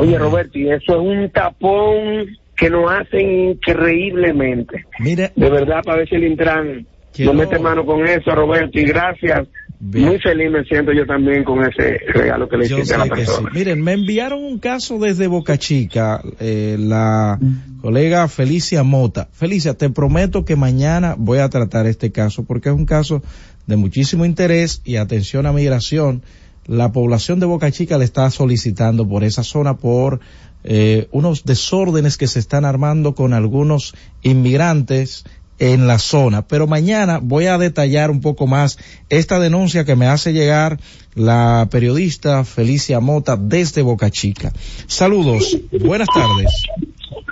Oye, 0.00 0.18
Roberto, 0.18 0.58
y 0.58 0.68
eso 0.70 0.92
es 0.94 0.98
un 1.00 1.30
tapón 1.30 2.26
que 2.56 2.70
nos 2.70 2.90
hacen 2.90 3.50
increíblemente. 3.50 4.84
Mire. 4.98 5.32
De 5.36 5.50
verdad, 5.50 5.82
para 5.84 5.98
ver 5.98 6.08
si 6.08 6.14
el 6.16 6.24
Intran 6.24 6.86
Quiero- 7.12 7.32
no 7.32 7.38
mete 7.38 7.58
mano 7.58 7.84
con 7.86 8.06
eso, 8.06 8.30
Roberto, 8.34 8.78
y 8.78 8.84
gracias. 8.84 9.46
Muy 9.80 10.18
feliz 10.20 10.50
me 10.50 10.64
siento 10.64 10.92
yo 10.92 11.04
también 11.04 11.44
con 11.44 11.60
ese 11.62 11.98
regalo 12.08 12.48
que 12.48 12.56
le 12.56 12.68
Yo 12.68 12.78
hiciste 12.78 12.94
a 12.94 12.98
la 12.98 13.04
sí. 13.04 13.10
persona. 13.10 13.50
Miren, 13.52 13.82
me 13.82 13.92
enviaron 13.92 14.42
un 14.42 14.58
caso 14.58 14.98
desde 14.98 15.26
Boca 15.26 15.58
Chica, 15.58 16.22
eh, 16.40 16.76
la 16.78 17.38
colega 17.82 18.26
Felicia 18.28 18.82
Mota. 18.82 19.28
Felicia, 19.32 19.74
te 19.74 19.90
prometo 19.90 20.44
que 20.46 20.56
mañana 20.56 21.16
voy 21.18 21.38
a 21.38 21.50
tratar 21.50 21.86
este 21.86 22.12
caso 22.12 22.44
porque 22.44 22.70
es 22.70 22.74
un 22.74 22.86
caso 22.86 23.22
de 23.66 23.76
muchísimo 23.76 24.24
interés 24.24 24.80
y 24.86 24.96
atención 24.96 25.44
a 25.44 25.52
migración. 25.52 26.22
La 26.66 26.92
población 26.92 27.40
de 27.40 27.46
Boca 27.46 27.70
Chica 27.70 27.98
le 27.98 28.04
está 28.04 28.30
solicitando 28.30 29.06
por 29.06 29.24
esa 29.24 29.42
zona 29.42 29.76
por 29.76 30.20
eh, 30.64 31.08
unos 31.12 31.44
desórdenes 31.44 32.16
que 32.16 32.26
se 32.26 32.38
están 32.38 32.64
armando 32.64 33.14
con 33.14 33.34
algunos 33.34 33.94
inmigrantes 34.22 35.24
en 35.58 35.86
la 35.86 35.98
zona. 35.98 36.46
Pero 36.46 36.66
mañana 36.66 37.20
voy 37.22 37.46
a 37.46 37.58
detallar 37.58 38.10
un 38.10 38.20
poco 38.20 38.46
más 38.46 38.78
esta 39.08 39.38
denuncia 39.38 39.84
que 39.84 39.96
me 39.96 40.06
hace 40.06 40.32
llegar 40.32 40.80
la 41.14 41.68
periodista 41.70 42.44
Felicia 42.44 43.00
Mota 43.00 43.36
desde 43.36 43.82
Boca 43.82 44.10
Chica. 44.10 44.52
Saludos, 44.86 45.58
buenas 45.70 46.08
tardes. 46.12 46.64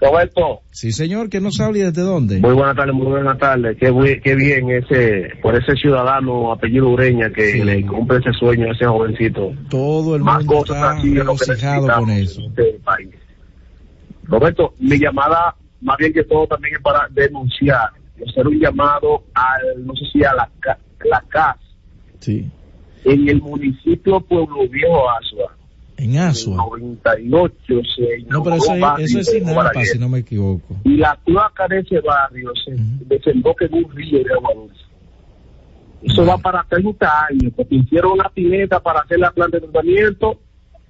Roberto. 0.02 0.62
Sí, 0.70 0.90
señor, 0.90 1.28
¿quién 1.30 1.44
nos 1.44 1.60
habla 1.60 1.78
y 1.78 1.82
desde 1.82 2.02
dónde? 2.02 2.40
Muy 2.40 2.54
buenas 2.54 2.74
tardes, 2.74 2.92
muy 2.94 3.06
buenas 3.06 3.38
tardes. 3.38 3.76
Qué, 3.78 4.20
qué 4.22 4.34
bien 4.34 4.68
ese, 4.70 5.30
por 5.40 5.54
ese 5.54 5.74
ciudadano 5.76 6.50
apellido 6.52 6.88
Ureña 6.90 7.30
que 7.30 7.64
le 7.64 7.86
cumple 7.86 8.18
ese 8.18 8.32
sueño 8.32 8.66
a 8.68 8.72
ese 8.72 8.84
jovencito. 8.86 9.52
Todo 9.70 10.16
el 10.16 10.22
Más 10.22 10.44
mundo 10.44 10.64
está 10.64 10.96
que 11.00 11.14
regocijado 11.14 11.86
con 12.00 12.10
eso. 12.10 12.40
este 12.48 12.80
país. 12.84 13.10
Roberto, 14.24 14.74
mi 14.80 14.98
llamada, 14.98 15.54
más 15.80 15.96
bien 15.98 16.12
que 16.12 16.24
todo, 16.24 16.46
también 16.48 16.74
es 16.76 16.82
para 16.82 17.06
denunciar, 17.10 17.90
hacer 18.28 18.46
un 18.48 18.58
llamado 18.58 19.22
al, 19.34 19.86
no 19.86 19.94
sé 19.94 20.04
si 20.12 20.24
a 20.24 20.32
la, 20.34 20.50
la 21.04 21.24
CAS, 21.28 21.56
Sí. 22.20 22.48
en 23.04 23.28
el 23.28 23.40
municipio 23.40 24.20
Pueblo 24.20 24.68
Viejo 24.68 25.08
Asua. 25.10 25.56
En 26.02 26.18
Asua. 26.18 26.56
98 26.56 27.54
se 27.94 28.24
No, 28.28 28.42
pero 28.42 28.56
eso, 28.56 28.74
es- 28.74 29.14
eso 29.16 29.36
es 29.36 29.54
barrio 29.54 29.84
si 29.84 29.98
no 29.98 30.08
me 30.08 30.18
equivoco. 30.18 30.76
y 30.84 30.96
la 30.96 31.18
cloaca 31.24 31.68
de 31.68 31.78
ese 31.80 32.00
barrio 32.00 32.50
se 32.64 32.72
desemboca 33.06 33.66
en 33.66 33.74
un 33.74 33.90
río 33.94 34.18
de 34.24 34.32
agua 34.34 34.50
dulce. 34.54 34.80
Eso 36.02 36.26
va 36.26 36.36
para 36.38 36.64
30 36.68 37.08
años, 37.30 37.52
porque 37.54 37.76
hicieron 37.76 38.12
una 38.12 38.28
pileta 38.28 38.80
para 38.80 39.00
hacer 39.00 39.20
la 39.20 39.30
planta 39.30 39.58
de 39.58 39.68
tratamiento 39.68 40.40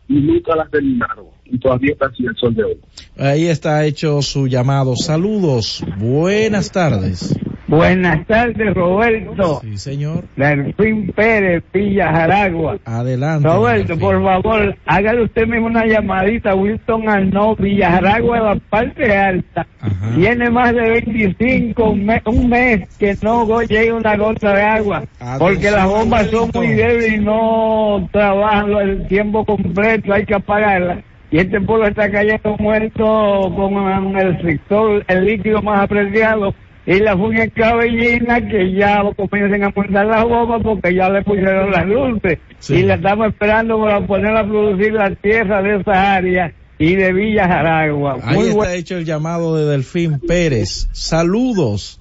y 0.08 0.14
nunca 0.14 0.56
la 0.56 0.66
terminaron. 0.68 1.26
Y 1.44 1.58
todavía 1.58 1.92
está 1.92 2.06
así 2.06 2.24
el 2.24 2.34
sol 2.36 2.54
de 2.54 2.64
hoy. 2.64 2.78
Ahí 3.18 3.46
está 3.48 3.84
hecho 3.84 4.22
su 4.22 4.46
llamado. 4.46 4.96
Saludos, 4.96 5.84
buenas 5.98 6.72
tardes. 6.72 7.38
Buenas 7.76 8.26
tardes, 8.26 8.74
Roberto. 8.74 9.60
Sí, 9.62 9.78
señor. 9.78 10.24
Delfín 10.36 11.10
Pérez, 11.16 11.64
Villa 11.72 12.12
Jaragua. 12.12 12.76
Adelante. 12.84 13.48
Roberto, 13.48 13.98
por 13.98 14.22
favor, 14.22 14.76
hágale 14.84 15.22
usted 15.22 15.46
mismo 15.46 15.68
una 15.68 15.86
llamadita 15.86 16.50
a 16.50 16.54
Wilson 16.54 17.08
Arnaud, 17.08 17.58
Villa 17.58 17.92
Jaragua 17.92 18.40
la 18.40 18.56
parte 18.68 19.16
alta. 19.16 19.66
Tiene 20.14 20.50
más 20.50 20.74
de 20.74 20.82
25, 20.82 21.94
me- 21.94 22.20
un 22.26 22.50
mes 22.50 22.86
que 22.98 23.16
no 23.22 23.62
llega 23.62 23.94
una 23.94 24.16
gota 24.18 24.52
de 24.54 24.62
agua. 24.62 25.04
Porque 25.38 25.70
las 25.70 25.86
bombas 25.88 26.26
son 26.26 26.50
muy 26.54 26.66
débiles 26.74 27.14
y 27.14 27.18
no 27.20 28.06
trabajan 28.12 28.70
el 28.72 29.06
tiempo 29.08 29.46
completo, 29.46 30.12
hay 30.12 30.26
que 30.26 30.34
apagarlas. 30.34 30.98
Y 31.30 31.38
este 31.38 31.58
pueblo 31.62 31.86
está 31.88 32.10
cayendo 32.10 32.54
muerto 32.58 33.50
con 33.56 34.14
el 34.18 34.42
sector, 34.42 35.02
el 35.08 35.24
líquido 35.24 35.62
más 35.62 35.84
apreciado 35.84 36.54
y 36.86 36.98
la 36.98 37.16
fuga 37.16 37.48
cabellina 37.48 38.40
que 38.48 38.72
ya 38.72 39.02
comienzan 39.16 39.62
a 39.64 39.72
montar 39.74 40.06
las 40.06 40.24
bombas 40.24 40.62
porque 40.62 40.94
ya 40.94 41.08
le 41.08 41.22
pusieron 41.22 41.70
las 41.70 41.86
luces 41.86 42.38
y 42.68 42.82
la 42.82 42.94
estamos 42.94 43.28
esperando 43.28 43.80
para 43.80 44.06
poner 44.06 44.36
a 44.36 44.44
producir 44.44 44.92
la 44.92 45.14
tierra 45.14 45.62
de 45.62 45.80
esa 45.80 46.14
área 46.14 46.52
y 46.78 46.96
de 46.96 47.12
Villa 47.12 47.46
Jaragua. 47.46 48.18
Ahí 48.22 48.36
Muy 48.36 48.48
está 48.48 48.74
hecho 48.74 48.96
el 48.96 49.04
llamado 49.04 49.56
de 49.56 49.66
Delfín 49.66 50.18
Pérez. 50.18 50.88
Saludos. 50.92 52.00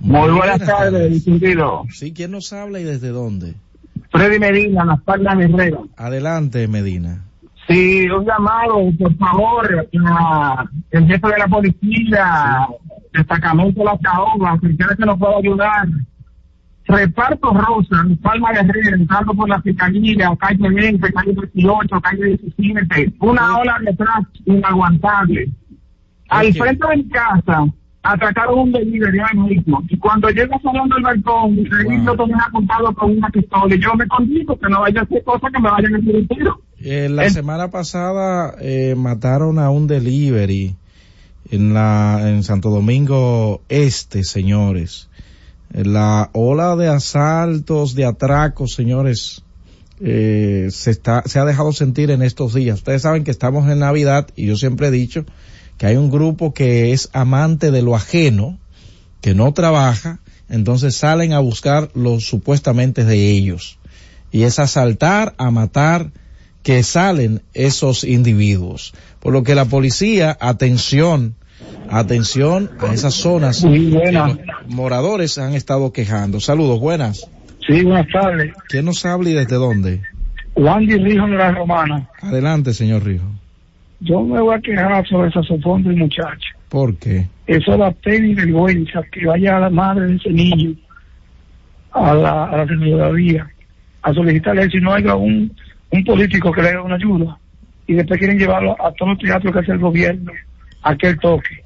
Muy 0.00 0.30
buenas 0.30 0.58
tardes, 0.58 1.12
distinguido. 1.12 1.84
Sí, 1.90 2.12
¿quién 2.12 2.32
nos 2.32 2.52
habla 2.52 2.80
y 2.80 2.84
desde 2.84 3.08
dónde? 3.08 3.54
Freddy 4.10 4.38
Medina, 4.38 4.84
Las 4.84 5.00
Palmas 5.02 5.38
Herrera. 5.40 5.78
Adelante, 5.96 6.66
Medina. 6.68 7.22
Sí, 7.68 8.08
un 8.08 8.24
llamado, 8.24 8.90
por 8.98 9.16
favor, 9.16 9.88
a 10.06 10.64
el 10.92 11.06
jefe 11.06 11.28
de 11.28 11.38
la 11.38 11.48
policía, 11.48 12.68
destacamento 13.16 13.80
de 13.80 13.84
la 13.84 13.98
Caoba, 13.98 14.58
si 14.60 14.76
quiere 14.76 14.96
que 14.96 15.06
nos 15.06 15.18
pueda 15.18 15.38
ayudar. 15.38 15.88
Reparto 16.88 17.52
Rosa, 17.52 18.04
Palma 18.22 18.52
Guerrero, 18.52 18.96
entrando 18.96 19.34
por 19.34 19.48
la 19.48 19.60
fiscalía, 19.60 20.30
calle 20.38 20.70
20, 20.70 21.12
calle 21.12 21.36
18, 21.52 22.00
calle 22.00 22.38
17, 22.56 23.14
una 23.20 23.58
ola 23.58 23.78
detrás 23.84 24.24
inaguantable. 24.44 25.50
Al 26.28 26.52
frente 26.52 26.86
de 26.88 26.96
mi 26.96 27.08
casa, 27.08 27.64
atracaron 28.02 28.58
un 28.58 28.72
delivery 28.72 29.18
ahí 29.18 29.38
mismo. 29.38 29.82
Y 29.88 29.96
cuando 29.98 30.28
llego 30.30 30.60
saliendo 30.62 30.94
del 30.94 31.04
balcón, 31.04 31.58
el 31.58 31.88
niño 31.88 32.14
también 32.14 32.40
apuntado 32.40 32.94
con 32.94 33.16
una 33.16 33.28
pistola. 33.30 33.74
Y 33.74 33.80
yo 33.80 33.94
me 33.94 34.06
condigo 34.06 34.56
que 34.56 34.68
no 34.68 34.80
vaya 34.80 35.00
a 35.00 35.04
hacer 35.04 35.24
cosas 35.24 35.52
que 35.52 35.60
me 35.60 35.70
vayan 35.70 35.94
a 35.94 35.98
hacer 35.98 36.16
un 36.16 36.28
tiro. 36.28 36.60
Eh, 36.78 37.08
la 37.10 37.28
semana 37.30 37.70
pasada 37.70 38.54
eh, 38.60 38.94
mataron 38.96 39.58
a 39.58 39.70
un 39.70 39.86
delivery 39.86 40.76
en 41.50 41.74
la 41.74 42.20
en 42.28 42.42
Santo 42.42 42.70
Domingo 42.70 43.62
Este, 43.68 44.24
señores. 44.24 45.08
La 45.72 46.30
ola 46.32 46.76
de 46.76 46.88
asaltos, 46.88 47.94
de 47.94 48.04
atracos, 48.04 48.72
señores, 48.72 49.42
eh, 50.00 50.68
se 50.70 50.90
está 50.90 51.22
se 51.26 51.38
ha 51.38 51.44
dejado 51.44 51.72
sentir 51.72 52.10
en 52.10 52.22
estos 52.22 52.54
días. 52.54 52.78
Ustedes 52.78 53.02
saben 53.02 53.24
que 53.24 53.30
estamos 53.30 53.70
en 53.70 53.80
Navidad 53.80 54.28
y 54.36 54.46
yo 54.46 54.56
siempre 54.56 54.88
he 54.88 54.90
dicho 54.90 55.24
que 55.78 55.86
hay 55.86 55.96
un 55.96 56.10
grupo 56.10 56.54
que 56.54 56.92
es 56.92 57.10
amante 57.12 57.70
de 57.70 57.82
lo 57.82 57.94
ajeno, 57.94 58.58
que 59.20 59.34
no 59.34 59.52
trabaja, 59.52 60.20
entonces 60.48 60.96
salen 60.96 61.32
a 61.32 61.40
buscar 61.40 61.90
lo 61.94 62.20
supuestamente 62.20 63.04
de 63.04 63.30
ellos. 63.30 63.78
Y 64.32 64.42
es 64.42 64.58
asaltar, 64.58 65.34
a 65.38 65.50
matar, 65.50 66.12
que 66.62 66.82
salen 66.82 67.42
esos 67.54 68.04
individuos. 68.04 68.92
Por 69.26 69.32
lo 69.32 69.42
que 69.42 69.56
la 69.56 69.64
policía, 69.64 70.36
atención, 70.38 71.34
atención 71.90 72.70
a 72.78 72.94
esas 72.94 73.14
zonas 73.14 73.64
Muy 73.64 73.90
buena. 73.90 74.26
que 74.36 74.44
los 74.44 74.68
moradores 74.68 75.36
han 75.38 75.54
estado 75.54 75.92
quejando. 75.92 76.38
Saludos, 76.38 76.78
buenas. 76.78 77.28
Sí, 77.66 77.82
buenas 77.82 78.06
tardes. 78.12 78.52
¿Quién 78.68 78.84
nos 78.84 79.04
habla 79.04 79.30
y 79.30 79.32
desde 79.32 79.56
dónde? 79.56 80.00
Wandy 80.54 80.98
Rijo 80.98 81.26
de 81.26 81.38
la 81.38 81.50
Romana. 81.50 82.08
Adelante, 82.22 82.72
señor 82.72 83.02
Rijo. 83.02 83.26
Yo 83.98 84.22
me 84.22 84.40
voy 84.40 84.54
a 84.54 84.60
quejar 84.60 85.04
sobre 85.08 85.32
saxofón 85.32 85.82
del 85.82 85.96
muchacho. 85.96 86.48
¿Por 86.68 86.96
qué? 86.96 87.26
Eso 87.48 87.76
da 87.76 87.90
pena 87.90 88.28
y 88.28 88.34
vergüenza 88.34 89.02
que 89.10 89.26
vaya 89.26 89.56
a 89.56 89.60
la 89.62 89.70
madre 89.70 90.06
de 90.06 90.14
ese 90.14 90.30
niño 90.30 90.76
a 91.90 92.14
la, 92.14 92.44
a 92.44 92.64
la 92.64 93.46
a 94.02 94.14
solicitarle 94.14 94.70
si 94.70 94.78
no 94.78 94.92
haya 94.92 95.16
un, 95.16 95.52
un 95.90 96.04
político 96.04 96.52
que 96.52 96.62
le 96.62 96.68
haga 96.68 96.82
una 96.82 96.94
ayuda 96.94 97.36
y 97.86 97.94
después 97.94 98.18
quieren 98.18 98.38
llevarlo 98.38 98.72
a 98.84 98.92
todos 98.92 99.12
los 99.12 99.18
teatros 99.18 99.52
que 99.52 99.58
hace 99.60 99.72
el 99.72 99.78
gobierno 99.78 100.32
a 100.82 100.96
que 100.96 101.08
él 101.08 101.18
toque. 101.20 101.62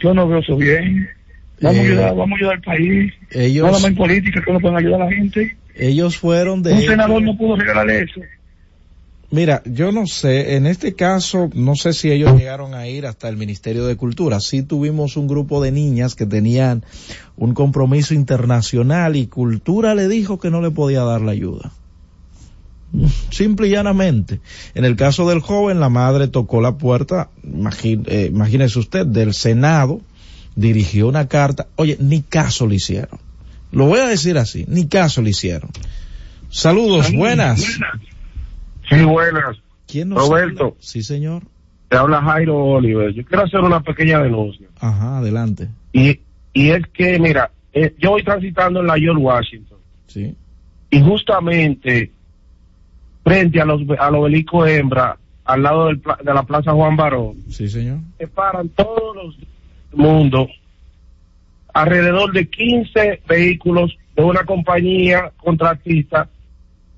Yo 0.00 0.14
no 0.14 0.28
veo 0.28 0.38
eso 0.40 0.56
bien. 0.56 1.08
Vamos, 1.60 1.78
a 1.78 1.82
Eh, 1.82 1.86
ayudar, 1.86 2.16
vamos 2.16 2.32
a 2.32 2.36
ayudar 2.36 2.54
al 2.56 2.62
país. 2.62 3.12
ellos- 3.30 3.64
Nada 3.64 3.78
más 3.78 3.84
en 3.84 3.94
política 3.94 4.42
que 4.44 4.52
no 4.52 4.60
pueden 4.60 4.76
ayudar 4.78 5.02
a 5.02 5.04
la 5.06 5.12
gente. 5.12 5.56
Ellos 5.76 6.16
fueron 6.16 6.62
de... 6.62 6.72
Un 6.72 6.80
senador 6.82 7.22
no 7.22 7.36
pudo 7.36 7.56
regalarle 7.56 8.00
eso. 8.02 8.20
Mira, 9.30 9.62
yo 9.64 9.92
no 9.92 10.06
sé, 10.06 10.56
en 10.56 10.66
este 10.66 10.94
caso, 10.94 11.48
no 11.54 11.74
sé 11.74 11.94
si 11.94 12.10
ellos 12.12 12.36
llegaron 12.38 12.74
a 12.74 12.86
ir 12.88 13.06
hasta 13.06 13.30
el 13.30 13.38
Ministerio 13.38 13.86
de 13.86 13.96
Cultura. 13.96 14.40
Sí 14.40 14.62
tuvimos 14.62 15.16
un 15.16 15.26
grupo 15.26 15.62
de 15.62 15.72
niñas 15.72 16.14
que 16.14 16.26
tenían 16.26 16.84
un 17.36 17.54
compromiso 17.54 18.12
internacional 18.12 19.16
y 19.16 19.28
Cultura 19.28 19.94
le 19.94 20.08
dijo 20.08 20.38
que 20.38 20.50
no 20.50 20.60
le 20.60 20.70
podía 20.70 21.00
dar 21.04 21.22
la 21.22 21.32
ayuda. 21.32 21.70
Simple 23.30 23.68
y 23.68 23.70
llanamente. 23.70 24.40
En 24.74 24.84
el 24.84 24.96
caso 24.96 25.28
del 25.28 25.40
joven, 25.40 25.80
la 25.80 25.88
madre 25.88 26.28
tocó 26.28 26.60
la 26.60 26.76
puerta, 26.76 27.30
eh, 27.84 28.28
imagínese 28.30 28.78
usted, 28.78 29.06
del 29.06 29.32
Senado, 29.32 30.00
dirigió 30.56 31.08
una 31.08 31.26
carta. 31.28 31.68
Oye, 31.76 31.96
ni 32.00 32.22
caso 32.22 32.66
le 32.66 32.74
hicieron. 32.76 33.18
Lo 33.70 33.86
voy 33.86 34.00
a 34.00 34.06
decir 34.06 34.36
así, 34.36 34.66
ni 34.68 34.86
caso 34.88 35.22
le 35.22 35.30
hicieron. 35.30 35.70
Saludos, 36.50 37.10
buenas. 37.12 37.62
Sí, 38.90 39.02
buenas. 39.04 39.56
¿Quién 39.86 40.10
nos 40.10 40.28
Roberto. 40.28 40.64
habla? 40.64 40.76
Sí, 40.80 41.02
señor. 41.02 41.44
Te 41.88 41.96
habla 41.96 42.20
Jairo 42.22 42.56
Oliver. 42.62 43.12
Yo 43.14 43.24
quiero 43.24 43.44
hacer 43.44 43.60
una 43.60 43.80
pequeña 43.80 44.22
denuncia. 44.22 44.66
Ajá, 44.78 45.18
adelante. 45.18 45.68
Y, 45.92 46.20
y 46.52 46.70
es 46.70 46.86
que, 46.92 47.18
mira, 47.18 47.50
eh, 47.72 47.94
yo 47.98 48.10
voy 48.10 48.22
transitando 48.22 48.80
en 48.80 48.86
la 48.86 48.98
George 48.98 49.22
Washington. 49.22 49.78
Sí. 50.06 50.34
Y 50.90 51.00
justamente 51.00 52.12
frente 53.24 53.60
a 53.60 53.64
los, 53.64 53.82
al 53.98 54.14
obelisco 54.14 54.66
Hembra, 54.66 55.16
al 55.44 55.62
lado 55.62 55.86
del 55.86 56.00
de 56.00 56.34
la 56.34 56.42
Plaza 56.44 56.72
Juan 56.72 56.96
Barón, 56.96 57.36
Sí, 57.48 57.68
señor. 57.68 57.98
se 58.18 58.26
paran 58.28 58.68
todos 58.70 59.16
los 59.16 59.36
días 59.36 59.48
del 59.90 60.00
mundo 60.00 60.48
alrededor 61.74 62.32
de 62.32 62.46
15 62.48 63.22
vehículos 63.28 63.96
de 64.16 64.22
una 64.22 64.44
compañía 64.44 65.32
contratista 65.38 66.28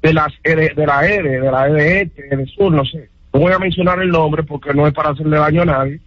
de 0.03 0.13
las 0.13 0.33
ED 0.43 0.75
de 0.75 0.87
la 0.87 1.07
EDE, 1.09 1.41
de 1.41 1.51
la 1.51 1.69
EDE, 1.69 2.11
de 2.37 2.47
Sur, 2.47 2.73
no 2.73 2.85
sé. 2.85 3.09
No 3.33 3.41
voy 3.41 3.53
a 3.53 3.59
mencionar 3.59 4.01
el 4.03 4.11
nombre 4.11 4.43
porque 4.43 4.75
no 4.75 4.87
es 4.87 4.93
para 4.93 5.11
hacerle 5.11 5.39
daño 5.39 5.63
a 5.63 5.67
nadie. 5.67 6.01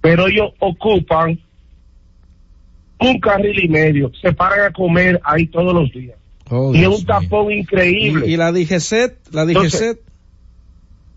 Pero 0.00 0.26
ellos 0.28 0.52
ocupan 0.58 1.38
un 3.00 3.20
carril 3.20 3.64
y 3.64 3.68
medio, 3.68 4.12
se 4.20 4.32
paran 4.32 4.66
a 4.66 4.70
comer 4.72 5.20
ahí 5.24 5.46
todos 5.46 5.74
los 5.74 5.90
días. 5.92 6.16
Oh, 6.50 6.74
y 6.74 6.82
es 6.82 6.88
un 6.88 7.04
tapón 7.06 7.50
increíble. 7.52 8.26
¿Y, 8.26 8.34
y 8.34 8.36
la 8.36 8.52
DGCET? 8.52 9.32
¿La 9.32 9.44
DGCET? 9.46 10.00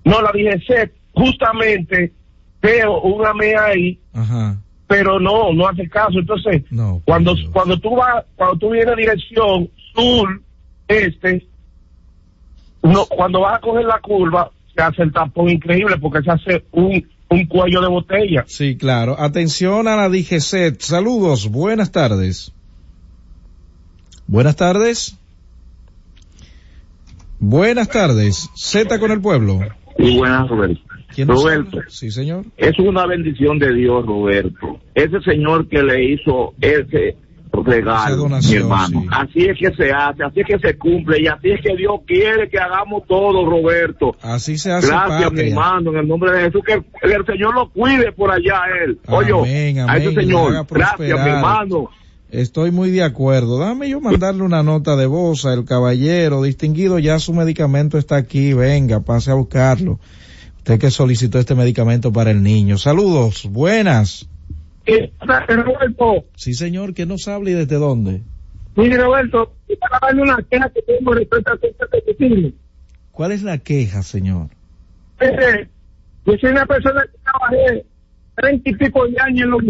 No, 0.05 0.21
la 0.21 0.31
DGC, 0.31 0.91
justamente 1.13 2.13
veo 2.61 3.01
un 3.01 3.25
AME 3.25 3.55
ahí, 3.57 3.99
Ajá. 4.13 4.57
pero 4.87 5.19
no, 5.19 5.51
no 5.53 5.67
hace 5.67 5.89
caso. 5.89 6.19
Entonces, 6.19 6.63
No. 6.71 7.01
cuando 7.05 7.35
cuando 7.51 7.77
tú 7.79 7.95
vas, 7.95 8.23
cuando 8.35 8.57
tú 8.57 8.69
vienes 8.71 8.95
dirección 8.95 9.69
sur, 9.93 10.41
este, 10.87 11.45
no, 12.83 13.05
cuando 13.07 13.41
vas 13.41 13.57
a 13.57 13.61
coger 13.61 13.85
la 13.85 13.99
curva, 13.99 14.51
se 14.75 14.81
hace 14.81 15.01
el 15.03 15.11
tapón 15.11 15.49
increíble 15.49 15.97
porque 15.99 16.21
se 16.21 16.31
hace 16.31 16.65
un, 16.71 17.03
un 17.29 17.45
cuello 17.47 17.81
de 17.81 17.87
botella. 17.87 18.43
Sí, 18.47 18.77
claro. 18.77 19.15
Atención 19.19 19.87
a 19.87 19.95
la 19.95 20.09
DGCET. 20.09 20.81
Saludos, 20.81 21.49
buenas 21.49 21.91
tardes. 21.91 22.51
Buenas 24.27 24.55
tardes. 24.55 25.17
Buenas 27.39 27.89
tardes. 27.89 28.49
Z 28.55 28.99
con 28.99 29.11
el 29.11 29.21
pueblo. 29.21 29.59
Y 29.97 30.17
buenas, 30.17 30.47
Roberto. 30.49 30.81
¿Quién 31.13 31.27
nos 31.27 31.43
Roberto? 31.43 31.79
Sí, 31.87 32.11
señor. 32.11 32.45
es 32.57 32.77
una 32.79 33.05
bendición 33.05 33.59
de 33.59 33.73
Dios, 33.73 34.05
Roberto. 34.05 34.79
Ese 34.93 35.21
señor 35.21 35.67
que 35.69 35.81
le 35.81 36.11
hizo 36.11 36.53
ese 36.59 37.15
regalo, 37.63 38.17
donación, 38.17 38.51
mi 38.51 38.63
hermano. 38.63 39.01
sí. 39.01 39.07
Así 39.11 39.45
es 39.45 39.57
que 39.57 39.75
se 39.75 39.91
hace, 39.91 40.23
así 40.23 40.41
es 40.41 40.47
que 40.47 40.59
se 40.59 40.77
cumple 40.77 41.21
y 41.21 41.27
así 41.27 41.51
es 41.51 41.61
que 41.61 41.75
Dios 41.77 42.01
quiere 42.05 42.49
que 42.49 42.59
hagamos 42.59 43.03
todo, 43.07 43.49
Roberto. 43.49 44.15
Así 44.21 44.57
se 44.57 44.71
hace 44.71 44.87
Gracias, 44.87 45.31
mi 45.31 45.49
hermano, 45.49 45.91
en 45.91 45.97
el 45.99 46.07
nombre 46.07 46.31
de 46.33 46.41
Jesús, 46.45 46.61
que 46.65 46.73
el 46.73 47.25
Señor 47.25 47.53
lo 47.53 47.69
cuide 47.69 48.11
por 48.11 48.31
allá 48.31 48.63
a 48.63 48.83
él. 48.83 48.99
Oye, 49.07 49.31
Amén, 49.31 49.89
a 49.89 49.97
ese 49.97 50.13
señor, 50.13 50.65
gracias, 50.69 51.23
mi 51.23 51.29
hermano. 51.29 51.89
Estoy 52.31 52.71
muy 52.71 52.91
de 52.91 53.03
acuerdo. 53.03 53.59
Dame 53.59 53.89
yo 53.89 54.01
mandarle 54.01 54.43
una 54.43 54.63
nota 54.63 54.95
de 54.95 55.05
voz 55.05 55.45
al 55.45 55.63
caballero 55.65 56.41
distinguido. 56.43 56.99
Ya 56.99 57.19
su 57.19 57.33
medicamento 57.33 57.97
está 57.97 58.17
aquí. 58.17 58.53
Venga, 58.53 58.99
pase 59.01 59.31
a 59.31 59.35
buscarlo. 59.35 59.99
Usted 60.57 60.79
que 60.79 60.91
solicitó 60.91 61.37
este 61.39 61.55
medicamento 61.55 62.11
para 62.11 62.31
el 62.31 62.41
niño. 62.41 62.77
Saludos. 62.77 63.47
Buenas. 63.49 64.27
Eh, 64.87 65.11
Roberto, 65.21 66.25
Sí, 66.35 66.53
señor. 66.53 66.93
¿Quién 66.93 67.09
nos 67.09 67.27
habla 67.27 67.51
y 67.51 67.53
desde 67.53 67.75
dónde? 67.75 68.21
mire 68.75 68.97
Roberto, 68.97 69.53
para 69.79 69.99
darle 70.01 70.23
una 70.23 70.37
queja 70.49 70.69
que 70.69 70.81
tengo 70.81 71.13
respecto 71.13 71.51
a 71.53 71.55
este. 72.07 72.53
¿Cuál 73.11 73.31
es 73.31 73.41
la 73.43 73.57
queja, 73.59 74.03
señor? 74.03 74.49
Eh, 75.21 75.67
yo 76.25 76.33
soy 76.41 76.49
una 76.51 76.65
persona 76.65 77.03
que 77.09 77.17
trabajé 77.23 77.85
treinta 78.35 78.69
y 78.69 78.75
pico 78.75 79.07
de 79.07 79.15
años 79.21 79.45
en 79.45 79.49
los 79.51 79.61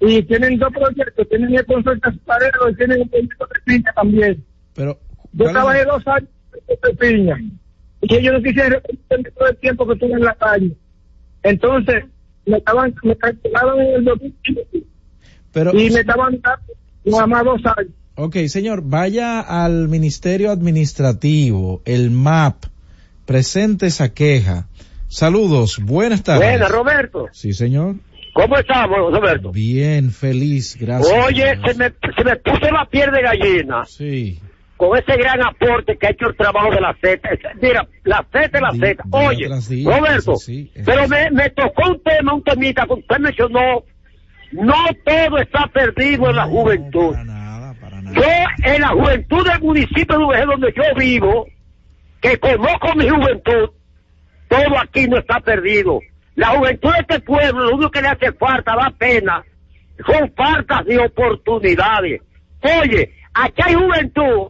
y 0.00 0.22
tienen 0.22 0.58
dos 0.58 0.72
proyectos, 0.72 1.28
tienen 1.28 1.54
el 1.54 1.66
consulta 1.66 2.12
parero 2.24 2.70
y 2.70 2.74
tienen 2.74 3.02
un 3.02 3.08
proyecto 3.08 3.46
de 3.46 3.60
piña 3.64 3.92
también. 3.94 4.44
Pero, 4.74 4.98
Yo 5.32 5.44
¿cuál 5.44 5.48
es 5.48 5.52
trabajé 5.52 5.84
dos 5.84 6.06
años 6.06 6.28
en 6.68 6.96
piña 6.96 7.40
y 8.02 8.14
ellos 8.14 8.32
no 8.32 8.42
quisieron 8.42 8.82
todo 9.36 9.48
el 9.48 9.56
tiempo 9.58 9.86
que 9.86 9.92
estuve 9.92 10.12
en 10.12 10.24
la 10.24 10.34
calle. 10.34 10.76
Entonces, 11.42 12.04
me 12.46 12.56
estaban, 12.56 12.94
me 13.02 13.16
cancelaron 13.16 13.80
en 13.80 13.94
el 13.94 14.04
2015 14.04 14.86
Pero, 15.52 15.72
y 15.72 15.90
me 15.90 16.00
estaban 16.00 16.40
dando 16.40 16.72
nada 17.04 17.26
más 17.26 17.44
dos 17.44 17.60
años. 17.76 17.92
ok, 18.14 18.36
señor, 18.46 18.82
vaya 18.84 19.40
al 19.40 19.88
Ministerio 19.88 20.50
Administrativo, 20.50 21.82
el 21.84 22.10
MAP, 22.10 22.64
presente 23.26 23.86
esa 23.86 24.12
queja. 24.14 24.66
Saludos. 25.08 25.80
Buenas 25.82 26.22
tardes. 26.22 26.48
Buena, 26.48 26.68
Roberto. 26.68 27.28
Sí, 27.32 27.52
señor. 27.52 27.96
¿Cómo 28.40 28.56
estamos, 28.56 28.98
Roberto? 29.12 29.52
Bien, 29.52 30.10
feliz, 30.10 30.76
gracias. 30.80 31.26
Oye, 31.26 31.58
se 31.66 31.74
me, 31.74 31.92
se 32.16 32.24
me 32.24 32.36
puso 32.36 32.70
la 32.72 32.86
piel 32.86 33.10
de 33.10 33.22
gallina. 33.22 33.84
Sí. 33.84 34.40
con 34.78 34.96
ese 34.96 35.14
gran 35.18 35.42
aporte 35.42 35.98
que 35.98 36.06
ha 36.06 36.10
hecho 36.10 36.28
el 36.28 36.36
trabajo 36.36 36.70
de 36.70 36.80
la 36.80 36.96
Z. 37.02 37.20
Mira, 37.60 37.86
la 38.04 38.24
Z 38.32 38.44
es 38.44 38.60
la 38.62 38.72
Z. 38.72 39.04
Oye, 39.10 39.48
día, 39.68 39.98
Roberto, 39.98 40.32
es 40.32 40.84
pero 40.86 41.06
me, 41.06 41.30
me 41.32 41.50
tocó 41.50 41.90
un 41.90 42.02
tema, 42.02 42.32
un 42.32 42.42
temita 42.42 42.86
que 42.86 42.94
usted 42.94 43.18
mencionó. 43.18 43.84
No 44.52 44.74
todo 45.04 45.38
está 45.38 45.66
perdido 45.66 46.30
en 46.30 46.36
la 46.36 46.46
juventud. 46.46 47.14
Yo, 48.14 48.22
en 48.64 48.80
la 48.80 48.88
juventud 48.88 49.46
del 49.46 49.60
municipio 49.60 50.18
de 50.18 50.24
Ujé, 50.24 50.44
donde 50.46 50.72
yo 50.74 50.82
vivo, 50.96 51.46
que 52.22 52.38
conozco 52.38 52.94
mi 52.96 53.06
juventud, 53.08 53.70
todo 54.48 54.78
aquí 54.82 55.06
no 55.06 55.18
está 55.18 55.40
perdido. 55.40 56.00
La 56.40 56.56
juventud 56.56 56.88
de 56.90 57.00
este 57.00 57.20
pueblo, 57.20 57.64
lo 57.64 57.74
único 57.74 57.90
que 57.90 58.00
le 58.00 58.08
hace 58.08 58.32
falta, 58.32 58.74
da 58.74 58.90
pena, 58.96 59.44
son 60.06 60.32
faltas 60.34 60.86
de 60.86 60.98
oportunidades. 60.98 62.22
Oye, 62.62 63.12
aquí 63.34 63.60
hay 63.62 63.74
juventud 63.74 64.48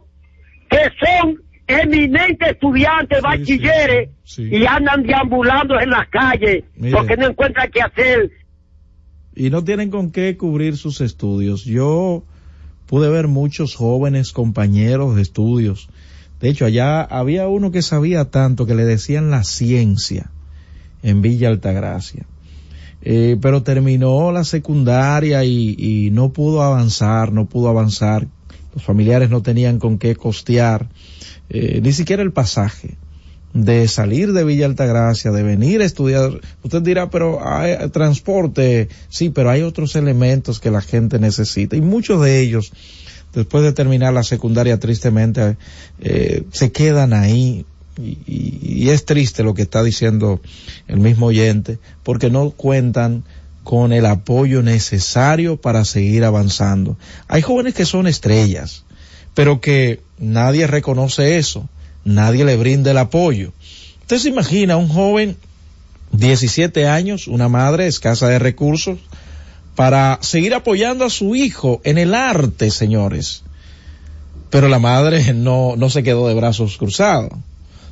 que 0.69 0.77
son 1.01 1.41
eminentes 1.67 2.47
estudiantes, 2.47 3.21
bachilleres, 3.21 4.09
y 4.37 4.65
andan 4.65 5.03
deambulando 5.03 5.77
en 5.81 5.89
las 5.89 6.07
calles 6.07 6.63
Mire. 6.77 6.95
porque 6.95 7.17
no 7.17 7.27
encuentran 7.27 7.69
qué 7.69 7.81
hacer. 7.81 8.31
y 9.35 9.49
no 9.49 9.61
tienen 9.61 9.91
con 9.91 10.11
qué 10.11 10.37
cubrir 10.37 10.77
sus 10.77 11.01
estudios. 11.01 11.65
Yo 11.65 12.23
pude 12.85 13.09
ver 13.09 13.27
muchos 13.27 13.75
jóvenes 13.75 14.31
compañeros 14.31 15.17
de 15.17 15.23
estudios. 15.23 15.89
De 16.39 16.47
hecho, 16.47 16.63
allá 16.63 17.01
había 17.01 17.49
uno 17.49 17.69
que 17.69 17.81
sabía 17.81 18.31
tanto 18.31 18.65
que 18.65 18.75
le 18.75 18.85
decían 18.85 19.29
la 19.29 19.43
ciencia 19.43 20.31
en 21.03 21.21
Villa 21.21 21.49
Altagracia. 21.49 22.25
Eh, 23.03 23.37
pero 23.41 23.63
terminó 23.63 24.31
la 24.31 24.43
secundaria 24.43 25.43
y, 25.43 26.09
no 26.11 26.31
pudo 26.31 26.61
avanzar, 26.61 27.31
no 27.31 27.47
pudo 27.47 27.69
avanzar. 27.69 28.27
Los 28.73 28.83
familiares 28.83 29.29
no 29.29 29.41
tenían 29.41 29.79
con 29.79 29.97
qué 29.97 30.15
costear, 30.15 30.87
eh, 31.49 31.81
ni 31.83 31.91
siquiera 31.91 32.23
el 32.23 32.31
pasaje 32.31 32.97
de 33.53 33.87
salir 33.87 34.31
de 34.33 34.43
Villa 34.43 34.65
Altagracia, 34.65 35.31
de 35.31 35.43
venir 35.43 35.81
a 35.81 35.85
estudiar. 35.85 36.39
Usted 36.63 36.81
dirá, 36.81 37.09
pero 37.09 37.45
hay 37.45 37.71
eh, 37.71 37.89
transporte, 37.89 38.89
sí, 39.09 39.29
pero 39.29 39.49
hay 39.49 39.61
otros 39.61 39.95
elementos 39.95 40.59
que 40.59 40.71
la 40.71 40.81
gente 40.81 41.19
necesita 41.19 41.75
y 41.75 41.81
muchos 41.81 42.23
de 42.23 42.39
ellos, 42.41 42.71
después 43.33 43.63
de 43.63 43.73
terminar 43.73 44.13
la 44.13 44.23
secundaria, 44.23 44.79
tristemente, 44.79 45.57
eh, 45.99 46.43
se 46.51 46.71
quedan 46.71 47.13
ahí 47.13 47.65
y, 48.01 48.89
es 48.89 49.05
triste 49.05 49.43
lo 49.43 49.53
que 49.53 49.61
está 49.61 49.83
diciendo 49.83 50.41
el 50.87 50.99
mismo 50.99 51.27
oyente, 51.27 51.79
porque 52.03 52.29
no 52.29 52.49
cuentan 52.49 53.23
con 53.63 53.93
el 53.93 54.05
apoyo 54.05 54.63
necesario 54.63 55.61
para 55.61 55.85
seguir 55.85 56.23
avanzando. 56.23 56.97
Hay 57.27 57.41
jóvenes 57.41 57.75
que 57.75 57.85
son 57.85 58.07
estrellas, 58.07 58.83
pero 59.33 59.61
que 59.61 60.01
nadie 60.17 60.67
reconoce 60.67 61.37
eso, 61.37 61.69
nadie 62.03 62.43
le 62.43 62.57
brinda 62.57 62.91
el 62.91 62.97
apoyo. 62.97 63.53
Usted 64.01 64.17
se 64.17 64.29
imagina 64.29 64.77
un 64.77 64.89
joven, 64.89 65.37
17 66.11 66.87
años, 66.87 67.27
una 67.27 67.47
madre 67.47 67.87
escasa 67.87 68.27
de 68.27 68.39
recursos, 68.39 68.99
para 69.75 70.19
seguir 70.21 70.53
apoyando 70.53 71.05
a 71.05 71.09
su 71.09 71.35
hijo 71.35 71.81
en 71.83 71.97
el 71.97 72.13
arte, 72.13 72.71
señores. 72.71 73.43
Pero 74.49 74.67
la 74.67 74.79
madre 74.79 75.33
no, 75.33 75.75
no 75.77 75.89
se 75.89 76.03
quedó 76.03 76.27
de 76.27 76.33
brazos 76.33 76.77
cruzados, 76.77 77.31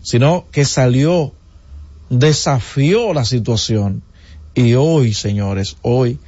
sino 0.01 0.45
que 0.51 0.65
salió, 0.65 1.33
desafió 2.09 3.13
la 3.13 3.25
situación. 3.25 4.01
Y 4.55 4.73
hoy, 4.73 5.13
señores, 5.13 5.77
hoy 5.81 6.19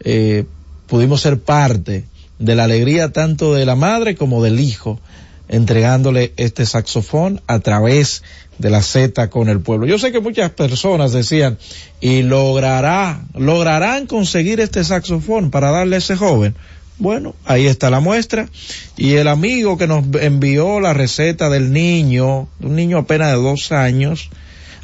eh, 0.00 0.44
pudimos 0.86 1.20
ser 1.20 1.38
parte 1.40 2.04
de 2.38 2.56
la 2.56 2.64
alegría 2.64 3.12
tanto 3.12 3.54
de 3.54 3.64
la 3.64 3.76
madre 3.76 4.16
como 4.16 4.42
del 4.42 4.60
hijo, 4.60 5.00
entregándole 5.48 6.32
este 6.36 6.66
saxofón 6.66 7.40
a 7.46 7.60
través 7.60 8.22
de 8.58 8.70
la 8.70 8.82
Z 8.82 9.30
con 9.30 9.48
el 9.48 9.60
pueblo. 9.60 9.86
Yo 9.86 9.98
sé 9.98 10.12
que 10.12 10.20
muchas 10.20 10.50
personas 10.50 11.12
decían, 11.12 11.58
y 12.00 12.22
logrará, 12.22 13.22
lograrán 13.34 14.06
conseguir 14.06 14.60
este 14.60 14.82
saxofón 14.84 15.50
para 15.50 15.70
darle 15.70 15.96
a 15.96 15.98
ese 15.98 16.16
joven. 16.16 16.54
Bueno, 16.98 17.34
ahí 17.44 17.66
está 17.66 17.90
la 17.90 18.00
muestra. 18.00 18.48
Y 18.96 19.14
el 19.14 19.28
amigo 19.28 19.78
que 19.78 19.86
nos 19.86 20.04
envió 20.20 20.80
la 20.80 20.92
receta 20.92 21.50
del 21.50 21.72
niño, 21.72 22.48
un 22.60 22.76
niño 22.76 22.98
apenas 22.98 23.32
de 23.32 23.42
dos 23.42 23.72
años, 23.72 24.30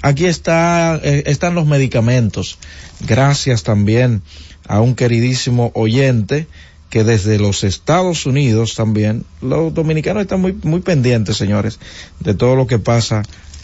aquí 0.02 0.26
está, 0.26 1.00
eh, 1.02 1.24
están 1.26 1.54
los 1.54 1.66
medicamentos. 1.66 2.58
Gracias 3.06 3.62
también 3.62 4.22
a 4.66 4.80
un 4.80 4.94
queridísimo 4.94 5.70
oyente 5.74 6.46
que 6.90 7.04
desde 7.04 7.38
los 7.38 7.64
Estados 7.64 8.24
Unidos 8.26 8.74
también, 8.74 9.24
los 9.42 9.74
dominicanos 9.74 10.22
están 10.22 10.40
muy, 10.40 10.52
muy 10.62 10.80
pendientes, 10.80 11.36
señores, 11.36 11.78
de 12.20 12.34
todo 12.34 12.56
lo 12.56 12.66
que 12.66 12.78
pasa 12.78 13.22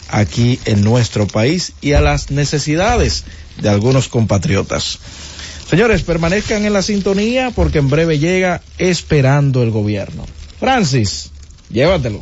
aquí 0.09 0.59
en 0.65 0.83
nuestro 0.83 1.25
país 1.25 1.73
y 1.81 1.93
a 1.93 2.01
las 2.01 2.29
necesidades 2.29 3.25
de 3.59 3.69
algunos 3.69 4.07
compatriotas. 4.07 4.99
Señores, 5.75 6.03
permanezcan 6.03 6.65
en 6.65 6.71
la 6.71 6.81
sintonía 6.81 7.51
porque 7.53 7.79
en 7.79 7.89
breve 7.89 8.17
llega 8.17 8.61
esperando 8.77 9.61
el 9.61 9.71
gobierno. 9.71 10.25
Francis, 10.57 11.31
llévatelo. 11.69 12.21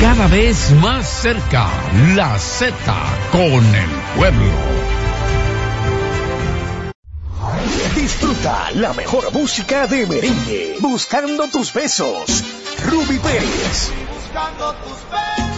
Cada 0.00 0.28
vez 0.28 0.70
más 0.80 1.06
cerca, 1.06 1.68
la 2.16 2.38
Z 2.38 2.74
con 3.30 3.62
el 3.74 3.90
pueblo. 4.16 4.50
Disfruta 7.94 8.70
la 8.72 8.94
mejor 8.94 9.30
música 9.34 9.86
de 9.86 10.06
merengue. 10.06 10.76
Buscando 10.80 11.48
tus 11.48 11.74
besos. 11.74 12.44
Ruby 12.86 13.18
Pérez. 13.18 13.90
Buscando 14.14 14.72
tus 14.72 14.96
besos, 15.10 15.57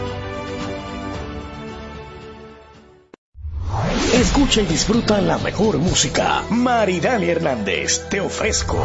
Escucha 4.13 4.61
y 4.61 4.65
disfruta 4.65 5.21
la 5.21 5.37
mejor 5.37 5.77
música. 5.77 6.43
Maridani 6.49 7.29
Hernández, 7.29 8.09
te 8.09 8.19
ofrezco. 8.19 8.77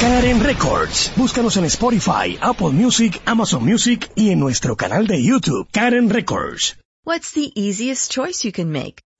Karen 0.00 0.40
Records. 0.40 1.12
Búscanos 1.16 1.56
en 1.58 1.64
Spotify, 1.66 2.38
Apple 2.40 2.70
Music, 2.70 3.20
Amazon 3.26 3.64
Music 3.64 4.10
y 4.14 4.30
en 4.30 4.40
nuestro 4.40 4.76
canal 4.76 5.06
de 5.06 5.22
YouTube. 5.22 5.68
Karen 5.72 6.08
Records. 6.08 6.76
What's 7.04 7.32
the 7.32 7.52
easiest 7.54 8.10
choice 8.10 8.44
you 8.44 8.52
can 8.52 8.72
make? 8.72 9.02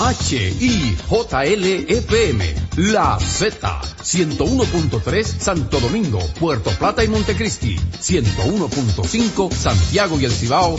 HIJLFM, 0.00 1.12
La 2.90 3.18
Z, 3.20 3.80
101.3 4.02 5.24
Santo 5.24 5.78
Domingo, 5.78 6.20
Puerto 6.38 6.70
Plata 6.70 7.04
y 7.04 7.08
Montecristi, 7.08 7.76
101.5 7.76 9.52
Santiago 9.52 10.18
y 10.18 10.24
El 10.24 10.32
Cibao. 10.32 10.78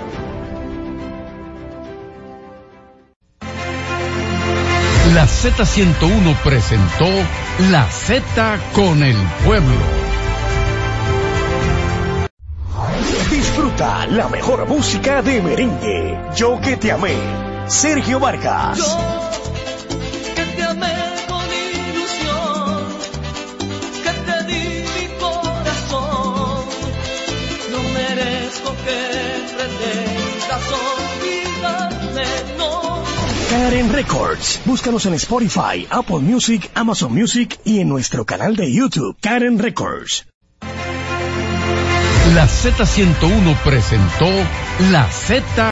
La 5.21 5.27
Z101 5.27 6.35
presentó 6.37 7.05
La 7.69 7.85
Z 7.91 8.57
con 8.73 9.03
el 9.03 9.15
pueblo. 9.45 9.75
Disfruta 13.29 14.07
la 14.07 14.27
mejor 14.29 14.67
música 14.67 15.21
de 15.21 15.39
merengue. 15.43 16.19
Yo 16.35 16.59
que 16.59 16.75
te 16.75 16.91
amé. 16.91 17.13
Sergio 17.67 18.19
Vargas. 18.19 18.97
Karen 33.61 33.93
Records. 33.93 34.59
Búscanos 34.65 35.05
en 35.05 35.13
Spotify, 35.13 35.85
Apple 35.91 36.17
Music, 36.17 36.71
Amazon 36.73 37.13
Music 37.13 37.59
y 37.63 37.79
en 37.79 37.89
nuestro 37.89 38.25
canal 38.25 38.55
de 38.55 38.73
YouTube, 38.73 39.15
Karen 39.21 39.59
Records. 39.59 40.25
La 42.33 42.47
Z101 42.47 43.55
presentó 43.63 44.25
La 44.91 45.07
Z. 45.11 45.71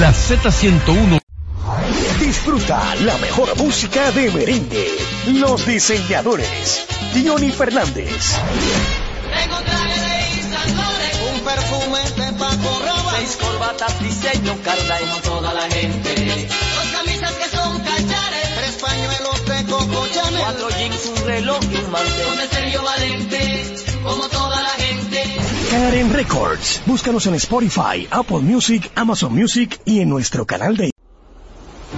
La 0.00 0.12
Z101 0.12 1.20
Disfruta 2.20 2.94
la 3.00 3.16
mejor 3.18 3.56
música 3.56 4.12
de 4.12 4.30
merengue. 4.30 4.96
Los 5.26 5.66
diseñadores. 5.66 6.86
Diony 7.14 7.50
Fernández. 7.50 8.36
Tengo 9.34 9.56
traje 9.62 10.00
de 10.00 10.74
Laurent, 10.76 11.34
un 11.34 11.40
perfume 11.40 11.98
de 12.16 12.32
Paco 12.38 12.82
Rabanne, 12.84 13.18
seis 13.18 13.38
corbatas 13.40 14.00
diseño 14.00 14.56
Carla 14.62 15.02
y 15.02 15.20
toda 15.22 15.52
la 15.52 15.68
gente. 15.68 16.46
Dos 16.46 16.88
camisas 16.92 17.32
que 17.32 17.56
son 17.56 17.80
cachares, 17.80 18.54
tres 18.56 18.76
pañuelos 18.80 19.44
de 19.46 19.64
Coco 19.64 20.06
Chanel, 20.14 20.40
cuatro 20.40 20.68
jeans, 20.78 21.06
un 21.06 21.26
reloj 21.26 21.60
y 21.72 21.76
un 21.76 21.90
mantel. 21.90 22.26
Con 22.28 22.40
el 22.40 22.48
serio 22.50 22.82
valente, 22.84 23.74
como 24.04 24.28
toda 24.28 24.62
la 24.62 24.68
gente. 24.68 24.77
Karen 25.70 26.10
Records. 26.12 26.82
Búscanos 26.86 27.26
en 27.26 27.34
Spotify, 27.34 28.08
Apple 28.10 28.38
Music, 28.38 28.90
Amazon 28.94 29.34
Music 29.34 29.78
y 29.84 30.00
en 30.00 30.08
nuestro 30.08 30.46
canal 30.46 30.76
de 30.78 30.90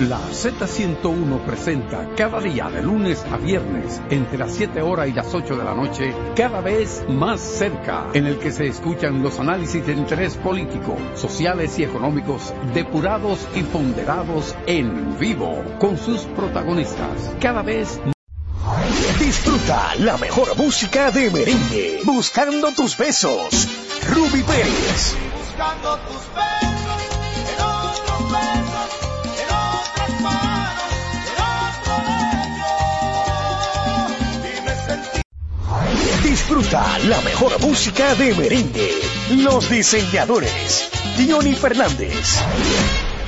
La 0.00 0.20
Z101 0.20 1.40
presenta 1.44 2.08
cada 2.16 2.40
día 2.40 2.70
de 2.70 2.82
lunes 2.84 3.24
a 3.32 3.36
viernes 3.36 4.00
entre 4.10 4.38
las 4.38 4.54
7 4.54 4.80
horas 4.80 5.08
y 5.08 5.12
las 5.12 5.34
8 5.34 5.56
de 5.56 5.64
la 5.64 5.74
noche, 5.74 6.14
cada 6.36 6.60
vez 6.60 7.04
más 7.08 7.40
cerca, 7.40 8.06
en 8.12 8.26
el 8.26 8.38
que 8.38 8.52
se 8.52 8.68
escuchan 8.68 9.24
los 9.24 9.40
análisis 9.40 9.84
de 9.84 9.94
interés 9.94 10.36
político, 10.36 10.96
sociales 11.16 11.76
y 11.80 11.82
económicos 11.82 12.54
depurados 12.74 13.40
y 13.56 13.64
ponderados 13.64 14.54
en 14.68 15.18
vivo 15.18 15.64
con 15.80 15.98
sus 15.98 16.20
protagonistas. 16.26 17.32
Cada 17.40 17.62
vez 17.62 18.00
Disfruta 19.18 19.96
la 19.96 20.16
mejor 20.16 20.56
música 20.56 21.10
de 21.10 21.28
merengue. 21.30 22.00
Buscando 22.04 22.70
tus 22.70 22.96
besos. 22.96 23.68
Ruby 24.14 24.42
Pérez. 24.44 25.16
Buscando 25.36 25.98
tus 25.98 26.22
besos, 26.34 26.67
Disfruta 36.28 36.98
la 37.04 37.22
mejor 37.22 37.58
música 37.62 38.14
de 38.14 38.34
merengue. 38.34 38.90
Los 39.30 39.70
diseñadores. 39.70 40.90
Diony 41.16 41.54
Fernández. 41.54 42.42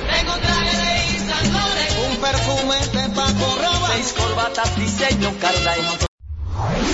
Tengo 0.07 0.33
traje 0.37 0.77
de 0.77 1.17
Yves 1.17 1.51
Laurent, 1.51 2.11
un 2.11 2.17
perfume 2.17 2.75
de 2.93 3.09
Paco 3.15 3.57
Rabanne, 3.59 3.95
seis 3.95 4.13
corbatas 4.13 4.77
diseño 4.77 5.33
Carla 5.41 5.73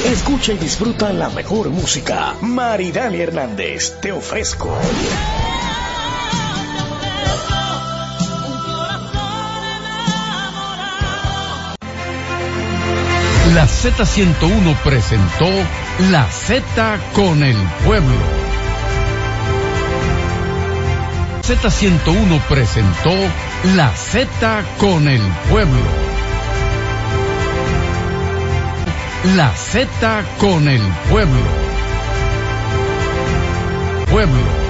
Escucha 0.06 0.54
y 0.54 0.58
disfruta 0.58 1.12
la 1.12 1.30
mejor 1.30 1.72
música. 1.72 2.36
Maridani 2.40 3.20
Hernández, 3.20 4.00
te 4.00 4.14
ofrezco. 4.14 4.74
La 13.54 13.66
Z101 13.66 14.76
presentó 14.84 15.48
La 16.00 16.30
Z 16.30 17.00
con 17.14 17.42
el 17.42 17.58
pueblo. 17.84 18.16
Z101 21.42 22.40
presentó 22.48 23.10
La 23.76 23.92
Z 23.96 24.64
con 24.78 25.08
el 25.08 25.22
pueblo. 25.50 25.82
La 29.36 29.52
Z 29.56 30.24
con 30.38 30.68
el 30.68 30.84
pueblo. 31.10 31.42
Pueblo. 34.12 34.67